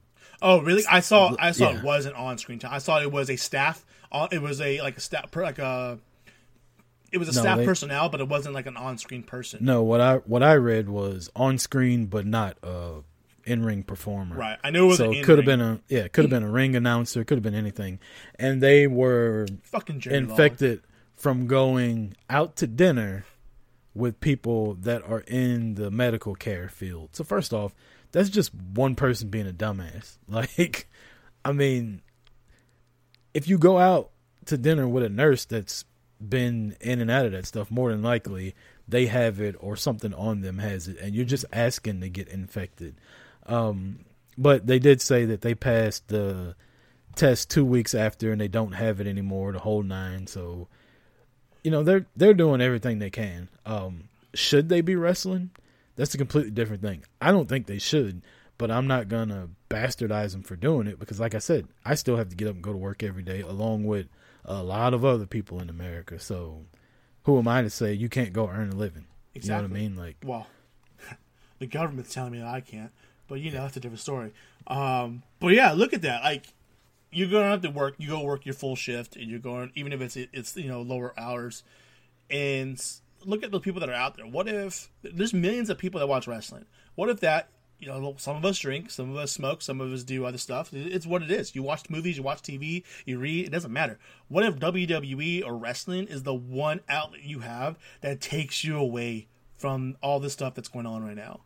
Oh, 0.41 0.61
really? 0.61 0.83
I 0.89 0.99
saw. 1.01 1.35
I 1.39 1.51
saw 1.51 1.71
Yeah. 1.71 1.79
it 1.79 1.83
wasn't 1.83 2.15
on 2.15 2.37
screen 2.37 2.59
time. 2.59 2.73
I 2.73 2.77
saw 2.77 2.99
it 3.01 3.11
was 3.11 3.29
a 3.29 3.35
staff. 3.35 3.83
On 4.11 4.29
it 4.31 4.41
was 4.41 4.61
a 4.61 4.79
like 4.81 4.97
a 4.97 5.01
staff 5.01 5.35
like 5.35 5.59
a. 5.59 5.99
It 7.11 7.17
was 7.17 7.29
a 7.29 7.33
No, 7.33 7.41
staff 7.41 7.57
they- 7.59 7.65
personnel, 7.65 8.09
but 8.09 8.19
it 8.21 8.27
wasn't 8.27 8.53
like 8.55 8.65
an 8.67 8.77
on-screen 8.77 9.23
person. 9.23 9.59
no. 9.63 9.83
What 9.83 10.01
I 10.01 10.15
what 10.17 10.43
I 10.43 10.55
read 10.55 10.89
was 10.89 11.29
on-screen, 11.35 12.05
but 12.07 12.25
not 12.25 12.57
a 12.63 13.01
in-ring 13.45 13.83
performer. 13.83 14.35
Right. 14.35 14.59
I 14.63 14.69
knew 14.69 14.85
it 14.85 14.87
was. 14.89 14.97
So 14.97 15.11
it 15.11 15.23
could 15.23 15.37
have 15.39 15.45
been 15.45 15.61
a 15.61 15.81
yeah, 15.87 15.99
it 15.99 16.13
could 16.13 16.23
have 16.25 16.29
been 16.29 16.43
a 16.43 16.51
ring 16.51 16.75
announcer, 16.75 17.23
could 17.23 17.37
have 17.37 17.43
been 17.43 17.55
anything, 17.55 17.99
and 18.35 18.61
they 18.61 18.85
were 18.87 19.47
fucking 19.63 20.03
infected 20.05 20.81
from 21.15 21.47
going 21.47 22.15
out 22.29 22.55
to 22.57 22.67
dinner 22.67 23.25
with 23.95 24.19
people 24.21 24.75
that 24.75 25.01
are 25.09 25.21
in 25.21 25.73
the 25.75 25.89
medical 25.91 26.35
care 26.35 26.69
field. 26.69 27.09
So 27.13 27.23
first 27.23 27.53
off, 27.53 27.73
that's 28.11 28.29
just 28.29 28.53
one 28.53 28.95
person 28.95 29.29
being 29.29 29.47
a 29.47 29.51
dumbass. 29.53 30.17
Like, 30.29 30.87
I 31.43 31.51
mean, 31.51 32.01
if 33.33 33.47
you 33.47 33.57
go 33.57 33.77
out 33.79 34.11
to 34.45 34.57
dinner 34.57 34.87
with 34.87 35.03
a 35.03 35.09
nurse 35.09 35.45
that's 35.45 35.85
been 36.19 36.75
in 36.81 37.01
and 37.01 37.09
out 37.09 37.25
of 37.25 37.31
that 37.31 37.45
stuff, 37.45 37.71
more 37.71 37.91
than 37.91 38.01
likely 38.01 38.55
they 38.87 39.05
have 39.05 39.39
it 39.39 39.55
or 39.59 39.75
something 39.75 40.13
on 40.13 40.41
them 40.41 40.57
has 40.57 40.87
it, 40.87 40.97
and 40.99 41.15
you're 41.15 41.25
just 41.25 41.45
asking 41.53 42.01
to 42.01 42.09
get 42.09 42.27
infected. 42.27 42.95
Um, 43.45 43.99
but 44.37 44.67
they 44.67 44.79
did 44.79 45.01
say 45.01 45.25
that 45.25 45.41
they 45.41 45.53
passed 45.53 46.07
the 46.07 46.55
test 47.15 47.49
two 47.49 47.65
weeks 47.65 47.93
after, 47.93 48.31
and 48.31 48.39
they 48.39 48.47
don't 48.47 48.73
have 48.73 48.99
it 48.99 49.07
anymore. 49.07 49.51
The 49.51 49.59
whole 49.59 49.83
nine. 49.83 50.27
So, 50.27 50.67
you 51.63 51.71
know, 51.71 51.83
they're 51.83 52.05
they're 52.15 52.33
doing 52.33 52.61
everything 52.61 52.99
they 52.99 53.09
can. 53.09 53.49
Um, 53.65 54.05
should 54.33 54.69
they 54.69 54.81
be 54.81 54.95
wrestling? 54.95 55.51
That's 55.95 56.13
a 56.13 56.17
completely 56.17 56.51
different 56.51 56.81
thing. 56.81 57.03
I 57.21 57.31
don't 57.31 57.49
think 57.49 57.67
they 57.67 57.79
should, 57.79 58.21
but 58.57 58.71
I'm 58.71 58.87
not 58.87 59.09
gonna 59.09 59.49
bastardize 59.69 60.31
them 60.31 60.43
for 60.43 60.55
doing 60.55 60.87
it 60.87 60.99
because, 60.99 61.19
like 61.19 61.35
I 61.35 61.39
said, 61.39 61.67
I 61.85 61.95
still 61.95 62.15
have 62.17 62.29
to 62.29 62.35
get 62.35 62.47
up 62.47 62.55
and 62.55 62.63
go 62.63 62.71
to 62.71 62.77
work 62.77 63.03
every 63.03 63.23
day, 63.23 63.41
along 63.41 63.83
with 63.83 64.07
a 64.45 64.63
lot 64.63 64.93
of 64.93 65.05
other 65.05 65.25
people 65.25 65.59
in 65.59 65.69
America. 65.69 66.19
So, 66.19 66.65
who 67.23 67.37
am 67.37 67.47
I 67.47 67.61
to 67.61 67.69
say 67.69 67.93
you 67.93 68.09
can't 68.09 68.33
go 68.33 68.47
earn 68.47 68.69
a 68.69 68.75
living? 68.75 69.05
You 69.33 69.47
know 69.49 69.55
what 69.55 69.65
I 69.65 69.67
mean? 69.67 69.95
Like, 69.95 70.17
well, 70.23 70.47
the 71.59 71.67
government's 71.67 72.13
telling 72.13 72.31
me 72.31 72.39
that 72.39 72.47
I 72.47 72.61
can't, 72.61 72.91
but 73.27 73.39
you 73.39 73.51
know 73.51 73.61
that's 73.61 73.77
a 73.77 73.79
different 73.79 74.01
story. 74.01 74.33
Um, 74.67 75.23
but 75.39 75.49
yeah, 75.49 75.71
look 75.71 75.93
at 75.93 76.01
that. 76.01 76.23
Like 76.23 76.53
you're 77.11 77.29
going 77.29 77.43
to 77.43 77.49
have 77.49 77.61
to 77.61 77.69
work. 77.69 77.95
You 77.97 78.09
go 78.09 78.21
work 78.21 78.45
your 78.45 78.55
full 78.55 78.75
shift, 78.75 79.15
and 79.15 79.29
you're 79.29 79.39
going 79.39 79.71
even 79.75 79.93
if 79.93 80.01
it's 80.01 80.15
it's 80.15 80.55
you 80.55 80.67
know 80.67 80.81
lower 80.81 81.13
hours. 81.17 81.63
And 82.29 82.79
look 83.25 83.43
at 83.43 83.51
the 83.51 83.59
people 83.59 83.79
that 83.79 83.89
are 83.89 83.95
out 83.95 84.17
there. 84.17 84.27
What 84.27 84.47
if 84.47 84.89
there's 85.01 85.33
millions 85.33 85.69
of 85.69 85.77
people 85.77 85.99
that 85.99 86.07
watch 86.07 86.27
wrestling? 86.27 86.65
What 86.95 87.09
if 87.09 87.19
that 87.21 87.49
you 87.79 87.87
know 87.87 88.15
some 88.17 88.35
of 88.35 88.45
us 88.45 88.59
drink, 88.59 88.91
some 88.91 89.09
of 89.09 89.17
us 89.17 89.31
smoke, 89.31 89.61
some 89.61 89.81
of 89.81 89.91
us 89.91 90.03
do 90.03 90.25
other 90.25 90.37
stuff. 90.37 90.73
It's 90.73 91.05
what 91.05 91.23
it 91.23 91.31
is. 91.31 91.55
You 91.55 91.63
watch 91.63 91.89
movies, 91.89 92.17
you 92.17 92.23
watch 92.23 92.41
TV, 92.41 92.83
you 93.05 93.19
read. 93.19 93.45
It 93.45 93.51
doesn't 93.51 93.73
matter. 93.73 93.97
What 94.27 94.45
if 94.45 94.59
WWE 94.59 95.45
or 95.45 95.57
wrestling 95.57 96.07
is 96.07 96.23
the 96.23 96.33
one 96.33 96.81
outlet 96.89 97.23
you 97.23 97.39
have 97.39 97.77
that 98.01 98.21
takes 98.21 98.63
you 98.63 98.77
away 98.77 99.27
from 99.55 99.97
all 100.01 100.19
the 100.19 100.29
stuff 100.29 100.55
that's 100.55 100.69
going 100.69 100.85
on 100.85 101.03
right 101.03 101.15
now? 101.15 101.41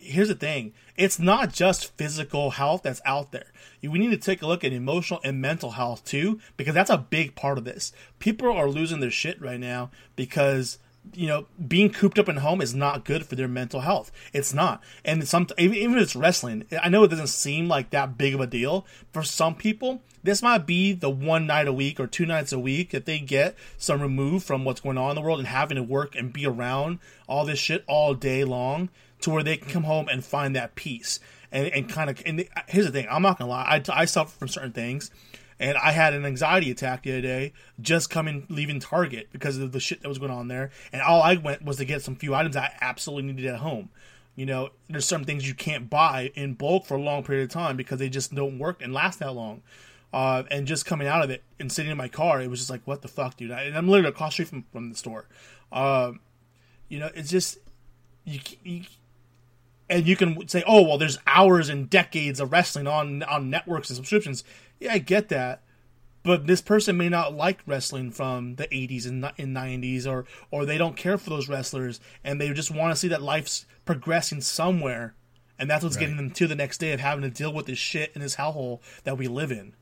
here's 0.00 0.28
the 0.28 0.34
thing 0.34 0.72
it's 0.96 1.18
not 1.18 1.52
just 1.52 1.96
physical 1.96 2.50
health 2.50 2.82
that's 2.82 3.00
out 3.04 3.32
there 3.32 3.52
we 3.82 3.98
need 3.98 4.10
to 4.10 4.16
take 4.16 4.42
a 4.42 4.46
look 4.46 4.62
at 4.64 4.72
emotional 4.72 5.20
and 5.24 5.40
mental 5.40 5.72
health 5.72 6.04
too 6.04 6.38
because 6.56 6.74
that's 6.74 6.90
a 6.90 6.98
big 6.98 7.34
part 7.34 7.58
of 7.58 7.64
this 7.64 7.92
people 8.18 8.50
are 8.50 8.68
losing 8.68 9.00
their 9.00 9.10
shit 9.10 9.40
right 9.40 9.60
now 9.60 9.90
because 10.14 10.78
you 11.14 11.26
know 11.26 11.46
being 11.66 11.90
cooped 11.90 12.18
up 12.18 12.28
in 12.28 12.36
home 12.36 12.60
is 12.60 12.74
not 12.74 13.04
good 13.04 13.24
for 13.26 13.36
their 13.36 13.48
mental 13.48 13.80
health. 13.80 14.12
It's 14.32 14.52
not. 14.52 14.82
And 15.04 15.26
some 15.26 15.46
even 15.58 15.96
if 15.96 16.02
it's 16.02 16.16
wrestling 16.16 16.64
i 16.82 16.88
know 16.88 17.04
it 17.04 17.08
doesn't 17.08 17.28
seem 17.28 17.68
like 17.68 17.90
that 17.90 18.18
big 18.18 18.34
of 18.34 18.40
a 18.40 18.46
deal. 18.46 18.86
For 19.12 19.22
some 19.22 19.54
people 19.54 20.02
this 20.22 20.42
might 20.42 20.66
be 20.66 20.92
the 20.92 21.10
one 21.10 21.46
night 21.46 21.68
a 21.68 21.72
week 21.72 22.00
or 22.00 22.06
two 22.06 22.26
nights 22.26 22.52
a 22.52 22.58
week 22.58 22.90
that 22.90 23.06
they 23.06 23.18
get 23.18 23.54
some 23.76 24.02
remove 24.02 24.42
from 24.42 24.64
what's 24.64 24.80
going 24.80 24.98
on 24.98 25.10
in 25.10 25.16
the 25.16 25.22
world 25.22 25.38
and 25.38 25.48
having 25.48 25.76
to 25.76 25.82
work 25.82 26.14
and 26.14 26.32
be 26.32 26.46
around 26.46 26.98
all 27.28 27.44
this 27.44 27.58
shit 27.58 27.84
all 27.86 28.14
day 28.14 28.44
long 28.44 28.88
to 29.20 29.30
where 29.30 29.42
they 29.42 29.56
can 29.56 29.70
come 29.70 29.84
home 29.84 30.08
and 30.08 30.24
find 30.24 30.54
that 30.54 30.74
peace 30.74 31.20
and, 31.50 31.66
and 31.68 31.88
kind 31.88 32.10
of 32.10 32.22
and 32.26 32.46
here's 32.66 32.86
the 32.86 32.92
thing 32.92 33.06
i'm 33.10 33.22
not 33.22 33.38
gonna 33.38 33.50
lie 33.50 33.82
I, 33.88 34.02
I 34.02 34.04
suffer 34.04 34.36
from 34.36 34.48
certain 34.48 34.72
things 34.72 35.10
and 35.60 35.76
i 35.78 35.92
had 35.92 36.14
an 36.14 36.24
anxiety 36.24 36.70
attack 36.70 37.02
the 37.02 37.12
other 37.12 37.20
day 37.20 37.52
just 37.80 38.10
coming 38.10 38.46
leaving 38.48 38.80
target 38.80 39.28
because 39.32 39.58
of 39.58 39.72
the 39.72 39.80
shit 39.80 40.00
that 40.02 40.08
was 40.08 40.18
going 40.18 40.30
on 40.30 40.48
there. 40.48 40.70
And 40.92 41.02
all 41.02 41.22
i 41.22 41.36
went 41.36 41.64
was 41.64 41.76
to 41.78 41.84
get 41.84 42.02
some 42.02 42.16
few 42.16 42.34
items 42.34 42.56
i 42.56 42.72
absolutely 42.80 43.32
needed 43.32 43.46
at 43.46 43.60
home. 43.60 43.90
You 44.36 44.46
know 44.46 44.70
there's 44.88 45.06
some 45.06 45.24
things 45.24 45.46
you 45.46 45.54
can't 45.54 45.90
buy 45.90 46.30
in 46.34 46.54
bulk 46.54 46.86
for 46.86 46.96
a 46.96 47.02
long 47.02 47.22
period 47.24 47.44
of 47.44 47.50
time 47.50 47.76
because 47.76 47.98
they 47.98 48.08
just 48.08 48.34
don't 48.34 48.58
work 48.58 48.82
and 48.82 48.92
last 48.92 49.18
that 49.18 49.34
long. 49.34 49.62
Uh, 50.10 50.44
and 50.50 50.66
just 50.66 50.86
coming 50.86 51.06
out 51.06 51.22
of 51.22 51.28
it 51.28 51.42
and 51.60 51.70
sitting 51.70 51.92
in 51.92 51.98
my 51.98 52.08
car 52.08 52.40
it 52.40 52.48
was 52.48 52.60
just 52.60 52.70
like 52.70 52.82
what 52.84 53.02
the 53.02 53.08
fuck 53.08 53.36
dude? 53.36 53.50
I, 53.50 53.62
and 53.62 53.76
i'm 53.76 53.88
literally 53.88 54.08
across 54.08 54.32
street 54.32 54.48
from, 54.48 54.64
from 54.72 54.90
the 54.90 54.96
store. 54.96 55.26
Um, 55.72 56.20
you 56.88 56.98
know 56.98 57.10
it's 57.14 57.30
just 57.30 57.58
you, 58.24 58.40
you 58.62 58.82
and 59.90 60.06
you 60.06 60.16
can 60.16 60.46
say, 60.48 60.62
"Oh, 60.66 60.82
well, 60.82 60.98
there's 60.98 61.18
hours 61.26 61.68
and 61.68 61.88
decades 61.88 62.40
of 62.40 62.52
wrestling 62.52 62.86
on 62.86 63.22
on 63.22 63.50
networks 63.50 63.88
and 63.90 63.96
subscriptions." 63.96 64.44
Yeah, 64.80 64.92
I 64.94 64.98
get 64.98 65.28
that, 65.30 65.62
but 66.22 66.46
this 66.46 66.60
person 66.60 66.96
may 66.96 67.08
not 67.08 67.34
like 67.34 67.60
wrestling 67.66 68.10
from 68.10 68.56
the 68.56 68.68
'80s 68.68 69.06
and 69.06 69.24
and 69.38 69.56
'90s, 69.56 70.06
or 70.06 70.24
or 70.50 70.64
they 70.64 70.78
don't 70.78 70.96
care 70.96 71.18
for 71.18 71.30
those 71.30 71.48
wrestlers, 71.48 72.00
and 72.22 72.40
they 72.40 72.52
just 72.52 72.70
want 72.70 72.92
to 72.92 72.96
see 72.96 73.08
that 73.08 73.22
life's 73.22 73.66
progressing 73.84 74.40
somewhere, 74.40 75.14
and 75.58 75.68
that's 75.70 75.82
what's 75.82 75.96
getting 75.96 76.16
them 76.16 76.30
to 76.30 76.46
the 76.46 76.54
next 76.54 76.78
day 76.78 76.92
of 76.92 77.00
having 77.00 77.22
to 77.22 77.30
deal 77.30 77.52
with 77.52 77.66
this 77.66 77.78
shit 77.78 78.12
in 78.14 78.20
this 78.20 78.36
hellhole 78.36 78.80
that 79.04 79.18
we 79.18 79.26
live 79.26 79.50
in. 79.50 79.74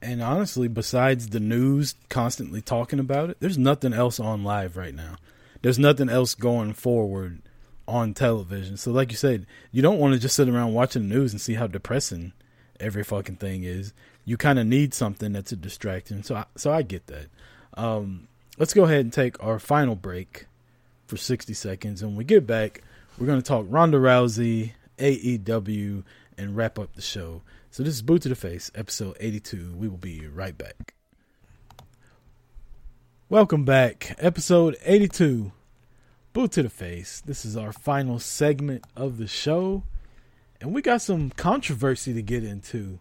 and 0.00 0.22
honestly, 0.22 0.68
besides 0.68 1.30
the 1.30 1.40
news 1.40 1.94
constantly 2.10 2.60
talking 2.60 2.98
about 2.98 3.30
it, 3.30 3.36
there's 3.40 3.58
nothing 3.58 3.92
else 3.94 4.20
on 4.20 4.44
live 4.44 4.76
right 4.76 4.94
now. 4.94 5.16
There's 5.62 5.78
nothing 5.78 6.10
else 6.10 6.34
going 6.34 6.74
forward 6.74 7.40
on 7.88 8.12
television. 8.14 8.76
So, 8.76 8.92
like 8.92 9.10
you 9.10 9.16
said, 9.16 9.46
you 9.72 9.80
don't 9.80 9.98
want 9.98 10.12
to 10.14 10.20
just 10.20 10.36
sit 10.36 10.48
around 10.48 10.74
watching 10.74 11.08
the 11.08 11.14
news 11.14 11.32
and 11.32 11.40
see 11.40 11.54
how 11.54 11.66
depressing 11.66 12.32
every 12.78 13.02
fucking 13.02 13.36
thing 13.36 13.64
is. 13.64 13.94
You 14.24 14.36
kind 14.36 14.58
of 14.58 14.66
need 14.66 14.94
something 14.94 15.32
that's 15.32 15.52
a 15.52 15.56
distraction. 15.56 16.22
So, 16.22 16.36
I, 16.36 16.44
so 16.56 16.72
I 16.72 16.82
get 16.82 17.06
that. 17.08 17.26
Um, 17.74 18.28
let's 18.58 18.74
go 18.74 18.84
ahead 18.84 19.00
and 19.00 19.12
take 19.12 19.42
our 19.42 19.58
final 19.58 19.94
break 19.94 20.46
for 21.06 21.16
60 21.16 21.52
seconds. 21.52 22.00
And 22.02 22.12
when 22.12 22.18
we 22.18 22.24
get 22.24 22.46
back, 22.46 22.82
we're 23.18 23.26
going 23.26 23.40
to 23.40 23.46
talk 23.46 23.66
Ronda 23.68 23.98
Rousey, 23.98 24.72
AEW, 24.98 26.04
and 26.38 26.56
wrap 26.56 26.78
up 26.78 26.94
the 26.94 27.02
show. 27.02 27.42
So 27.70 27.82
this 27.82 27.94
is 27.94 28.02
Boot 28.02 28.22
to 28.22 28.28
the 28.28 28.34
Face, 28.34 28.70
episode 28.74 29.16
82. 29.20 29.74
We 29.76 29.88
will 29.88 29.96
be 29.96 30.26
right 30.26 30.56
back. 30.56 30.94
Welcome 33.28 33.64
back, 33.64 34.14
episode 34.18 34.76
82. 34.84 35.52
Boot 36.32 36.52
to 36.52 36.62
the 36.62 36.70
Face. 36.70 37.20
This 37.20 37.44
is 37.44 37.56
our 37.56 37.72
final 37.72 38.18
segment 38.18 38.84
of 38.96 39.18
the 39.18 39.26
show. 39.26 39.84
And 40.60 40.74
we 40.74 40.82
got 40.82 41.02
some 41.02 41.30
controversy 41.30 42.14
to 42.14 42.22
get 42.22 42.44
into. 42.44 42.98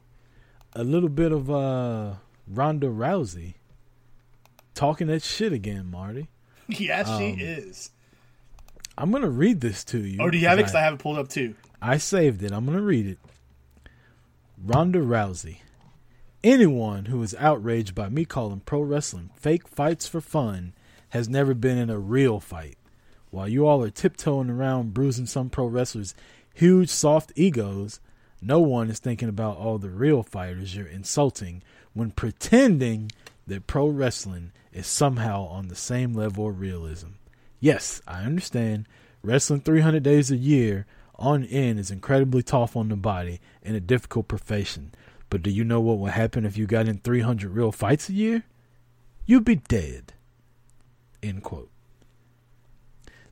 A 0.76 0.84
little 0.84 1.10
bit 1.10 1.32
of 1.32 1.50
uh 1.52 2.14
Ronda 2.48 2.88
Rousey 2.88 3.54
talking 4.74 5.08
that 5.08 5.22
shit 5.24 5.54
again, 5.54 5.90
Marty. 5.90 6.30
yes, 6.68 7.08
Um, 7.08 7.20
she 7.20 7.42
is. 7.44 7.92
I'm 8.98 9.10
going 9.12 9.24
to 9.24 9.30
read 9.30 9.62
this 9.62 9.84
to 9.86 10.00
you. 10.00 10.20
Or 10.22 10.30
do 10.32 10.38
you 10.38 10.48
have 10.48 10.60
it? 10.60 10.64
'Cause 10.64 10.76
I- 10.76 10.82
I 10.82 10.84
have 10.84 10.94
it 10.96 11.00
pulled 11.00 11.18
up 11.18 11.30
too. 11.30 11.56
I 11.82 11.98
saved 11.98 12.44
it. 12.44 12.52
I'm 12.52 12.66
going 12.66 12.78
to 12.78 12.84
read 12.84 13.08
it. 13.08 13.20
Ronda 14.64 15.00
Rousey. 15.00 15.58
Anyone 16.44 17.06
who 17.06 17.22
is 17.24 17.36
outraged 17.40 17.96
by 17.96 18.10
me 18.10 18.26
calling 18.26 18.60
pro 18.62 18.82
wrestling 18.82 19.30
fake 19.36 19.68
fights 19.68 20.08
for 20.08 20.22
fun 20.22 20.74
has 21.10 21.28
never 21.30 21.54
been 21.54 21.78
in 21.78 21.90
a 21.90 21.98
real 22.00 22.40
fight. 22.40 22.78
While 23.32 23.48
you 23.48 23.66
all 23.68 23.82
are 23.84 23.90
tiptoeing 23.90 24.50
around 24.50 24.94
bruising 24.94 25.26
some 25.26 25.50
pro 25.50 25.66
wrestlers' 25.68 26.14
huge 26.54 26.90
soft 26.90 27.32
egos, 27.36 28.00
no 28.46 28.60
one 28.60 28.90
is 28.90 29.00
thinking 29.00 29.30
about 29.30 29.58
all 29.58 29.78
the 29.78 29.90
real 29.90 30.24
fighters 30.24 30.76
you're 30.76 30.88
insulting 30.88 31.64
when 31.94 32.12
pretending 32.12 33.12
that 33.48 33.68
pro 33.68 33.88
wrestling 33.88 34.52
is 34.72 34.88
somehow 34.88 35.46
on 35.48 35.68
the 35.68 35.76
same 35.76 36.14
level 36.14 36.48
of 36.48 36.60
realism. 36.60 37.10
Yes, 37.60 38.02
I 38.08 38.24
understand. 38.24 38.88
Wrestling 39.22 39.62
300 39.62 40.04
days 40.04 40.32
a 40.32 40.38
year 40.38 40.86
on 41.16 41.46
end 41.46 41.80
is 41.80 41.92
incredibly 41.92 42.44
tough 42.44 42.76
on 42.76 42.90
the 42.90 42.96
body 42.96 43.40
and 43.62 43.76
a 43.76 43.80
difficult 43.80 44.28
profession. 44.28 44.94
But 45.30 45.44
do 45.44 45.50
you 45.50 45.64
know 45.64 45.80
what 45.80 45.98
would 46.00 46.12
happen 46.12 46.46
if 46.46 46.58
you 46.58 46.66
got 46.66 46.88
in 46.88 46.98
300 46.98 47.50
real 47.52 47.72
fights 47.72 48.10
a 48.10 48.14
year? 48.14 48.44
You'd 49.26 49.46
be 49.46 49.56
dead. 49.56 50.14
End 51.22 51.44
quote. 51.44 51.70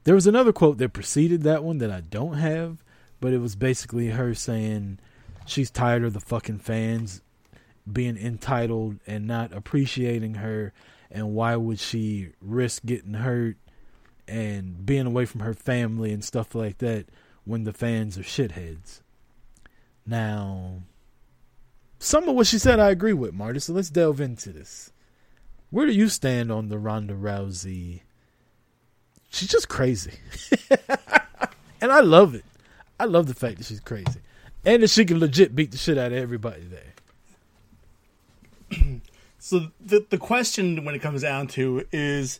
There 0.03 0.15
was 0.15 0.25
another 0.25 0.53
quote 0.53 0.77
that 0.77 0.93
preceded 0.93 1.43
that 1.43 1.63
one 1.63 1.77
that 1.79 1.91
I 1.91 2.01
don't 2.01 2.35
have, 2.35 2.83
but 3.21 3.31
it 3.31 3.37
was 3.37 3.55
basically 3.55 4.09
her 4.09 4.33
saying 4.33 4.99
she's 5.45 5.71
tired 5.71 6.03
of 6.03 6.11
the 6.11 6.19
fucking 6.19 6.59
fans 6.59 7.21
being 7.91 8.17
entitled 8.17 8.99
and 9.07 9.25
not 9.25 9.53
appreciating 9.53 10.35
her 10.35 10.73
and 11.09 11.33
why 11.33 11.55
would 11.55 11.79
she 11.79 12.29
risk 12.41 12.83
getting 12.85 13.13
hurt 13.13 13.55
and 14.27 14.85
being 14.85 15.05
away 15.05 15.25
from 15.25 15.41
her 15.41 15.53
family 15.53 16.11
and 16.11 16.23
stuff 16.23 16.55
like 16.55 16.79
that 16.79 17.05
when 17.43 17.63
the 17.63 17.73
fans 17.73 18.17
are 18.17 18.23
shitheads. 18.23 19.01
Now, 20.05 20.83
some 21.99 22.27
of 22.27 22.35
what 22.35 22.47
she 22.47 22.57
said 22.57 22.79
I 22.79 22.89
agree 22.89 23.13
with, 23.13 23.33
Marty, 23.33 23.59
so 23.59 23.73
let's 23.73 23.89
delve 23.89 24.21
into 24.21 24.51
this. 24.51 24.91
Where 25.69 25.85
do 25.85 25.91
you 25.91 26.07
stand 26.07 26.51
on 26.51 26.69
the 26.69 26.77
Ronda 26.77 27.13
Rousey? 27.13 28.01
She's 29.29 29.49
just 29.49 29.69
crazy. 29.69 30.13
and 31.81 31.91
I 31.91 32.01
love 32.01 32.35
it. 32.35 32.45
I 33.01 33.05
love 33.05 33.25
the 33.25 33.33
fact 33.33 33.57
that 33.57 33.65
she's 33.65 33.79
crazy. 33.79 34.19
And 34.63 34.83
that 34.83 34.91
she 34.91 35.05
can 35.05 35.19
legit 35.19 35.55
beat 35.55 35.71
the 35.71 35.77
shit 35.77 35.97
out 35.97 36.11
of 36.11 36.17
everybody 36.19 36.61
there. 36.61 36.93
So 39.43 39.71
the 39.83 40.05
the 40.07 40.19
question 40.19 40.85
when 40.85 40.93
it 40.93 40.99
comes 40.99 41.23
down 41.23 41.47
to 41.47 41.83
is 41.91 42.39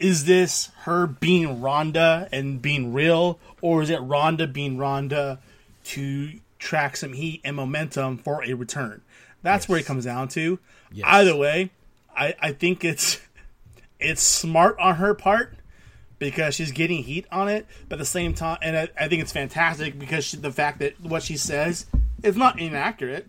is 0.00 0.24
this 0.24 0.70
her 0.80 1.06
being 1.06 1.60
Ronda 1.60 2.28
and 2.32 2.60
being 2.60 2.92
real, 2.92 3.38
or 3.62 3.80
is 3.80 3.90
it 3.90 3.98
Ronda 3.98 4.48
being 4.48 4.76
Ronda 4.76 5.38
to 5.84 6.32
track 6.58 6.96
some 6.96 7.12
heat 7.12 7.42
and 7.44 7.54
momentum 7.54 8.18
for 8.18 8.42
a 8.44 8.54
return? 8.54 9.02
That's 9.42 9.68
where 9.68 9.78
it 9.78 9.86
comes 9.86 10.04
down 10.04 10.26
to. 10.30 10.58
Yes. 10.90 11.06
Either 11.08 11.36
way, 11.36 11.70
I, 12.16 12.34
I 12.40 12.50
think 12.50 12.84
it's 12.84 13.20
it's 14.00 14.20
smart 14.20 14.76
on 14.80 14.96
her 14.96 15.14
part 15.14 15.55
because 16.18 16.54
she's 16.54 16.72
getting 16.72 17.02
heat 17.02 17.26
on 17.30 17.48
it, 17.48 17.66
but 17.88 17.96
at 17.96 17.98
the 17.98 18.04
same 18.04 18.34
time, 18.34 18.58
and 18.62 18.76
I, 18.76 18.88
I 18.98 19.08
think 19.08 19.22
it's 19.22 19.32
fantastic 19.32 19.98
because 19.98 20.24
she, 20.24 20.36
the 20.36 20.52
fact 20.52 20.78
that 20.78 21.00
what 21.00 21.22
she 21.22 21.36
says 21.36 21.86
is 22.22 22.36
not 22.36 22.58
inaccurate, 22.58 23.28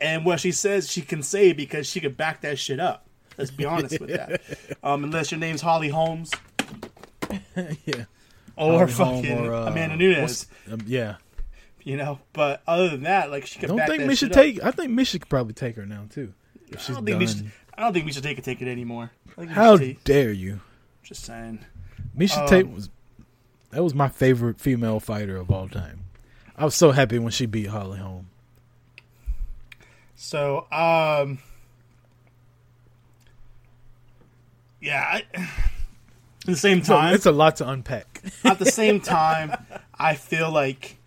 and 0.00 0.24
what 0.24 0.40
she 0.40 0.52
says 0.52 0.90
she 0.90 1.02
can 1.02 1.22
say 1.22 1.52
because 1.52 1.86
she 1.86 2.00
could 2.00 2.16
back 2.16 2.40
that 2.42 2.58
shit 2.58 2.80
up. 2.80 3.06
Let's 3.36 3.50
be 3.50 3.64
honest 3.64 4.00
with 4.00 4.10
that. 4.10 4.40
Um, 4.84 5.02
unless 5.02 5.30
your 5.30 5.40
name's 5.40 5.62
Holly 5.62 5.88
Holmes 5.88 6.30
yeah. 7.86 8.04
or 8.54 8.80
Holly 8.80 8.92
fucking 8.92 9.46
or, 9.46 9.54
uh, 9.54 9.66
Amanda 9.66 9.96
Nunes. 9.96 10.46
Um, 10.70 10.80
yeah. 10.86 11.16
You 11.82 11.96
know, 11.96 12.18
but 12.34 12.62
other 12.66 12.90
than 12.90 13.04
that, 13.04 13.30
like 13.30 13.46
she 13.46 13.58
could 13.58 13.68
don't 13.68 13.78
back 13.78 13.88
think 13.88 14.02
that 14.02 14.10
Miesha 14.10 14.18
shit 14.18 14.30
up. 14.32 14.36
take. 14.36 14.62
I 14.62 14.70
think 14.72 14.92
Miesha 14.92 15.12
could 15.12 15.28
probably 15.30 15.54
take 15.54 15.76
her 15.76 15.86
now 15.86 16.04
too. 16.10 16.34
If 16.68 16.90
I 16.90 16.94
don't 16.94 17.06
think 17.06 17.18
we 17.18 17.26
should. 17.26 17.50
I 17.76 17.82
don't 17.82 17.92
think 17.94 18.04
we 18.06 18.12
should 18.12 18.22
take 18.22 18.38
it 18.38 18.44
take 18.44 18.60
it 18.60 18.68
anymore. 18.68 19.10
I 19.32 19.40
think 19.40 19.50
How 19.50 19.76
take- 19.78 20.04
dare 20.04 20.32
you? 20.32 20.60
just 21.02 21.24
saying. 21.24 21.64
Miesha 22.16 22.38
Um, 22.38 22.48
Tate 22.48 22.68
was 22.68 22.90
that 23.70 23.82
was 23.82 23.94
my 23.94 24.08
favorite 24.08 24.60
female 24.60 25.00
fighter 25.00 25.36
of 25.36 25.50
all 25.50 25.68
time. 25.68 26.04
I 26.56 26.64
was 26.64 26.76
so 26.76 26.92
happy 26.92 27.18
when 27.18 27.32
she 27.32 27.46
beat 27.46 27.66
Holly 27.66 27.98
Holm. 27.98 28.28
So, 30.14 30.66
um, 30.70 31.38
yeah. 34.80 35.00
I, 35.00 35.24
at 35.34 35.48
the 36.46 36.56
same 36.56 36.84
So 36.84 36.94
time, 36.94 37.14
it's 37.14 37.26
a 37.26 37.32
lot 37.32 37.56
to 37.56 37.68
unpack. 37.68 38.22
at 38.44 38.60
the 38.60 38.66
same 38.66 39.00
time, 39.00 39.52
I 39.98 40.14
feel 40.14 40.52
like 40.52 40.98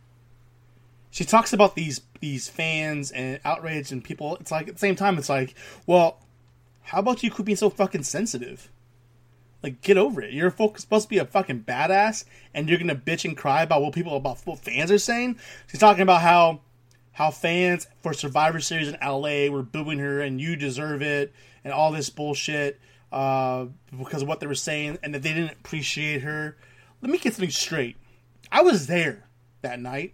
she 1.09 1.23
talks 1.23 1.53
about 1.53 1.75
these 1.75 2.01
these 2.19 2.49
fans 2.49 3.11
and 3.11 3.39
outrage 3.45 3.91
and 3.91 4.03
people. 4.03 4.35
It's 4.41 4.51
like 4.51 4.67
at 4.67 4.73
the 4.73 4.79
same 4.79 4.95
time, 4.95 5.17
it's 5.17 5.29
like, 5.29 5.55
well, 5.85 6.19
how 6.81 6.99
about 6.99 7.23
you 7.23 7.31
quit 7.31 7.45
being 7.45 7.55
so 7.55 7.69
fucking 7.69 8.03
sensitive? 8.03 8.69
Like, 9.63 9.81
get 9.81 9.97
over 9.97 10.21
it. 10.21 10.33
You're 10.33 10.51
supposed 10.51 11.03
to 11.03 11.09
be 11.09 11.17
a 11.17 11.25
fucking 11.25 11.63
badass, 11.63 12.25
and 12.53 12.69
you're 12.69 12.77
gonna 12.77 12.95
bitch 12.95 13.25
and 13.25 13.35
cry 13.35 13.63
about 13.63 13.81
what 13.81 13.93
people 13.93 14.15
about 14.15 14.39
what 14.45 14.59
fans 14.59 14.91
are 14.91 14.97
saying. 14.97 15.39
She's 15.67 15.79
talking 15.79 16.03
about 16.03 16.21
how 16.21 16.61
how 17.13 17.31
fans 17.31 17.87
for 18.03 18.13
Survivor 18.13 18.59
Series 18.59 18.87
in 18.87 18.97
LA 19.01 19.49
were 19.49 19.63
booing 19.63 19.97
her, 19.99 20.21
and 20.21 20.39
you 20.39 20.55
deserve 20.55 21.01
it, 21.01 21.33
and 21.63 21.73
all 21.73 21.91
this 21.91 22.09
bullshit 22.09 22.79
uh, 23.11 23.65
because 23.97 24.21
of 24.21 24.27
what 24.27 24.39
they 24.39 24.47
were 24.47 24.55
saying, 24.55 24.99
and 25.01 25.15
that 25.15 25.23
they 25.23 25.33
didn't 25.33 25.53
appreciate 25.53 26.21
her. 26.21 26.55
Let 27.01 27.11
me 27.11 27.17
get 27.17 27.33
something 27.33 27.49
straight. 27.49 27.97
I 28.51 28.61
was 28.61 28.87
there 28.87 29.25
that 29.61 29.79
night, 29.79 30.13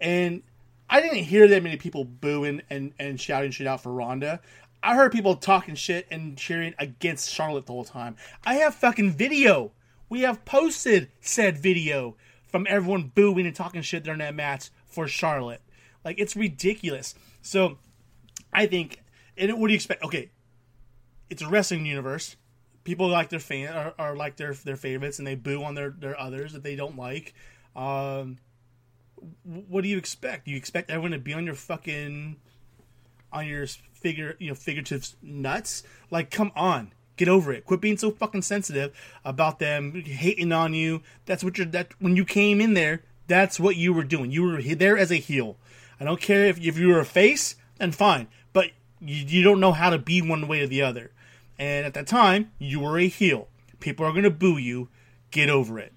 and 0.00 0.42
I 0.88 1.00
didn't 1.00 1.24
hear 1.24 1.48
that 1.48 1.62
many 1.62 1.76
people 1.76 2.04
booing 2.04 2.62
and, 2.68 2.92
and 2.98 3.20
shouting 3.20 3.50
shit 3.50 3.66
out 3.66 3.82
for 3.82 3.92
Ronda. 3.92 4.40
I 4.82 4.96
heard 4.96 5.12
people 5.12 5.36
talking 5.36 5.74
shit 5.74 6.06
and 6.10 6.36
cheering 6.36 6.74
against 6.78 7.30
Charlotte 7.30 7.66
the 7.66 7.72
whole 7.72 7.84
time. 7.84 8.16
I 8.44 8.54
have 8.54 8.74
fucking 8.74 9.12
video. 9.12 9.72
We 10.08 10.22
have 10.22 10.44
posted 10.44 11.10
said 11.20 11.56
video 11.56 12.16
from 12.48 12.66
everyone 12.68 13.12
booing 13.14 13.46
and 13.46 13.54
talking 13.54 13.82
shit 13.82 14.02
during 14.02 14.18
that 14.18 14.34
match 14.34 14.70
for 14.86 15.06
Charlotte. 15.06 15.62
Like 16.04 16.18
it's 16.18 16.36
ridiculous. 16.36 17.14
So 17.42 17.78
I 18.52 18.66
think 18.66 19.02
and 19.36 19.58
what 19.58 19.68
do 19.68 19.72
you 19.72 19.76
expect? 19.76 20.02
Okay, 20.02 20.30
it's 21.30 21.42
a 21.42 21.48
wrestling 21.48 21.86
universe. 21.86 22.36
People 22.84 23.08
like 23.08 23.28
their 23.28 23.38
fan 23.38 23.72
are, 23.72 23.94
are 23.98 24.16
like 24.16 24.36
their 24.36 24.54
their 24.54 24.76
favorites, 24.76 25.18
and 25.18 25.26
they 25.26 25.34
boo 25.34 25.62
on 25.62 25.74
their 25.74 25.90
their 25.90 26.18
others 26.20 26.52
that 26.52 26.62
they 26.62 26.76
don't 26.76 26.96
like. 26.96 27.34
Um, 27.74 28.38
what 29.44 29.82
do 29.82 29.88
you 29.88 29.96
expect? 29.96 30.46
Do 30.46 30.50
you 30.50 30.56
expect 30.56 30.90
everyone 30.90 31.12
to 31.12 31.18
be 31.18 31.32
on 31.32 31.46
your 31.46 31.54
fucking 31.54 32.36
on 33.32 33.46
your 33.46 33.66
figure 33.66 34.36
you 34.38 34.48
know 34.48 34.54
figurative 34.54 35.14
nuts? 35.22 35.82
Like, 36.10 36.30
come 36.30 36.52
on, 36.54 36.92
get 37.16 37.28
over 37.28 37.52
it. 37.52 37.64
Quit 37.66 37.80
being 37.80 37.96
so 37.96 38.10
fucking 38.10 38.42
sensitive 38.42 38.96
about 39.24 39.58
them 39.58 40.02
hating 40.02 40.52
on 40.52 40.74
you. 40.74 41.02
That's 41.26 41.44
what 41.44 41.58
you're. 41.58 41.66
That 41.66 41.94
when 42.00 42.16
you 42.16 42.24
came 42.24 42.60
in 42.60 42.74
there, 42.74 43.02
that's 43.26 43.60
what 43.60 43.76
you 43.76 43.92
were 43.92 44.04
doing. 44.04 44.30
You 44.30 44.42
were 44.42 44.62
there 44.62 44.98
as 44.98 45.10
a 45.10 45.16
heel. 45.16 45.56
I 46.00 46.04
don't 46.04 46.20
care 46.20 46.46
if 46.46 46.60
if 46.60 46.78
you 46.78 46.88
were 46.88 47.00
a 47.00 47.04
face, 47.04 47.56
then 47.78 47.92
fine. 47.92 48.28
But 48.52 48.70
you, 49.00 49.24
you 49.26 49.42
don't 49.42 49.60
know 49.60 49.72
how 49.72 49.90
to 49.90 49.98
be 49.98 50.20
one 50.20 50.48
way 50.48 50.60
or 50.60 50.66
the 50.66 50.82
other. 50.82 51.12
And 51.58 51.86
at 51.86 51.94
that 51.94 52.06
time, 52.06 52.50
you 52.58 52.80
were 52.80 52.98
a 52.98 53.06
heel. 53.06 53.48
People 53.80 54.06
are 54.06 54.12
gonna 54.12 54.30
boo 54.30 54.58
you. 54.58 54.88
Get 55.30 55.48
over 55.48 55.78
it. 55.78 55.92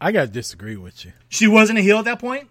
I 0.00 0.12
gotta 0.12 0.28
disagree 0.28 0.76
with 0.76 1.04
you. 1.04 1.12
She 1.28 1.46
wasn't 1.46 1.78
a 1.78 1.82
heel 1.82 1.98
at 1.98 2.04
that 2.06 2.18
point. 2.18 2.48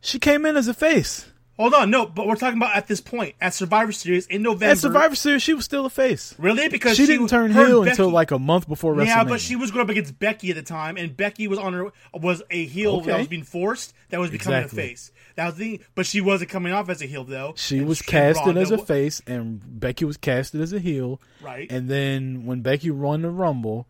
She 0.00 0.18
came 0.18 0.46
in 0.46 0.56
as 0.56 0.68
a 0.68 0.74
face. 0.74 1.26
Hold 1.58 1.74
on, 1.74 1.90
no, 1.90 2.06
but 2.06 2.26
we're 2.26 2.36
talking 2.36 2.56
about 2.56 2.74
at 2.74 2.86
this 2.86 3.00
point 3.00 3.34
at 3.40 3.52
Survivor 3.52 3.92
Series 3.92 4.26
in 4.26 4.42
November. 4.42 4.72
At 4.72 4.78
Survivor 4.78 5.14
Series, 5.14 5.42
she 5.42 5.52
was 5.52 5.64
still 5.66 5.84
a 5.84 5.90
face. 5.90 6.34
really? 6.38 6.68
Because 6.68 6.96
She 6.96 7.04
didn't 7.06 7.28
turn 7.28 7.50
her 7.50 7.60
and 7.60 7.68
heel 7.68 7.82
until 7.82 8.08
like 8.10 8.30
a 8.30 8.38
month 8.38 8.66
before 8.66 8.94
WrestleMania. 8.94 9.06
Yeah, 9.06 9.24
but 9.24 9.40
she 9.40 9.54
was 9.54 9.70
going 9.70 9.82
up 9.82 9.90
against 9.90 10.18
Becky 10.18 10.48
at 10.50 10.56
the 10.56 10.62
time, 10.62 10.96
and 10.96 11.14
Becky 11.16 11.46
was 11.48 11.58
on 11.58 11.74
her 11.74 11.92
was 12.14 12.42
a 12.50 12.64
heel 12.64 13.02
that 13.02 13.18
was 13.18 13.28
being 13.28 13.42
forced 13.44 13.92
that 14.08 14.18
was 14.18 14.30
becoming 14.30 14.60
Exactly. 14.60 14.82
a 14.82 14.86
face. 14.88 15.12
That 15.36 15.46
was 15.46 15.54
the, 15.56 15.80
but 15.94 16.06
she 16.06 16.20
wasn't 16.20 16.50
coming 16.50 16.72
off 16.72 16.88
as 16.88 17.02
a 17.02 17.06
heel 17.06 17.24
though. 17.24 17.52
She 17.56 17.80
was 17.80 18.00
and 18.00 18.06
casted 18.06 18.56
as 18.56 18.70
a 18.70 18.78
face, 18.78 19.20
and 19.26 19.60
Becky 19.78 20.04
was 20.06 20.16
casted 20.16 20.60
as 20.62 20.72
a 20.72 20.78
heel. 20.78 21.20
Right. 21.42 21.70
And 21.70 21.88
then 21.88 22.46
when 22.46 22.62
Becky 22.62 22.90
won 22.90 23.22
the 23.22 23.30
Rumble, 23.30 23.86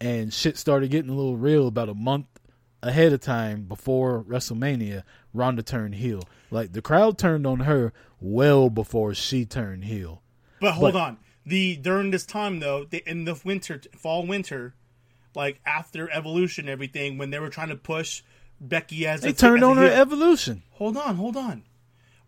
and 0.00 0.32
shit 0.32 0.58
started 0.58 0.90
getting 0.90 1.10
a 1.10 1.14
little 1.14 1.36
real 1.38 1.66
about 1.66 1.88
a 1.88 1.94
month 1.94 2.26
ahead 2.86 3.12
of 3.12 3.20
time 3.20 3.62
before 3.64 4.22
WrestleMania, 4.24 5.02
Ronda 5.34 5.62
turned 5.62 5.96
heel. 5.96 6.24
Like 6.50 6.72
the 6.72 6.82
crowd 6.82 7.18
turned 7.18 7.46
on 7.46 7.60
her 7.60 7.92
well 8.20 8.70
before 8.70 9.14
she 9.14 9.44
turned 9.44 9.84
heel. 9.84 10.22
But 10.60 10.72
hold 10.72 10.92
But- 10.94 11.00
on. 11.00 11.16
The 11.44 11.76
during 11.76 12.10
this 12.10 12.26
time 12.26 12.58
though, 12.58 12.84
the, 12.84 13.02
in 13.08 13.24
the 13.24 13.40
winter, 13.44 13.80
fall 13.96 14.26
winter, 14.26 14.74
like 15.34 15.60
after 15.64 16.10
Evolution, 16.10 16.68
everything 16.68 17.18
when 17.18 17.30
they 17.30 17.38
were 17.38 17.50
trying 17.50 17.68
to 17.68 17.76
push 17.76 18.22
Becky 18.60 19.06
as 19.06 19.20
They 19.20 19.28
a, 19.28 19.32
turned 19.32 19.62
as 19.62 19.68
on 19.68 19.76
her 19.76 19.84
heel- 19.88 20.00
evolution. 20.00 20.62
hold 20.72 20.96
on, 20.96 21.14
hold 21.16 21.36
on. 21.36 21.62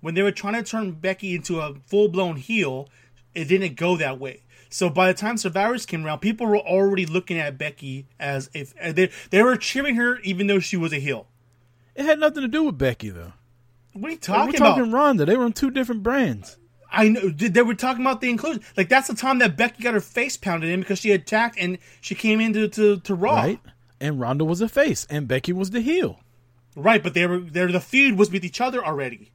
When 0.00 0.14
they 0.14 0.22
were 0.22 0.30
trying 0.30 0.54
to 0.54 0.62
turn 0.62 0.92
Becky 0.92 1.34
into 1.34 1.58
a 1.58 1.74
full 1.86 2.08
blown 2.08 2.36
heel, 2.36 2.88
it 3.34 3.46
didn't 3.46 3.74
go 3.74 3.96
that 3.96 4.20
way. 4.20 4.42
So 4.70 4.90
by 4.90 5.08
the 5.08 5.18
time 5.18 5.36
Survivors 5.36 5.86
came 5.86 6.04
around, 6.04 6.20
people 6.20 6.46
were 6.46 6.58
already 6.58 7.06
looking 7.06 7.38
at 7.38 7.58
Becky 7.58 8.06
as 8.18 8.50
if 8.54 8.74
they 8.74 9.10
they 9.30 9.42
were 9.42 9.56
cheering 9.56 9.96
her 9.96 10.18
even 10.20 10.46
though 10.46 10.58
she 10.58 10.76
was 10.76 10.92
a 10.92 10.98
heel. 10.98 11.26
It 11.94 12.04
had 12.04 12.18
nothing 12.20 12.42
to 12.42 12.48
do 12.48 12.64
with 12.64 12.78
Becky 12.78 13.10
though. 13.10 13.32
What 13.92 14.08
are 14.08 14.12
you 14.12 14.18
talking, 14.18 14.52
we're 14.52 14.58
talking 14.58 14.82
about? 14.84 14.92
Ronda. 14.92 15.24
They 15.24 15.36
were 15.36 15.44
on 15.44 15.52
two 15.52 15.70
different 15.70 16.02
brands. 16.02 16.58
I 16.90 17.08
know 17.08 17.28
they 17.28 17.62
were 17.62 17.74
talking 17.74 18.02
about 18.02 18.20
the 18.20 18.30
inclusion. 18.30 18.62
Like 18.76 18.88
that's 18.88 19.08
the 19.08 19.14
time 19.14 19.38
that 19.40 19.56
Becky 19.56 19.82
got 19.82 19.94
her 19.94 20.00
face 20.00 20.36
pounded 20.36 20.70
in 20.70 20.80
because 20.80 21.00
she 21.00 21.10
attacked 21.12 21.58
and 21.58 21.78
she 22.00 22.14
came 22.14 22.40
into 22.40 22.68
to, 22.68 22.98
to 23.00 23.14
Raw. 23.14 23.34
Right? 23.34 23.60
And 24.00 24.20
Ronda 24.20 24.44
was 24.44 24.60
a 24.60 24.68
face, 24.68 25.06
and 25.10 25.26
Becky 25.26 25.52
was 25.52 25.70
the 25.70 25.80
heel. 25.80 26.20
Right, 26.76 27.02
but 27.02 27.14
they 27.14 27.26
were 27.26 27.40
they're 27.40 27.72
the 27.72 27.80
feud 27.80 28.16
was 28.16 28.30
with 28.30 28.44
each 28.44 28.60
other 28.60 28.84
already. 28.84 29.32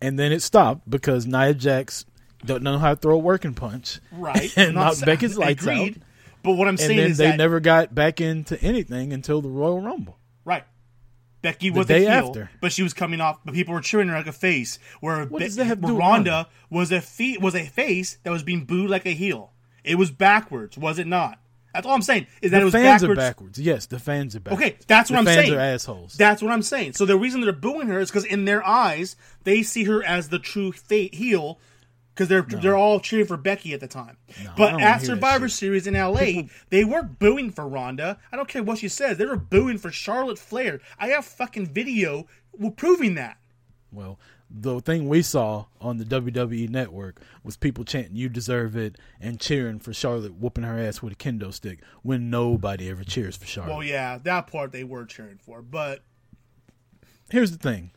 And 0.00 0.18
then 0.18 0.32
it 0.32 0.40
stopped 0.42 0.88
because 0.88 1.26
Nia 1.26 1.52
Jax 1.54 2.06
don't 2.44 2.62
know 2.62 2.78
how 2.78 2.90
to 2.94 2.96
throw 3.00 3.14
a 3.16 3.18
working 3.18 3.54
punch. 3.54 3.98
Right. 4.12 4.52
and 4.56 4.74
knocked 4.74 5.04
Becky's 5.04 5.36
lights 5.38 5.62
agreed. 5.64 5.96
out. 5.98 6.02
But 6.42 6.52
what 6.54 6.68
I'm 6.68 6.72
And 6.74 6.80
saying 6.80 6.96
then 6.98 7.10
is 7.10 7.18
they 7.18 7.30
that 7.30 7.36
never 7.36 7.60
got 7.60 7.94
back 7.94 8.20
into 8.20 8.60
anything 8.62 9.12
until 9.12 9.40
the 9.42 9.48
Royal 9.48 9.80
Rumble. 9.80 10.18
right. 10.44 10.64
Becky 11.40 11.70
was 11.70 11.86
day 11.86 12.04
a 12.06 12.10
heel, 12.10 12.28
after. 12.28 12.50
but 12.60 12.72
she 12.72 12.82
was 12.82 12.92
coming 12.92 13.20
off. 13.20 13.38
But 13.44 13.54
people 13.54 13.72
were 13.72 13.80
cheering 13.80 14.08
her 14.08 14.16
like 14.16 14.26
a 14.26 14.32
face. 14.32 14.80
Where, 15.00 15.24
What 15.24 15.38
Be- 15.38 15.44
does 15.44 15.54
that 15.54 15.66
have 15.66 15.80
to 15.80 15.86
where 15.86 15.94
Ronda 15.94 16.48
was 16.68 16.90
a 16.90 17.00
fe- 17.00 17.36
was 17.40 17.54
a 17.54 17.64
face 17.64 18.18
that 18.24 18.30
was 18.30 18.42
being 18.42 18.64
booed 18.64 18.90
like 18.90 19.06
a 19.06 19.10
heel. 19.10 19.52
It 19.84 19.94
was 19.94 20.10
backwards, 20.10 20.76
was 20.76 20.98
it 20.98 21.06
not? 21.06 21.38
That's 21.72 21.86
all 21.86 21.94
I'm 21.94 22.02
saying. 22.02 22.26
Is 22.42 22.50
that 22.50 22.56
The 22.56 22.62
it 22.62 22.64
was 22.64 22.72
fans 22.72 23.02
backwards. 23.02 23.18
are 23.18 23.22
backwards. 23.22 23.58
Yes, 23.60 23.86
the 23.86 24.00
fans 24.00 24.34
are 24.34 24.40
backwards. 24.40 24.62
Okay, 24.64 24.76
that's 24.88 25.10
what 25.10 25.14
the 25.14 25.18
I'm 25.20 25.24
fans 25.26 25.46
saying. 25.48 25.54
are 25.54 25.60
assholes. 25.60 26.14
That's 26.14 26.42
what 26.42 26.50
I'm 26.50 26.62
saying. 26.62 26.94
So 26.94 27.06
the 27.06 27.16
reason 27.16 27.40
they're 27.40 27.52
booing 27.52 27.86
her 27.86 28.00
is 28.00 28.10
because 28.10 28.24
in 28.24 28.44
their 28.44 28.66
eyes 28.66 29.14
they 29.44 29.62
see 29.62 29.84
her 29.84 30.02
as 30.02 30.30
the 30.30 30.40
true 30.40 30.72
fa- 30.72 31.08
heel 31.12 31.60
because 32.18 32.28
they're 32.28 32.42
they're 32.42 32.76
all 32.76 32.98
cheering 32.98 33.26
for 33.26 33.36
Becky 33.36 33.72
at 33.72 33.80
the 33.80 33.86
time. 33.86 34.16
I 34.40 34.52
but 34.56 34.80
at 34.80 35.02
Survivor. 35.02 35.48
Series 35.48 35.86
in 35.86 35.94
LA, 35.94 36.42
they 36.70 36.84
weren't 36.84 37.20
booing 37.20 37.52
for 37.52 37.68
Ronda. 37.68 38.18
I 38.32 38.36
don't 38.36 38.48
care 38.48 38.62
what 38.62 38.78
she 38.78 38.88
says. 38.88 39.18
They 39.18 39.24
were 39.24 39.36
booing 39.36 39.78
for 39.78 39.92
Charlotte 39.92 40.38
Flair. 40.38 40.80
I 40.98 41.08
have 41.08 41.24
fucking 41.24 41.66
video 41.66 42.26
proving 42.76 43.14
that. 43.14 43.38
well, 43.92 44.18
the 44.50 44.80
thing 44.80 45.08
we 45.08 45.22
saw 45.22 45.66
on 45.80 45.98
the 45.98 46.04
WWE 46.04 46.68
network 46.68 47.20
was 47.44 47.56
people 47.56 47.84
chanting 47.84 48.16
"You 48.16 48.28
deserve 48.28 48.76
it" 48.76 48.96
and 49.20 49.38
cheering 49.38 49.78
for 49.78 49.92
Charlotte 49.92 50.34
whooping 50.34 50.64
her 50.64 50.78
ass 50.78 51.00
with 51.00 51.12
a 51.12 51.16
kendo 51.16 51.54
stick 51.54 51.80
when 52.02 52.30
nobody 52.30 52.90
ever 52.90 53.04
cheers 53.04 53.36
for 53.36 53.46
Charlotte. 53.46 53.74
Well, 53.74 53.84
yeah, 53.84 54.18
that 54.24 54.48
part 54.48 54.72
they 54.72 54.84
were 54.84 55.04
cheering 55.04 55.38
for, 55.38 55.62
but 55.62 56.02
Here's 57.30 57.50
the 57.50 57.58
thing. 57.58 57.90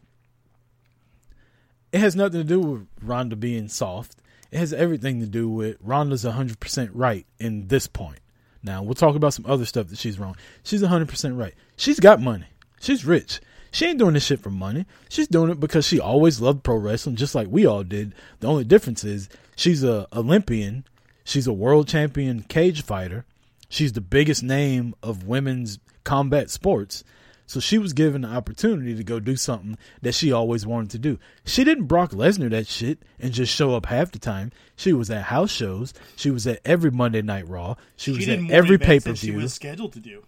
It 1.92 2.00
has 2.00 2.16
nothing 2.16 2.42
to 2.42 2.48
do 2.48 2.60
with 2.60 2.88
Ronda 3.02 3.36
being 3.36 3.68
soft. 3.68 4.16
It 4.52 4.58
has 4.58 4.74
everything 4.74 5.20
to 5.22 5.26
do 5.26 5.50
with 5.50 5.78
Ronda's 5.82 6.26
100% 6.26 6.90
right 6.94 7.26
in 7.40 7.68
this 7.68 7.88
point. 7.88 8.20
Now, 8.64 8.84
we'll 8.84 8.94
talk 8.94 9.16
about 9.16 9.34
some 9.34 9.46
other 9.48 9.66
stuff 9.66 9.88
that 9.88 9.98
she's 9.98 10.20
wrong. 10.20 10.36
She's 10.64 10.84
100% 10.84 11.38
right. 11.38 11.54
She's 11.78 12.00
got 12.00 12.22
money. 12.22 12.46
She's 12.80 13.06
rich. 13.06 13.42
She 13.72 13.86
ain't 13.86 14.00
doing 14.00 14.14
this 14.14 14.26
shit 14.26 14.42
for 14.42 14.50
money. 14.50 14.86
She's 15.10 15.28
doing 15.28 15.50
it 15.50 15.60
because 15.60 15.88
she 15.88 16.00
always 16.00 16.42
loved 16.42 16.64
pro 16.64 16.76
wrestling 16.76 17.16
just 17.16 17.34
like 17.34 17.48
we 17.50 17.66
all 17.66 17.84
did. 17.84 18.14
The 18.42 18.48
only 18.48 18.66
difference 18.66 19.04
is 19.04 19.30
she's 19.56 19.84
a 19.84 20.08
Olympian. 20.14 20.86
She's 21.24 21.48
a 21.48 21.54
world 21.54 21.88
champion 21.88 22.44
cage 22.44 22.84
fighter. 22.84 23.26
She's 23.70 23.94
the 23.94 24.02
biggest 24.02 24.44
name 24.44 24.94
of 25.02 25.26
women's 25.26 25.80
combat 26.04 26.50
sports. 26.50 27.06
So 27.52 27.60
she 27.60 27.78
was 27.78 27.92
given 27.92 28.22
the 28.22 28.30
opportunity 28.30 28.96
to 28.96 29.04
go 29.04 29.20
do 29.20 29.36
something 29.36 29.78
that 30.02 30.16
she 30.16 30.32
always 30.32 30.66
wanted 30.66 30.92
to 30.92 31.00
do. 31.00 31.20
She 31.44 31.66
didn't 31.66 31.88
Brock 31.88 32.12
Lesnar 32.12 32.50
that 32.52 32.66
shit 32.66 33.04
and 33.20 33.34
just 33.34 33.54
show 33.54 33.76
up 33.76 33.88
half 33.88 34.12
the 34.12 34.20
time. 34.20 34.54
She 34.78 34.94
was 34.94 35.10
at 35.10 35.24
house 35.24 35.52
shows. 35.52 35.94
She 36.16 36.32
was 36.32 36.48
at 36.48 36.62
every 36.64 36.92
Monday 36.92 37.22
Night 37.22 37.48
Raw. 37.50 37.76
She 37.98 38.14
she 38.14 38.18
was 38.18 38.30
at 38.30 38.50
every 38.52 38.78
pay 38.78 39.02
per 39.02 39.12
view. 39.12 39.34
she 39.34 39.36
was 39.36 39.54
scheduled 39.54 39.92
to 39.94 40.00
do. 40.00 40.24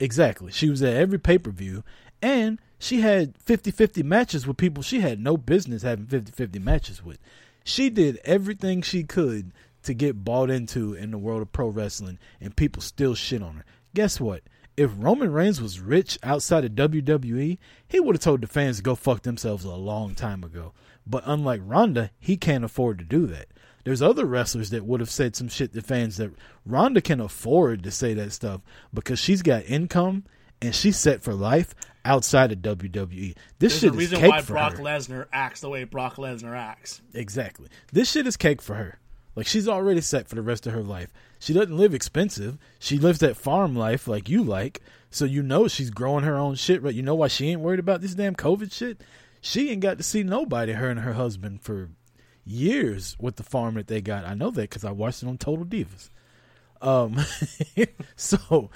Exactly. 0.00 0.50
She 0.50 0.68
was 0.68 0.82
at 0.82 0.94
every 0.94 1.20
pay 1.20 1.38
per 1.38 1.52
view, 1.52 1.84
and 2.20 2.58
She 2.84 3.00
had 3.00 3.38
50-50 3.38 4.04
matches 4.04 4.46
with 4.46 4.56
people 4.58 4.82
she 4.82 5.00
had 5.00 5.18
no 5.18 5.36
business 5.38 5.82
having 5.82 6.06
50-50 6.06 6.60
matches 6.62 7.02
with. 7.02 7.18
She 7.64 7.88
did 7.88 8.20
everything 8.24 8.82
she 8.82 9.04
could 9.04 9.52
to 9.84 9.94
get 9.94 10.24
bought 10.24 10.50
into 10.50 10.92
in 10.92 11.10
the 11.10 11.18
world 11.18 11.40
of 11.40 11.50
pro 11.50 11.68
wrestling, 11.68 12.18
and 12.40 12.54
people 12.54 12.82
still 12.82 13.14
shit 13.14 13.42
on 13.42 13.56
her. 13.56 13.64
Guess 13.94 14.20
what? 14.20 14.42
If 14.76 14.90
Roman 14.96 15.32
Reigns 15.32 15.60
was 15.60 15.78
rich 15.78 16.18
outside 16.22 16.64
of 16.64 16.72
WWE, 16.72 17.58
he 17.86 18.00
would 18.00 18.16
have 18.16 18.22
told 18.22 18.40
the 18.40 18.46
fans 18.48 18.78
to 18.78 18.82
go 18.82 18.94
fuck 18.94 19.22
themselves 19.22 19.64
a 19.64 19.70
long 19.70 20.14
time 20.14 20.42
ago. 20.42 20.72
But 21.06 21.22
unlike 21.26 21.60
Ronda, 21.64 22.10
he 22.18 22.36
can't 22.36 22.64
afford 22.64 22.98
to 22.98 23.04
do 23.04 23.26
that. 23.26 23.46
There's 23.84 24.02
other 24.02 24.24
wrestlers 24.24 24.70
that 24.70 24.84
would 24.84 25.00
have 25.00 25.10
said 25.10 25.36
some 25.36 25.48
shit 25.48 25.74
to 25.74 25.82
fans 25.82 26.16
that 26.16 26.32
Ronda 26.64 27.00
can 27.00 27.20
afford 27.20 27.84
to 27.84 27.90
say 27.90 28.14
that 28.14 28.32
stuff 28.32 28.62
because 28.92 29.18
she's 29.18 29.42
got 29.42 29.64
income 29.66 30.24
and 30.60 30.74
she's 30.74 30.96
set 30.96 31.22
for 31.22 31.34
life 31.34 31.74
outside 32.04 32.50
of 32.50 32.58
WWE. 32.58 33.36
This 33.58 33.72
There's 33.72 33.80
shit 33.80 33.92
is 33.92 33.96
reason 33.96 34.20
cake 34.20 34.30
why 34.30 34.40
for 34.40 34.54
Brock 34.54 34.76
her. 34.78 34.82
Lesnar 34.82 35.26
acts 35.32 35.60
the 35.60 35.68
way 35.68 35.84
Brock 35.84 36.16
Lesnar 36.16 36.56
acts. 36.56 37.02
Exactly. 37.12 37.68
This 37.92 38.10
shit 38.10 38.26
is 38.26 38.36
cake 38.36 38.62
for 38.62 38.74
her. 38.74 38.98
Like 39.36 39.46
she's 39.46 39.68
already 39.68 40.00
set 40.00 40.28
for 40.28 40.36
the 40.36 40.42
rest 40.42 40.66
of 40.66 40.72
her 40.72 40.82
life. 40.82 41.08
She 41.38 41.52
doesn't 41.52 41.76
live 41.76 41.94
expensive. 41.94 42.58
She 42.78 42.98
lives 42.98 43.18
that 43.18 43.36
farm 43.36 43.74
life 43.74 44.06
like 44.06 44.28
you 44.28 44.42
like. 44.42 44.80
So 45.10 45.24
you 45.24 45.42
know 45.42 45.68
she's 45.68 45.90
growing 45.90 46.24
her 46.24 46.36
own 46.36 46.54
shit, 46.54 46.82
right? 46.82 46.94
You 46.94 47.02
know 47.02 47.14
why 47.14 47.28
she 47.28 47.48
ain't 47.50 47.60
worried 47.60 47.80
about 47.80 48.00
this 48.00 48.14
damn 48.14 48.34
COVID 48.34 48.72
shit? 48.72 49.00
She 49.40 49.70
ain't 49.70 49.82
got 49.82 49.98
to 49.98 50.04
see 50.04 50.22
nobody, 50.22 50.72
her 50.72 50.88
and 50.88 51.00
her 51.00 51.12
husband, 51.12 51.62
for 51.62 51.90
years 52.44 53.16
with 53.20 53.36
the 53.36 53.42
farm 53.42 53.74
that 53.74 53.88
they 53.88 54.00
got. 54.00 54.24
I 54.24 54.34
know 54.34 54.50
that 54.50 54.62
because 54.62 54.84
I 54.84 54.90
watched 54.90 55.22
it 55.22 55.28
on 55.28 55.38
Total 55.38 55.64
Divas. 55.64 56.10
Um, 56.80 57.18
so 58.16 58.70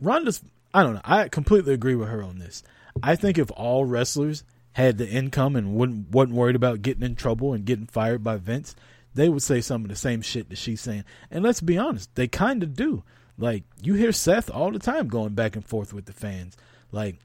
Ronda's, 0.00 0.42
I 0.72 0.82
don't 0.82 0.94
know. 0.94 1.00
I 1.04 1.28
completely 1.28 1.74
agree 1.74 1.94
with 1.94 2.08
her 2.08 2.22
on 2.22 2.38
this. 2.38 2.62
I 3.02 3.16
think 3.16 3.38
if 3.38 3.50
all 3.52 3.84
wrestlers 3.84 4.44
had 4.72 4.98
the 4.98 5.08
income 5.08 5.56
and 5.56 5.74
wouldn't 5.74 6.10
wasn't 6.10 6.36
worried 6.36 6.56
about 6.56 6.82
getting 6.82 7.02
in 7.02 7.16
trouble 7.16 7.52
and 7.52 7.64
getting 7.64 7.86
fired 7.86 8.22
by 8.22 8.36
Vince, 8.36 8.74
they 9.14 9.28
would 9.28 9.42
say 9.42 9.60
some 9.60 9.82
of 9.84 9.88
the 9.90 9.96
same 9.96 10.22
shit 10.22 10.48
that 10.50 10.58
she's 10.58 10.80
saying. 10.80 11.04
And 11.30 11.42
let's 11.44 11.60
be 11.60 11.76
honest, 11.78 12.14
they 12.14 12.28
kind 12.28 12.62
of 12.62 12.74
do. 12.74 13.02
Like 13.38 13.64
you 13.82 13.94
hear 13.94 14.12
Seth 14.12 14.50
all 14.50 14.70
the 14.70 14.78
time 14.78 15.08
going 15.08 15.34
back 15.34 15.56
and 15.56 15.64
forth 15.64 15.92
with 15.92 16.04
the 16.06 16.12
fans. 16.12 16.56
Like 16.92 17.16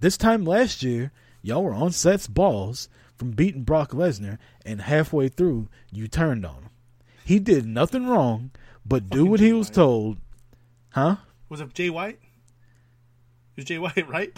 this 0.00 0.16
time 0.16 0.44
last 0.44 0.82
year, 0.82 1.12
y'all 1.42 1.62
were 1.64 1.74
on 1.74 1.92
Seth's 1.92 2.26
balls 2.28 2.88
from 3.16 3.30
beating 3.32 3.62
Brock 3.62 3.92
Lesnar, 3.92 4.38
and 4.66 4.80
halfway 4.82 5.28
through, 5.28 5.68
you 5.92 6.08
turned 6.08 6.44
on 6.44 6.54
him. 6.56 6.70
He 7.24 7.38
did 7.38 7.64
nothing 7.64 8.08
wrong, 8.08 8.50
but 8.84 9.08
do 9.08 9.18
Fucking 9.18 9.30
what 9.30 9.40
he 9.40 9.52
was 9.52 9.68
White. 9.68 9.74
told. 9.74 10.18
Huh? 10.90 11.16
Was 11.48 11.60
it 11.60 11.72
Jay 11.74 11.90
White? 11.90 12.18
It 12.18 13.56
was 13.56 13.64
Jay 13.66 13.78
White, 13.78 14.08
right? 14.08 14.36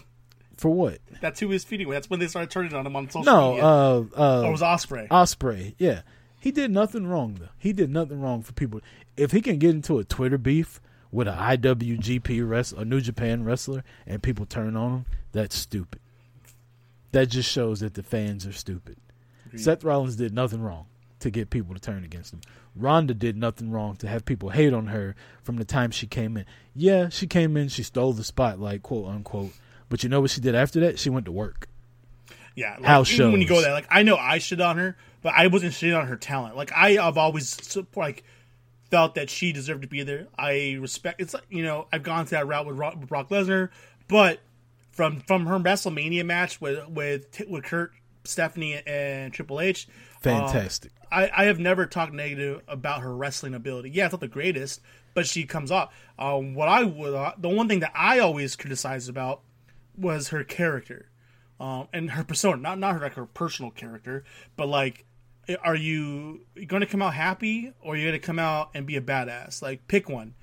For 0.56 0.70
what? 0.70 0.98
That's 1.20 1.40
who 1.40 1.46
he 1.48 1.54
was 1.54 1.64
feeding 1.64 1.88
with. 1.88 1.96
That's 1.96 2.10
when 2.10 2.20
they 2.20 2.26
started 2.26 2.50
turning 2.50 2.74
on 2.74 2.86
him 2.86 2.96
on 2.96 3.08
social 3.08 3.24
No, 3.24 3.50
media. 3.52 3.64
uh, 3.64 4.04
uh, 4.16 4.42
or 4.42 4.48
it 4.48 4.52
was 4.52 4.62
Ospreay. 4.62 5.08
Ospreay, 5.08 5.74
yeah. 5.78 6.02
He 6.46 6.52
did 6.52 6.70
nothing 6.70 7.08
wrong 7.08 7.38
though. 7.40 7.48
He 7.58 7.72
did 7.72 7.90
nothing 7.90 8.20
wrong 8.20 8.40
for 8.40 8.52
people. 8.52 8.80
If 9.16 9.32
he 9.32 9.40
can 9.40 9.58
get 9.58 9.70
into 9.70 9.98
a 9.98 10.04
Twitter 10.04 10.38
beef 10.38 10.80
with 11.10 11.26
an 11.26 11.36
IWGP 11.36 12.48
wrestler, 12.48 12.82
a 12.82 12.84
New 12.84 13.00
Japan 13.00 13.42
wrestler, 13.42 13.82
and 14.06 14.22
people 14.22 14.46
turn 14.46 14.76
on 14.76 14.92
him, 14.92 15.06
that's 15.32 15.56
stupid. 15.56 16.00
That 17.10 17.30
just 17.30 17.50
shows 17.50 17.80
that 17.80 17.94
the 17.94 18.04
fans 18.04 18.46
are 18.46 18.52
stupid. 18.52 18.96
Seth 19.56 19.82
Rollins 19.82 20.14
did 20.14 20.32
nothing 20.32 20.62
wrong 20.62 20.86
to 21.18 21.32
get 21.32 21.50
people 21.50 21.74
to 21.74 21.80
turn 21.80 22.04
against 22.04 22.32
him. 22.32 22.42
Ronda 22.76 23.14
did 23.14 23.36
nothing 23.36 23.72
wrong 23.72 23.96
to 23.96 24.06
have 24.06 24.24
people 24.24 24.50
hate 24.50 24.72
on 24.72 24.86
her 24.86 25.16
from 25.42 25.56
the 25.56 25.64
time 25.64 25.90
she 25.90 26.06
came 26.06 26.36
in. 26.36 26.44
Yeah, 26.76 27.08
she 27.08 27.26
came 27.26 27.56
in, 27.56 27.66
she 27.66 27.82
stole 27.82 28.12
the 28.12 28.22
spotlight, 28.22 28.84
quote 28.84 29.08
unquote. 29.08 29.50
But 29.88 30.04
you 30.04 30.08
know 30.08 30.20
what 30.20 30.30
she 30.30 30.40
did 30.40 30.54
after 30.54 30.78
that? 30.78 31.00
She 31.00 31.10
went 31.10 31.26
to 31.26 31.32
work. 31.32 31.66
Yeah, 32.56 32.74
like, 32.74 32.84
House 32.84 33.12
even 33.12 33.32
when 33.32 33.40
you 33.40 33.46
go 33.46 33.60
there, 33.60 33.72
like 33.72 33.86
I 33.90 34.02
know 34.02 34.16
I 34.16 34.38
shit 34.38 34.60
on 34.60 34.78
her, 34.78 34.96
but 35.22 35.34
I 35.36 35.46
wasn't 35.46 35.72
shitting 35.72 35.98
on 35.98 36.08
her 36.08 36.16
talent. 36.16 36.56
Like 36.56 36.72
I 36.72 36.92
have 36.92 37.16
always 37.16 37.76
like 37.94 38.24
felt 38.90 39.14
that 39.14 39.30
she 39.30 39.52
deserved 39.52 39.82
to 39.82 39.88
be 39.88 40.02
there. 40.02 40.26
I 40.38 40.78
respect. 40.80 41.20
It's 41.20 41.34
like 41.34 41.44
you 41.50 41.62
know 41.62 41.86
I've 41.92 42.02
gone 42.02 42.24
to 42.24 42.30
that 42.32 42.48
route 42.48 42.66
with, 42.66 42.76
Ro- 42.76 42.96
with 42.98 43.08
Brock 43.08 43.28
Lesnar, 43.28 43.68
but 44.08 44.40
from 44.90 45.20
from 45.20 45.46
her 45.46 45.58
WrestleMania 45.58 46.24
match 46.24 46.60
with 46.60 46.88
with 46.88 47.42
with 47.48 47.64
Kurt, 47.64 47.92
Stephanie, 48.24 48.80
and 48.86 49.32
Triple 49.32 49.60
H, 49.60 49.86
um, 49.88 49.92
Fantastic. 50.22 50.92
I, 51.10 51.30
I 51.34 51.44
have 51.44 51.58
never 51.58 51.86
talked 51.86 52.12
negative 52.12 52.62
about 52.66 53.02
her 53.02 53.14
wrestling 53.14 53.54
ability. 53.54 53.90
Yeah, 53.90 54.06
it's 54.06 54.12
not 54.12 54.20
the 54.20 54.28
greatest, 54.28 54.80
but 55.14 55.26
she 55.26 55.44
comes 55.44 55.70
off. 55.70 55.94
Um, 56.18 56.54
what 56.54 56.68
I 56.68 56.82
would, 56.82 57.14
uh, 57.14 57.32
the 57.38 57.48
one 57.48 57.68
thing 57.68 57.80
that 57.80 57.92
I 57.94 58.18
always 58.18 58.56
criticized 58.56 59.08
about 59.08 59.42
was 59.96 60.28
her 60.28 60.42
character, 60.44 61.08
um, 61.60 61.88
and 61.92 62.10
her 62.10 62.24
persona. 62.24 62.56
Not 62.56 62.78
not 62.78 62.94
her 62.94 63.00
like 63.00 63.14
her 63.14 63.26
personal 63.26 63.70
character, 63.70 64.24
but 64.56 64.68
like, 64.68 65.04
are 65.62 65.76
you 65.76 66.42
going 66.66 66.80
to 66.80 66.86
come 66.86 67.02
out 67.02 67.14
happy 67.14 67.72
or 67.80 67.94
are 67.94 67.96
you 67.96 68.04
going 68.08 68.20
to 68.20 68.26
come 68.26 68.38
out 68.38 68.70
and 68.74 68.86
be 68.86 68.96
a 68.96 69.00
badass? 69.00 69.62
Like, 69.62 69.86
pick 69.88 70.08
one, 70.08 70.34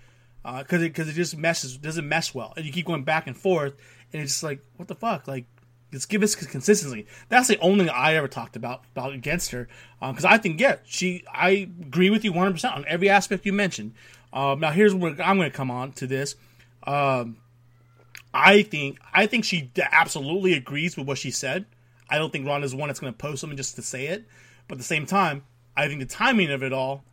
because 0.44 0.82
it 0.82 0.90
because 0.90 1.10
it 1.10 1.14
just 1.14 1.38
messes 1.38 1.78
doesn't 1.78 2.08
mesh 2.08 2.34
well, 2.34 2.54
and 2.56 2.66
you 2.66 2.72
keep 2.72 2.86
going 2.86 3.04
back 3.04 3.28
and 3.28 3.38
forth, 3.38 3.74
and 4.12 4.22
it's 4.22 4.32
just 4.34 4.44
like 4.44 4.62
what 4.78 4.88
the 4.88 4.96
fuck, 4.96 5.28
like. 5.28 5.46
Just 5.92 6.10
give 6.10 6.24
us 6.24 6.34
consistency. 6.34 7.06
That's 7.30 7.48
the 7.48 7.60
only 7.60 7.86
thing 7.86 7.94
I 7.96 8.16
ever 8.16 8.28
talked 8.28 8.56
about 8.56 8.84
about 8.96 9.14
against 9.14 9.52
her, 9.52 9.68
because 10.00 10.26
I 10.26 10.40
think 10.40 10.60
yeah, 10.60 10.78
she. 10.86 11.24
I 11.32 11.70
agree 11.80 12.10
with 12.10 12.24
you 12.24 12.32
one 12.32 12.40
hundred 12.40 12.54
percent 12.54 12.74
on 12.74 12.86
every 12.88 13.10
aspect 13.12 13.46
you 13.46 13.54
mentioned. 13.54 13.94
Um, 14.34 14.60
now 14.60 14.72
here's 14.72 14.96
where 14.96 15.12
I'm 15.22 15.38
going 15.38 15.52
to 15.52 15.56
come 15.56 15.70
on 15.70 15.92
to 15.92 16.08
this. 16.08 16.36
Um, 16.88 17.38
I 18.34 18.64
think 18.64 19.00
I 19.14 19.28
think 19.28 19.46
she 19.46 19.72
absolutely 19.92 20.54
agrees 20.54 20.98
with 20.98 21.08
what 21.08 21.18
she 21.18 21.32
said. 21.32 21.66
I 22.10 22.18
don't 22.18 22.32
think 22.32 22.48
Ronda's 22.48 22.74
one 22.76 22.90
that's 22.90 23.00
going 23.00 23.14
to 23.14 23.18
post 23.18 23.42
something 23.42 23.58
just 23.58 23.76
to 23.76 23.82
say 23.82 24.08
it. 24.08 24.26
But 24.68 24.76
at 24.76 24.78
the 24.80 24.84
same 24.86 25.06
time, 25.06 25.44
I 25.76 25.88
think 25.88 26.00
the 26.00 26.06
timing 26.06 26.52
of 26.52 26.64
it 26.64 26.74
all 26.74 27.04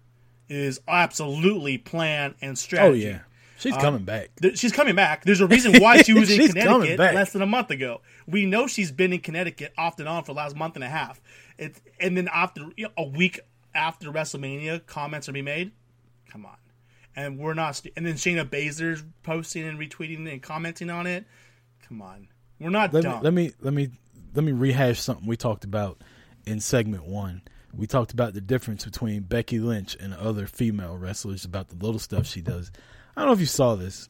is 0.49 0.81
absolutely 0.89 1.79
plan 1.79 2.35
and 2.41 2.59
strategy. 2.59 3.07
Oh 3.07 3.11
yeah, 3.11 3.19
she's 3.59 3.75
Uh, 3.75 3.81
coming 3.81 4.05
back. 4.05 4.31
There- 4.37 4.55
She's 4.57 4.73
coming 4.73 4.95
back. 4.97 5.25
There's 5.25 5.41
a 5.41 5.47
reason 5.57 5.81
why 5.81 6.03
she 6.03 6.13
was 6.13 6.31
in 6.31 6.49
Connecticut 6.49 6.99
less 6.99 7.33
than 7.33 7.43
a 7.43 7.47
month 7.47 7.71
ago. 7.71 8.01
We 8.27 8.47
know 8.47 8.67
she's 8.67 8.91
been 8.93 9.13
in 9.13 9.21
Connecticut 9.21 9.73
off 9.79 9.99
and 9.99 10.09
on 10.09 10.25
for 10.25 10.33
the 10.33 10.39
last 10.39 10.57
month 10.57 10.75
and 10.77 10.85
a 10.85 10.89
half. 10.89 11.21
It's 11.59 11.81
and 12.01 12.17
then 12.17 12.29
after 12.33 12.63
you 12.77 12.85
know, 12.87 12.93
a 12.97 13.05
week 13.05 13.41
after 13.75 14.11
WrestleMania, 14.11 14.87
comments 14.87 15.29
are 15.29 15.33
being 15.33 15.45
made. 15.45 15.73
Come 16.31 16.47
on, 16.47 16.57
and 17.17 17.39
we're 17.39 17.55
not. 17.55 17.77
St- 17.77 17.93
and 17.97 18.07
then 18.07 18.15
Shayna 18.15 18.49
Baszler's 18.49 19.05
posting 19.23 19.67
and 19.67 19.79
retweeting 19.79 20.31
and 20.31 20.43
commenting 20.43 20.91
on 20.91 21.07
it. 21.07 21.25
Come 21.89 22.03
on, 22.03 22.29
we're 22.59 22.71
not 22.71 22.93
let 22.93 23.05
me, 23.05 23.11
let 23.23 23.35
me 23.35 23.53
let 23.61 23.75
me 23.75 23.91
let 24.35 24.45
me 24.45 24.53
rehash 24.53 25.01
something 25.01 25.27
we 25.27 25.37
talked 25.37 25.65
about 25.65 26.03
in 26.47 26.61
segment 26.61 27.05
one. 27.05 27.43
We 27.75 27.87
talked 27.87 28.13
about 28.13 28.35
the 28.35 28.41
difference 28.41 28.85
between 28.85 29.23
Becky 29.23 29.61
Lynch 29.61 29.97
and 30.01 30.13
other 30.15 30.47
female 30.47 30.97
wrestlers 30.97 31.45
about 31.45 31.69
the 31.69 31.77
little 31.77 32.01
stuff 32.01 32.27
she 32.27 32.41
does. 32.41 32.73
I 33.17 33.21
don't 33.21 33.29
know 33.29 33.35
if 33.35 33.41
you 33.41 33.47
saw 33.47 33.77
this. 33.77 34.09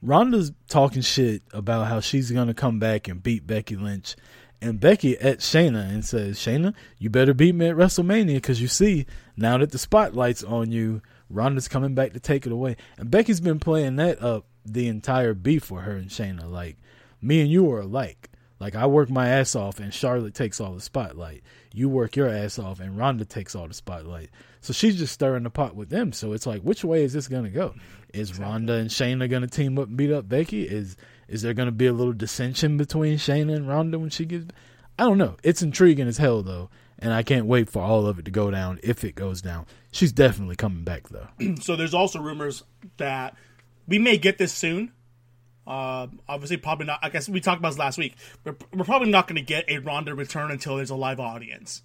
Ronda's 0.00 0.52
talking 0.68 1.02
shit 1.02 1.42
about 1.52 1.88
how 1.88 2.00
she's 2.00 2.30
gonna 2.30 2.54
come 2.54 2.78
back 2.78 3.08
and 3.08 3.22
beat 3.22 3.46
Becky 3.46 3.76
Lynch, 3.76 4.14
and 4.60 4.78
Becky 4.80 5.18
at 5.18 5.38
Shayna 5.38 5.88
and 5.88 6.04
says, 6.04 6.38
"Shayna, 6.38 6.74
you 6.98 7.10
better 7.10 7.34
beat 7.34 7.54
me 7.54 7.66
at 7.66 7.76
WrestleMania 7.76 8.34
because 8.34 8.60
you 8.60 8.68
see 8.68 9.06
now 9.36 9.58
that 9.58 9.72
the 9.72 9.78
spotlight's 9.78 10.44
on 10.44 10.70
you, 10.70 11.02
Ronda's 11.30 11.68
coming 11.68 11.94
back 11.94 12.12
to 12.12 12.20
take 12.20 12.46
it 12.46 12.52
away." 12.52 12.76
And 12.96 13.10
Becky's 13.10 13.40
been 13.40 13.60
playing 13.60 13.96
that 13.96 14.22
up 14.22 14.46
the 14.64 14.88
entire 14.88 15.34
beef 15.34 15.64
for 15.64 15.82
her 15.82 15.96
and 15.96 16.08
Shayna. 16.08 16.50
Like, 16.50 16.76
me 17.20 17.40
and 17.40 17.50
you 17.50 17.70
are 17.72 17.80
alike. 17.80 18.30
Like 18.60 18.74
I 18.74 18.86
work 18.86 19.08
my 19.08 19.28
ass 19.28 19.54
off 19.54 19.78
and 19.78 19.94
Charlotte 19.94 20.34
takes 20.34 20.60
all 20.60 20.74
the 20.74 20.80
spotlight. 20.80 21.42
You 21.72 21.88
work 21.88 22.16
your 22.16 22.28
ass 22.28 22.58
off 22.58 22.80
and 22.80 22.98
Ronda 22.98 23.24
takes 23.24 23.54
all 23.54 23.68
the 23.68 23.74
spotlight. 23.74 24.30
So 24.60 24.72
she's 24.72 24.98
just 24.98 25.12
stirring 25.12 25.44
the 25.44 25.50
pot 25.50 25.76
with 25.76 25.90
them. 25.90 26.12
So 26.12 26.32
it's 26.32 26.46
like, 26.46 26.62
which 26.62 26.84
way 26.84 27.04
is 27.04 27.12
this 27.12 27.28
gonna 27.28 27.50
go? 27.50 27.74
Is 28.12 28.38
Ronda 28.38 28.74
and 28.74 28.90
Shayna 28.90 29.30
gonna 29.30 29.46
team 29.46 29.78
up 29.78 29.88
and 29.88 29.96
beat 29.96 30.10
up 30.10 30.28
Becky? 30.28 30.64
Is 30.64 30.96
is 31.28 31.42
there 31.42 31.54
gonna 31.54 31.70
be 31.70 31.86
a 31.86 31.92
little 31.92 32.12
dissension 32.12 32.76
between 32.76 33.18
Shayna 33.18 33.54
and 33.54 33.68
Ronda 33.68 33.98
when 33.98 34.10
she 34.10 34.24
gets? 34.24 34.46
I 34.98 35.04
don't 35.04 35.18
know. 35.18 35.36
It's 35.44 35.62
intriguing 35.62 36.08
as 36.08 36.18
hell 36.18 36.42
though, 36.42 36.70
and 36.98 37.12
I 37.12 37.22
can't 37.22 37.46
wait 37.46 37.68
for 37.68 37.82
all 37.82 38.06
of 38.06 38.18
it 38.18 38.24
to 38.24 38.30
go 38.30 38.50
down 38.50 38.80
if 38.82 39.04
it 39.04 39.14
goes 39.14 39.40
down. 39.40 39.66
She's 39.92 40.12
definitely 40.12 40.56
coming 40.56 40.84
back 40.84 41.08
though. 41.08 41.28
so 41.60 41.76
there's 41.76 41.94
also 41.94 42.20
rumors 42.20 42.64
that 42.96 43.36
we 43.86 43.98
may 43.98 44.18
get 44.18 44.38
this 44.38 44.52
soon. 44.52 44.92
Uh, 45.66 46.06
obviously, 46.28 46.56
probably 46.56 46.86
not. 46.86 46.98
I 47.02 47.10
guess 47.10 47.28
we 47.28 47.40
talked 47.40 47.58
about 47.58 47.70
this 47.70 47.78
last 47.78 47.98
week. 47.98 48.14
We're, 48.42 48.56
we're 48.74 48.84
probably 48.84 49.10
not 49.10 49.28
going 49.28 49.36
to 49.36 49.42
get 49.42 49.68
a 49.68 49.78
Ronda 49.78 50.14
return 50.14 50.50
until 50.50 50.76
there's 50.76 50.90
a 50.90 50.96
live 50.96 51.20
audience. 51.20 51.82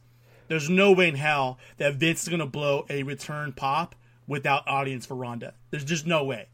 There's 0.48 0.69
no 0.69 0.91
way 0.94 1.10
in 1.10 1.15
hell 1.15 1.57
that 1.77 1.95
Vince 1.95 2.23
is 2.23 2.30
going 2.30 2.40
to 2.40 2.45
blow 2.45 2.85
a 2.90 3.03
return 3.03 3.52
pop 3.52 3.95
without 4.27 4.68
audience 4.68 5.06
for 5.06 5.15
Ronda. 5.15 5.53
There's 5.69 5.84
just 5.84 6.07
no 6.07 6.23
way. 6.23 6.48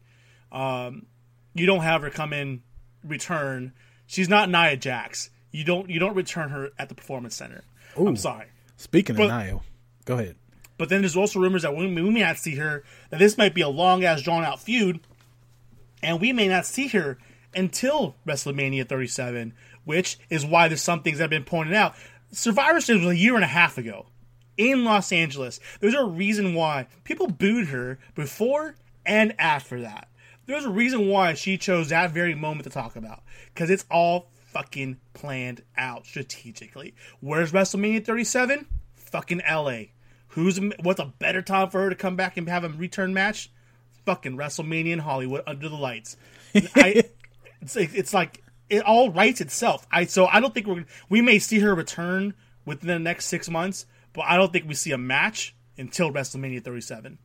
Um, 0.50 1.06
you 1.54 1.66
don't 1.66 1.82
have 1.82 2.02
her 2.02 2.10
come 2.10 2.32
in 2.32 2.62
return. 3.04 3.72
She's 4.06 4.28
not 4.28 4.50
Nia 4.50 4.76
Jax. 4.76 5.30
You 5.52 5.64
don't 5.64 5.90
you 5.90 5.98
don't 5.98 6.14
return 6.14 6.50
her 6.50 6.70
at 6.78 6.88
the 6.88 6.94
performance 6.94 7.34
center. 7.34 7.62
I'm 7.96 8.16
sorry. 8.16 8.46
Speaking 8.76 9.16
But- 9.16 9.30
of 9.30 9.44
Nia, 9.44 9.60
go 10.04 10.14
ahead. 10.18 10.36
But 10.78 10.88
then 10.88 11.02
there's 11.02 11.16
also 11.16 11.38
rumors 11.40 11.60
that 11.62 11.76
we, 11.76 11.86
we 11.92 12.10
may 12.10 12.20
not 12.20 12.38
see 12.38 12.54
her, 12.54 12.84
that 13.10 13.18
this 13.18 13.36
might 13.36 13.54
be 13.54 13.60
a 13.60 13.68
long 13.68 14.02
ass 14.02 14.22
drawn 14.22 14.44
out 14.44 14.60
feud, 14.60 15.00
and 16.02 16.18
we 16.22 16.32
may 16.32 16.48
not 16.48 16.64
see 16.64 16.86
her 16.88 17.18
until 17.54 18.16
WrestleMania 18.26 18.88
37 18.88 19.52
which 19.84 20.18
is 20.28 20.44
why 20.46 20.68
there's 20.68 20.82
some 20.82 21.02
things 21.02 21.18
that 21.18 21.24
have 21.24 21.30
been 21.30 21.44
pointed 21.44 21.74
out. 21.74 21.94
Survivor 22.32 22.80
Series 22.80 23.04
was 23.04 23.14
a 23.14 23.18
year 23.18 23.34
and 23.34 23.44
a 23.44 23.48
half 23.48 23.78
ago 23.78 24.06
in 24.56 24.84
Los 24.84 25.10
Angeles. 25.12 25.58
There's 25.80 25.94
a 25.94 26.04
reason 26.04 26.54
why 26.54 26.86
people 27.04 27.26
booed 27.28 27.68
her 27.68 27.98
before 28.14 28.76
and 29.04 29.34
after 29.38 29.80
that. 29.80 30.08
There's 30.46 30.64
a 30.64 30.70
reason 30.70 31.08
why 31.08 31.34
she 31.34 31.56
chose 31.58 31.88
that 31.88 32.10
very 32.10 32.34
moment 32.34 32.64
to 32.64 32.70
talk 32.70 32.96
about 32.96 33.22
because 33.52 33.70
it's 33.70 33.84
all 33.90 34.28
fucking 34.52 34.98
planned 35.14 35.62
out 35.76 36.06
strategically. 36.06 36.94
Where's 37.20 37.52
WrestleMania 37.52 38.04
37? 38.04 38.66
Fucking 38.94 39.42
LA. 39.48 39.82
Who's 40.28 40.60
what's 40.82 41.00
a 41.00 41.12
better 41.18 41.42
time 41.42 41.70
for 41.70 41.80
her 41.82 41.90
to 41.90 41.96
come 41.96 42.16
back 42.16 42.36
and 42.36 42.48
have 42.48 42.64
a 42.64 42.68
return 42.68 43.12
match? 43.12 43.50
Fucking 44.04 44.36
WrestleMania 44.36 44.92
in 44.92 44.98
Hollywood 45.00 45.42
under 45.46 45.68
the 45.68 45.76
lights. 45.76 46.16
I, 46.54 47.04
it's, 47.60 47.76
it's 47.76 48.14
like 48.14 48.42
it 48.68 48.84
all 48.84 49.10
writes 49.10 49.40
itself. 49.40 49.86
I 49.90 50.04
so 50.04 50.26
I 50.26 50.40
don't 50.40 50.54
think 50.54 50.66
we're 50.66 50.84
we 51.08 51.20
may 51.20 51.38
see 51.38 51.58
her 51.60 51.74
return 51.74 52.34
within 52.64 52.88
the 52.88 52.98
next 52.98 53.26
six 53.26 53.50
months, 53.50 53.86
but 54.12 54.24
I 54.26 54.36
don't 54.36 54.52
think 54.52 54.68
we 54.68 54.74
see 54.74 54.92
a 54.92 54.98
match 54.98 55.54
until 55.76 56.12
WrestleMania 56.12 56.62
37. 56.62 57.18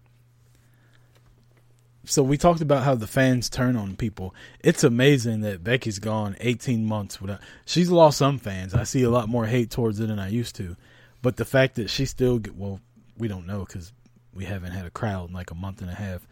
So 2.08 2.24
we 2.24 2.38
talked 2.38 2.62
about 2.62 2.84
how 2.84 2.96
the 2.96 3.08
fans 3.08 3.50
turn 3.50 3.76
on 3.76 3.96
people. 3.96 4.34
It's 4.60 4.84
amazing 4.84 5.42
that 5.42 5.64
Becky's 5.64 6.00
gone 6.00 6.36
18 6.40 6.86
months 6.86 7.20
without. 7.20 7.40
She's 7.66 7.90
lost 7.90 8.20
some 8.20 8.38
fans. 8.38 8.74
I 8.74 8.84
see 8.84 9.04
a 9.04 9.10
lot 9.10 9.30
more 9.30 9.46
hate 9.46 9.72
towards 9.72 10.00
it 10.00 10.08
than 10.08 10.20
I 10.20 10.30
used 10.30 10.56
to, 10.58 10.76
but 11.22 11.38
the 11.38 11.46
fact 11.46 11.76
that 11.76 11.90
she 11.90 12.06
still 12.06 12.38
get 12.40 12.56
well, 12.56 12.80
we 13.18 13.28
don't 13.28 13.48
know 13.48 13.66
because 13.66 13.92
we 14.34 14.46
haven't 14.46 14.72
had 14.72 14.86
a 14.86 14.92
crowd 14.92 15.30
in 15.30 15.36
like 15.36 15.52
a 15.52 15.56
month 15.56 15.82
and 15.82 15.90
a 15.90 15.96
half. 15.96 16.28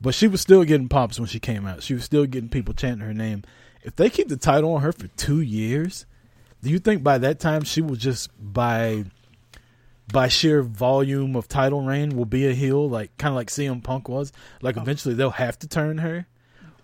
But 0.00 0.14
she 0.14 0.28
was 0.28 0.40
still 0.40 0.64
getting 0.64 0.88
pops 0.88 1.18
when 1.18 1.28
she 1.28 1.40
came 1.40 1.66
out. 1.66 1.82
She 1.82 1.94
was 1.94 2.04
still 2.04 2.24
getting 2.24 2.48
people 2.48 2.72
chanting 2.72 3.06
her 3.06 3.12
name. 3.12 3.42
If 3.82 3.96
they 3.96 4.08
keep 4.08 4.28
the 4.28 4.36
title 4.36 4.74
on 4.74 4.82
her 4.82 4.92
for 4.92 5.08
two 5.08 5.40
years, 5.40 6.06
do 6.62 6.70
you 6.70 6.78
think 6.78 7.02
by 7.02 7.18
that 7.18 7.40
time 7.40 7.64
she 7.64 7.82
will 7.82 7.96
just 7.96 8.30
by 8.38 9.04
by 10.12 10.28
sheer 10.28 10.62
volume 10.62 11.36
of 11.36 11.48
title 11.48 11.82
reign 11.82 12.16
will 12.16 12.24
be 12.24 12.46
a 12.46 12.52
heel, 12.52 12.88
like 12.88 13.16
kind 13.18 13.32
of 13.32 13.36
like 13.36 13.48
CM 13.48 13.82
Punk 13.82 14.08
was? 14.08 14.32
Like 14.62 14.76
oh. 14.76 14.82
eventually 14.82 15.14
they'll 15.14 15.30
have 15.30 15.58
to 15.60 15.68
turn 15.68 15.98
her, 15.98 16.26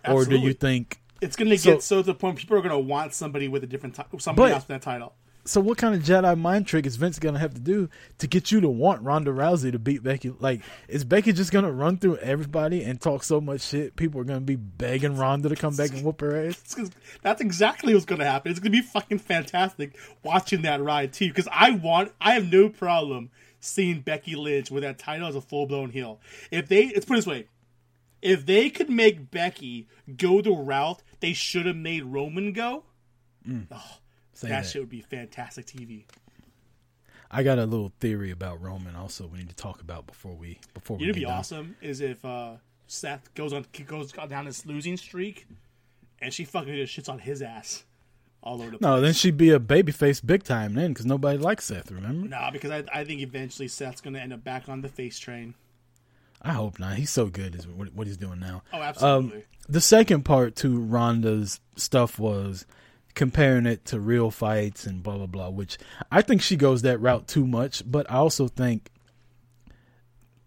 or 0.06 0.24
do 0.24 0.36
you 0.36 0.52
think? 0.52 1.00
It's 1.20 1.36
going 1.36 1.48
to 1.50 1.58
So- 1.58 1.72
get 1.74 1.82
so 1.82 1.96
to 1.96 2.02
the 2.02 2.14
point 2.14 2.38
people 2.38 2.56
are 2.56 2.60
going 2.60 2.70
to 2.72 2.78
want 2.78 3.14
somebody 3.14 3.48
with 3.48 3.64
a 3.64 3.66
different 3.66 3.94
ti- 3.94 4.02
somebody 4.18 4.50
But- 4.50 4.54
else 4.54 4.62
with 4.62 4.68
that 4.68 4.82
title. 4.82 5.14
So 5.46 5.60
what 5.60 5.78
kind 5.78 5.94
of 5.94 6.02
Jedi 6.02 6.38
mind 6.38 6.66
trick 6.66 6.86
is 6.86 6.96
Vince 6.96 7.18
gonna 7.18 7.38
have 7.38 7.54
to 7.54 7.60
do 7.60 7.88
to 8.18 8.26
get 8.26 8.52
you 8.52 8.60
to 8.60 8.68
want 8.68 9.02
Ronda 9.02 9.30
Rousey 9.30 9.72
to 9.72 9.78
beat 9.78 10.02
Becky? 10.02 10.34
Like, 10.38 10.62
is 10.88 11.04
Becky 11.04 11.32
just 11.32 11.52
gonna 11.52 11.72
run 11.72 11.98
through 11.98 12.16
everybody 12.18 12.82
and 12.82 13.00
talk 13.00 13.22
so 13.22 13.40
much 13.40 13.62
shit? 13.62 13.96
People 13.96 14.20
are 14.20 14.24
gonna 14.24 14.40
be 14.40 14.56
begging 14.56 15.16
Ronda 15.16 15.48
to 15.48 15.56
come 15.56 15.76
back 15.76 15.90
and 15.90 16.04
whoop 16.04 16.20
her 16.20 16.48
ass. 16.48 16.76
That's 17.22 17.40
exactly 17.40 17.94
what's 17.94 18.06
going 18.06 18.20
to 18.20 18.24
happen. 18.24 18.50
It's 18.50 18.60
going 18.60 18.72
to 18.72 18.78
be 18.78 18.86
fucking 18.86 19.18
fantastic 19.18 19.96
watching 20.22 20.62
that 20.62 20.82
ride 20.82 21.12
too. 21.12 21.28
Because 21.28 21.48
I 21.52 21.70
want, 21.70 22.12
I 22.20 22.34
have 22.34 22.50
no 22.50 22.68
problem 22.68 23.30
seeing 23.60 24.00
Becky 24.00 24.36
Lynch 24.36 24.70
with 24.70 24.82
that 24.82 24.98
title 24.98 25.28
as 25.28 25.36
a 25.36 25.40
full 25.40 25.66
blown 25.66 25.90
heel. 25.90 26.20
If 26.50 26.68
they, 26.68 26.86
let's 26.86 27.04
put 27.04 27.14
it 27.14 27.18
this 27.18 27.26
way, 27.26 27.48
if 28.22 28.46
they 28.46 28.70
could 28.70 28.90
make 28.90 29.30
Becky 29.30 29.88
go 30.16 30.40
the 30.40 30.52
route 30.52 31.02
they 31.20 31.32
should 31.32 31.66
have 31.66 31.76
made 31.76 32.04
Roman 32.04 32.52
go, 32.52 32.84
mm. 33.46 33.66
oh, 33.70 33.98
Say 34.36 34.48
that 34.48 34.64
that. 34.64 34.68
shit 34.68 34.82
would 34.82 34.90
be 34.90 35.00
fantastic 35.00 35.64
TV. 35.64 36.04
I 37.30 37.42
got 37.42 37.58
a 37.58 37.64
little 37.64 37.90
theory 38.00 38.30
about 38.30 38.62
Roman 38.62 38.94
also 38.94 39.26
we 39.26 39.38
need 39.38 39.48
to 39.48 39.56
talk 39.56 39.80
about 39.80 40.06
before 40.06 40.34
we 40.34 40.60
before 40.74 40.98
we. 40.98 41.04
It'd 41.04 41.14
be 41.14 41.22
done. 41.22 41.32
awesome 41.32 41.76
is 41.80 42.02
if 42.02 42.22
uh, 42.22 42.56
Seth 42.86 43.32
goes 43.34 43.54
on 43.54 43.64
goes 43.86 44.12
down 44.12 44.44
this 44.44 44.66
losing 44.66 44.98
streak, 44.98 45.46
and 46.20 46.34
she 46.34 46.44
fucking 46.44 46.74
just 46.74 46.96
shits 46.96 47.10
on 47.10 47.18
his 47.18 47.40
ass 47.40 47.84
all 48.42 48.60
over 48.60 48.72
the 48.72 48.78
place. 48.78 48.82
No, 48.82 49.00
then 49.00 49.14
she'd 49.14 49.38
be 49.38 49.50
a 49.50 49.58
babyface 49.58 50.24
big 50.24 50.44
time 50.44 50.74
then 50.74 50.92
because 50.92 51.06
nobody 51.06 51.38
likes 51.38 51.64
Seth. 51.64 51.90
Remember? 51.90 52.28
Nah, 52.28 52.50
because 52.50 52.70
I, 52.70 52.84
I 52.92 53.04
think 53.04 53.22
eventually 53.22 53.68
Seth's 53.68 54.02
gonna 54.02 54.18
end 54.18 54.34
up 54.34 54.44
back 54.44 54.68
on 54.68 54.82
the 54.82 54.88
face 54.88 55.18
train. 55.18 55.54
I 56.42 56.52
hope 56.52 56.78
not. 56.78 56.96
He's 56.96 57.10
so 57.10 57.26
good 57.26 57.54
is 57.54 57.66
what, 57.66 57.92
what 57.94 58.06
he's 58.06 58.18
doing 58.18 58.38
now. 58.38 58.62
Oh, 58.70 58.82
absolutely. 58.82 59.38
Um, 59.38 59.42
the 59.68 59.80
second 59.80 60.24
part 60.24 60.54
to 60.56 60.78
Ronda's 60.78 61.58
stuff 61.74 62.18
was 62.18 62.66
comparing 63.16 63.64
it 63.64 63.84
to 63.86 63.98
real 63.98 64.30
fights 64.30 64.86
and 64.86 65.02
blah 65.02 65.16
blah 65.16 65.26
blah, 65.26 65.48
which 65.48 65.78
I 66.12 66.22
think 66.22 66.42
she 66.42 66.54
goes 66.54 66.82
that 66.82 67.00
route 67.00 67.26
too 67.26 67.46
much, 67.46 67.82
but 67.84 68.08
I 68.08 68.16
also 68.16 68.46
think 68.46 68.90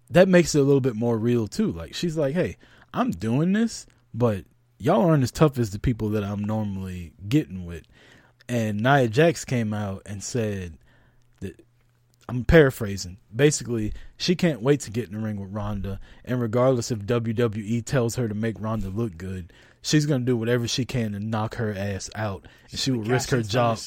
that 0.10 0.30
makes 0.30 0.56
it 0.56 0.60
a 0.60 0.64
little 0.64 0.80
bit 0.80 0.96
more 0.96 1.18
real 1.18 1.48
too. 1.48 1.72
Like 1.72 1.94
she's 1.94 2.16
like, 2.16 2.36
"Hey, 2.36 2.56
I'm 2.94 3.12
doing 3.12 3.52
this, 3.54 3.88
but 4.14 4.46
y'all 4.78 5.02
aren't 5.02 5.24
as 5.24 5.32
tough 5.32 5.58
as 5.58 5.72
the 5.72 5.80
people 5.80 6.10
that 6.10 6.24
I'm 6.24 6.44
normally 6.44 7.12
getting 7.28 7.66
with." 7.66 7.84
And 8.48 8.82
Nia 8.82 9.08
Jax 9.08 9.46
came 9.46 9.74
out 9.74 10.04
and 10.06 10.24
said 10.24 10.78
that 11.42 11.60
I'm 12.28 12.46
paraphrasing. 12.46 13.18
Basically, 13.36 13.94
she 14.16 14.36
can't 14.36 14.62
wait 14.62 14.82
to 14.82 14.92
get 14.92 15.08
in 15.08 15.16
the 15.16 15.20
ring 15.20 15.40
with 15.42 15.52
Ronda, 15.52 16.00
and 16.24 16.40
regardless 16.40 16.92
if 16.92 17.00
WWE 17.00 17.84
tells 17.84 18.16
her 18.16 18.28
to 18.28 18.36
make 18.36 18.60
Ronda 18.62 18.90
look 18.90 19.18
good, 19.18 19.52
she's 19.82 20.06
gonna 20.06 20.26
do 20.26 20.38
whatever 20.38 20.68
she 20.68 20.86
can 20.86 21.14
to 21.14 21.20
knock 21.20 21.56
her 21.56 21.74
ass 21.74 22.10
out, 22.16 22.48
and 22.72 22.80
she 22.80 22.92
will 22.92 23.04
risk 23.04 23.30
her 23.30 23.42
job. 23.42 23.78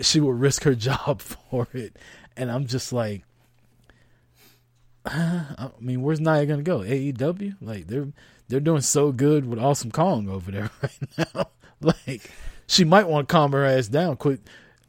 She 0.00 0.20
will 0.20 0.32
risk 0.32 0.64
her 0.64 0.74
job 0.76 1.20
for 1.20 1.68
it, 1.72 1.96
and 2.36 2.50
I'm 2.50 2.66
just 2.66 2.92
like, 2.92 3.24
I 5.06 5.70
mean, 5.80 6.02
where's 6.02 6.20
Nia 6.20 6.46
gonna 6.46 6.62
go? 6.62 6.80
AEW? 6.80 7.56
Like 7.60 7.86
they're 7.86 8.08
they're 8.48 8.60
doing 8.60 8.82
so 8.82 9.12
good 9.12 9.46
with 9.46 9.58
Awesome 9.58 9.90
Kong 9.90 10.28
over 10.28 10.50
there 10.50 10.70
right 10.82 11.34
now. 11.34 11.46
like 11.80 12.30
she 12.66 12.84
might 12.84 13.08
want 13.08 13.28
to 13.28 13.32
calm 13.32 13.52
her 13.52 13.64
ass 13.64 13.88
down. 13.88 14.16
Quit, 14.16 14.40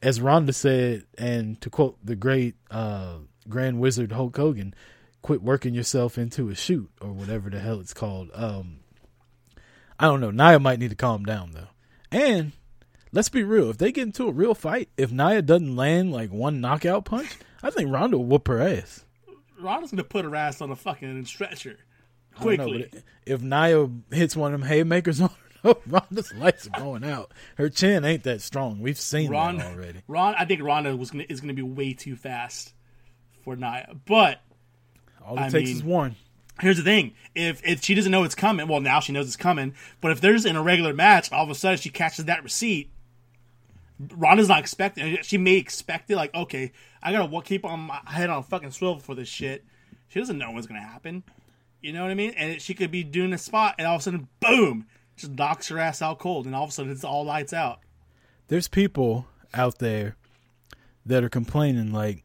as 0.01 0.21
Ronda 0.21 0.53
said, 0.53 1.05
and 1.17 1.59
to 1.61 1.69
quote 1.69 1.97
the 2.03 2.15
great 2.15 2.55
uh, 2.69 3.17
Grand 3.49 3.80
Wizard 3.80 4.11
Hulk 4.11 4.35
Hogan, 4.38 4.73
"Quit 5.21 5.41
working 5.41 5.73
yourself 5.73 6.17
into 6.17 6.49
a 6.49 6.55
shoot 6.55 6.89
or 7.01 7.11
whatever 7.11 7.49
the 7.49 7.59
hell 7.59 7.80
it's 7.80 7.93
called." 7.93 8.30
Um, 8.34 8.80
I 9.99 10.05
don't 10.05 10.19
know. 10.21 10.31
Nia 10.31 10.59
might 10.59 10.79
need 10.79 10.89
to 10.91 10.95
calm 10.95 11.23
down 11.25 11.51
though, 11.53 11.67
and. 12.11 12.51
Let's 13.15 13.29
be 13.29 13.43
real. 13.43 13.69
If 13.69 13.77
they 13.77 13.91
get 13.91 14.07
into 14.07 14.27
a 14.27 14.31
real 14.31 14.55
fight, 14.55 14.89
if 14.97 15.11
Nia 15.11 15.43
doesn't 15.43 15.75
land 15.75 16.11
like 16.11 16.31
one 16.31 16.59
knockout 16.61 17.05
punch, 17.05 17.29
I 17.61 17.69
think 17.69 17.91
Ronda 17.93 18.17
will 18.17 18.25
whoop 18.25 18.47
her 18.47 18.59
ass. 18.59 19.05
Ronda's 19.61 19.91
gonna 19.91 20.03
put 20.03 20.25
her 20.25 20.35
ass 20.35 20.61
on 20.61 20.71
a 20.71 20.75
fucking 20.75 21.23
stretcher 21.25 21.77
don't 22.41 22.57
know, 22.57 22.65
quickly. 22.65 23.03
if 23.27 23.43
Nia 23.43 23.87
hits 24.09 24.35
one 24.35 24.51
of 24.55 24.59
them 24.59 24.67
haymakers 24.67 25.21
on 25.21 25.29
her, 25.63 25.75
Ronda's 25.85 26.33
lights 26.33 26.67
are 26.73 26.79
going 26.79 27.03
out. 27.03 27.31
Her 27.55 27.69
chin 27.69 28.03
ain't 28.03 28.23
that 28.23 28.41
strong. 28.41 28.79
We've 28.79 28.97
seen 28.97 29.29
Ron, 29.29 29.57
that 29.59 29.75
already. 29.75 29.99
Ron, 30.07 30.33
I 30.35 30.45
think 30.45 30.63
Ronda 30.63 30.97
was 30.97 31.11
gonna 31.11 31.25
is 31.29 31.39
gonna 31.39 31.53
be 31.53 31.61
way 31.61 31.93
too 31.93 32.15
fast 32.15 32.73
for 33.43 33.55
Nia. 33.55 33.93
But 34.07 34.41
All 35.23 35.37
it 35.37 35.41
I 35.41 35.49
takes 35.49 35.67
mean- 35.69 35.75
is 35.77 35.83
one. 35.83 36.15
Here's 36.59 36.77
the 36.77 36.84
thing: 36.84 37.13
if 37.35 37.61
if 37.65 37.84
she 37.84 37.93
doesn't 37.93 38.11
know 38.11 38.23
it's 38.23 38.35
coming, 38.35 38.67
well, 38.67 38.81
now 38.81 38.99
she 38.99 39.11
knows 39.11 39.27
it's 39.27 39.35
coming. 39.35 39.73
But 40.01 40.11
if 40.11 40.21
there's 40.21 40.45
in 40.45 40.55
a 40.55 40.63
regular 40.63 40.93
match, 40.93 41.31
all 41.31 41.43
of 41.43 41.49
a 41.49 41.55
sudden 41.55 41.77
she 41.77 41.89
catches 41.89 42.25
that 42.25 42.43
receipt. 42.43 42.89
Ronda's 44.15 44.49
not 44.49 44.59
expecting. 44.59 45.19
She 45.21 45.38
may 45.38 45.55
expect 45.55 46.09
it, 46.09 46.15
like, 46.15 46.34
okay, 46.34 46.71
I 47.01 47.11
gotta 47.11 47.41
keep 47.41 47.63
on 47.63 47.81
my 47.81 47.99
head 48.05 48.30
on 48.30 48.39
a 48.39 48.43
fucking 48.43 48.71
swivel 48.71 48.99
for 48.99 49.15
this 49.15 49.27
shit. 49.27 49.63
She 50.09 50.19
doesn't 50.19 50.38
know 50.38 50.51
what's 50.51 50.67
gonna 50.67 50.81
happen. 50.81 51.23
You 51.81 51.93
know 51.93 52.01
what 52.01 52.11
I 52.11 52.15
mean? 52.15 52.34
And 52.38 52.61
she 52.61 52.73
could 52.73 52.91
be 52.91 53.03
doing 53.03 53.34
a 53.34 53.38
spot, 53.38 53.75
and 53.77 53.88
all 53.88 53.95
of 53.95 54.01
a 54.01 54.03
sudden, 54.03 54.27
boom, 54.39 54.88
just 55.17 55.34
knocks 55.34 55.67
her 55.67 55.80
ass 55.80 56.01
out 56.01 56.19
cold, 56.19 56.45
and 56.45 56.55
all 56.55 56.63
of 56.63 56.69
a 56.69 56.73
sudden 56.73 56.91
it's 56.91 57.03
all 57.03 57.25
lights 57.25 57.53
out. 57.53 57.80
There's 58.47 58.67
people 58.67 59.27
out 59.53 59.80
there 59.80 60.15
that 61.05 61.23
are 61.23 61.30
complaining 61.30 61.91
like, 61.91 62.23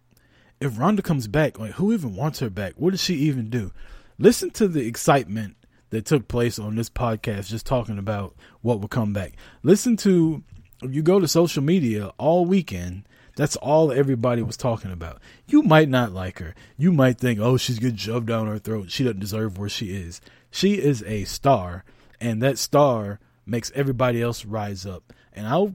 if 0.61 0.79
Ronda 0.79 1.03
comes 1.03 1.29
back, 1.29 1.59
like 1.59 1.73
who 1.73 1.93
even 1.93 2.15
wants 2.15 2.41
her 2.41 2.51
back? 2.51 2.75
What 2.77 2.91
does 2.91 3.03
she 3.03 3.15
even 3.15 3.51
do? 3.51 3.73
Listen 4.19 4.51
to 4.51 4.67
the 4.67 4.87
excitement 4.87 5.57
that 5.91 6.05
took 6.05 6.29
place 6.29 6.59
on 6.59 6.75
this 6.75 6.91
podcast, 6.91 7.47
just 7.49 7.67
talking 7.67 7.99
about 7.99 8.35
what 8.63 8.81
will 8.81 8.89
come 8.89 9.13
back. 9.13 9.35
Listen 9.63 9.97
to 9.99 10.43
if 10.83 10.95
you 10.95 11.03
go 11.03 11.21
to 11.21 11.29
social 11.29 11.63
media 11.63 12.13
all 12.19 12.45
weekend. 12.45 13.05
That's 13.37 13.55
all 13.55 13.93
everybody 13.93 14.43
was 14.43 14.57
talking 14.57 14.91
about. 14.91 15.21
You 15.47 15.63
might 15.63 15.89
not 15.89 16.11
like 16.11 16.41
her. 16.41 16.57
You 16.77 16.91
might 16.93 17.19
think, 17.19 17.39
oh, 17.39 17.57
she's 17.57 17.79
getting 17.79 17.97
shoved 17.97 18.27
down 18.27 18.49
her 18.49 18.59
throat. 18.59 18.91
She 18.91 19.05
doesn't 19.05 19.21
deserve 19.21 19.57
where 19.57 19.69
she 19.69 19.95
is. 19.95 20.21
She 20.51 20.75
is 20.75 21.05
a 21.05 21.23
star, 21.23 21.85
and 22.21 22.43
that 22.43 22.59
star 22.59 23.21
makes 23.47 23.71
everybody 23.77 24.21
else 24.21 24.45
rise 24.45 24.85
up. 24.85 25.13
And 25.33 25.47
I'll 25.47 25.75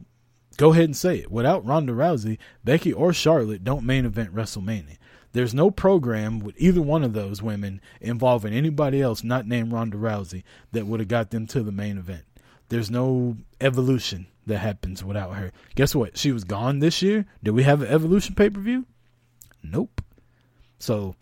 go 0.58 0.74
ahead 0.74 0.84
and 0.84 0.98
say 0.98 1.20
it. 1.20 1.32
Without 1.32 1.66
Ronda 1.66 1.94
Rousey, 1.94 2.38
Becky 2.66 2.92
or 2.92 3.14
Charlotte 3.14 3.64
don't 3.64 3.86
main 3.86 4.06
event 4.06 4.36
WrestleMania. 4.36 4.98
There's 5.34 5.54
no 5.54 5.72
program 5.72 6.40
with 6.40 6.56
either 6.60 6.82
one 6.82 7.04
of 7.04 7.14
those 7.14 7.42
women 7.42 7.82
involving 8.00 8.54
anybody 8.54 9.02
else 9.02 9.24
not 9.24 9.48
named 9.48 9.72
Ronda 9.74 9.98
Rousey 9.98 10.44
that 10.72 10.86
would 10.86 11.00
have 11.00 11.10
got 11.10 11.32
them 11.32 11.48
to 11.48 11.64
the 11.64 11.72
main 11.72 11.98
event. 11.98 12.24
There's 12.70 12.92
no 12.92 13.38
evolution 13.60 14.28
that 14.46 14.60
happens 14.60 15.04
without 15.04 15.36
her. 15.36 15.52
Guess 15.76 15.96
what? 15.96 16.18
She 16.18 16.32
was 16.32 16.44
gone 16.44 16.80
this 16.80 17.02
year. 17.02 17.26
Did 17.44 17.52
we 17.52 17.64
have 17.64 17.82
an 17.82 17.88
evolution 17.88 18.36
pay 18.36 18.50
per 18.50 18.60
view? 18.60 18.86
Nope. 19.64 20.02
So 20.78 21.16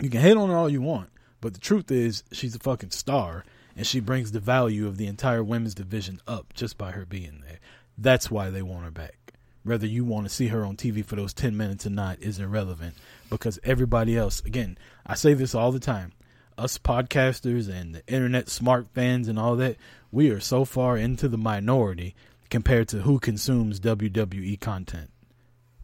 you 0.00 0.10
can 0.10 0.20
hate 0.20 0.36
on 0.36 0.50
her 0.50 0.56
all 0.56 0.68
you 0.68 0.82
want, 0.82 1.10
but 1.40 1.54
the 1.54 1.60
truth 1.60 1.90
is 1.90 2.24
she's 2.32 2.54
a 2.54 2.58
fucking 2.58 2.90
star 2.90 3.44
and 3.76 3.86
she 3.86 4.00
brings 4.00 4.32
the 4.32 4.40
value 4.40 4.86
of 4.86 4.98
the 4.98 5.06
entire 5.06 5.44
women's 5.44 5.74
division 5.74 6.20
up 6.26 6.52
just 6.52 6.76
by 6.76 6.90
her 6.90 7.06
being 7.06 7.42
there. 7.46 7.58
That's 7.96 8.30
why 8.30 8.50
they 8.50 8.62
want 8.62 8.84
her 8.84 8.90
back. 8.90 9.34
whether 9.62 9.86
you 9.86 10.04
want 10.04 10.26
to 10.26 10.34
see 10.34 10.48
her 10.48 10.64
on 10.64 10.76
TV 10.76 11.04
for 11.04 11.16
those 11.16 11.34
10 11.34 11.56
minutes 11.56 11.86
or 11.86 11.90
not 11.90 12.18
is 12.20 12.38
irrelevant 12.38 12.94
because 13.30 13.58
everybody 13.64 14.16
else, 14.16 14.40
again, 14.40 14.76
I 15.06 15.14
say 15.14 15.34
this 15.34 15.54
all 15.54 15.72
the 15.72 15.80
time. 15.80 16.12
Us 16.58 16.76
podcasters 16.76 17.68
and 17.68 17.94
the 17.94 18.06
internet 18.06 18.48
smart 18.48 18.88
fans 18.92 19.28
and 19.28 19.38
all 19.38 19.56
that, 19.56 19.76
we 20.12 20.30
are 20.30 20.40
so 20.40 20.64
far 20.64 20.96
into 20.96 21.28
the 21.28 21.38
minority 21.38 22.14
compared 22.50 22.88
to 22.88 23.02
who 23.02 23.18
consumes 23.18 23.80
WWE 23.80 24.60
content. 24.60 25.10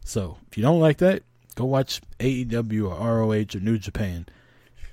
So, 0.03 0.37
if 0.49 0.57
you 0.57 0.61
don't 0.61 0.79
like 0.79 0.97
that, 0.99 1.23
go 1.55 1.65
watch 1.65 2.01
AEW 2.19 2.89
or 2.89 2.95
ROH 2.95 3.57
or 3.57 3.61
New 3.61 3.79
Japan. 3.79 4.27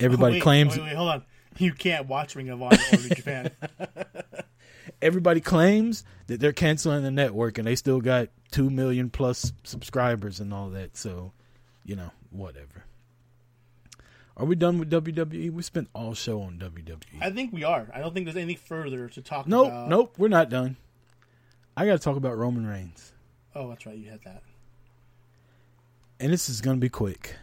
Everybody 0.00 0.32
oh, 0.34 0.36
wait, 0.36 0.42
claims 0.42 0.76
Wait, 0.76 0.84
wait, 0.84 0.96
hold 0.96 1.10
on. 1.10 1.24
You 1.58 1.72
can't 1.72 2.06
watch 2.06 2.34
Ring 2.34 2.48
of 2.48 2.62
Honor 2.62 2.78
or 2.92 2.98
New 2.98 3.10
Japan. 3.10 3.50
everybody 5.02 5.40
claims 5.40 6.04
that 6.26 6.40
they're 6.40 6.52
canceling 6.52 7.02
the 7.02 7.10
network 7.10 7.58
and 7.58 7.66
they 7.66 7.76
still 7.76 8.00
got 8.00 8.28
2 8.52 8.70
million 8.70 9.10
plus 9.10 9.52
subscribers 9.62 10.40
and 10.40 10.52
all 10.52 10.70
that. 10.70 10.96
So, 10.96 11.32
you 11.84 11.96
know, 11.96 12.10
whatever. 12.34 12.84
Are 14.36 14.46
we 14.46 14.56
done 14.56 14.78
with 14.78 14.90
WWE? 14.90 15.52
We 15.52 15.62
spent 15.62 15.88
all 15.94 16.14
show 16.14 16.42
on 16.42 16.58
WWE. 16.58 17.22
I 17.22 17.30
think 17.30 17.52
we 17.52 17.62
are. 17.62 17.88
I 17.94 18.00
don't 18.00 18.12
think 18.12 18.26
there's 18.26 18.36
anything 18.36 18.62
further 18.64 19.08
to 19.08 19.22
talk 19.22 19.46
about. 19.46 19.48
Nope, 19.48 19.66
about. 19.68 19.88
nope, 19.88 20.14
we're 20.18 20.28
not 20.28 20.50
done. 20.50 20.76
I 21.76 21.86
got 21.86 21.92
to 21.92 21.98
talk 21.98 22.16
about 22.16 22.36
Roman 22.36 22.66
Reigns. 22.66 23.12
Oh, 23.54 23.68
that's 23.68 23.86
right. 23.86 23.96
You 23.96 24.10
had 24.10 24.22
that. 24.24 24.42
And 26.18 26.32
this 26.32 26.48
is 26.48 26.60
going 26.60 26.76
to 26.76 26.80
be 26.80 26.88
quick. 26.88 27.36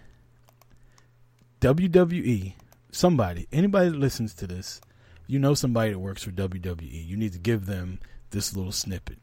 WWE, 1.61 2.53
somebody, 2.91 3.47
anybody 3.51 3.89
that 3.89 3.97
listens 3.97 4.33
to 4.33 4.47
this, 4.47 4.81
you 5.27 5.39
know 5.39 5.53
somebody 5.53 5.91
that 5.91 5.99
works 5.99 6.23
for 6.23 6.31
WWE. 6.31 7.07
You 7.07 7.15
need 7.15 7.33
to 7.33 7.39
give 7.39 7.65
them 7.65 7.99
this 8.31 8.55
little 8.55 8.71
snippet. 8.71 9.19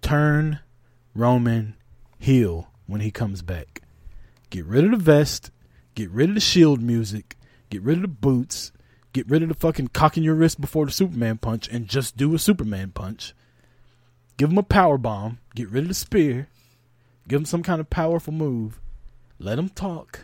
Turn 0.00 0.60
Roman 1.14 1.74
heel 2.18 2.68
when 2.86 3.00
he 3.00 3.10
comes 3.10 3.42
back. 3.42 3.82
Get 4.50 4.64
rid 4.64 4.84
of 4.84 4.90
the 4.90 4.96
vest, 4.96 5.50
get 5.94 6.10
rid 6.10 6.30
of 6.30 6.34
the 6.34 6.40
shield 6.40 6.80
music, 6.80 7.36
get 7.70 7.82
rid 7.82 7.98
of 7.98 8.02
the 8.02 8.08
boots, 8.08 8.72
get 9.12 9.28
rid 9.28 9.42
of 9.42 9.48
the 9.48 9.54
fucking 9.54 9.88
cocking 9.88 10.22
your 10.22 10.34
wrist 10.34 10.60
before 10.60 10.86
the 10.86 10.92
Superman 10.92 11.38
punch 11.38 11.68
and 11.68 11.88
just 11.88 12.16
do 12.16 12.34
a 12.34 12.38
Superman 12.38 12.92
punch. 12.92 13.34
Give 14.36 14.50
him 14.50 14.58
a 14.58 14.62
power 14.62 14.96
bomb, 14.96 15.38
get 15.54 15.68
rid 15.68 15.84
of 15.84 15.88
the 15.88 15.94
spear, 15.94 16.48
give 17.26 17.40
him 17.40 17.44
some 17.44 17.62
kind 17.62 17.80
of 17.80 17.90
powerful 17.90 18.32
move, 18.32 18.80
let 19.38 19.58
him 19.58 19.68
talk, 19.68 20.20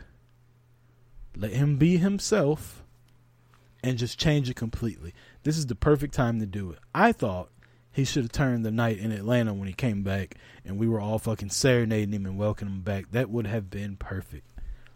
let 1.37 1.53
him 1.53 1.77
be 1.77 1.97
himself, 1.97 2.85
and 3.83 3.99
just 3.99 4.19
change 4.19 4.49
it 4.49 4.57
completely. 4.57 5.13
This 5.43 5.59
is 5.59 5.67
the 5.67 5.75
perfect 5.75 6.15
time 6.15 6.41
to 6.41 6.47
do 6.47 6.71
it. 6.71 6.79
I 6.95 7.13
thought 7.13 7.51
he 7.95 8.05
should 8.05 8.25
have 8.25 8.33
turned 8.33 8.67
the 8.67 8.73
night 8.73 8.99
in 8.99 9.13
Atlanta 9.13 9.55
when 9.55 9.69
he 9.69 9.73
came 9.73 10.03
back 10.03 10.35
and 10.65 10.79
we 10.79 10.89
were 10.89 11.01
all 11.01 11.21
fucking 11.21 11.51
serenading 11.51 12.13
him 12.13 12.27
and 12.27 12.37
welcoming 12.37 12.75
him 12.75 12.81
back. 12.83 13.13
That 13.13 13.31
would 13.31 13.47
have 13.47 13.71
been 13.71 13.97
perfect. 13.97 14.51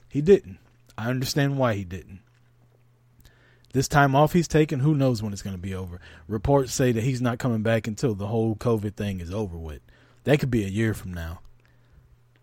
He 0.08 0.20
didn't. 0.20 0.58
I 0.98 1.08
understand 1.08 1.58
why 1.58 1.74
he 1.74 1.84
didn't. 1.84 2.20
This 3.72 3.86
time 3.86 4.16
off 4.16 4.32
he's 4.32 4.48
taken, 4.48 4.80
who 4.80 4.96
knows 4.96 5.22
when 5.22 5.32
it's 5.32 5.42
going 5.42 5.54
to 5.54 5.62
be 5.62 5.74
over. 5.74 6.00
Reports 6.26 6.74
say 6.74 6.90
that 6.90 7.04
he's 7.04 7.22
not 7.22 7.38
coming 7.38 7.62
back 7.62 7.86
until 7.86 8.16
the 8.16 8.26
whole 8.26 8.56
COVID 8.56 8.96
thing 8.96 9.20
is 9.20 9.32
over 9.32 9.56
with. 9.56 9.80
That 10.24 10.40
could 10.40 10.50
be 10.50 10.64
a 10.64 10.68
year 10.68 10.92
from 10.92 11.14
now. 11.14 11.38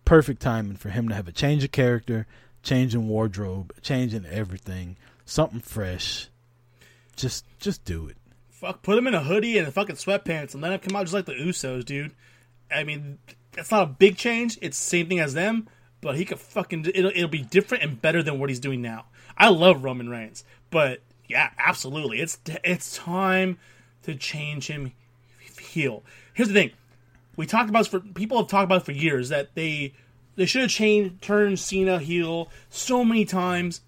Perfect 0.06 0.41
timing 0.41 0.77
for 0.77 0.90
him 0.90 1.10
to 1.10 1.15
have 1.15 1.27
a 1.27 1.34
change 1.34 1.65
of 1.65 1.73
character, 1.73 2.27
change 2.64 2.95
in 2.95 3.10
wardrobe, 3.10 3.73
change 3.82 4.14
in 4.14 4.26
everything, 4.27 4.95
something 5.26 5.60
fresh. 5.60 6.30
Just 7.18 7.45
just 7.60 7.84
do 7.84 8.07
it. 8.07 8.18
Fuck, 8.66 8.82
put 8.82 8.98
him 8.98 9.06
in 9.06 9.14
a 9.14 9.22
hoodie 9.22 9.60
and 9.60 9.68
a 9.68 9.72
fucking 9.72 9.98
sweatpants 9.98 10.54
and 10.54 10.64
let 10.64 10.72
him 10.72 10.80
come 10.80 10.96
out 10.96 11.04
just 11.04 11.14
like 11.14 11.26
the 11.26 11.34
Usos, 11.34 11.86
dude. 11.86 12.14
I 12.74 12.84
mean, 12.84 13.20
that's 13.52 13.70
not 13.70 13.84
a 13.84 13.86
big 13.86 14.18
change. 14.18 14.58
It's 14.60 14.80
the 14.80 14.90
same 14.90 15.08
thing 15.08 15.20
as 15.20 15.36
them, 15.36 15.70
but 16.02 16.16
he 16.16 16.26
could 16.26 16.40
fucking 16.40 16.88
it'll 16.96 17.12
it'll 17.12 17.30
be 17.30 17.44
different 17.44 17.84
and 17.84 18.02
better 18.02 18.24
than 18.24 18.40
what 18.40 18.50
he's 18.50 18.60
doing 18.60 18.82
now. 18.82 19.06
I 19.38 19.50
love 19.50 19.84
Roman 19.84 20.10
Reigns, 20.10 20.44
but 20.72 21.02
yeah, 21.28 21.52
absolutely, 21.60 22.20
it's 22.20 22.40
it's 22.64 22.98
time 22.98 23.60
to 24.02 24.16
change 24.16 24.66
him 24.66 24.94
heel. 25.60 26.02
Here's 26.34 26.48
the 26.48 26.56
thing: 26.56 26.72
we 27.36 27.46
talked 27.46 27.70
about 27.70 27.86
for 27.86 28.00
people 28.00 28.40
have 28.40 28.48
talked 28.48 28.64
about 28.64 28.84
for 28.84 28.94
years 28.94 29.30
that 29.30 29.54
they 29.54 29.94
they 30.38 30.48
should 30.48 30.64
have 30.64 30.72
changed 30.72 31.22
turned 31.22 31.60
Cena 31.60 32.00
heel 32.00 32.50
so 32.72 33.06
many 33.06 33.26
times, 33.26 33.82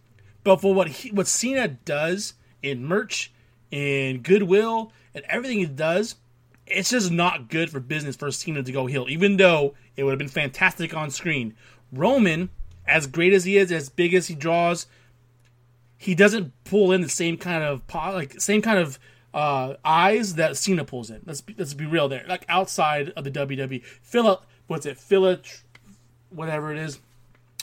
but 0.44 0.62
for 0.62 0.76
what 0.76 0.88
he, 0.88 1.10
what 1.10 1.26
Cena 1.26 1.68
does 1.68 2.36
in 2.62 2.86
merch, 2.86 3.32
in 3.72 4.22
goodwill, 4.22 4.92
and 5.14 5.24
everything 5.30 5.60
he 5.60 5.66
does, 5.66 6.16
it's 6.66 6.90
just 6.90 7.12
not 7.12 7.50
good 7.50 7.70
for 7.70 7.80
business 7.80 8.16
for 8.16 8.32
Cena 8.32 8.64
to 8.64 8.72
go 8.72 8.86
heel. 8.86 9.06
Even 9.10 9.38
though 9.38 9.74
it 9.96 10.04
would 10.04 10.12
have 10.12 10.20
been 10.20 10.28
fantastic 10.28 10.96
on 10.96 11.10
screen, 11.10 11.56
Roman, 11.92 12.50
as 12.86 13.08
great 13.08 13.34
as 13.34 13.46
he 13.46 13.58
is, 13.58 13.72
as 13.72 13.90
big 13.90 14.14
as 14.14 14.28
he 14.28 14.36
draws, 14.36 14.88
he 15.98 16.14
doesn't 16.14 16.54
pull 16.64 16.92
in 16.92 17.02
the 17.02 17.10
same 17.10 17.38
kind 17.38 17.64
of 17.64 17.82
like 17.94 18.40
same 18.40 18.62
kind 18.62 18.80
of 18.80 19.00
uh, 19.34 19.76
eyes 19.84 20.36
that 20.36 20.58
Cena 20.58 20.86
pulls 20.86 21.10
in. 21.10 21.22
Let's 21.26 21.42
be, 21.42 21.56
let's 21.58 21.74
be 21.74 21.86
real 21.86 22.08
there. 22.08 22.26
Like 22.28 22.46
outside 22.50 23.10
of 23.16 23.24
the 23.24 23.32
WWE, 23.32 23.84
Philip, 24.02 24.44
what's 24.68 24.86
it, 24.86 24.98
Philip, 24.98 25.46
whatever 26.30 26.72
it 26.72 26.78
is, 26.78 27.00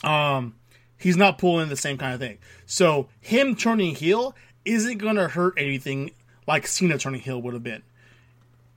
um, 0.03 0.55
he's 0.97 1.17
not 1.17 1.37
pulling 1.37 1.69
the 1.69 1.75
same 1.75 1.97
kind 1.97 2.13
of 2.13 2.19
thing. 2.19 2.37
So 2.65 3.09
him 3.19 3.55
turning 3.55 3.95
heel 3.95 4.35
isn't 4.65 4.97
gonna 4.97 5.27
hurt 5.27 5.53
anything 5.57 6.11
like 6.47 6.67
Cena 6.67 6.97
turning 6.97 7.21
heel 7.21 7.41
would 7.41 7.53
have 7.53 7.63
been. 7.63 7.83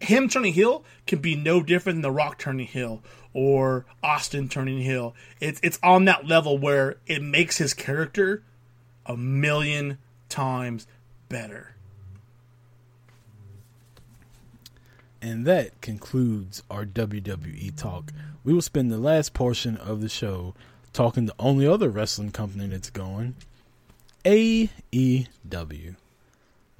Him 0.00 0.28
turning 0.28 0.52
heel 0.52 0.84
can 1.06 1.18
be 1.18 1.34
no 1.34 1.62
different 1.62 1.96
than 1.96 2.02
The 2.02 2.12
Rock 2.12 2.38
turning 2.38 2.66
heel 2.66 3.02
or 3.34 3.84
Austin 4.02 4.48
turning 4.48 4.80
heel. 4.80 5.14
It's 5.40 5.60
it's 5.62 5.78
on 5.82 6.04
that 6.04 6.26
level 6.26 6.58
where 6.58 6.96
it 7.06 7.22
makes 7.22 7.58
his 7.58 7.74
character 7.74 8.42
a 9.06 9.16
million 9.16 9.98
times 10.28 10.86
better. 11.28 11.74
And 15.20 15.44
that 15.46 15.80
concludes 15.80 16.62
our 16.70 16.84
WWE 16.84 17.76
talk. 17.76 18.12
We 18.44 18.52
will 18.52 18.62
spend 18.62 18.92
the 18.92 18.98
last 18.98 19.34
portion 19.34 19.76
of 19.76 20.00
the 20.00 20.08
show 20.08 20.54
talking 20.92 21.26
the 21.26 21.34
only 21.38 21.66
other 21.66 21.88
wrestling 21.88 22.30
company 22.30 22.68
that's 22.68 22.90
going 22.90 23.34
AEW. 24.24 25.96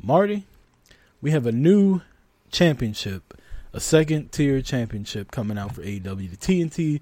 Marty, 0.02 0.46
we 1.20 1.30
have 1.30 1.46
a 1.46 1.52
new 1.52 2.00
championship, 2.50 3.34
a 3.72 3.80
second 3.80 4.32
tier 4.32 4.62
championship 4.62 5.30
coming 5.30 5.58
out 5.58 5.74
for 5.74 5.82
AEW. 5.82 6.30
The 6.30 6.36
TNT 6.36 7.00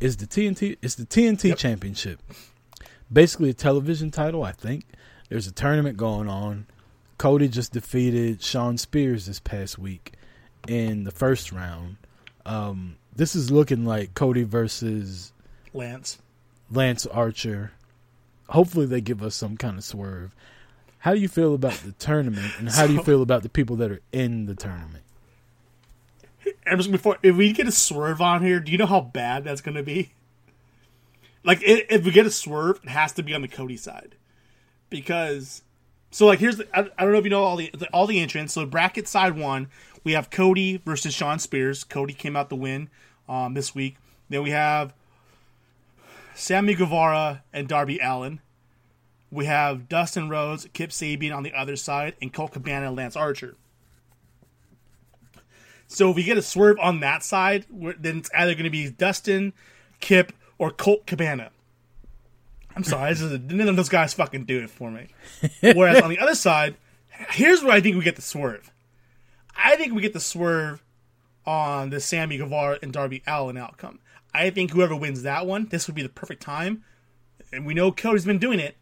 is 0.00 0.16
the 0.18 0.26
TNT 0.26 0.76
it's 0.82 0.94
the 0.94 1.04
TNT 1.06 1.48
Yep. 1.50 1.58
championship. 1.58 2.20
Basically 3.12 3.50
a 3.50 3.54
television 3.54 4.10
title, 4.10 4.44
I 4.44 4.52
think. 4.52 4.84
There's 5.28 5.46
a 5.46 5.52
tournament 5.52 5.96
going 5.96 6.28
on. 6.28 6.66
Cody 7.16 7.48
just 7.48 7.72
defeated 7.72 8.42
Shawn 8.42 8.78
Spears 8.78 9.26
this 9.26 9.40
past 9.40 9.78
week 9.78 10.12
in 10.68 11.04
the 11.04 11.10
first 11.10 11.50
round. 11.50 11.96
Um, 12.46 12.96
this 13.16 13.34
is 13.34 13.50
looking 13.50 13.84
like 13.84 14.14
Cody 14.14 14.44
versus 14.44 15.32
Lance. 15.74 16.18
Lance 16.70 17.06
Archer. 17.06 17.72
Hopefully, 18.50 18.86
they 18.86 19.00
give 19.00 19.22
us 19.22 19.34
some 19.34 19.56
kind 19.56 19.78
of 19.78 19.84
swerve. 19.84 20.34
How 21.00 21.14
do 21.14 21.20
you 21.20 21.28
feel 21.28 21.54
about 21.54 21.74
the 21.74 21.92
tournament, 21.92 22.52
and 22.58 22.68
how 22.68 22.86
do 22.86 22.92
you 22.92 23.02
feel 23.02 23.22
about 23.22 23.42
the 23.42 23.48
people 23.48 23.76
that 23.76 23.90
are 23.90 24.00
in 24.12 24.46
the 24.46 24.54
tournament? 24.54 25.04
Just 26.66 26.90
before, 26.90 27.18
if 27.22 27.36
we 27.36 27.52
get 27.52 27.68
a 27.68 27.72
swerve 27.72 28.20
on 28.20 28.42
here, 28.42 28.58
do 28.58 28.72
you 28.72 28.78
know 28.78 28.86
how 28.86 29.00
bad 29.00 29.44
that's 29.44 29.60
going 29.60 29.76
to 29.76 29.82
be? 29.82 30.12
Like, 31.44 31.60
if 31.62 32.04
we 32.04 32.10
get 32.10 32.26
a 32.26 32.30
swerve, 32.30 32.80
it 32.82 32.88
has 32.88 33.12
to 33.12 33.22
be 33.22 33.34
on 33.34 33.42
the 33.42 33.48
Cody 33.48 33.76
side, 33.76 34.16
because 34.90 35.62
so 36.10 36.26
like 36.26 36.38
here's 36.38 36.56
the, 36.56 36.66
I, 36.76 36.90
I 36.98 37.04
don't 37.04 37.12
know 37.12 37.18
if 37.18 37.24
you 37.24 37.30
know 37.30 37.44
all 37.44 37.56
the, 37.56 37.70
the 37.72 37.86
all 37.88 38.06
the 38.06 38.18
entrants. 38.18 38.54
So 38.54 38.66
bracket 38.66 39.06
side 39.06 39.36
one, 39.36 39.68
we 40.04 40.12
have 40.12 40.30
Cody 40.30 40.78
versus 40.84 41.14
Shawn 41.14 41.38
Spears. 41.38 41.84
Cody 41.84 42.14
came 42.14 42.34
out 42.34 42.48
the 42.48 42.56
win 42.56 42.88
um, 43.28 43.54
this 43.54 43.74
week. 43.74 43.96
Then 44.28 44.42
we 44.42 44.50
have 44.50 44.94
Sammy 46.38 46.74
Guevara 46.74 47.42
and 47.52 47.66
Darby 47.66 47.98
Allin. 47.98 48.40
We 49.30 49.46
have 49.46 49.88
Dustin 49.88 50.28
Rhodes, 50.28 50.68
Kip 50.72 50.90
Sabian 50.90 51.36
on 51.36 51.42
the 51.42 51.52
other 51.52 51.74
side, 51.74 52.14
and 52.22 52.32
Colt 52.32 52.52
Cabana 52.52 52.86
and 52.86 52.96
Lance 52.96 53.16
Archer. 53.16 53.56
So 55.88 56.10
if 56.10 56.16
we 56.16 56.22
get 56.22 56.38
a 56.38 56.42
swerve 56.42 56.78
on 56.78 57.00
that 57.00 57.24
side, 57.24 57.66
then 57.70 58.18
it's 58.18 58.30
either 58.34 58.54
going 58.54 58.64
to 58.64 58.70
be 58.70 58.88
Dustin, 58.88 59.52
Kip, 60.00 60.32
or 60.58 60.70
Colt 60.70 61.06
Cabana. 61.06 61.50
I'm 62.76 62.84
sorry, 62.84 63.10
this 63.10 63.20
is 63.20 63.40
none 63.40 63.68
of 63.68 63.76
those 63.76 63.88
guys 63.88 64.14
fucking 64.14 64.44
do 64.44 64.62
it 64.62 64.70
for 64.70 64.90
me. 64.92 65.08
Whereas 65.60 66.00
on 66.00 66.10
the 66.10 66.20
other 66.20 66.36
side, 66.36 66.76
here's 67.30 67.64
where 67.64 67.72
I 67.72 67.80
think 67.80 67.96
we 67.96 68.04
get 68.04 68.16
the 68.16 68.22
swerve. 68.22 68.70
I 69.56 69.74
think 69.74 69.92
we 69.92 70.02
get 70.02 70.12
the 70.12 70.20
swerve 70.20 70.84
on 71.44 71.90
the 71.90 71.98
Sammy 71.98 72.36
Guevara 72.36 72.78
and 72.80 72.92
Darby 72.92 73.22
Allin 73.26 73.56
outcome. 73.56 73.98
I 74.38 74.50
think 74.50 74.70
whoever 74.70 74.94
wins 74.94 75.22
that 75.22 75.46
one, 75.46 75.66
this 75.66 75.86
would 75.88 75.96
be 75.96 76.02
the 76.02 76.08
perfect 76.08 76.42
time, 76.42 76.84
and 77.52 77.66
we 77.66 77.74
know 77.74 77.90
Cody's 77.90 78.24
been 78.24 78.38
doing 78.38 78.60
it 78.60 78.76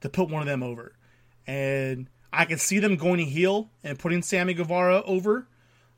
to 0.00 0.08
put 0.08 0.30
one 0.30 0.40
of 0.40 0.48
them 0.48 0.62
over. 0.62 0.94
And 1.46 2.08
I 2.32 2.46
can 2.46 2.58
see 2.58 2.78
them 2.78 2.96
going 2.96 3.18
to 3.18 3.24
heel 3.24 3.70
and 3.84 3.98
putting 3.98 4.22
Sammy 4.22 4.54
Guevara 4.54 5.02
over. 5.04 5.46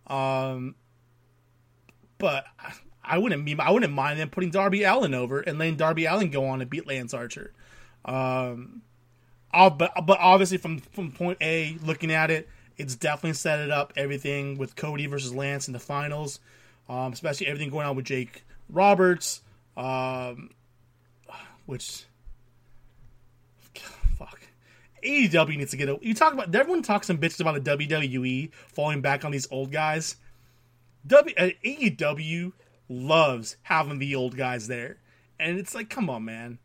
Um, 0.08 0.74
but 2.18 2.44
I 3.04 3.18
wouldn't 3.18 3.44
be 3.44 3.56
I 3.58 3.70
wouldn't 3.70 3.92
mind 3.92 4.18
them 4.18 4.30
putting 4.30 4.50
Darby 4.50 4.82
Allin 4.82 5.14
over 5.14 5.40
and 5.40 5.58
letting 5.58 5.76
Darby 5.76 6.06
Allin 6.06 6.30
go 6.30 6.46
on 6.46 6.60
and 6.60 6.68
beat 6.68 6.86
Lance 6.86 7.14
Archer. 7.14 7.52
Um, 8.04 8.82
but 9.52 9.78
but 9.78 10.18
obviously 10.18 10.58
from 10.58 10.78
from 10.78 11.12
point 11.12 11.38
A, 11.40 11.76
looking 11.84 12.10
at 12.10 12.30
it, 12.30 12.48
it's 12.76 12.96
definitely 12.96 13.34
set 13.34 13.60
it 13.60 13.70
up 13.70 13.92
everything 13.96 14.58
with 14.58 14.74
Cody 14.74 15.06
versus 15.06 15.32
Lance 15.32 15.68
in 15.68 15.72
the 15.72 15.78
finals, 15.78 16.40
um, 16.88 17.12
especially 17.12 17.46
everything 17.46 17.70
going 17.70 17.86
on 17.86 17.94
with 17.94 18.06
Jake 18.06 18.44
Roberts, 18.68 19.42
um, 19.76 20.50
which 21.66 22.04
fuck. 24.18 24.40
AEW 25.02 25.56
needs 25.56 25.70
to 25.72 25.76
get 25.76 25.88
a. 25.88 25.98
You 26.00 26.14
talk 26.14 26.32
about 26.32 26.54
everyone 26.54 26.82
talks 26.82 27.06
some 27.06 27.18
bitches 27.18 27.40
about 27.40 27.62
the 27.62 27.76
WWE 27.76 28.52
falling 28.72 29.00
back 29.00 29.24
on 29.24 29.32
these 29.32 29.48
old 29.50 29.70
guys. 29.70 30.16
W 31.06 31.34
uh, 31.36 31.50
AEW 31.64 32.52
loves 32.88 33.56
having 33.62 33.98
the 33.98 34.14
old 34.14 34.36
guys 34.36 34.66
there, 34.68 34.98
and 35.38 35.58
it's 35.58 35.74
like, 35.74 35.90
come 35.90 36.08
on, 36.08 36.24
man, 36.24 36.58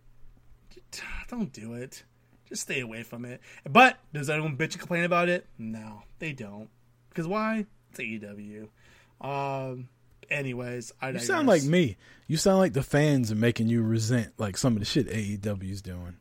don't 1.28 1.52
do 1.52 1.74
it. 1.74 2.04
Just 2.48 2.64
stay 2.64 2.80
away 2.80 3.04
from 3.04 3.26
it. 3.26 3.42
But 3.70 4.00
does 4.14 4.30
anyone 4.30 4.58
bitch 4.58 4.72
and 4.72 4.80
complain 4.80 5.04
about 5.04 5.30
it? 5.30 5.46
No, 5.58 6.04
they 6.18 6.34
don't. 6.34 6.70
Because 7.10 7.28
why? 7.28 7.66
It's 7.92 8.00
AEW. 8.00 8.70
Um. 9.22 9.90
Anyways, 10.32 10.94
I 11.02 11.10
You 11.12 11.20
sound 11.20 11.48
like 11.48 11.64
me. 11.64 11.98
You 12.28 12.38
sound 12.38 12.60
like 12.60 12.74
the 12.74 12.84
fans 12.84 13.32
are 13.32 13.36
making 13.36 13.68
you 13.68 13.82
resent 13.82 14.34
like 14.38 14.58
some 14.58 14.74
of 14.74 14.80
the 14.80 14.86
shit 14.86 15.08
AEW's 15.10 15.82
doing. 15.82 16.18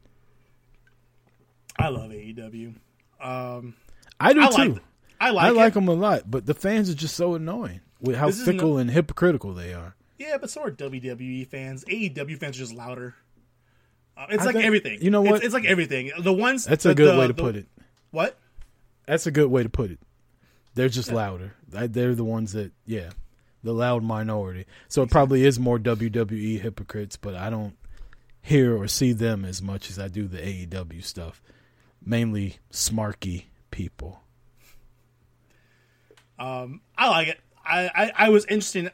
I 1.79 1.89
love 1.89 2.11
AEW. 2.11 2.75
Um, 3.21 3.75
I 4.19 4.33
do 4.33 4.41
I 4.43 4.49
too. 4.49 4.73
like. 4.75 4.83
I 5.21 5.31
like. 5.31 5.45
I 5.47 5.51
like 5.51 5.73
it. 5.73 5.75
them 5.75 5.89
a 5.89 5.95
lot, 5.95 6.31
but 6.31 6.47
the 6.47 6.55
fans 6.55 6.89
are 6.91 6.95
just 6.95 7.17
so 7.17 7.35
annoying 7.35 7.81
with 8.01 8.17
how 8.17 8.27
This 8.29 8.45
fickle 8.45 8.73
no- 8.75 8.79
and 8.79 8.91
hypocritical 8.91 9.53
they 9.55 9.75
are. 9.75 9.95
Yeah, 10.19 10.39
but 10.39 10.51
so 10.51 10.63
are 10.63 10.71
WWE 10.71 11.47
fans. 11.47 11.85
AEW 11.85 12.39
fans 12.39 12.57
are 12.57 12.61
just 12.61 12.75
louder. 12.75 13.15
Uh, 14.17 14.27
it's 14.31 14.43
I 14.43 14.47
like 14.47 14.55
think- 14.57 14.65
everything. 14.67 14.99
you 15.03 15.11
know 15.11 15.21
It's- 15.23 15.33
what? 15.33 15.45
It's, 15.45 15.55
like 15.55 15.65
everything. 15.65 16.11
The 16.19 16.33
ones. 16.33 16.65
That's 16.65 16.85
the- 16.85 16.91
a 16.91 16.95
good 16.95 17.15
the- 17.15 17.19
way 17.19 17.27
to 17.29 17.33
the- 17.33 17.43
put 17.43 17.57
it. 17.57 17.67
What? 18.11 18.39
That's 19.07 19.27
a 19.27 19.31
good 19.31 19.49
way 19.51 19.63
to 19.63 19.69
put 19.69 19.91
it. 19.91 20.01
They're 20.75 20.89
just 20.89 21.13
louder. 21.13 21.55
They're 21.69 22.15
the 22.15 22.25
ones 22.25 22.53
that, 22.53 22.73
yeah, 22.87 23.11
the 23.63 23.73
loud 23.73 24.03
minority. 24.03 24.67
So 24.89 25.03
it 25.03 25.11
probably 25.11 25.45
is 25.45 25.59
more 25.59 25.79
WWE 25.79 26.61
hypocrites, 26.61 27.17
but 27.17 27.35
I 27.35 27.51
don't 27.51 27.77
hear 28.41 28.77
or 28.77 28.87
see 28.89 29.13
them 29.13 29.45
as 29.45 29.61
much 29.61 29.91
as 29.91 29.99
I 29.99 30.09
do 30.09 30.27
the 30.27 30.39
AEW 30.39 31.03
stuff. 31.05 31.43
Mainly 32.05 32.59
smarky 32.73 33.45
people. 33.71 34.23
Um, 36.39 36.81
I 36.97 37.09
like 37.09 37.29
it. 37.29 37.41
I, 37.65 37.91
I, 37.95 38.13
I 38.27 38.29
was 38.31 38.45
interested. 38.47 38.81
in- 38.85 38.87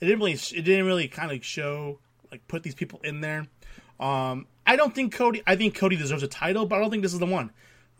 It 0.00 0.06
didn't 0.06 0.18
really. 0.18 0.32
It 0.32 0.62
didn't 0.64 0.86
really 0.86 1.08
kind 1.08 1.30
of 1.32 1.44
show 1.44 2.00
like 2.30 2.46
put 2.48 2.62
these 2.62 2.74
people 2.74 3.00
in 3.04 3.20
there. 3.20 3.46
Um, 3.98 4.46
I 4.66 4.76
don't 4.76 4.94
think 4.94 5.14
Cody. 5.14 5.42
I 5.46 5.56
think 5.56 5.74
Cody 5.76 5.96
deserves 5.96 6.22
a 6.22 6.28
title, 6.28 6.66
but 6.66 6.76
I 6.76 6.80
don't 6.80 6.90
think 6.90 7.02
this 7.02 7.12
is 7.12 7.18
the 7.18 7.26
one. 7.26 7.50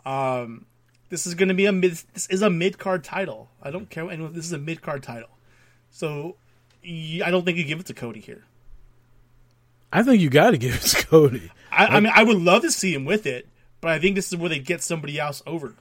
Um, 0.04 0.66
this 1.08 1.26
is 1.26 1.34
going 1.34 1.48
to 1.48 1.54
be 1.54 1.66
a 1.66 1.72
mid. 1.72 1.92
This 2.14 2.26
is 2.28 2.42
a 2.42 2.50
mid 2.50 2.78
card 2.78 3.04
title. 3.04 3.50
I 3.62 3.70
don't 3.70 3.88
care. 3.88 4.04
what 4.04 4.14
anyone. 4.14 4.32
This 4.32 4.44
is 4.46 4.52
a 4.52 4.58
mid 4.58 4.82
card 4.82 5.02
title. 5.02 5.28
So, 5.90 6.36
I 6.84 7.28
don't 7.30 7.44
think 7.44 7.58
you 7.58 7.64
give 7.64 7.80
it 7.80 7.86
to 7.86 7.94
Cody 7.94 8.20
here. 8.20 8.44
I 9.92 10.02
think 10.02 10.20
you 10.22 10.30
got 10.30 10.52
to 10.52 10.58
give 10.58 10.74
it 10.76 10.82
to 10.82 11.06
Cody. 11.06 11.50
I, 11.72 11.86
I 11.86 12.00
mean, 12.00 12.12
I 12.14 12.22
would 12.22 12.38
love 12.38 12.62
to 12.62 12.70
see 12.70 12.94
him 12.94 13.04
with 13.04 13.26
it, 13.26 13.46
but 13.80 13.90
I 13.90 13.98
think 13.98 14.14
this 14.14 14.32
is 14.32 14.38
where 14.38 14.48
they 14.48 14.58
get 14.60 14.82
somebody 14.82 15.18
else 15.18 15.42
over. 15.46 15.74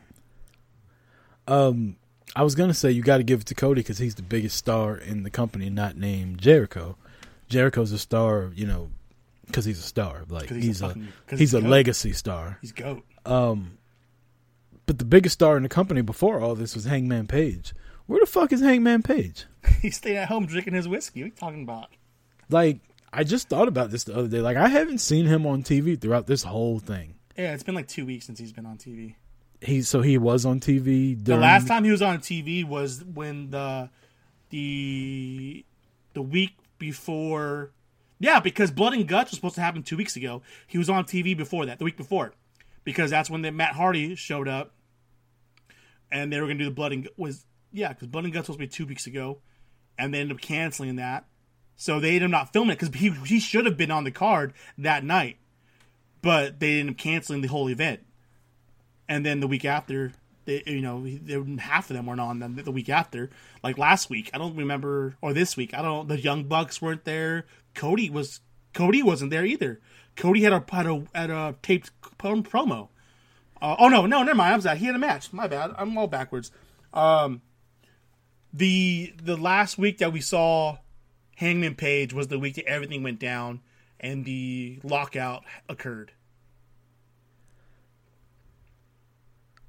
Um, 1.48 1.96
I 2.36 2.44
was 2.44 2.54
gonna 2.56 2.74
say 2.76 2.92
you 2.92 3.02
got 3.02 3.18
to 3.18 3.24
give 3.24 3.42
it 3.42 3.48
to 3.48 3.56
Cody 3.56 3.82
because 3.82 3.98
he's 3.98 4.16
the 4.16 4.22
biggest 4.22 4.56
star 4.58 4.96
in 4.96 5.24
the 5.24 5.30
company, 5.32 5.70
not 5.70 5.96
named 5.98 6.40
Jericho. 6.40 6.96
Jericho's 7.48 7.92
a 7.92 7.98
star, 7.98 8.52
you 8.56 8.68
know, 8.68 8.92
because 9.48 9.66
he's 9.66 9.80
a 9.80 9.84
star. 9.84 10.24
Like 10.30 10.50
he's, 10.50 10.64
he's 10.64 10.82
a 10.82 10.88
fucking- 10.90 11.08
he's 11.32 11.40
he's 11.40 11.54
a 11.56 11.58
a 11.58 11.62
goat. 11.62 11.70
legacy 11.70 12.14
star. 12.14 12.58
He's 12.62 12.72
goat. 12.72 13.04
Um, 13.26 13.78
but 14.86 15.00
the 15.00 15.06
biggest 15.06 15.34
star 15.34 15.58
in 15.58 15.64
the 15.64 15.70
company 15.70 16.02
before 16.02 16.40
all 16.40 16.54
this 16.56 16.76
was 16.76 16.86
Hangman 16.86 17.26
Page. 17.28 17.74
Where 18.06 18.20
the 18.20 18.26
fuck 18.28 18.52
is 18.54 18.62
Hangman 18.62 19.02
Page? 19.04 19.46
He's 19.82 19.98
staying 19.98 20.18
at 20.18 20.28
home 20.28 20.46
drinking 20.46 20.74
his 20.74 20.88
whiskey. 20.88 21.22
What 21.22 21.26
are 21.26 21.28
you 21.28 21.36
talking 21.36 21.64
about? 21.64 21.90
Like, 22.50 22.80
I 23.12 23.24
just 23.24 23.50
thought 23.50 23.68
about 23.68 23.92
this 23.92 24.04
the 24.06 24.16
other 24.16 24.28
day. 24.28 24.42
Like, 24.42 24.58
I 24.58 24.68
haven't 24.68 25.00
seen 25.00 25.26
him 25.26 25.46
on 25.46 25.64
TV 25.64 26.00
throughout 26.00 26.28
this 26.28 26.44
whole 26.44 26.80
thing. 26.80 27.16
Yeah, 27.38 27.54
it's 27.54 27.64
been 27.64 27.76
like 27.76 27.88
two 27.88 28.06
weeks 28.06 28.26
since 28.26 28.40
he's 28.40 28.52
been 28.52 28.66
on 28.66 28.78
TV. 28.78 29.16
He 29.62 29.82
so 29.82 30.02
he 30.02 30.18
was 30.18 30.46
on 30.46 30.60
TV. 30.60 31.24
The 31.24 31.38
last 31.38 31.68
time 31.68 31.84
he 31.84 31.92
was 31.92 32.02
on 32.02 32.20
TV 32.20 32.66
was 32.66 33.04
when 33.04 33.50
the 33.50 33.90
the 34.50 35.66
the 36.14 36.22
week 36.22 36.54
before. 36.78 37.72
Yeah, 38.20 38.42
because 38.42 38.72
Blood 38.72 38.94
and 38.94 39.08
Guts 39.08 39.32
was 39.32 39.38
supposed 39.38 39.56
to 39.56 39.62
happen 39.62 39.84
two 39.84 39.96
weeks 39.96 40.16
ago. 40.16 40.42
He 40.68 40.78
was 40.78 40.90
on 40.90 41.06
TV 41.06 41.36
before 41.36 41.66
that, 41.66 41.80
the 41.80 41.86
week 41.86 41.96
before, 41.96 42.34
because 42.84 43.10
that's 43.10 43.30
when 43.30 43.42
the 43.42 43.52
Matt 43.52 43.74
Hardy 43.74 44.16
showed 44.16 44.50
up, 44.50 44.74
and 46.12 46.32
they 46.32 46.42
were 46.42 46.48
gonna 46.48 46.60
do 46.60 46.66
the 46.66 46.72
Blood 46.72 46.92
and 46.92 47.10
was 47.16 47.46
yeah, 47.72 47.90
because 47.90 48.08
Blood 48.08 48.26
and 48.26 48.34
Guts 48.34 48.50
was 48.50 48.56
supposed 48.56 48.72
to 48.72 48.78
be 48.80 48.84
two 48.84 48.88
weeks 48.88 49.08
ago, 49.08 49.40
and 50.00 50.14
they 50.14 50.22
ended 50.22 50.38
up 50.38 50.42
canceling 50.42 50.96
that. 50.96 51.26
So 51.76 52.00
they 52.00 52.16
ended 52.16 52.24
up 52.26 52.32
not 52.32 52.54
filming 52.54 52.72
it 52.72 52.80
because 52.80 53.00
he 53.00 53.12
he 53.26 53.40
should 53.40 53.66
have 53.66 53.78
been 53.78 53.92
on 53.92 54.06
the 54.06 54.12
card 54.12 54.54
that 54.78 55.04
night, 55.04 55.38
but 56.22 56.60
they 56.60 56.80
ended 56.80 56.96
up 56.96 56.98
canceling 56.98 57.42
the 57.42 57.48
whole 57.48 57.70
event. 57.70 58.00
And 59.08 59.26
then 59.26 59.40
the 59.40 59.48
week 59.48 59.66
after 59.66 60.14
they 60.46 60.64
you 60.66 60.82
know 60.82 61.04
they, 61.04 61.62
half 61.62 61.90
of 61.90 61.96
them 61.96 62.08
weren't 62.08 62.20
on 62.20 62.40
them 62.40 62.56
the 62.56 62.72
week 62.72 62.90
after 62.90 63.30
like 63.64 63.78
last 63.78 64.10
week. 64.10 64.30
I 64.34 64.38
don't 64.38 64.56
remember 64.56 65.16
or 65.22 65.34
this 65.34 65.56
week. 65.56 65.74
I 65.74 65.82
don't 65.82 66.08
the 66.08 66.20
young 66.20 66.46
bucks 66.46 66.82
weren't 66.82 67.06
there. 67.06 67.46
Cody 67.76 68.10
was 68.10 68.42
cody 68.74 69.04
wasn't 69.04 69.32
there 69.32 69.46
either. 69.46 69.80
Cody 70.16 70.42
had 70.44 70.54
a 70.54 70.64
had 70.70 70.86
a, 70.86 71.04
had 71.14 71.30
a 71.30 71.56
taped 71.62 71.92
promo. 72.18 72.90
Uh, 73.62 73.76
oh 73.80 73.90
no 73.90 74.06
no 74.06 74.24
never 74.24 74.36
mind. 74.36 74.56
I'm 74.56 74.62
sorry. 74.62 74.80
He 74.80 74.86
had 74.86 74.96
a 74.96 75.00
match. 75.00 75.32
My 75.32 75.48
bad. 75.48 75.72
I'm 75.78 75.98
all 75.98 76.08
backwards. 76.08 76.52
Um 76.94 77.42
the 78.54 79.14
the 79.22 79.38
last 79.38 79.78
week 79.78 80.00
that 80.00 80.12
we 80.12 80.22
saw 80.22 80.78
hangman 81.36 81.76
page 81.76 82.14
was 82.14 82.28
the 82.28 82.40
week 82.40 82.56
that 82.56 82.66
everything 82.66 83.04
went 83.04 83.20
down 83.20 83.62
and 84.00 84.26
the 84.26 84.80
lockout 84.84 85.44
occurred 85.68 86.12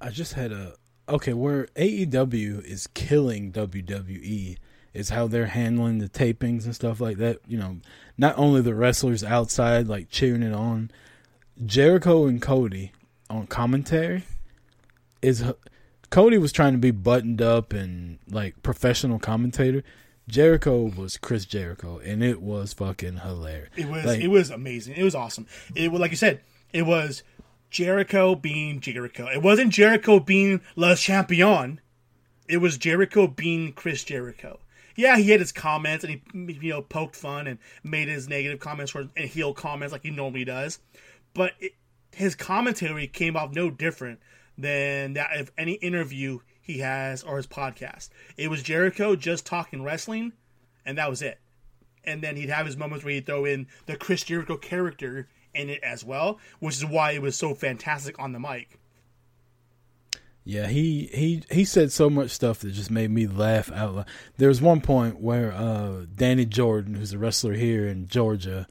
I 0.01 0.09
just 0.09 0.33
had 0.33 0.51
a 0.51 0.73
okay. 1.07 1.33
Where 1.33 1.67
AEW 1.75 2.63
is 2.65 2.87
killing 2.87 3.51
WWE 3.51 4.57
is 4.93 5.09
how 5.09 5.27
they're 5.27 5.45
handling 5.45 5.99
the 5.99 6.09
tapings 6.09 6.65
and 6.65 6.73
stuff 6.75 6.99
like 6.99 7.17
that. 7.17 7.39
You 7.47 7.59
know, 7.59 7.77
not 8.17 8.37
only 8.37 8.61
the 8.61 8.73
wrestlers 8.73 9.23
outside 9.23 9.87
like 9.87 10.09
cheering 10.09 10.41
it 10.41 10.53
on, 10.53 10.89
Jericho 11.63 12.25
and 12.25 12.41
Cody 12.41 12.91
on 13.29 13.45
commentary 13.45 14.23
is 15.21 15.45
Cody 16.11 16.37
was 16.37 16.51
trying 16.51 16.73
to 16.73 16.77
be 16.77 16.91
buttoned 16.91 17.41
up 17.41 17.73
and 17.73 18.19
like 18.29 18.61
professional 18.61 19.17
commentator. 19.17 19.81
Jericho 20.27 20.83
was 20.95 21.17
Chris 21.17 21.45
Jericho, 21.45 21.99
and 21.99 22.21
it 22.21 22.41
was 22.41 22.73
fucking 22.73 23.17
hilarious. 23.17 23.69
It 23.75 23.87
was 23.87 24.05
Like, 24.05 24.21
it 24.21 24.27
was 24.27 24.51
amazing. 24.51 24.95
It 24.95 25.03
was 25.03 25.15
awesome. 25.15 25.47
It 25.73 25.91
was 25.91 25.99
like 25.99 26.11
you 26.11 26.17
said, 26.17 26.41
it 26.73 26.83
was 26.83 27.23
Jericho 27.69 28.35
being 28.35 28.81
Jericho. 28.81 29.27
It 29.27 29.41
wasn't 29.41 29.71
Jericho 29.71 30.19
being 30.19 30.61
Le 30.75 30.95
Champion. 30.95 31.79
It 32.47 32.57
was 32.57 32.77
Jericho 32.77 33.27
being 33.27 33.71
Chris 33.71 34.03
Jericho. 34.03 34.59
Yeah, 34.97 35.17
he 35.17 35.31
had 35.31 35.39
his 35.39 35.53
comments 35.53 36.03
and 36.03 36.13
he 36.13 36.53
you 36.61 36.71
know 36.71 36.81
poked 36.81 37.15
fun 37.15 37.47
and 37.47 37.57
made 37.83 38.09
his 38.09 38.27
negative 38.27 38.59
comments 38.59 38.93
or 38.93 39.07
and 39.15 39.29
heel 39.29 39.53
comments 39.53 39.93
like 39.93 40.03
he 40.03 40.11
normally 40.11 40.43
does, 40.43 40.79
but 41.33 41.53
it, 41.61 41.71
his 42.11 42.35
commentary 42.35 43.07
came 43.07 43.37
off 43.37 43.53
no 43.53 43.69
different 43.69 44.19
than 44.57 45.13
that 45.13 45.39
of 45.39 45.51
any 45.57 45.73
interview 45.73 46.39
he 46.61 46.79
has 46.79 47.23
or 47.23 47.37
his 47.37 47.47
podcast. 47.47 48.09
It 48.37 48.49
was 48.49 48.63
Jericho 48.63 49.15
just 49.15 49.45
talking 49.45 49.83
wrestling, 49.83 50.33
and 50.85 50.97
that 50.97 51.09
was 51.09 51.21
it 51.21 51.39
and 52.03 52.21
then 52.21 52.35
he'd 52.35 52.49
have 52.49 52.65
his 52.65 52.77
moments 52.77 53.05
where 53.05 53.13
he'd 53.13 53.25
throw 53.25 53.45
in 53.45 53.67
the 53.85 53.95
Chris 53.95 54.23
Jericho 54.23 54.57
character 54.57 55.27
in 55.53 55.69
it 55.69 55.83
as 55.83 56.03
well, 56.03 56.39
which 56.59 56.75
is 56.75 56.85
why 56.85 57.11
it 57.11 57.21
was 57.21 57.35
so 57.35 57.53
fantastic 57.53 58.17
on 58.19 58.31
the 58.31 58.39
mic. 58.39 58.77
Yeah, 60.43 60.67
he 60.67 61.09
he 61.13 61.43
he 61.51 61.63
said 61.65 61.91
so 61.91 62.09
much 62.09 62.31
stuff 62.31 62.59
that 62.59 62.71
just 62.71 62.89
made 62.89 63.11
me 63.11 63.27
laugh 63.27 63.71
out 63.71 63.95
loud. 63.95 64.07
There 64.37 64.47
was 64.47 64.59
one 64.59 64.81
point 64.81 65.19
where 65.19 65.51
uh, 65.51 66.05
Danny 66.15 66.45
Jordan, 66.45 66.95
who's 66.95 67.13
a 67.13 67.19
wrestler 67.19 67.53
here 67.53 67.87
in 67.87 68.07
Georgia, 68.07 68.67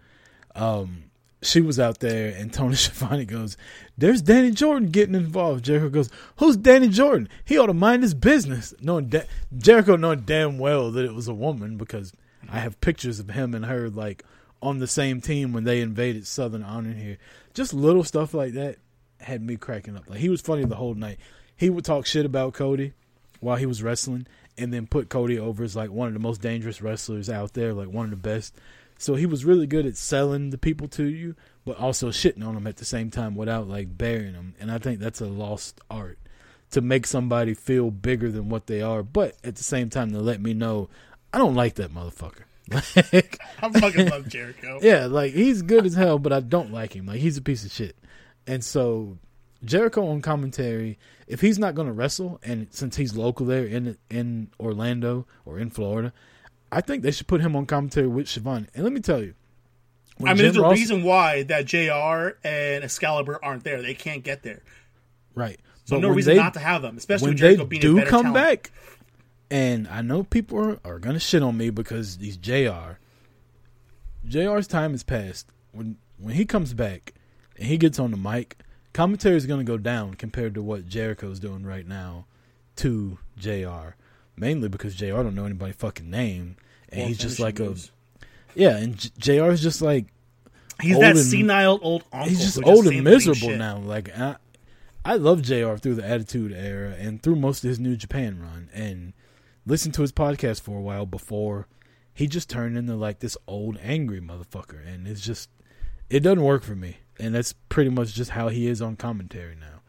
um, 0.57 1.10
she 1.43 1.61
was 1.61 1.81
out 1.81 2.01
there, 2.01 2.35
and 2.37 2.53
Tony 2.53 2.75
Schiavone 2.77 3.25
goes, 3.25 3.57
"There's 3.97 4.23
Danny 4.23 4.51
Jordan 4.51 4.91
getting 4.91 5.15
involved." 5.15 5.65
Jericho 5.65 5.89
goes, 5.89 6.11
"Who's 6.37 6.57
Danny 6.57 6.89
Jordan? 6.89 7.29
He 7.45 7.59
ought 7.59 7.67
to 7.67 7.75
mind 7.75 8.03
his 8.03 8.15
business." 8.15 8.75
Knowing 8.81 9.09
da- 9.09 9.27
Jericho 9.57 9.97
knowing 9.97 10.21
damn 10.21 10.59
well 10.59 10.91
that 10.91 11.05
it 11.05 11.15
was 11.15 11.29
a 11.29 11.35
woman 11.35 11.77
because 11.77 12.13
I 12.49 12.59
have 12.59 12.81
pictures 12.81 13.21
of 13.21 13.31
him 13.31 13.55
and 13.55 13.67
her 13.67 13.89
like 13.89 14.25
on 14.63 14.79
the 14.79 14.87
same 14.87 15.21
team 15.21 15.53
when 15.53 15.65
they 15.65 15.81
invaded 15.81 16.27
Southern 16.27 16.63
Honor 16.63 16.93
here. 16.93 17.19
Just 17.55 17.73
little 17.73 18.05
stuff 18.05 18.35
like 18.35 18.53
that 18.53 18.77
had 19.21 19.43
me 19.43 19.57
cracking 19.57 19.97
up. 19.97 20.09
Like 20.09 20.21
he 20.21 20.29
was 20.29 20.41
funny 20.41 20.65
the 20.65 20.77
whole 20.77 20.95
night. 20.95 21.19
He 21.57 21.71
would 21.71 21.85
talk 21.85 22.07
shit 22.07 22.27
about 22.27 22.55
Cody 22.55 22.93
while 23.41 23.57
he 23.57 23.67
was 23.67 23.83
wrestling, 23.83 24.27
and 24.59 24.73
then 24.73 24.87
put 24.87 25.09
Cody 25.09 25.39
over 25.39 25.65
as 25.65 25.75
like 25.75 25.91
one 25.91 26.09
of 26.09 26.15
the 26.15 26.21
most 26.21 26.43
dangerous 26.43 26.83
wrestlers 26.83 27.31
out 27.31 27.55
there, 27.55 27.73
like 27.73 27.89
one 27.89 28.05
of 28.05 28.11
the 28.11 28.17
best. 28.17 28.55
So 29.01 29.15
he 29.15 29.25
was 29.25 29.47
really 29.47 29.67
good 29.67 29.87
at 29.87 29.97
selling 29.97 30.51
the 30.51 30.59
people 30.59 30.87
to 30.89 31.05
you, 31.05 31.35
but 31.65 31.79
also 31.79 32.11
shitting 32.11 32.47
on 32.47 32.53
them 32.53 32.67
at 32.67 32.77
the 32.77 32.85
same 32.85 33.11
time 33.11 33.35
without 33.35 33.67
like 33.67 33.97
burying 33.97 34.35
them. 34.35 34.55
And 34.61 34.71
I 34.71 34.77
think 34.77 35.01
that's 35.01 35.23
a 35.23 35.27
lost 35.27 35.81
art 35.91 36.19
to 36.73 36.83
make 36.83 37.07
somebody 37.07 37.55
feel 37.55 37.91
bigger 37.91 38.31
than 38.31 38.51
what 38.51 38.67
they 38.67 38.83
are, 38.83 39.03
but 39.03 39.37
at 39.43 39.57
the 39.57 39.63
same 39.63 39.89
time 39.89 40.13
to 40.13 40.21
let 40.21 40.39
me 40.43 40.53
know 40.53 40.91
I 41.33 41.39
don't 41.39 41.55
like 41.55 41.77
that 41.77 41.93
motherfucker. 41.95 42.43
Like, 43.13 43.41
I 43.63 43.71
fucking 43.71 44.11
love 44.11 44.29
Jericho. 44.29 44.79
yeah, 44.83 45.07
like 45.07 45.33
he's 45.33 45.63
good 45.63 45.87
as 45.87 45.95
hell, 45.95 46.19
but 46.19 46.33
I 46.33 46.41
don't 46.41 46.71
like 46.71 46.95
him. 46.95 47.07
Like 47.07 47.21
he's 47.21 47.39
a 47.39 47.43
piece 47.43 47.65
of 47.65 47.73
shit. 47.73 47.97
And 48.47 48.63
so 48.63 49.17
Jericho 49.65 50.07
on 50.09 50.21
commentary, 50.21 50.99
if 51.27 51.41
he's 51.41 51.59
not 51.59 51.75
going 51.75 51.89
to 51.89 51.93
wrestle, 51.93 52.39
and 52.45 52.69
since 52.71 52.97
he's 52.97 53.17
local 53.17 53.47
there 53.47 53.65
in 53.65 53.97
in 54.11 54.51
Orlando 54.61 55.27
or 55.45 55.59
in 55.59 55.71
Florida, 55.71 56.13
I 56.73 56.81
think 56.81 57.03
they 57.03 57.11
should 57.11 57.27
put 57.27 57.41
him 57.41 57.57
on 57.57 57.67
commentary 57.67 58.07
with 58.07 58.29
Schiavone. 58.29 58.67
And 58.75 58.85
let 58.85 58.93
me 58.93 59.01
tell 59.01 59.21
you, 59.23 59.35
I 60.21 60.23
mean, 60.25 60.37
Jim 60.37 60.45
there's 60.45 60.57
a 60.57 60.63
Ross- 60.63 60.79
reason 60.79 61.03
why 61.03 61.43
that 61.45 61.65
JR 61.67 62.37
and 62.47 62.85
Excalibur 62.85 63.39
aren't 63.43 63.65
there. 63.65 63.83
They 63.83 63.95
can't 63.95 64.23
get 64.23 64.43
there. 64.43 64.63
right? 65.35 65.59
So 65.87 65.97
But 65.97 66.03
no 66.03 66.11
reason 66.15 66.35
they- 66.37 66.41
not 66.41 66.55
to 66.55 66.61
have 66.61 66.83
them, 66.83 66.97
especially 66.97 67.27
when 67.29 67.33
with 67.35 67.41
Jericho 67.41 67.63
they 67.65 67.69
being 67.69 67.81
do 67.81 67.97
come 68.05 68.33
talent. 68.33 68.35
back, 68.35 68.71
and 69.51 69.89
I 69.89 70.03
know 70.03 70.23
people 70.23 70.59
are, 70.59 70.79
are 70.85 70.99
gonna 71.01 71.19
shit 71.19 71.43
on 71.43 71.57
me 71.57 71.71
because 71.71 72.19
he's 72.21 72.37
Jr. 72.37 72.99
Jr's 74.27 74.67
time 74.67 74.93
has 74.93 75.03
passed. 75.03 75.47
When 75.73 75.97
when 76.19 76.35
he 76.35 76.45
comes 76.45 76.75
back 76.75 77.15
and 77.57 77.67
he 77.67 77.79
gets 77.79 77.99
on 77.99 78.11
the 78.11 78.17
mic, 78.17 78.59
commentary 78.93 79.37
is 79.37 79.47
gonna 79.47 79.65
go 79.65 79.79
down 79.79 80.15
compared 80.15 80.55
to 80.55 80.63
what 80.63 80.87
Jericho's 80.89 81.41
doing 81.41 81.65
right 81.65 81.87
now 81.87 82.27
to 82.77 83.19
Jr. 83.39 83.95
Mainly 84.37 84.69
because 84.69 84.95
Jr. 84.95 85.07
don't 85.23 85.35
know 85.35 85.45
anybody 85.45 85.73
fucking 85.73 86.09
name, 86.11 86.57
and 86.89 87.03
Or 87.03 87.07
he's 87.09 87.19
just 87.19 87.39
like 87.41 87.59
moves. 87.59 87.91
a 88.21 88.27
yeah, 88.59 88.77
and 88.79 88.97
J- 88.97 89.11
Jr. 89.39 89.51
is 89.51 89.63
just 89.63 89.83
like 89.83 90.07
He's 90.81 90.99
that 90.99 91.11
and- 91.17 91.19
senile 91.19 91.79
old 91.83 92.05
uncle. 92.13 92.29
he's 92.31 92.41
just 92.41 92.63
old 92.65 92.85
saying 92.87 92.99
and 92.99 93.05
miserable 93.05 93.57
now. 93.57 93.79
Like 93.79 94.17
I, 94.19 94.37
I 95.05 95.17
love 95.17 95.43
Jr. 95.43 95.77
through 95.77 95.97
the 95.97 96.05
Attitude 96.07 96.53
Era 96.53 96.95
and 96.99 97.23
through 97.23 97.37
most 97.37 97.63
of 97.65 97.69
his 97.69 97.79
New 97.79 97.97
Japan 97.97 98.41
run, 98.41 98.71
and 98.73 99.13
listened 99.67 99.95
to 99.95 100.03
his 100.03 100.13
podcast 100.13 100.63
for 100.63 100.79
a 100.79 100.83
while 100.83 101.05
before 101.07 101.69
he 102.15 102.27
just 102.27 102.49
turned 102.49 102.77
into 102.79 102.95
like 102.97 103.21
this 103.21 103.37
old 103.47 103.79
angry 103.83 104.21
motherfucker, 104.21 104.87
and 104.87 105.07
it's 105.07 105.21
just 105.21 105.51
it 106.09 106.21
doesn't 106.21 106.43
work 106.43 106.63
for 106.63 106.75
me, 106.75 106.99
and 107.19 107.35
that's 107.35 107.53
pretty 107.69 107.91
much 107.91 108.15
just 108.15 108.31
how 108.31 108.49
he 108.49 108.67
is 108.67 108.81
on 108.81 108.97
commentary 108.97 109.55
now. 109.55 109.83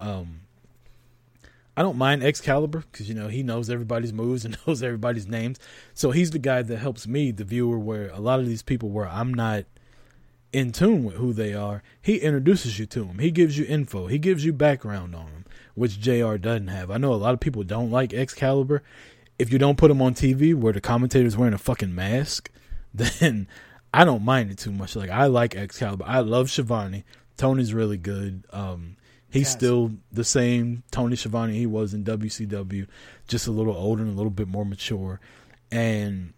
Um, 0.00 0.40
I 1.78 1.82
don't 1.82 1.96
mind 1.96 2.24
Excalibur 2.24 2.82
because 2.90 3.08
you 3.08 3.14
know 3.14 3.28
he 3.28 3.44
knows 3.44 3.70
everybody's 3.70 4.12
moves 4.12 4.44
and 4.44 4.58
knows 4.66 4.82
everybody's 4.82 5.28
names, 5.28 5.60
so 5.94 6.10
he's 6.10 6.32
the 6.32 6.40
guy 6.40 6.60
that 6.60 6.76
helps 6.78 7.06
me, 7.06 7.30
the 7.30 7.44
viewer, 7.44 7.78
where 7.78 8.08
a 8.08 8.18
lot 8.18 8.40
of 8.40 8.46
these 8.46 8.62
people 8.62 8.88
where 8.88 9.06
I'm 9.06 9.32
not 9.32 9.64
in 10.52 10.72
tune 10.72 11.04
with 11.04 11.14
who 11.14 11.32
they 11.32 11.54
are, 11.54 11.84
he 12.02 12.16
introduces 12.16 12.80
you 12.80 12.86
to 12.86 13.04
them. 13.04 13.20
He 13.20 13.30
gives 13.30 13.56
you 13.56 13.64
info. 13.64 14.08
He 14.08 14.18
gives 14.18 14.44
you 14.44 14.52
background 14.52 15.14
on 15.14 15.26
them, 15.26 15.44
which 15.76 16.00
JR 16.00 16.34
doesn't 16.34 16.66
have. 16.66 16.90
I 16.90 16.96
know 16.96 17.12
a 17.12 17.14
lot 17.14 17.32
of 17.32 17.38
people 17.38 17.62
don't 17.62 17.92
like 17.92 18.12
Excalibur. 18.12 18.82
If 19.38 19.52
you 19.52 19.60
don't 19.60 19.78
put 19.78 19.92
him 19.92 20.02
on 20.02 20.14
TV 20.14 20.56
where 20.56 20.72
the 20.72 20.80
commentator's 20.80 21.36
wearing 21.36 21.54
a 21.54 21.58
fucking 21.58 21.94
mask, 21.94 22.50
then 22.92 23.46
I 23.94 24.04
don't 24.04 24.24
mind 24.24 24.50
it 24.50 24.58
too 24.58 24.72
much. 24.72 24.96
Like 24.96 25.10
I 25.10 25.26
like 25.26 25.54
Excalibur. 25.54 26.02
I 26.08 26.18
love 26.22 26.50
Schiavone. 26.50 27.04
Tony's 27.36 27.72
really 27.72 27.98
good. 27.98 28.42
Um, 28.52 28.96
he's 29.30 29.42
Yes. 29.42 29.52
still 29.52 29.92
the 30.12 30.24
same 30.24 30.82
Tony 30.90 31.16
Schiavone 31.16 31.54
he 31.56 31.66
was 31.66 31.94
in 31.94 32.04
WCW, 32.04 32.86
just 33.26 33.46
a 33.46 33.50
little 33.52 33.74
older 33.74 34.02
and 34.02 34.12
a 34.12 34.16
little 34.16 34.30
bit 34.30 34.48
more 34.48 34.64
mature. 34.64 35.20
And 35.70 36.32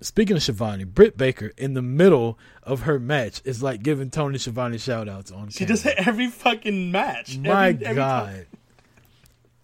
speaking 0.00 0.36
of 0.36 0.42
Schiavone, 0.42 0.84
Britt 0.84 1.16
Baker 1.16 1.52
in 1.56 1.74
the 1.74 1.82
middle 1.82 2.38
of 2.62 2.82
her 2.82 2.98
match 2.98 3.40
is 3.44 3.62
like 3.62 3.82
giving 3.82 4.10
Tony 4.10 4.38
Schiavone 4.38 4.78
shout 4.78 5.08
outs 5.08 5.30
on 5.30 5.48
She 5.50 5.60
camera. 5.60 5.68
does 5.68 5.86
it 5.86 5.94
every 5.98 6.28
fucking 6.28 6.90
match. 6.90 7.36
My 7.38 7.68
Every- 7.70 7.84
every 7.86 7.94
God. 7.96 8.26
time. 8.26 8.46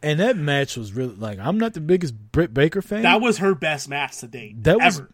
And 0.03 0.19
that 0.21 0.37
match 0.37 0.77
was 0.79 0.93
really 0.95 1.15
like 1.15 1.39
I'm 1.39 1.59
not 1.59 1.75
the 1.75 1.81
biggest 1.81 2.15
Britt 2.33 2.55
Baker 2.55 2.81
fan. 2.81 3.03
That 3.03 3.21
was 3.21 3.39
her 3.39 3.55
best 3.55 3.89
match 3.89 4.19
to 4.19 4.29
date. 4.29 4.63
That 4.65 4.79
was- 4.79 4.99
ever. 5.01 5.11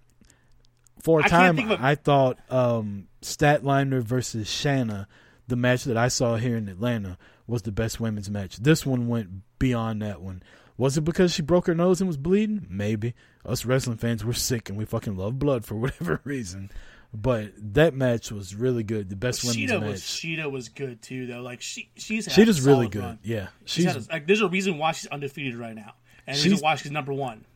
for 1.03 1.21
a 1.21 1.25
I 1.25 1.29
time 1.29 1.57
think 1.57 1.71
of 1.71 1.81
a- 1.81 1.85
I 1.85 1.95
thought 1.97 2.39
um 2.51 3.07
Statlander 3.23 4.03
versus 4.03 4.49
Shanna, 4.49 5.09
the 5.49 5.57
match 5.57 5.85
that 5.85 5.97
I 5.97 6.07
saw 6.09 6.37
here 6.37 6.57
in 6.57 6.69
Atlanta, 6.69 7.19
was 7.47 7.63
the 7.63 7.73
best 7.73 8.01
women's 8.01 8.31
match. 8.31 8.57
This 8.57 8.85
one 8.87 9.09
went 9.09 9.29
beyond 9.59 10.03
that 10.03 10.21
one. 10.21 10.43
Was 10.79 10.99
it 10.99 11.03
because 11.03 11.33
she 11.33 11.43
broke 11.43 11.67
her 11.69 11.75
nose 11.75 12.01
and 12.01 12.09
was 12.09 12.17
bleeding? 12.19 12.67
Maybe. 12.69 13.15
Us 13.45 13.65
wrestling 13.65 13.97
fans 13.99 14.25
were 14.25 14.33
sick 14.35 14.69
and 14.69 14.77
we 14.77 14.85
fucking 14.85 15.17
love 15.17 15.39
blood 15.39 15.65
for 15.65 15.75
whatever 15.81 16.21
reason. 16.25 16.71
But 17.15 17.53
that 17.75 17.95
match 17.95 18.31
was 18.31 18.55
really 18.55 18.83
good. 18.83 19.09
The 19.09 19.17
best 19.17 19.43
women's 19.45 19.71
Shida 19.71 19.81
match. 19.81 19.91
was 19.91 20.03
Shida 20.03 20.51
was 20.51 20.69
good 20.69 21.01
too 21.01 21.27
though. 21.27 21.41
Like 21.41 21.63
she 21.63 21.89
she's 21.97 22.27
a 22.37 22.69
really 22.69 22.89
good. 22.89 23.03
run. 23.03 23.19
Yeah. 23.23 23.49
She's 23.65 23.85
She's 23.85 24.09
a, 24.09 24.13
like 24.13 24.27
there's 24.27 24.43
a 24.43 24.49
reason 24.49 24.77
why 24.77 24.93
she's 24.93 25.09
undefeated 25.09 25.55
right 25.55 25.75
now, 25.75 25.95
and 26.27 26.37
there's 26.37 26.61
a 26.61 26.63
why 26.63 26.75
she's 26.75 26.93
number 26.93 27.13
one. 27.15 27.47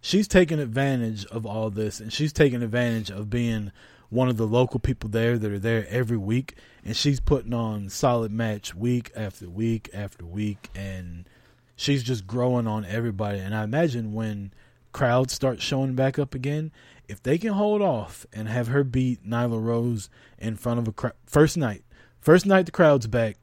she's 0.00 0.28
taking 0.28 0.60
advantage 0.60 1.24
of 1.26 1.44
all 1.46 1.70
this 1.70 1.98
and 1.98 2.12
she's 2.12 2.32
taking 2.32 2.62
advantage 2.62 3.10
of 3.10 3.28
being 3.30 3.72
one 4.10 4.28
of 4.28 4.36
the 4.36 4.46
local 4.46 4.80
people 4.80 5.08
there 5.08 5.38
that 5.38 5.50
are 5.50 5.58
there 5.58 5.86
every 5.88 6.16
week 6.16 6.54
and 6.84 6.96
she's 6.96 7.20
putting 7.20 7.54
on 7.54 7.88
solid 7.88 8.30
match 8.30 8.74
week 8.74 9.10
after 9.16 9.48
week 9.48 9.88
after 9.94 10.26
week 10.26 10.68
and 10.74 11.28
she's 11.76 12.02
just 12.02 12.26
growing 12.26 12.66
on 12.66 12.84
everybody. 12.84 13.38
And 13.38 13.54
i 13.54 13.64
imagine 13.64 14.12
when 14.12 14.52
crowds 14.92 15.32
start 15.32 15.62
showing 15.62 15.94
back 15.94 16.18
up 16.18 16.34
again 16.34 16.72
if 17.08 17.22
they 17.22 17.38
can 17.38 17.52
hold 17.52 17.80
off 17.80 18.26
and 18.32 18.48
have 18.48 18.68
her 18.68 18.82
beat 18.84 19.24
nyla 19.24 19.62
rose 19.62 20.10
in 20.38 20.56
front 20.56 20.80
of 20.80 20.88
a 20.88 20.92
crowd 20.92 21.14
first 21.26 21.56
night 21.56 21.84
first 22.20 22.44
night 22.44 22.66
the 22.66 22.72
crowd's 22.72 23.06
back 23.06 23.36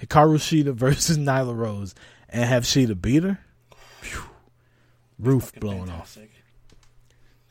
hikaru 0.00 0.38
shida 0.38 0.74
versus 0.74 1.16
nyla 1.16 1.56
rose 1.56 1.94
and 2.28 2.44
have 2.44 2.64
shida 2.64 3.00
beat 3.00 3.22
her? 3.22 3.38
Phew. 4.00 4.22
roof 5.18 5.52
blowing 5.58 5.90
off. 5.90 6.16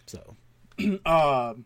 so. 0.05 0.35
Um, 1.05 1.65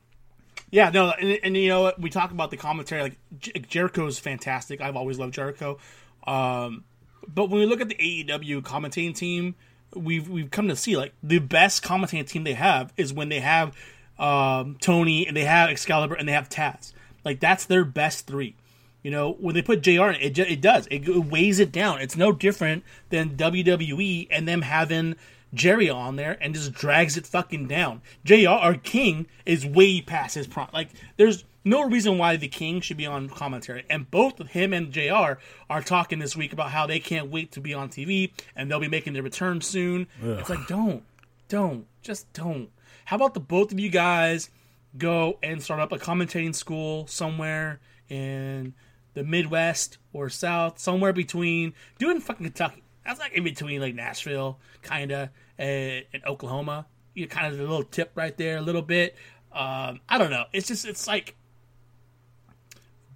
yeah, 0.73 0.89
no, 0.89 1.11
and, 1.11 1.39
and 1.43 1.55
you 1.55 1.69
know? 1.69 1.93
We 1.99 2.09
talk 2.09 2.31
about 2.31 2.49
the 2.49 2.57
commentary. 2.57 3.03
Like 3.03 3.17
J- 3.37 3.51
Jericho 3.67 4.07
is 4.07 4.17
fantastic. 4.17 4.81
I've 4.81 4.95
always 4.95 5.19
loved 5.19 5.35
Jericho. 5.35 5.77
Um, 6.25 6.83
but 7.31 7.51
when 7.51 7.59
we 7.59 7.67
look 7.67 7.79
at 7.79 7.89
the 7.89 7.95
AEW 7.95 8.63
commentating 8.63 9.15
team, 9.15 9.53
we've 9.93 10.27
we've 10.27 10.49
come 10.49 10.69
to 10.69 10.75
see 10.75 10.97
like 10.97 11.13
the 11.21 11.37
best 11.37 11.83
commentating 11.83 12.27
team 12.27 12.43
they 12.43 12.53
have 12.53 12.91
is 12.97 13.13
when 13.13 13.29
they 13.29 13.39
have 13.39 13.77
um, 14.17 14.75
Tony 14.81 15.27
and 15.27 15.37
they 15.37 15.43
have 15.43 15.69
Excalibur 15.69 16.15
and 16.15 16.27
they 16.27 16.33
have 16.33 16.49
Taz. 16.49 16.91
Like 17.23 17.39
that's 17.39 17.65
their 17.65 17.85
best 17.85 18.25
three. 18.25 18.55
You 19.03 19.11
know, 19.11 19.33
when 19.33 19.53
they 19.53 19.61
put 19.61 19.81
JR 19.81 20.07
in, 20.09 20.15
it, 20.15 20.39
it 20.39 20.59
does. 20.59 20.87
It 20.89 21.07
weighs 21.07 21.59
it 21.59 21.71
down. 21.71 22.01
It's 22.01 22.17
no 22.17 22.31
different 22.31 22.83
than 23.09 23.37
WWE 23.37 24.27
and 24.31 24.47
them 24.47 24.63
having 24.63 25.17
Jerry 25.53 25.89
on 25.89 26.15
there 26.15 26.37
and 26.41 26.53
just 26.53 26.73
drags 26.73 27.17
it 27.17 27.27
fucking 27.27 27.67
down. 27.67 28.01
JR, 28.23 28.49
our 28.49 28.75
King, 28.75 29.27
is 29.45 29.65
way 29.65 30.01
past 30.01 30.35
his 30.35 30.47
prime. 30.47 30.69
Like, 30.73 30.89
there's 31.17 31.45
no 31.63 31.87
reason 31.87 32.17
why 32.17 32.35
the 32.35 32.47
King 32.47 32.81
should 32.81 32.97
be 32.97 33.05
on 33.05 33.29
commentary. 33.29 33.85
And 33.89 34.09
both 34.09 34.39
of 34.39 34.49
him 34.49 34.73
and 34.73 34.91
JR 34.91 35.39
are 35.69 35.81
talking 35.81 36.19
this 36.19 36.35
week 36.35 36.53
about 36.53 36.71
how 36.71 36.85
they 36.87 36.99
can't 36.99 37.29
wait 37.29 37.51
to 37.53 37.61
be 37.61 37.73
on 37.73 37.89
TV 37.89 38.31
and 38.55 38.69
they'll 38.69 38.79
be 38.79 38.87
making 38.87 39.13
their 39.13 39.23
return 39.23 39.61
soon. 39.61 40.07
It's 40.21 40.49
like, 40.49 40.67
don't, 40.67 41.03
don't, 41.47 41.85
just 42.01 42.31
don't. 42.33 42.69
How 43.05 43.15
about 43.15 43.33
the 43.33 43.39
both 43.39 43.71
of 43.71 43.79
you 43.79 43.89
guys 43.89 44.49
go 44.97 45.39
and 45.41 45.61
start 45.61 45.79
up 45.79 45.91
a 45.91 45.97
commentating 45.97 46.53
school 46.53 47.07
somewhere 47.07 47.79
in 48.09 48.73
the 49.13 49.23
Midwest 49.23 49.97
or 50.11 50.29
South, 50.29 50.79
somewhere 50.79 51.13
between 51.13 51.73
do 51.97 52.09
it 52.09 52.15
in 52.15 52.21
fucking 52.21 52.45
Kentucky. 52.45 52.82
That's 53.05 53.19
like 53.19 53.33
in 53.33 53.43
between 53.43 53.81
like 53.81 53.95
Nashville, 53.95 54.59
kinda, 54.81 55.31
and, 55.57 56.05
and 56.13 56.25
Oklahoma. 56.25 56.85
You 57.13 57.27
kind 57.27 57.53
of 57.53 57.59
a 57.59 57.63
little 57.63 57.83
tip 57.83 58.11
right 58.15 58.35
there, 58.37 58.57
a 58.57 58.61
little 58.61 58.81
bit. 58.81 59.15
Um, 59.51 59.99
I 60.09 60.17
don't 60.17 60.31
know. 60.31 60.45
It's 60.51 60.67
just 60.67 60.85
it's 60.85 61.07
like 61.07 61.35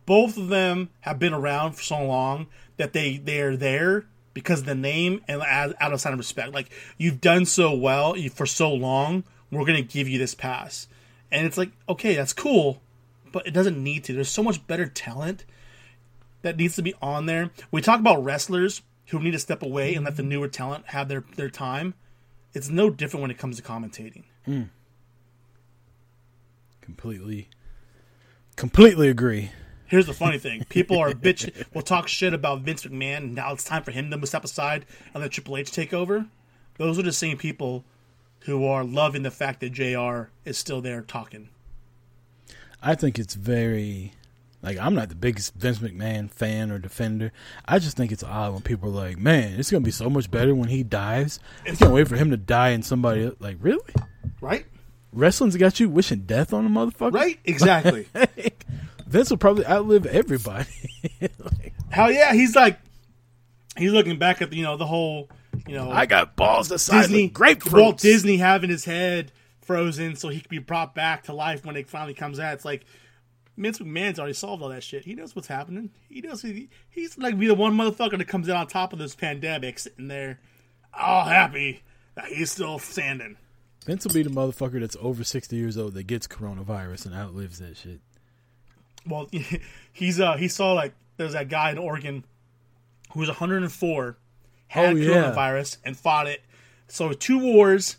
both 0.05 0.37
of 0.37 0.49
them 0.49 0.89
have 1.01 1.19
been 1.19 1.33
around 1.33 1.73
for 1.73 1.83
so 1.83 2.03
long 2.03 2.47
that 2.77 2.93
they 2.93 3.17
they're 3.17 3.57
there 3.57 4.05
because 4.33 4.63
the 4.63 4.75
name 4.75 5.21
and 5.27 5.41
out 5.41 5.75
out 5.79 5.93
of 5.93 6.01
sign 6.01 6.13
of 6.13 6.19
respect. 6.19 6.53
Like 6.53 6.69
you've 6.97 7.21
done 7.21 7.45
so 7.45 7.73
well 7.75 8.15
for 8.33 8.45
so 8.45 8.71
long, 8.71 9.23
we're 9.51 9.65
gonna 9.65 9.81
give 9.81 10.07
you 10.07 10.19
this 10.19 10.35
pass, 10.35 10.87
and 11.31 11.45
it's 11.45 11.57
like 11.57 11.71
okay, 11.89 12.15
that's 12.15 12.33
cool, 12.33 12.81
but 13.31 13.47
it 13.47 13.51
doesn't 13.51 13.81
need 13.81 14.03
to. 14.05 14.13
There's 14.13 14.29
so 14.29 14.43
much 14.43 14.65
better 14.67 14.85
talent 14.85 15.45
that 16.43 16.57
needs 16.57 16.75
to 16.75 16.81
be 16.81 16.93
on 17.01 17.25
there. 17.25 17.49
We 17.71 17.81
talk 17.81 17.99
about 17.99 18.23
wrestlers 18.23 18.81
who 19.07 19.19
need 19.19 19.31
to 19.31 19.39
step 19.39 19.63
away 19.63 19.95
and 19.95 20.05
let 20.05 20.15
the 20.15 20.23
newer 20.23 20.47
talent 20.47 20.87
have 20.87 21.07
their 21.07 21.23
their 21.35 21.49
time. 21.49 21.93
It's 22.53 22.69
no 22.69 22.89
different 22.89 23.21
when 23.21 23.31
it 23.31 23.37
comes 23.37 23.57
to 23.57 23.63
commentating. 23.63 24.23
Hmm. 24.45 24.63
completely 26.81 27.49
completely 28.55 29.09
agree 29.09 29.51
Here's 29.87 30.05
the 30.05 30.13
funny 30.13 30.37
thing: 30.37 30.65
people 30.69 30.99
are 30.99 31.11
bitch 31.11 31.65
will 31.73 31.81
talk 31.81 32.07
shit 32.07 32.33
about 32.33 32.61
Vince 32.61 32.85
McMahon, 32.85 33.17
and 33.17 33.35
now 33.35 33.53
it's 33.53 33.63
time 33.63 33.83
for 33.83 33.91
him 33.91 34.11
to 34.11 34.27
step 34.27 34.43
aside 34.43 34.85
and 35.13 35.21
let 35.21 35.31
Triple 35.31 35.57
H 35.57 35.71
take 35.71 35.93
over. 35.93 36.27
those 36.77 36.99
are 36.99 37.03
the 37.03 37.13
same 37.13 37.37
people 37.37 37.85
who 38.41 38.65
are 38.65 38.83
loving 38.83 39.23
the 39.23 39.31
fact 39.31 39.61
that 39.61 39.71
JR 39.71 40.29
is 40.45 40.57
still 40.57 40.81
there 40.81 41.01
talking. 41.01 41.49
I 42.81 42.95
think 42.95 43.17
it's 43.17 43.35
very 43.35 44.13
like 44.67 44.77
I'm 44.79 44.95
not 44.95 45.09
the 45.09 45.15
biggest 45.15 45.53
Vince 45.55 45.79
McMahon 45.79 46.29
fan 46.29 46.71
or 46.71 46.77
defender. 46.77 47.31
I 47.65 47.79
just 47.79 47.95
think 47.95 48.11
it's 48.11 48.23
odd 48.23 48.53
when 48.53 48.61
people 48.61 48.89
are 48.89 49.07
like, 49.07 49.17
"Man, 49.17 49.57
it's 49.57 49.71
gonna 49.71 49.81
be 49.81 49.91
so 49.91 50.09
much 50.09 50.29
better 50.29 50.53
when 50.53 50.67
he 50.67 50.83
dies." 50.83 51.39
I 51.65 51.75
can't 51.75 51.93
wait 51.93 52.07
for 52.07 52.17
him 52.17 52.31
to 52.31 52.37
die 52.37 52.69
and 52.69 52.83
somebody 52.83 53.25
else. 53.25 53.35
like 53.39 53.57
really. 53.61 53.93
Right? 54.41 54.65
Wrestling's 55.13 55.55
got 55.55 55.79
you 55.79 55.89
wishing 55.89 56.21
death 56.21 56.53
on 56.53 56.65
a 56.65 56.69
motherfucker. 56.69 57.13
Right? 57.13 57.39
Exactly. 57.45 58.07
Vince 59.07 59.29
will 59.29 59.37
probably 59.37 59.65
outlive 59.65 60.05
everybody. 60.05 60.69
Like, 61.19 61.73
Hell 61.89 62.11
yeah, 62.11 62.33
he's 62.33 62.53
like 62.53 62.77
he's 63.77 63.93
looking 63.93 64.19
back 64.19 64.41
at 64.41 64.49
the, 64.49 64.57
you 64.57 64.63
know 64.63 64.75
the 64.75 64.85
whole 64.85 65.29
you 65.65 65.73
know 65.75 65.89
I 65.89 66.05
got 66.05 66.35
balls 66.35 66.67
the 66.67 66.77
size 66.77 67.07
Disney 67.07 67.25
of 67.25 67.31
grapefruits. 67.31 67.71
Walt 67.81 67.97
Disney 67.99 68.37
having 68.37 68.69
his 68.69 68.83
head 68.83 69.31
frozen 69.61 70.15
so 70.17 70.27
he 70.27 70.41
could 70.41 70.49
be 70.49 70.59
brought 70.59 70.93
back 70.93 71.23
to 71.23 71.33
life 71.33 71.65
when 71.65 71.77
it 71.77 71.87
finally 71.87 72.13
comes 72.13 72.39
out. 72.39 72.53
It's 72.55 72.65
like 72.65 72.85
Vince 73.57 73.79
McMahon's 73.79 74.19
already 74.19 74.33
solved 74.33 74.61
all 74.61 74.69
that 74.69 74.83
shit. 74.83 75.03
He 75.05 75.15
knows 75.15 75.35
what's 75.35 75.47
happening. 75.47 75.89
He 76.09 76.21
knows 76.21 76.41
he, 76.43 76.69
he's 76.89 77.17
like 77.17 77.37
be 77.39 77.47
the 77.47 77.55
one 77.55 77.73
motherfucker 77.75 78.17
that 78.17 78.27
comes 78.27 78.49
out 78.49 78.57
on 78.57 78.67
top 78.67 78.93
of 78.93 78.99
this 78.99 79.15
pandemic, 79.15 79.79
sitting 79.79 80.07
there 80.07 80.39
all 80.93 81.23
happy 81.25 81.81
that 82.15 82.25
he's 82.25 82.51
still 82.51 82.79
standing. 82.79 83.37
Vince 83.85 84.05
will 84.05 84.13
be 84.13 84.23
the 84.23 84.29
motherfucker 84.29 84.79
that's 84.79 84.97
over 85.01 85.23
sixty 85.23 85.55
years 85.55 85.77
old 85.77 85.93
that 85.95 86.03
gets 86.03 86.27
coronavirus 86.27 87.07
and 87.07 87.15
outlives 87.15 87.59
that 87.59 87.77
shit. 87.77 87.99
Well, 89.07 89.27
he's 89.91 90.19
uh 90.19 90.35
he 90.37 90.47
saw 90.47 90.73
like 90.73 90.93
there's 91.17 91.33
that 91.33 91.49
guy 91.49 91.71
in 91.71 91.77
Oregon 91.77 92.23
who 93.13 93.21
was 93.21 93.29
104 93.29 94.17
had 94.67 94.93
Oh, 94.93 94.95
yeah. 94.95 95.07
coronavirus 95.31 95.77
and 95.85 95.97
fought 95.97 96.27
it. 96.27 96.41
So 96.89 97.13
two 97.13 97.39
wars 97.39 97.97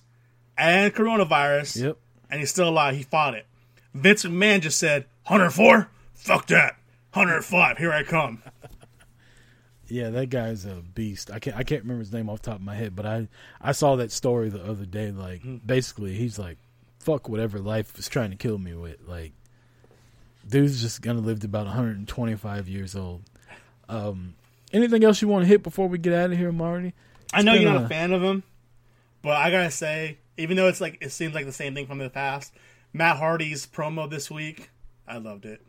and 0.57 0.95
coronavirus. 0.95 1.83
Yep. 1.83 1.97
and 2.31 2.41
he's 2.41 2.51
still 2.51 2.69
alive. 2.69 2.95
He 2.95 3.03
fought 3.03 3.35
it. 3.35 3.47
Vince 3.95 4.25
McMahon 4.25 4.61
just 4.61 4.79
said, 4.79 5.07
104? 5.29 5.89
Fuck 6.15 6.47
that. 6.49 6.77
105. 7.13 7.79
Here 7.79 7.93
I 7.93 8.03
come. 8.03 8.43
Yeah, 9.87 10.11
that 10.11 10.27
guy's 10.29 10.67
a 10.67 10.75
beast. 10.95 11.31
I 11.31 11.39
can't 11.39 11.57
I 11.57 11.63
can't 11.63 11.83
remember 11.83 12.01
his 12.01 12.13
name 12.13 12.29
off 12.29 12.43
the 12.43 12.51
top 12.51 12.59
of 12.59 12.65
my 12.65 12.75
head, 12.75 12.95
but 12.95 13.07
I 13.07 13.29
I 13.61 13.73
saw 13.73 13.97
that 13.97 14.13
story 14.13 14.51
the 14.51 14.63
other 14.63 14.85
day. 14.85 15.11
Like 15.11 15.41
Hmm. 15.43 15.57
basically, 15.65 16.13
he's 16.15 16.39
like, 16.39 16.59
"Fuck 16.99 17.29
whatever 17.29 17.59
life 17.59 17.99
is 17.99 18.07
trying 18.09 18.31
to 18.31 18.37
kill 18.37 18.59
me 18.59 18.75
with." 18.75 18.97
Like, 19.09 19.33
dude's 20.47 20.83
just 20.83 21.01
gonna 21.01 21.21
live 21.21 21.41
to 21.41 21.47
about 21.47 21.65
125 21.67 22.69
years 22.69 22.95
old. 22.95 23.23
Um, 23.89 24.35
anything 24.75 25.05
else 25.05 25.23
you 25.23 25.29
want 25.29 25.45
to 25.45 25.49
hit 25.49 25.63
before 25.63 25.89
we 25.89 25.97
get 25.97 26.13
out 26.13 26.33
of 26.33 26.37
here, 26.39 26.53
Marty? 26.53 26.93
I 27.33 27.41
know 27.43 27.55
you're 27.55 27.73
not 27.73 27.83
a- 27.83 27.85
a 27.87 27.89
fan 27.89 28.13
of 28.13 28.23
him, 28.23 28.43
but 29.23 29.37
I 29.39 29.51
gotta 29.51 29.71
say, 29.71 30.19
even 30.37 30.59
though 30.59 30.69
it's 30.69 30.83
like 30.83 30.99
it 31.01 31.13
seems 31.13 31.35
like 31.35 31.47
the 31.47 31.53
same 31.53 31.75
thing 31.75 31.87
from 31.87 31.97
the 31.99 32.11
past, 32.11 32.53
Matt 32.93 33.17
Hardy's 33.17 33.67
promo 33.67 34.09
this 34.09 34.31
week, 34.31 34.69
I 35.09 35.19
loved 35.19 35.47
it. 35.47 35.61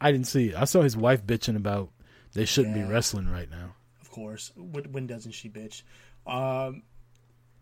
I 0.00 0.12
didn't 0.12 0.26
see 0.26 0.50
it. 0.50 0.54
I 0.56 0.64
saw 0.64 0.82
his 0.82 0.96
wife 0.96 1.24
bitching 1.26 1.56
about 1.56 1.88
they 2.34 2.44
shouldn't 2.44 2.76
Yeah. 2.76 2.84
be 2.84 2.92
wrestling 2.92 3.28
right 3.30 3.50
now. 3.50 3.74
Of 4.02 4.10
course, 4.10 4.52
when, 4.56 4.84
when 4.92 5.06
doesn't 5.06 5.32
she, 5.32 5.48
bitch? 5.48 5.82
Um, 6.26 6.82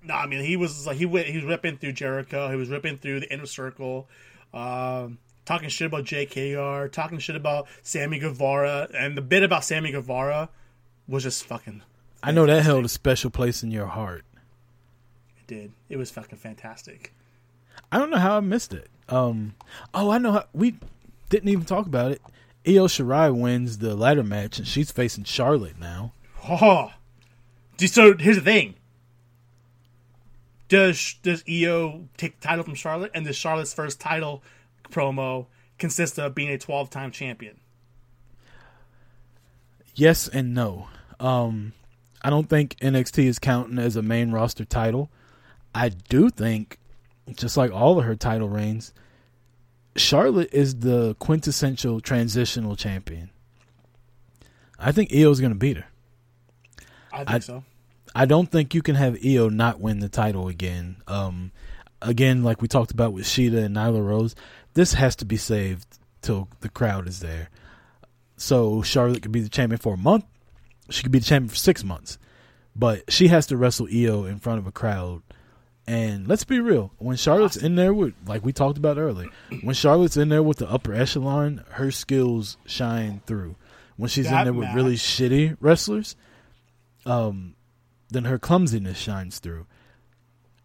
no, 0.03 0.15
I 0.15 0.27
mean 0.27 0.45
he 0.45 0.57
was 0.57 0.87
like 0.87 0.97
he 0.97 1.07
went, 1.07 1.27
he 1.29 1.37
was 1.37 1.45
ripping 1.45 1.79
through 1.79 1.93
Jericho, 1.93 2.51
he 2.51 2.57
was 2.57 2.69
ripping 2.71 2.99
through 2.99 3.21
the 3.21 3.33
inner 3.33 3.47
circle, 3.47 4.09
um, 4.53 5.19
talking 5.45 5.69
shit 5.69 5.87
about 5.87 6.05
JKR, 6.05 6.91
talking 6.91 7.19
shit 7.19 7.37
about 7.37 7.69
Sammy 7.83 8.19
Guevara, 8.19 8.89
and 8.97 9.17
the 9.17 9.23
bit 9.23 9.43
about 9.43 9.65
Sammy 9.65 9.93
Guevara 9.93 10.49
was 11.07 11.23
just 11.23 11.45
fucking. 11.45 11.83
I 12.23 12.33
know 12.33 12.47
that 12.47 12.63
held 12.65 12.85
a 12.85 12.89
special 12.89 13.31
place 13.31 13.63
in 13.63 13.71
your 13.71 13.87
heart. 13.87 14.25
It 15.39 15.47
did. 15.47 15.73
It 15.89 15.99
was 15.99 16.11
fucking 16.11 16.39
fantastic. 16.39 17.13
I 17.93 17.99
don't 17.99 18.11
know 18.11 18.19
how 18.19 18.39
I 18.39 18.41
missed 18.41 18.73
it. 18.73 18.89
Um, 19.09 19.55
oh, 19.93 20.11
I 20.11 20.19
know 20.19 20.33
how 20.33 20.45
we 20.55 20.77
didn't 21.29 21.49
even 21.49 21.65
talk 21.65 21.87
about 21.87 22.13
it. 22.13 22.23
Io 22.67 22.87
Shirai 22.87 23.35
wins 23.35 23.79
the 23.79 23.95
ladder 23.95 24.23
match, 24.23 24.59
and 24.59 24.67
she's 24.67 24.91
facing 24.91 25.25
Charlotte 25.25 25.79
now. 25.79 26.13
Oh, 26.49 26.93
so 27.79 28.17
here's 28.17 28.37
the 28.37 28.43
thing. 28.43 28.75
Does 30.69 31.17
does 31.23 31.45
Io 31.49 32.09
take 32.17 32.41
the 32.41 32.47
title 32.47 32.65
from 32.65 32.75
Charlotte, 32.75 33.11
and 33.15 33.27
does 33.27 33.37
Charlotte's 33.37 33.75
first 33.75 34.01
title 34.01 34.43
promo 34.91 35.47
consist 35.79 36.19
of 36.19 36.35
being 36.35 36.51
a 36.51 36.59
12 36.59 36.91
time 36.91 37.11
champion? 37.11 37.61
Yes 39.95 40.27
and 40.27 40.55
no. 40.55 40.89
Um, 41.21 41.73
I 42.23 42.31
don't 42.31 42.49
think 42.49 42.77
NXT 42.81 43.25
is 43.25 43.39
counting 43.39 43.79
as 43.79 43.97
a 43.97 44.03
main 44.03 44.33
roster 44.33 44.65
title. 44.65 45.11
I 45.75 45.91
do 45.91 46.31
think, 46.31 46.79
just 47.35 47.57
like 47.57 47.71
all 47.71 47.99
of 47.99 48.05
her 48.05 48.17
title 48.17 48.49
reigns, 48.49 48.93
Charlotte 49.97 50.51
is 50.53 50.77
the 50.81 51.15
quintessential 51.19 52.01
transitional 52.01 52.77
champion. 52.77 53.31
I 54.79 54.93
think 54.93 55.13
Io's 55.15 55.41
going 55.41 55.53
to 55.53 55.59
beat 55.59 55.77
her. 55.77 55.87
I 57.13 57.19
think 57.19 57.31
I- 57.31 57.39
so. 57.41 57.65
I 58.17 58.27
don't 58.27 58.49
think 58.49 58.75
you 58.75 58.83
can 58.83 58.95
have 58.95 59.19
Io 59.27 59.49
not 59.49 59.81
win 59.81 59.99
the 59.99 60.09
title 60.09 60.47
again. 60.47 60.97
Um, 61.09 61.51
again, 62.01 62.45
like 62.45 62.63
we 62.63 62.69
talked 62.69 62.93
about 62.93 63.13
with 63.13 63.25
Shida 63.25 63.65
and 63.65 63.75
Nyla 63.75 64.07
Rose, 64.07 64.37
this 64.75 64.95
has 64.95 65.17
to 65.17 65.25
be 65.25 65.37
saved 65.37 65.85
till 66.23 66.49
the 66.61 66.69
crowd 66.69 67.09
is 67.09 67.19
there. 67.19 67.49
So 68.37 68.83
Charlotte 68.83 69.23
could 69.23 69.33
be 69.33 69.41
the 69.41 69.49
champion 69.49 69.79
for 69.81 69.95
a 69.95 69.99
month. 69.99 70.25
She 70.91 71.03
could 71.03 71.11
be 71.11 71.19
the 71.19 71.25
champion 71.25 71.49
for 71.49 71.57
six 71.57 71.83
months, 71.83 72.19
but 72.77 73.11
she 73.13 73.29
has 73.29 73.47
to 73.49 73.57
wrestle 73.57 73.89
Io 73.93 74.25
in 74.27 74.39
front 74.39 74.61
of 74.61 74.67
a 74.69 74.73
crowd. 74.73 75.23
And 75.87 76.27
let's 76.27 76.45
be 76.45 76.61
real, 76.61 76.93
when 76.99 77.17
Charlotte's 77.17 77.57
in 77.57 77.75
there 77.77 77.93
with, 77.93 78.15
like 78.27 78.43
we 78.43 78.53
talked 78.55 78.79
about 78.79 78.97
earlier, 78.97 79.29
when 79.63 79.75
Charlotte's 79.75 80.17
in 80.17 80.31
there 80.31 80.43
with 80.43 80.59
the 80.59 80.71
upper 80.71 80.95
echelon, 80.95 81.63
her 81.73 81.91
skills 81.91 82.57
shine 82.65 83.21
through. 83.27 83.57
When 83.97 84.09
she's 84.09 84.27
in 84.27 84.33
That 84.33 84.45
there 84.45 84.53
with 84.53 84.75
really 84.75 84.95
shitty 84.95 85.57
wrestlers, 85.61 86.17
um, 87.05 87.55
then 88.09 88.25
her 88.25 88.39
clumsiness 88.39 88.97
shines 88.97 89.39
through. 89.39 89.67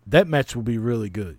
That 0.07 0.27
match 0.27 0.55
will 0.55 0.63
be 0.63 0.77
really 0.77 1.09
good. 1.09 1.37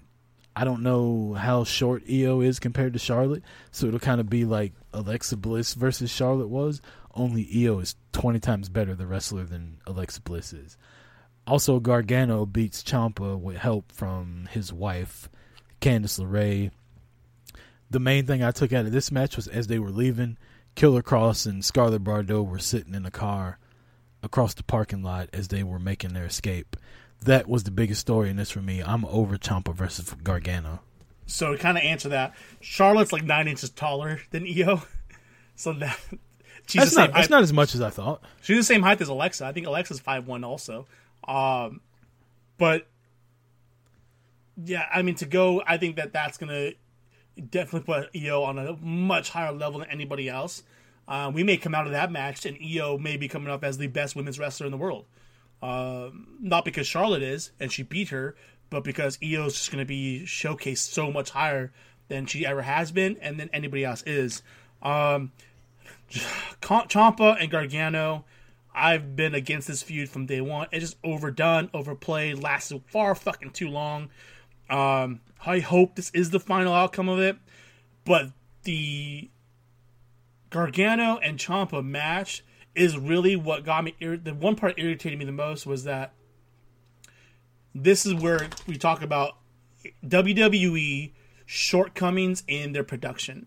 I 0.54 0.64
don't 0.64 0.82
know 0.82 1.34
how 1.34 1.64
short 1.64 2.02
Io 2.10 2.40
is 2.40 2.58
compared 2.58 2.92
to 2.92 2.98
Charlotte, 2.98 3.42
so 3.70 3.86
it'll 3.86 3.98
kind 3.98 4.20
of 4.20 4.28
be 4.28 4.44
like 4.44 4.74
Alexa 4.92 5.36
Bliss 5.36 5.74
versus 5.74 6.10
Charlotte 6.10 6.48
was. 6.48 6.82
Only 7.14 7.48
Io 7.64 7.78
is 7.78 7.96
20 8.12 8.40
times 8.40 8.68
better 8.68 8.94
the 8.94 9.06
wrestler 9.06 9.44
than 9.44 9.78
Alexa 9.86 10.20
Bliss 10.20 10.52
is. 10.52 10.76
Also, 11.46 11.80
Gargano 11.80 12.46
beats 12.46 12.82
Ciampa 12.82 13.38
with 13.38 13.56
help 13.56 13.90
from 13.92 14.48
his 14.50 14.72
wife, 14.72 15.28
Candice 15.80 16.20
LeRae. 16.20 16.70
The 17.90 17.98
main 17.98 18.26
thing 18.26 18.42
I 18.44 18.52
took 18.52 18.72
out 18.72 18.86
of 18.86 18.92
this 18.92 19.10
match 19.10 19.36
was 19.36 19.48
as 19.48 19.66
they 19.66 19.78
were 19.78 19.90
leaving, 19.90 20.38
Killer 20.76 21.02
Kross 21.02 21.46
and 21.46 21.64
Scarlett 21.64 22.04
Bordeaux 22.04 22.42
were 22.42 22.60
sitting 22.60 22.94
in 22.94 23.04
a 23.04 23.10
car 23.10 23.58
across 24.22 24.54
the 24.54 24.62
parking 24.62 25.02
lot 25.02 25.28
as 25.32 25.48
they 25.48 25.62
were 25.64 25.78
making 25.80 26.12
their 26.12 26.26
escape. 26.26 26.76
That 27.22 27.48
was 27.48 27.64
the 27.64 27.70
biggest 27.70 28.00
story 28.00 28.30
in 28.30 28.36
this 28.36 28.50
for 28.50 28.60
me. 28.60 28.80
I'm 28.82 29.04
over 29.06 29.36
Ciampa 29.36 29.74
versus 29.74 30.14
Gargano. 30.22 30.80
So 31.26 31.52
to 31.52 31.58
kind 31.58 31.76
of 31.76 31.82
answer 31.84 32.10
that, 32.10 32.34
Charlotte's 32.60 33.12
like 33.12 33.24
nine 33.24 33.48
inches 33.48 33.70
taller 33.70 34.20
than 34.30 34.46
Io, 34.46 34.82
so 35.56 35.72
that 35.74 35.98
she's 36.66 36.82
That's 36.82 36.96
not 36.96 37.08
that's 37.12 37.22
height. 37.26 37.30
not 37.30 37.42
as 37.42 37.52
much 37.52 37.74
as 37.74 37.80
I 37.80 37.90
thought. 37.90 38.22
She's 38.42 38.56
the 38.56 38.62
same 38.64 38.82
height 38.82 39.00
as 39.00 39.08
Alexa. 39.08 39.44
I 39.44 39.52
think 39.52 39.66
Alexa's 39.66 40.00
five 40.00 40.26
one 40.26 40.44
also. 40.44 40.86
Um, 41.26 41.80
but 42.58 42.86
yeah, 44.62 44.86
I 44.92 45.02
mean 45.02 45.14
to 45.16 45.26
go, 45.26 45.62
I 45.66 45.76
think 45.76 45.96
that 45.96 46.12
that's 46.12 46.38
gonna 46.38 46.72
definitely 47.48 47.86
put 47.86 48.10
Io 48.14 48.42
on 48.42 48.58
a 48.58 48.76
much 48.76 49.30
higher 49.30 49.52
level 49.52 49.80
than 49.80 49.90
anybody 49.90 50.28
else. 50.28 50.62
Uh, 51.08 51.30
we 51.32 51.42
may 51.42 51.56
come 51.56 51.74
out 51.74 51.86
of 51.86 51.92
that 51.92 52.12
match 52.12 52.46
and 52.46 52.56
Io 52.62 52.98
may 52.98 53.16
be 53.16 53.28
coming 53.28 53.50
up 53.50 53.64
as 53.64 53.78
the 53.78 53.86
best 53.86 54.14
women's 54.14 54.38
wrestler 54.38 54.66
in 54.66 54.72
the 54.72 54.78
world. 54.78 55.06
Um, 55.62 56.38
not 56.40 56.64
because 56.64 56.86
Charlotte 56.86 57.22
is 57.22 57.50
and 57.58 57.72
she 57.72 57.82
beat 57.82 58.08
her, 58.10 58.36
but 58.70 58.84
because 58.84 59.18
Io 59.22 59.46
is 59.46 59.54
just 59.54 59.70
going 59.70 59.82
to 59.82 59.88
be 59.88 60.22
showcased 60.24 60.90
so 60.90 61.10
much 61.10 61.30
higher 61.30 61.72
than 62.08 62.26
she 62.26 62.46
ever 62.46 62.62
has 62.62 62.92
been 62.92 63.16
and 63.20 63.38
than 63.38 63.50
anybody 63.52 63.84
else 63.84 64.02
is. 64.06 64.42
Um, 64.82 65.32
Ciampa 66.10 67.36
and 67.40 67.50
Gargano, 67.50 68.24
I've 68.74 69.16
been 69.16 69.34
against 69.34 69.68
this 69.68 69.82
feud 69.82 70.08
from 70.08 70.26
day 70.26 70.40
one. 70.40 70.68
It's 70.72 70.84
just 70.84 70.96
overdone, 71.02 71.70
overplayed, 71.74 72.42
lasted 72.42 72.82
far 72.86 73.14
fucking 73.14 73.50
too 73.50 73.68
long. 73.68 74.10
Um, 74.68 75.20
I 75.44 75.58
hope 75.58 75.96
this 75.96 76.10
is 76.10 76.30
the 76.30 76.40
final 76.40 76.72
outcome 76.72 77.08
of 77.08 77.18
it, 77.18 77.36
but 78.04 78.30
the 78.62 79.30
Gargano 80.50 81.18
and 81.18 81.38
Ciampa 81.38 81.84
match 81.84 82.44
is 82.74 82.96
really 82.96 83.36
what 83.36 83.64
got 83.64 83.84
me. 83.84 83.94
Ir- 84.00 84.16
the 84.16 84.34
one 84.34 84.54
part 84.54 84.74
irritated 84.78 85.18
me 85.18 85.24
the 85.24 85.32
most 85.32 85.66
was 85.66 85.84
that 85.84 86.12
this 87.74 88.06
is 88.06 88.14
where 88.14 88.48
we 88.66 88.76
talk 88.76 89.02
about 89.02 89.36
WWE 90.04 91.12
shortcomings 91.46 92.44
in 92.46 92.72
their 92.72 92.84
production. 92.84 93.46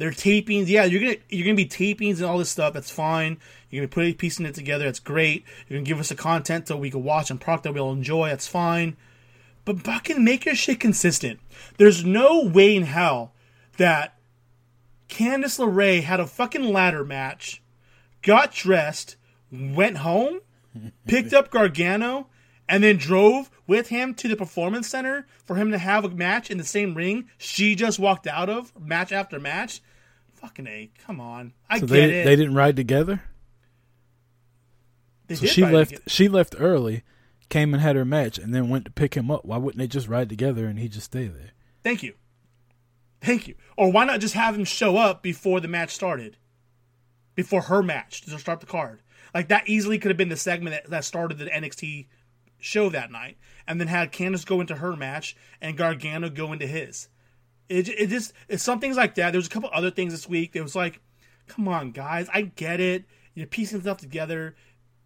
They're 0.00 0.12
tapings. 0.12 0.68
Yeah, 0.68 0.84
you're 0.84 1.00
gonna 1.00 1.16
you're 1.28 1.44
gonna 1.44 1.56
be 1.56 1.66
tapings 1.66 2.16
and 2.16 2.24
all 2.24 2.38
this 2.38 2.48
stuff. 2.48 2.72
That's 2.72 2.90
fine. 2.90 3.36
You're 3.68 3.82
gonna 3.82 3.88
be 3.88 3.94
putting 3.94 4.14
piecing 4.14 4.46
it 4.46 4.54
together. 4.54 4.86
That's 4.86 4.98
great. 4.98 5.44
You're 5.68 5.78
gonna 5.78 5.86
give 5.86 6.00
us 6.00 6.08
the 6.08 6.14
content 6.14 6.68
so 6.68 6.78
we 6.78 6.90
can 6.90 7.04
watch 7.04 7.30
and 7.30 7.38
product 7.38 7.64
that 7.64 7.74
we'll 7.74 7.92
enjoy. 7.92 8.30
That's 8.30 8.48
fine. 8.48 8.96
But 9.66 9.82
fucking 9.82 10.24
make 10.24 10.46
your 10.46 10.54
shit 10.54 10.80
consistent. 10.80 11.38
There's 11.76 12.02
no 12.02 12.42
way 12.42 12.74
in 12.74 12.84
hell 12.84 13.34
that 13.76 14.16
Candice 15.10 15.58
LeRae 15.58 16.02
had 16.02 16.18
a 16.18 16.26
fucking 16.26 16.64
ladder 16.64 17.04
match, 17.04 17.62
got 18.22 18.54
dressed, 18.54 19.16
went 19.52 19.98
home, 19.98 20.40
picked 21.06 21.34
up 21.34 21.50
Gargano, 21.50 22.28
and 22.70 22.82
then 22.82 22.96
drove 22.96 23.50
with 23.66 23.88
him 23.88 24.14
to 24.14 24.28
the 24.28 24.36
performance 24.36 24.88
center 24.88 25.26
for 25.44 25.56
him 25.56 25.70
to 25.72 25.78
have 25.78 26.06
a 26.06 26.08
match 26.08 26.50
in 26.50 26.56
the 26.56 26.64
same 26.64 26.94
ring 26.94 27.28
she 27.36 27.74
just 27.74 27.98
walked 27.98 28.26
out 28.26 28.48
of 28.48 28.72
match 28.80 29.12
after 29.12 29.38
match. 29.38 29.82
Fucking 30.40 30.66
a, 30.66 30.90
come 31.06 31.20
on. 31.20 31.52
I 31.68 31.80
So 31.80 31.86
get 31.86 31.92
they 31.92 32.20
it. 32.20 32.24
they 32.24 32.36
didn't 32.36 32.54
ride 32.54 32.76
together. 32.76 33.22
They 35.26 35.34
So 35.34 35.46
she 35.46 35.64
left. 35.64 35.90
together. 35.90 36.04
She 36.08 36.28
left 36.28 36.54
early, 36.58 37.02
came 37.48 37.74
and 37.74 37.82
had 37.82 37.96
her 37.96 38.04
match, 38.04 38.38
and 38.38 38.54
then 38.54 38.68
went 38.68 38.84
to 38.86 38.90
pick 38.90 39.14
him 39.14 39.30
up. 39.30 39.44
Why 39.44 39.56
wouldn't 39.58 39.78
they 39.78 39.86
just 39.86 40.08
ride 40.08 40.28
together 40.28 40.66
and 40.66 40.78
he 40.78 40.88
just 40.88 41.06
stay 41.06 41.26
there? 41.26 41.50
Thank 41.84 42.02
you. 42.02 42.14
Thank 43.20 43.48
you. 43.48 43.54
Or 43.76 43.92
why 43.92 44.04
not 44.06 44.20
just 44.20 44.34
have 44.34 44.54
him 44.56 44.64
show 44.64 44.96
up 44.96 45.22
before 45.22 45.60
the 45.60 45.68
match 45.68 45.90
started? 45.94 46.36
Before 47.34 47.62
her 47.62 47.82
match 47.82 48.22
to 48.22 48.38
start 48.38 48.60
the 48.60 48.66
card. 48.66 49.00
Like 49.34 49.48
that 49.48 49.68
easily 49.68 49.98
could 49.98 50.10
have 50.10 50.16
been 50.16 50.30
the 50.30 50.36
segment 50.36 50.74
that, 50.74 50.90
that 50.90 51.04
started 51.04 51.38
the 51.38 51.44
NXT 51.46 52.06
show 52.58 52.88
that 52.90 53.12
night. 53.12 53.36
And 53.68 53.78
then 53.80 53.88
had 53.88 54.10
Candice 54.12 54.44
go 54.46 54.60
into 54.60 54.76
her 54.76 54.96
match 54.96 55.36
and 55.60 55.76
Gargano 55.76 56.28
go 56.30 56.52
into 56.52 56.66
his. 56.66 57.08
It, 57.70 57.88
it 57.88 58.08
just 58.08 58.32
it's 58.48 58.64
some 58.64 58.80
things 58.80 58.96
like 58.96 59.14
that. 59.14 59.30
There 59.30 59.38
was 59.38 59.46
a 59.46 59.50
couple 59.50 59.70
other 59.72 59.92
things 59.92 60.12
this 60.12 60.28
week. 60.28 60.50
It 60.54 60.62
was 60.62 60.74
like, 60.74 61.00
come 61.46 61.68
on, 61.68 61.92
guys, 61.92 62.28
I 62.34 62.42
get 62.42 62.80
it. 62.80 63.04
You're 63.34 63.46
piecing 63.46 63.80
stuff 63.80 63.98
together, 63.98 64.56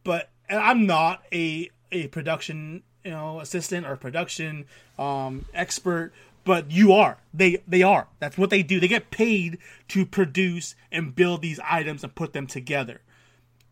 but 0.02 0.30
I'm 0.48 0.86
not 0.86 1.22
a 1.30 1.70
a 1.92 2.08
production 2.08 2.82
you 3.04 3.10
know 3.10 3.38
assistant 3.40 3.86
or 3.86 3.96
production 3.96 4.64
um, 4.98 5.44
expert, 5.52 6.12
but 6.44 6.70
you 6.70 6.94
are. 6.94 7.18
They 7.34 7.62
they 7.68 7.82
are. 7.82 8.08
That's 8.18 8.38
what 8.38 8.48
they 8.48 8.62
do. 8.62 8.80
They 8.80 8.88
get 8.88 9.10
paid 9.10 9.58
to 9.88 10.06
produce 10.06 10.74
and 10.90 11.14
build 11.14 11.42
these 11.42 11.60
items 11.60 12.02
and 12.02 12.14
put 12.14 12.32
them 12.32 12.46
together. 12.46 13.02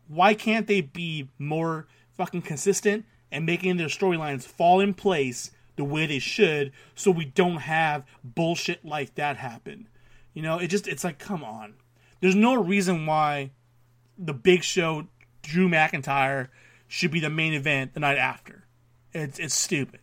Why 0.07 0.35
can't 0.35 0.67
they 0.67 0.81
be 0.81 1.29
more 1.39 1.87
fucking 2.15 2.43
consistent 2.43 3.05
and 3.31 3.43
making 3.43 3.77
their 3.77 3.87
storylines 3.87 4.43
fall 4.43 4.79
in 4.79 4.93
place 4.93 5.49
the 5.75 5.83
way 5.83 6.05
they 6.05 6.19
should 6.19 6.71
so 6.95 7.11
we 7.11 7.25
don't 7.25 7.57
have 7.57 8.03
bullshit 8.23 8.83
like 8.85 9.15
that 9.15 9.37
happen? 9.37 9.87
You 10.33 10.41
know, 10.41 10.57
it 10.57 10.67
just 10.67 10.87
it's 10.87 11.03
like 11.03 11.19
come 11.19 11.43
on. 11.43 11.75
There's 12.21 12.35
no 12.35 12.55
reason 12.55 13.05
why 13.05 13.51
the 14.17 14.33
big 14.33 14.63
show 14.63 15.07
Drew 15.41 15.69
McIntyre 15.69 16.49
should 16.87 17.11
be 17.11 17.19
the 17.19 17.29
main 17.29 17.53
event 17.53 17.93
the 17.93 17.99
night 17.99 18.17
after. 18.17 18.65
It's 19.13 19.39
it's 19.39 19.55
stupid. 19.55 19.99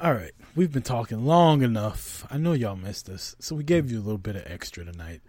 All 0.00 0.12
right, 0.12 0.32
we've 0.56 0.72
been 0.72 0.82
talking 0.82 1.24
long 1.24 1.62
enough. 1.62 2.26
I 2.30 2.36
know 2.36 2.52
y'all 2.52 2.76
missed 2.76 3.08
us, 3.08 3.36
so 3.38 3.54
we 3.54 3.62
gave 3.62 3.90
you 3.90 3.98
a 3.98 4.02
little 4.02 4.18
bit 4.18 4.36
of 4.36 4.42
extra 4.46 4.84
tonight. 4.84 5.20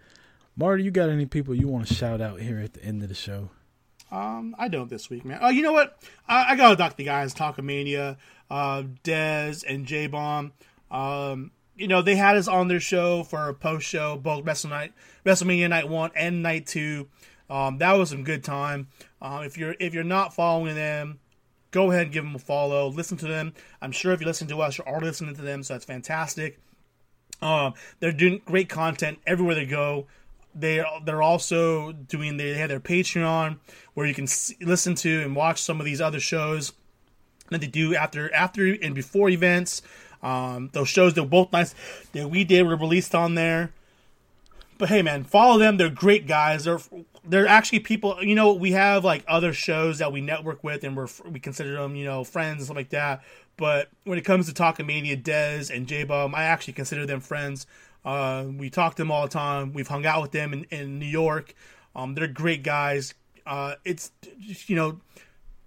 Marty, 0.56 0.82
you 0.82 0.90
got 0.90 1.08
any 1.08 1.26
people 1.26 1.54
you 1.54 1.68
want 1.68 1.86
to 1.86 1.94
shout 1.94 2.20
out 2.20 2.40
here 2.40 2.58
at 2.58 2.74
the 2.74 2.82
end 2.82 3.02
of 3.02 3.08
the 3.08 3.14
show? 3.14 3.50
Um, 4.10 4.54
I 4.58 4.68
don't 4.68 4.88
this 4.88 5.10
week, 5.10 5.24
man. 5.24 5.38
Oh, 5.42 5.48
you 5.48 5.62
know 5.62 5.72
what? 5.72 5.98
I, 6.28 6.52
I 6.52 6.56
gotta 6.56 6.76
talk 6.76 6.96
the 6.96 7.04
guys, 7.04 7.34
Talkamania, 7.34 8.16
uh, 8.50 8.84
Dez 9.04 9.64
and 9.66 9.86
J 9.86 10.06
Bomb. 10.06 10.52
Um, 10.90 11.50
you 11.76 11.88
know 11.88 12.02
they 12.02 12.16
had 12.16 12.36
us 12.36 12.48
on 12.48 12.68
their 12.68 12.80
show 12.80 13.22
for 13.22 13.48
a 13.48 13.54
post 13.54 13.86
show, 13.86 14.16
both 14.16 14.44
Wrestle 14.44 14.70
Night, 14.70 14.92
WrestleMania 15.24 15.68
Night 15.68 15.88
One 15.88 16.10
and 16.14 16.42
Night 16.42 16.66
Two. 16.66 17.08
Um, 17.50 17.78
that 17.78 17.92
was 17.92 18.10
some 18.10 18.24
good 18.24 18.42
time. 18.42 18.88
Um, 19.20 19.44
if 19.44 19.58
you're 19.58 19.74
if 19.78 19.94
you're 19.94 20.04
not 20.04 20.34
following 20.34 20.74
them, 20.74 21.18
go 21.70 21.90
ahead 21.90 22.04
and 22.04 22.12
give 22.12 22.24
them 22.24 22.34
a 22.34 22.38
follow. 22.38 22.88
Listen 22.88 23.16
to 23.18 23.26
them. 23.26 23.52
I'm 23.82 23.92
sure 23.92 24.12
if 24.12 24.20
you 24.20 24.26
listen 24.26 24.48
to 24.48 24.60
us, 24.60 24.78
you're 24.78 24.88
already 24.88 25.06
listening 25.06 25.34
to 25.36 25.42
them, 25.42 25.62
so 25.62 25.74
that's 25.74 25.84
fantastic. 25.84 26.58
Um, 27.42 27.74
they're 28.00 28.12
doing 28.12 28.40
great 28.44 28.68
content 28.68 29.18
everywhere 29.26 29.54
they 29.54 29.66
go. 29.66 30.06
They 30.58 30.82
they're 31.04 31.22
also 31.22 31.92
doing 31.92 32.38
they 32.38 32.54
have 32.54 32.70
their 32.70 32.80
Patreon 32.80 33.58
where 33.94 34.06
you 34.06 34.14
can 34.14 34.26
see, 34.26 34.56
listen 34.60 34.94
to 34.96 35.22
and 35.22 35.36
watch 35.36 35.60
some 35.60 35.80
of 35.80 35.84
these 35.84 36.00
other 36.00 36.20
shows 36.20 36.72
that 37.50 37.60
they 37.60 37.66
do 37.66 37.94
after 37.94 38.32
after 38.34 38.66
and 38.66 38.94
before 38.94 39.28
events. 39.28 39.82
Um, 40.22 40.70
those 40.72 40.88
shows 40.88 41.14
they're 41.14 41.26
both 41.26 41.52
nice 41.52 41.74
that 42.12 42.30
we 42.30 42.42
did 42.42 42.66
were 42.66 42.76
released 42.76 43.14
on 43.14 43.34
there. 43.34 43.72
But 44.78 44.88
hey, 44.88 45.02
man, 45.02 45.24
follow 45.24 45.58
them. 45.58 45.76
They're 45.76 45.90
great 45.90 46.26
guys. 46.26 46.64
They're 46.64 46.80
they're 47.24 47.46
actually 47.46 47.80
people. 47.80 48.22
You 48.22 48.34
know, 48.34 48.52
we 48.52 48.72
have 48.72 49.04
like 49.04 49.24
other 49.26 49.52
shows 49.52 49.98
that 49.98 50.12
we 50.12 50.20
network 50.20 50.62
with, 50.64 50.84
and 50.84 50.96
we're 50.96 51.08
we 51.30 51.40
consider 51.40 51.74
them 51.74 51.96
you 51.96 52.04
know 52.04 52.24
friends 52.24 52.58
and 52.58 52.64
stuff 52.64 52.76
like 52.76 52.90
that. 52.90 53.22
But 53.56 53.88
when 54.04 54.18
it 54.18 54.24
comes 54.24 54.52
to 54.52 54.62
Talkamania, 54.62 55.22
Dez 55.22 55.74
and 55.74 55.86
J 55.86 56.04
Bomb, 56.04 56.34
I 56.34 56.44
actually 56.44 56.74
consider 56.74 57.06
them 57.06 57.20
friends. 57.20 57.66
Uh, 58.06 58.44
we 58.56 58.70
talk 58.70 58.94
to 58.94 59.02
them 59.02 59.10
all 59.10 59.24
the 59.24 59.28
time. 59.28 59.72
We've 59.72 59.88
hung 59.88 60.06
out 60.06 60.22
with 60.22 60.30
them 60.30 60.52
in, 60.52 60.64
in 60.70 60.98
New 61.00 61.06
York. 61.06 61.54
Um, 61.96 62.14
they're 62.14 62.28
great 62.28 62.62
guys. 62.62 63.14
Uh, 63.44 63.74
it's 63.84 64.12
you 64.66 64.76
know 64.76 65.00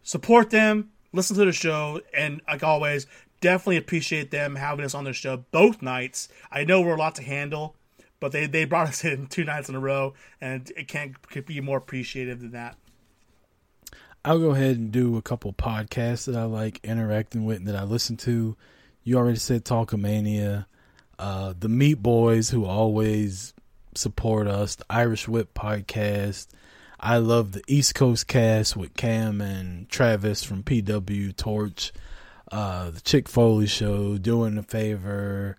support 0.04 0.50
them, 0.50 0.90
listen 1.12 1.36
to 1.36 1.46
the 1.46 1.52
show, 1.52 2.02
and 2.14 2.42
like 2.48 2.64
always, 2.64 3.08
definitely 3.42 3.78
appreciate 3.78 4.32
them 4.32 4.56
having 4.56 4.86
us 4.86 4.96
on 4.96 5.04
their 5.04 5.14
show 5.14 5.44
both 5.52 5.82
nights. 5.82 6.30
I 6.50 6.64
know 6.64 6.82
we're 6.82 6.96
a 6.96 7.00
lot 7.00 7.16
to 7.16 7.24
handle, 7.24 7.76
but 8.20 8.32
they, 8.32 8.46
they 8.46 8.64
brought 8.66 8.88
us 8.90 9.04
in 9.04 9.28
two 9.28 9.44
nights 9.44 9.68
in 9.68 9.76
a 9.76 9.80
row, 9.80 10.14
and 10.40 10.72
it 10.78 10.88
can't 10.88 11.22
could 11.30 11.46
be 11.46 11.60
more 11.60 11.78
appreciative 11.78 12.40
than 12.40 12.52
that. 12.52 12.78
I'll 14.24 14.40
go 14.40 14.52
ahead 14.52 14.78
and 14.78 14.92
do 14.92 15.18
a 15.18 15.22
couple 15.22 15.52
podcasts 15.54 16.26
that 16.26 16.36
I 16.36 16.44
like 16.44 16.80
interacting 16.84 17.46
with 17.46 17.58
and 17.58 17.68
that 17.68 17.76
I 17.76 17.84
listen 17.84 18.18
to. 18.18 18.56
You 19.04 19.18
already 19.18 19.40
said 19.40 19.64
Talkamania, 19.64 20.66
uh, 21.20 21.54
the 21.60 21.70
Meat 21.70 22.02
Boys 22.02 22.50
who 22.50 22.66
always 22.66 23.54
support 23.94 24.48
us, 24.48 24.76
the 24.76 24.86
Irish 24.90 25.28
Whip 25.28 25.54
podcast. 25.54 26.48
I 27.00 27.18
love 27.18 27.52
the 27.52 27.62
East 27.68 27.94
Coast 27.96 28.28
cast 28.28 28.76
with 28.76 28.96
Cam 28.96 29.40
and 29.42 29.88
Travis 29.90 30.44
from 30.44 30.64
PW 30.64 31.36
Torch, 31.36 31.94
uh, 32.52 32.90
the 32.90 33.02
Chick 33.02 33.30
Foley 33.30 33.68
show, 33.68 34.18
doing 34.18 34.58
a 34.58 34.64
favor. 34.64 35.58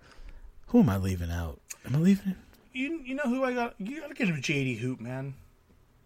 Who 0.69 0.81
am 0.81 0.89
I 0.91 0.97
leaving 0.97 1.31
out? 1.31 1.61
Am 1.87 1.97
I 1.97 1.99
leaving? 1.99 2.35
You 2.73 3.01
you 3.05 3.15
know 3.15 3.25
who 3.25 3.43
I 3.45 3.53
got? 3.53 3.75
You 3.79 4.01
gotta 4.01 4.15
get 4.15 4.29
him 4.29 4.41
JD 4.41 4.79
Hoop, 4.79 5.01
man. 5.01 5.35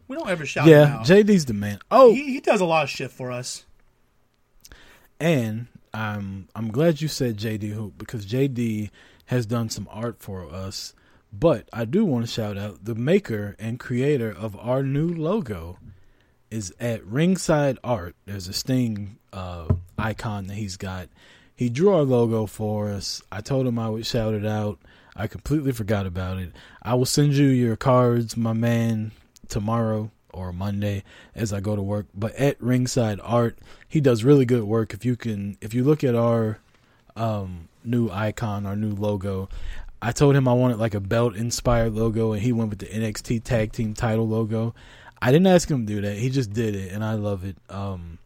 We 0.08 0.16
don't 0.16 0.28
ever 0.28 0.44
shout 0.46 0.66
him 0.66 0.72
Yeah, 0.72 0.96
out. 0.98 1.06
JD's 1.06 1.44
the 1.46 1.54
man. 1.54 1.78
Oh, 1.90 2.12
he, 2.12 2.32
he 2.34 2.40
does 2.40 2.60
a 2.60 2.64
lot 2.64 2.84
of 2.84 2.90
shit 2.90 3.10
for 3.10 3.30
us. 3.30 3.64
And 5.20 5.66
I'm 5.92 6.48
I'm 6.54 6.70
glad 6.70 7.00
you 7.00 7.08
said 7.08 7.36
JD 7.36 7.72
Hoop 7.72 7.98
because 7.98 8.26
JD 8.26 8.90
has 9.26 9.46
done 9.46 9.70
some 9.70 9.88
art 9.90 10.20
for 10.20 10.46
us. 10.52 10.94
But 11.32 11.68
I 11.72 11.84
do 11.84 12.04
want 12.04 12.24
to 12.26 12.30
shout 12.30 12.56
out 12.56 12.84
the 12.84 12.94
maker 12.94 13.56
and 13.58 13.80
creator 13.80 14.30
of 14.30 14.56
our 14.56 14.82
new 14.82 15.08
logo 15.08 15.78
is 16.50 16.72
at 16.78 17.04
Ringside 17.04 17.78
Art. 17.82 18.14
There's 18.26 18.46
a 18.46 18.52
Sting 18.52 19.18
uh, 19.32 19.66
icon 19.98 20.46
that 20.46 20.54
he's 20.54 20.76
got. 20.76 21.08
He 21.56 21.68
drew 21.68 21.92
our 21.92 22.02
logo 22.02 22.46
for 22.46 22.90
us. 22.90 23.22
I 23.32 23.40
told 23.40 23.66
him 23.66 23.78
I 23.78 23.88
would 23.88 24.06
shout 24.06 24.34
it 24.34 24.46
out. 24.46 24.78
I 25.16 25.26
completely 25.26 25.72
forgot 25.72 26.06
about 26.06 26.38
it. 26.38 26.52
I 26.82 26.94
will 26.94 27.06
send 27.06 27.34
you 27.34 27.46
your 27.46 27.76
cards, 27.76 28.36
my 28.36 28.52
man, 28.52 29.12
tomorrow 29.48 30.10
or 30.32 30.52
Monday 30.52 31.04
as 31.34 31.52
I 31.52 31.60
go 31.60 31.76
to 31.76 31.82
work. 31.82 32.06
But 32.14 32.34
at 32.36 32.60
Ringside 32.60 33.20
Art, 33.22 33.58
he 33.88 34.00
does 34.00 34.24
really 34.24 34.44
good 34.44 34.64
work. 34.64 34.92
If 34.92 35.04
you 35.04 35.16
can, 35.16 35.56
if 35.60 35.74
you 35.74 35.84
look 35.84 36.04
at 36.04 36.14
our 36.14 36.58
um, 37.16 37.68
new 37.84 38.10
icon, 38.10 38.66
our 38.66 38.76
new 38.76 38.94
logo, 38.94 39.48
I 40.00 40.12
told 40.12 40.36
him 40.36 40.46
I 40.46 40.52
wanted 40.52 40.78
like 40.78 40.94
a 40.94 41.00
belt 41.00 41.34
inspired 41.34 41.94
logo, 41.94 42.32
and 42.32 42.42
he 42.42 42.52
went 42.52 42.70
with 42.70 42.78
the 42.78 42.86
NXT 42.86 43.42
Tag 43.42 43.72
Team 43.72 43.94
Title 43.94 44.28
logo. 44.28 44.74
I 45.22 45.32
didn't 45.32 45.46
ask 45.46 45.70
him 45.70 45.86
to 45.86 45.94
do 45.94 46.00
that; 46.02 46.18
he 46.18 46.28
just 46.28 46.52
did 46.52 46.74
it, 46.74 46.92
and 46.92 47.02
I 47.02 47.14
love 47.14 47.44
it. 47.44 47.56
Um, 47.70 48.18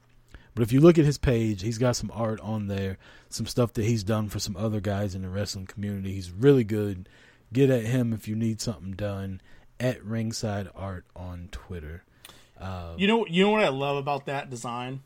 but 0.54 0.62
if 0.62 0.72
you 0.72 0.80
look 0.80 0.98
at 0.98 1.04
his 1.04 1.18
page, 1.18 1.62
he's 1.62 1.78
got 1.78 1.94
some 1.94 2.10
art 2.12 2.40
on 2.40 2.66
there, 2.66 2.98
some 3.28 3.46
stuff 3.46 3.74
that 3.74 3.84
he's 3.84 4.02
done 4.02 4.28
for 4.28 4.40
some 4.40 4.56
other 4.56 4.80
guys 4.80 5.14
in 5.14 5.22
the 5.22 5.28
wrestling 5.28 5.66
community. 5.66 6.12
He's 6.14 6.32
really 6.32 6.64
good. 6.64 7.08
Get 7.52 7.70
at 7.70 7.84
him 7.84 8.12
if 8.12 8.26
you 8.26 8.34
need 8.34 8.60
something 8.60 8.92
done 8.92 9.40
at 9.78 10.04
Ringside 10.04 10.68
Art 10.74 11.04
on 11.14 11.48
Twitter. 11.52 12.02
Uh, 12.60 12.94
You 12.96 13.06
know 13.06 13.24
you 13.26 13.44
know 13.44 13.50
what 13.52 13.62
I 13.64 13.68
love 13.68 13.96
about 13.96 14.26
that 14.26 14.50
design 14.50 15.02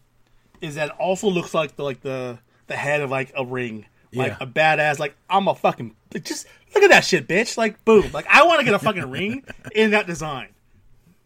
is 0.62 0.76
that 0.76 0.88
it 0.88 0.94
also 0.98 1.28
looks 1.28 1.52
like 1.52 1.76
the 1.76 1.82
like 1.82 2.00
the 2.00 2.38
the 2.66 2.76
head 2.76 3.02
of 3.02 3.10
like 3.10 3.30
a 3.36 3.44
ring. 3.44 3.84
Like 4.14 4.32
Yeah. 4.32 4.36
a 4.40 4.46
badass, 4.46 4.98
like 4.98 5.14
I'm 5.30 5.48
a 5.48 5.54
fucking 5.54 5.94
just 6.22 6.46
look 6.74 6.84
at 6.84 6.90
that 6.90 7.04
shit, 7.04 7.26
bitch. 7.26 7.56
Like 7.56 7.84
boom. 7.84 8.10
Like 8.12 8.26
I 8.28 8.44
want 8.46 8.60
to 8.60 8.64
get 8.64 8.74
a 8.74 8.78
fucking 8.78 9.10
ring 9.10 9.42
in 9.74 9.92
that 9.92 10.06
design. 10.06 10.48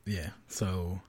Yeah. 0.04 0.30
So 0.48 1.00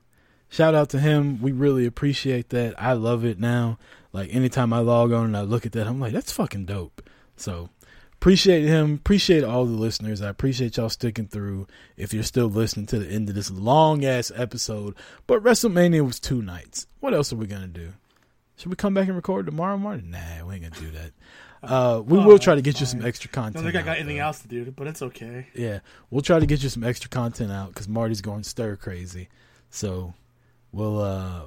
shout 0.50 0.74
out 0.76 0.90
to 0.90 1.00
him. 1.00 1.42
We 1.42 1.52
really 1.52 1.86
appreciate 1.86 2.50
that. 2.50 2.82
I 2.82 2.94
love 2.94 3.24
it 3.26 3.40
now. 3.40 3.78
Like 4.14 4.34
anytime 4.34 4.74
I 4.74 4.80
log 4.80 5.12
on 5.12 5.26
and 5.26 5.38
I 5.38 5.42
look 5.42 5.66
at 5.66 5.74
that, 5.74 5.86
I'm 5.88 6.00
like, 6.00 6.14
that's 6.14 6.32
fucking 6.32 6.66
dope. 6.66 7.08
So 7.36 7.70
appreciate 8.14 8.64
him. 8.66 8.96
Appreciate 8.96 9.44
all 9.44 9.66
the 9.66 9.72
listeners. 9.74 10.24
I 10.24 10.30
appreciate 10.30 10.78
y'all 10.78 10.90
sticking 10.90 11.28
through. 11.28 11.68
If 11.96 12.14
you're 12.14 12.24
still 12.24 12.48
listening 12.48 12.88
to 12.88 12.98
the 13.00 13.08
end 13.08 13.30
of 13.30 13.36
this 13.36 13.52
long 13.52 14.04
ass 14.04 14.32
episode, 14.36 14.96
but 15.28 15.44
WrestleMania 15.44 16.04
was 16.04 16.20
two 16.20 16.42
nights. 16.42 16.88
What 17.00 17.14
else 17.14 17.32
are 17.32 17.36
we 17.36 17.46
gonna 17.46 17.68
do? 17.68 17.94
Should 18.56 18.72
we 18.72 18.76
come 18.76 18.96
back 18.96 19.06
and 19.08 19.16
record 19.16 19.46
tomorrow 19.46 19.78
morning? 19.78 20.10
Nah, 20.10 20.48
we 20.48 20.56
ain't 20.56 20.64
gonna 20.64 20.84
do 20.84 20.90
that. 20.98 21.12
Uh, 21.64 22.02
we 22.06 22.18
will 22.18 22.40
try 22.40 22.56
to 22.56 22.62
get 22.62 22.80
you 22.80 22.86
some 22.86 23.04
extra 23.06 23.30
content. 23.30 23.58
I 23.58 23.60
don't 23.60 23.72
think 23.72 23.76
I 23.76 23.80
out, 23.80 23.86
got 23.94 23.98
anything 23.98 24.18
though. 24.18 24.24
else 24.24 24.40
to 24.42 24.48
do, 24.48 24.72
but 24.72 24.88
it's 24.88 25.02
okay. 25.02 25.48
Yeah, 25.54 25.80
we'll 26.10 26.22
try 26.22 26.40
to 26.40 26.46
get 26.46 26.62
you 26.64 26.70
some 26.70 26.84
extra 26.84 27.10
content 27.10 27.52
out 27.52 27.70
because 27.70 27.88
Marty's 27.88 28.22
going 28.22 28.44
stir 28.44 28.76
crazy. 28.76 29.30
So 29.70 30.14
we'll 30.72 31.02
uh 31.02 31.44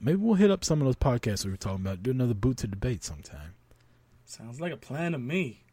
maybe 0.00 0.16
we'll 0.16 0.34
hit 0.34 0.50
up 0.50 0.64
some 0.64 0.80
of 0.80 0.86
those 0.86 0.96
podcasts 0.96 1.44
we 1.44 1.50
were 1.50 1.56
talking 1.56 1.80
about. 1.80 2.02
Do 2.02 2.10
another 2.10 2.34
boot 2.34 2.58
to 2.58 2.66
debate 2.66 3.04
sometime. 3.04 3.54
Sounds 4.24 4.60
like 4.60 4.72
a 4.72 4.76
plan 4.76 5.12
to 5.12 5.18
me. 5.18 5.64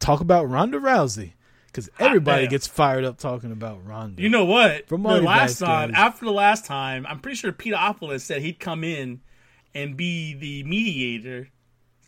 Talk 0.00 0.20
about 0.20 0.48
Ronda 0.48 0.78
Rousey 0.78 1.32
because 1.66 1.88
everybody 1.98 2.48
gets 2.48 2.66
fired 2.66 3.04
up 3.04 3.18
talking 3.18 3.52
about 3.52 3.86
Ronda. 3.86 4.20
You 4.20 4.28
know 4.28 4.44
what? 4.44 4.88
From 4.88 5.02
the 5.02 5.20
last 5.20 5.58
time, 5.58 5.94
after 5.94 6.24
the 6.24 6.32
last 6.32 6.66
time, 6.66 7.06
I'm 7.08 7.20
pretty 7.20 7.36
sure 7.36 7.52
Peteropolis 7.52 8.24
said 8.24 8.42
he'd 8.42 8.58
come 8.58 8.82
in 8.82 9.20
and 9.74 9.96
be 9.96 10.34
the 10.34 10.64
mediator, 10.64 11.48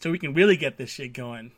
so 0.00 0.10
we 0.10 0.18
can 0.18 0.34
really 0.34 0.56
get 0.56 0.76
this 0.76 0.90
shit 0.90 1.12
going. 1.12 1.52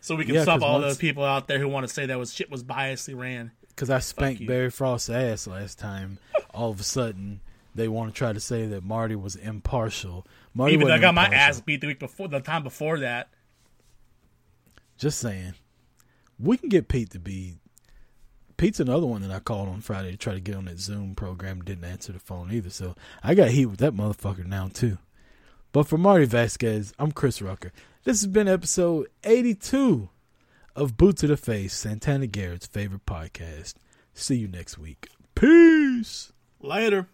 So 0.00 0.16
we 0.16 0.24
can 0.24 0.34
Yeah, 0.34 0.42
stop 0.42 0.62
all 0.62 0.80
once- 0.80 0.82
those 0.84 0.98
people 0.98 1.24
out 1.24 1.46
there 1.46 1.58
who 1.60 1.68
want 1.68 1.86
to 1.86 1.92
say 1.92 2.06
that 2.06 2.18
was 2.18 2.34
shit 2.34 2.50
was 2.50 2.64
biasly 2.64 3.16
ran. 3.16 3.52
because 3.68 3.88
I 3.88 4.00
spanked. 4.00 4.44
Barry 4.46 4.70
Frost's 4.70 5.08
ass 5.10 5.46
last 5.46 5.78
time. 5.78 6.18
All 6.54 6.70
of 6.70 6.78
a 6.80 6.82
sudden, 6.82 7.40
they 7.74 7.88
want 7.88 8.12
to 8.12 8.18
try 8.18 8.32
to 8.34 8.40
say 8.40 8.66
that 8.66 8.82
Marty 8.84 9.14
was 9.16 9.36
impartial. 9.36 10.26
Marty 10.52 10.74
Even 10.74 10.88
though 10.88 10.94
I 10.94 10.98
got 10.98 11.14
my 11.14 11.24
ass 11.26 11.60
beat 11.62 11.80
the 11.80 11.86
week 11.86 11.98
before, 11.98 12.28
the 12.28 12.40
time 12.40 12.62
before 12.62 12.98
that. 12.98 13.30
Just 14.98 15.18
saying. 15.18 15.54
We 16.38 16.56
can 16.56 16.68
get 16.68 16.88
Pete 16.88 17.10
to 17.10 17.18
be. 17.18 17.56
Pete's 18.58 18.80
another 18.80 19.06
one 19.06 19.22
that 19.22 19.30
I 19.30 19.38
called 19.40 19.68
on 19.68 19.80
Friday 19.80 20.10
to 20.10 20.16
try 20.16 20.34
to 20.34 20.40
get 20.40 20.54
on 20.56 20.66
that 20.66 20.78
Zoom 20.78 21.14
program. 21.14 21.62
Didn't 21.62 21.84
answer 21.84 22.12
the 22.12 22.18
phone 22.18 22.52
either. 22.52 22.70
So 22.70 22.94
I 23.22 23.34
got 23.34 23.48
heat 23.50 23.66
with 23.66 23.78
that 23.80 23.94
motherfucker 23.94 24.44
now, 24.44 24.68
too. 24.68 24.98
But 25.72 25.88
for 25.88 25.96
Marty 25.96 26.26
Vasquez, 26.26 26.92
I'm 26.98 27.12
Chris 27.12 27.40
Rucker. 27.40 27.72
This 28.04 28.20
has 28.20 28.26
been 28.26 28.46
episode 28.46 29.06
82 29.24 30.10
of 30.76 30.98
Boot 30.98 31.16
to 31.18 31.26
the 31.26 31.36
Face, 31.38 31.72
Santana 31.72 32.26
Garrett's 32.26 32.66
favorite 32.66 33.06
podcast. 33.06 33.74
See 34.12 34.36
you 34.36 34.48
next 34.48 34.76
week. 34.76 35.08
Peace. 35.34 36.30
Later. 36.60 37.08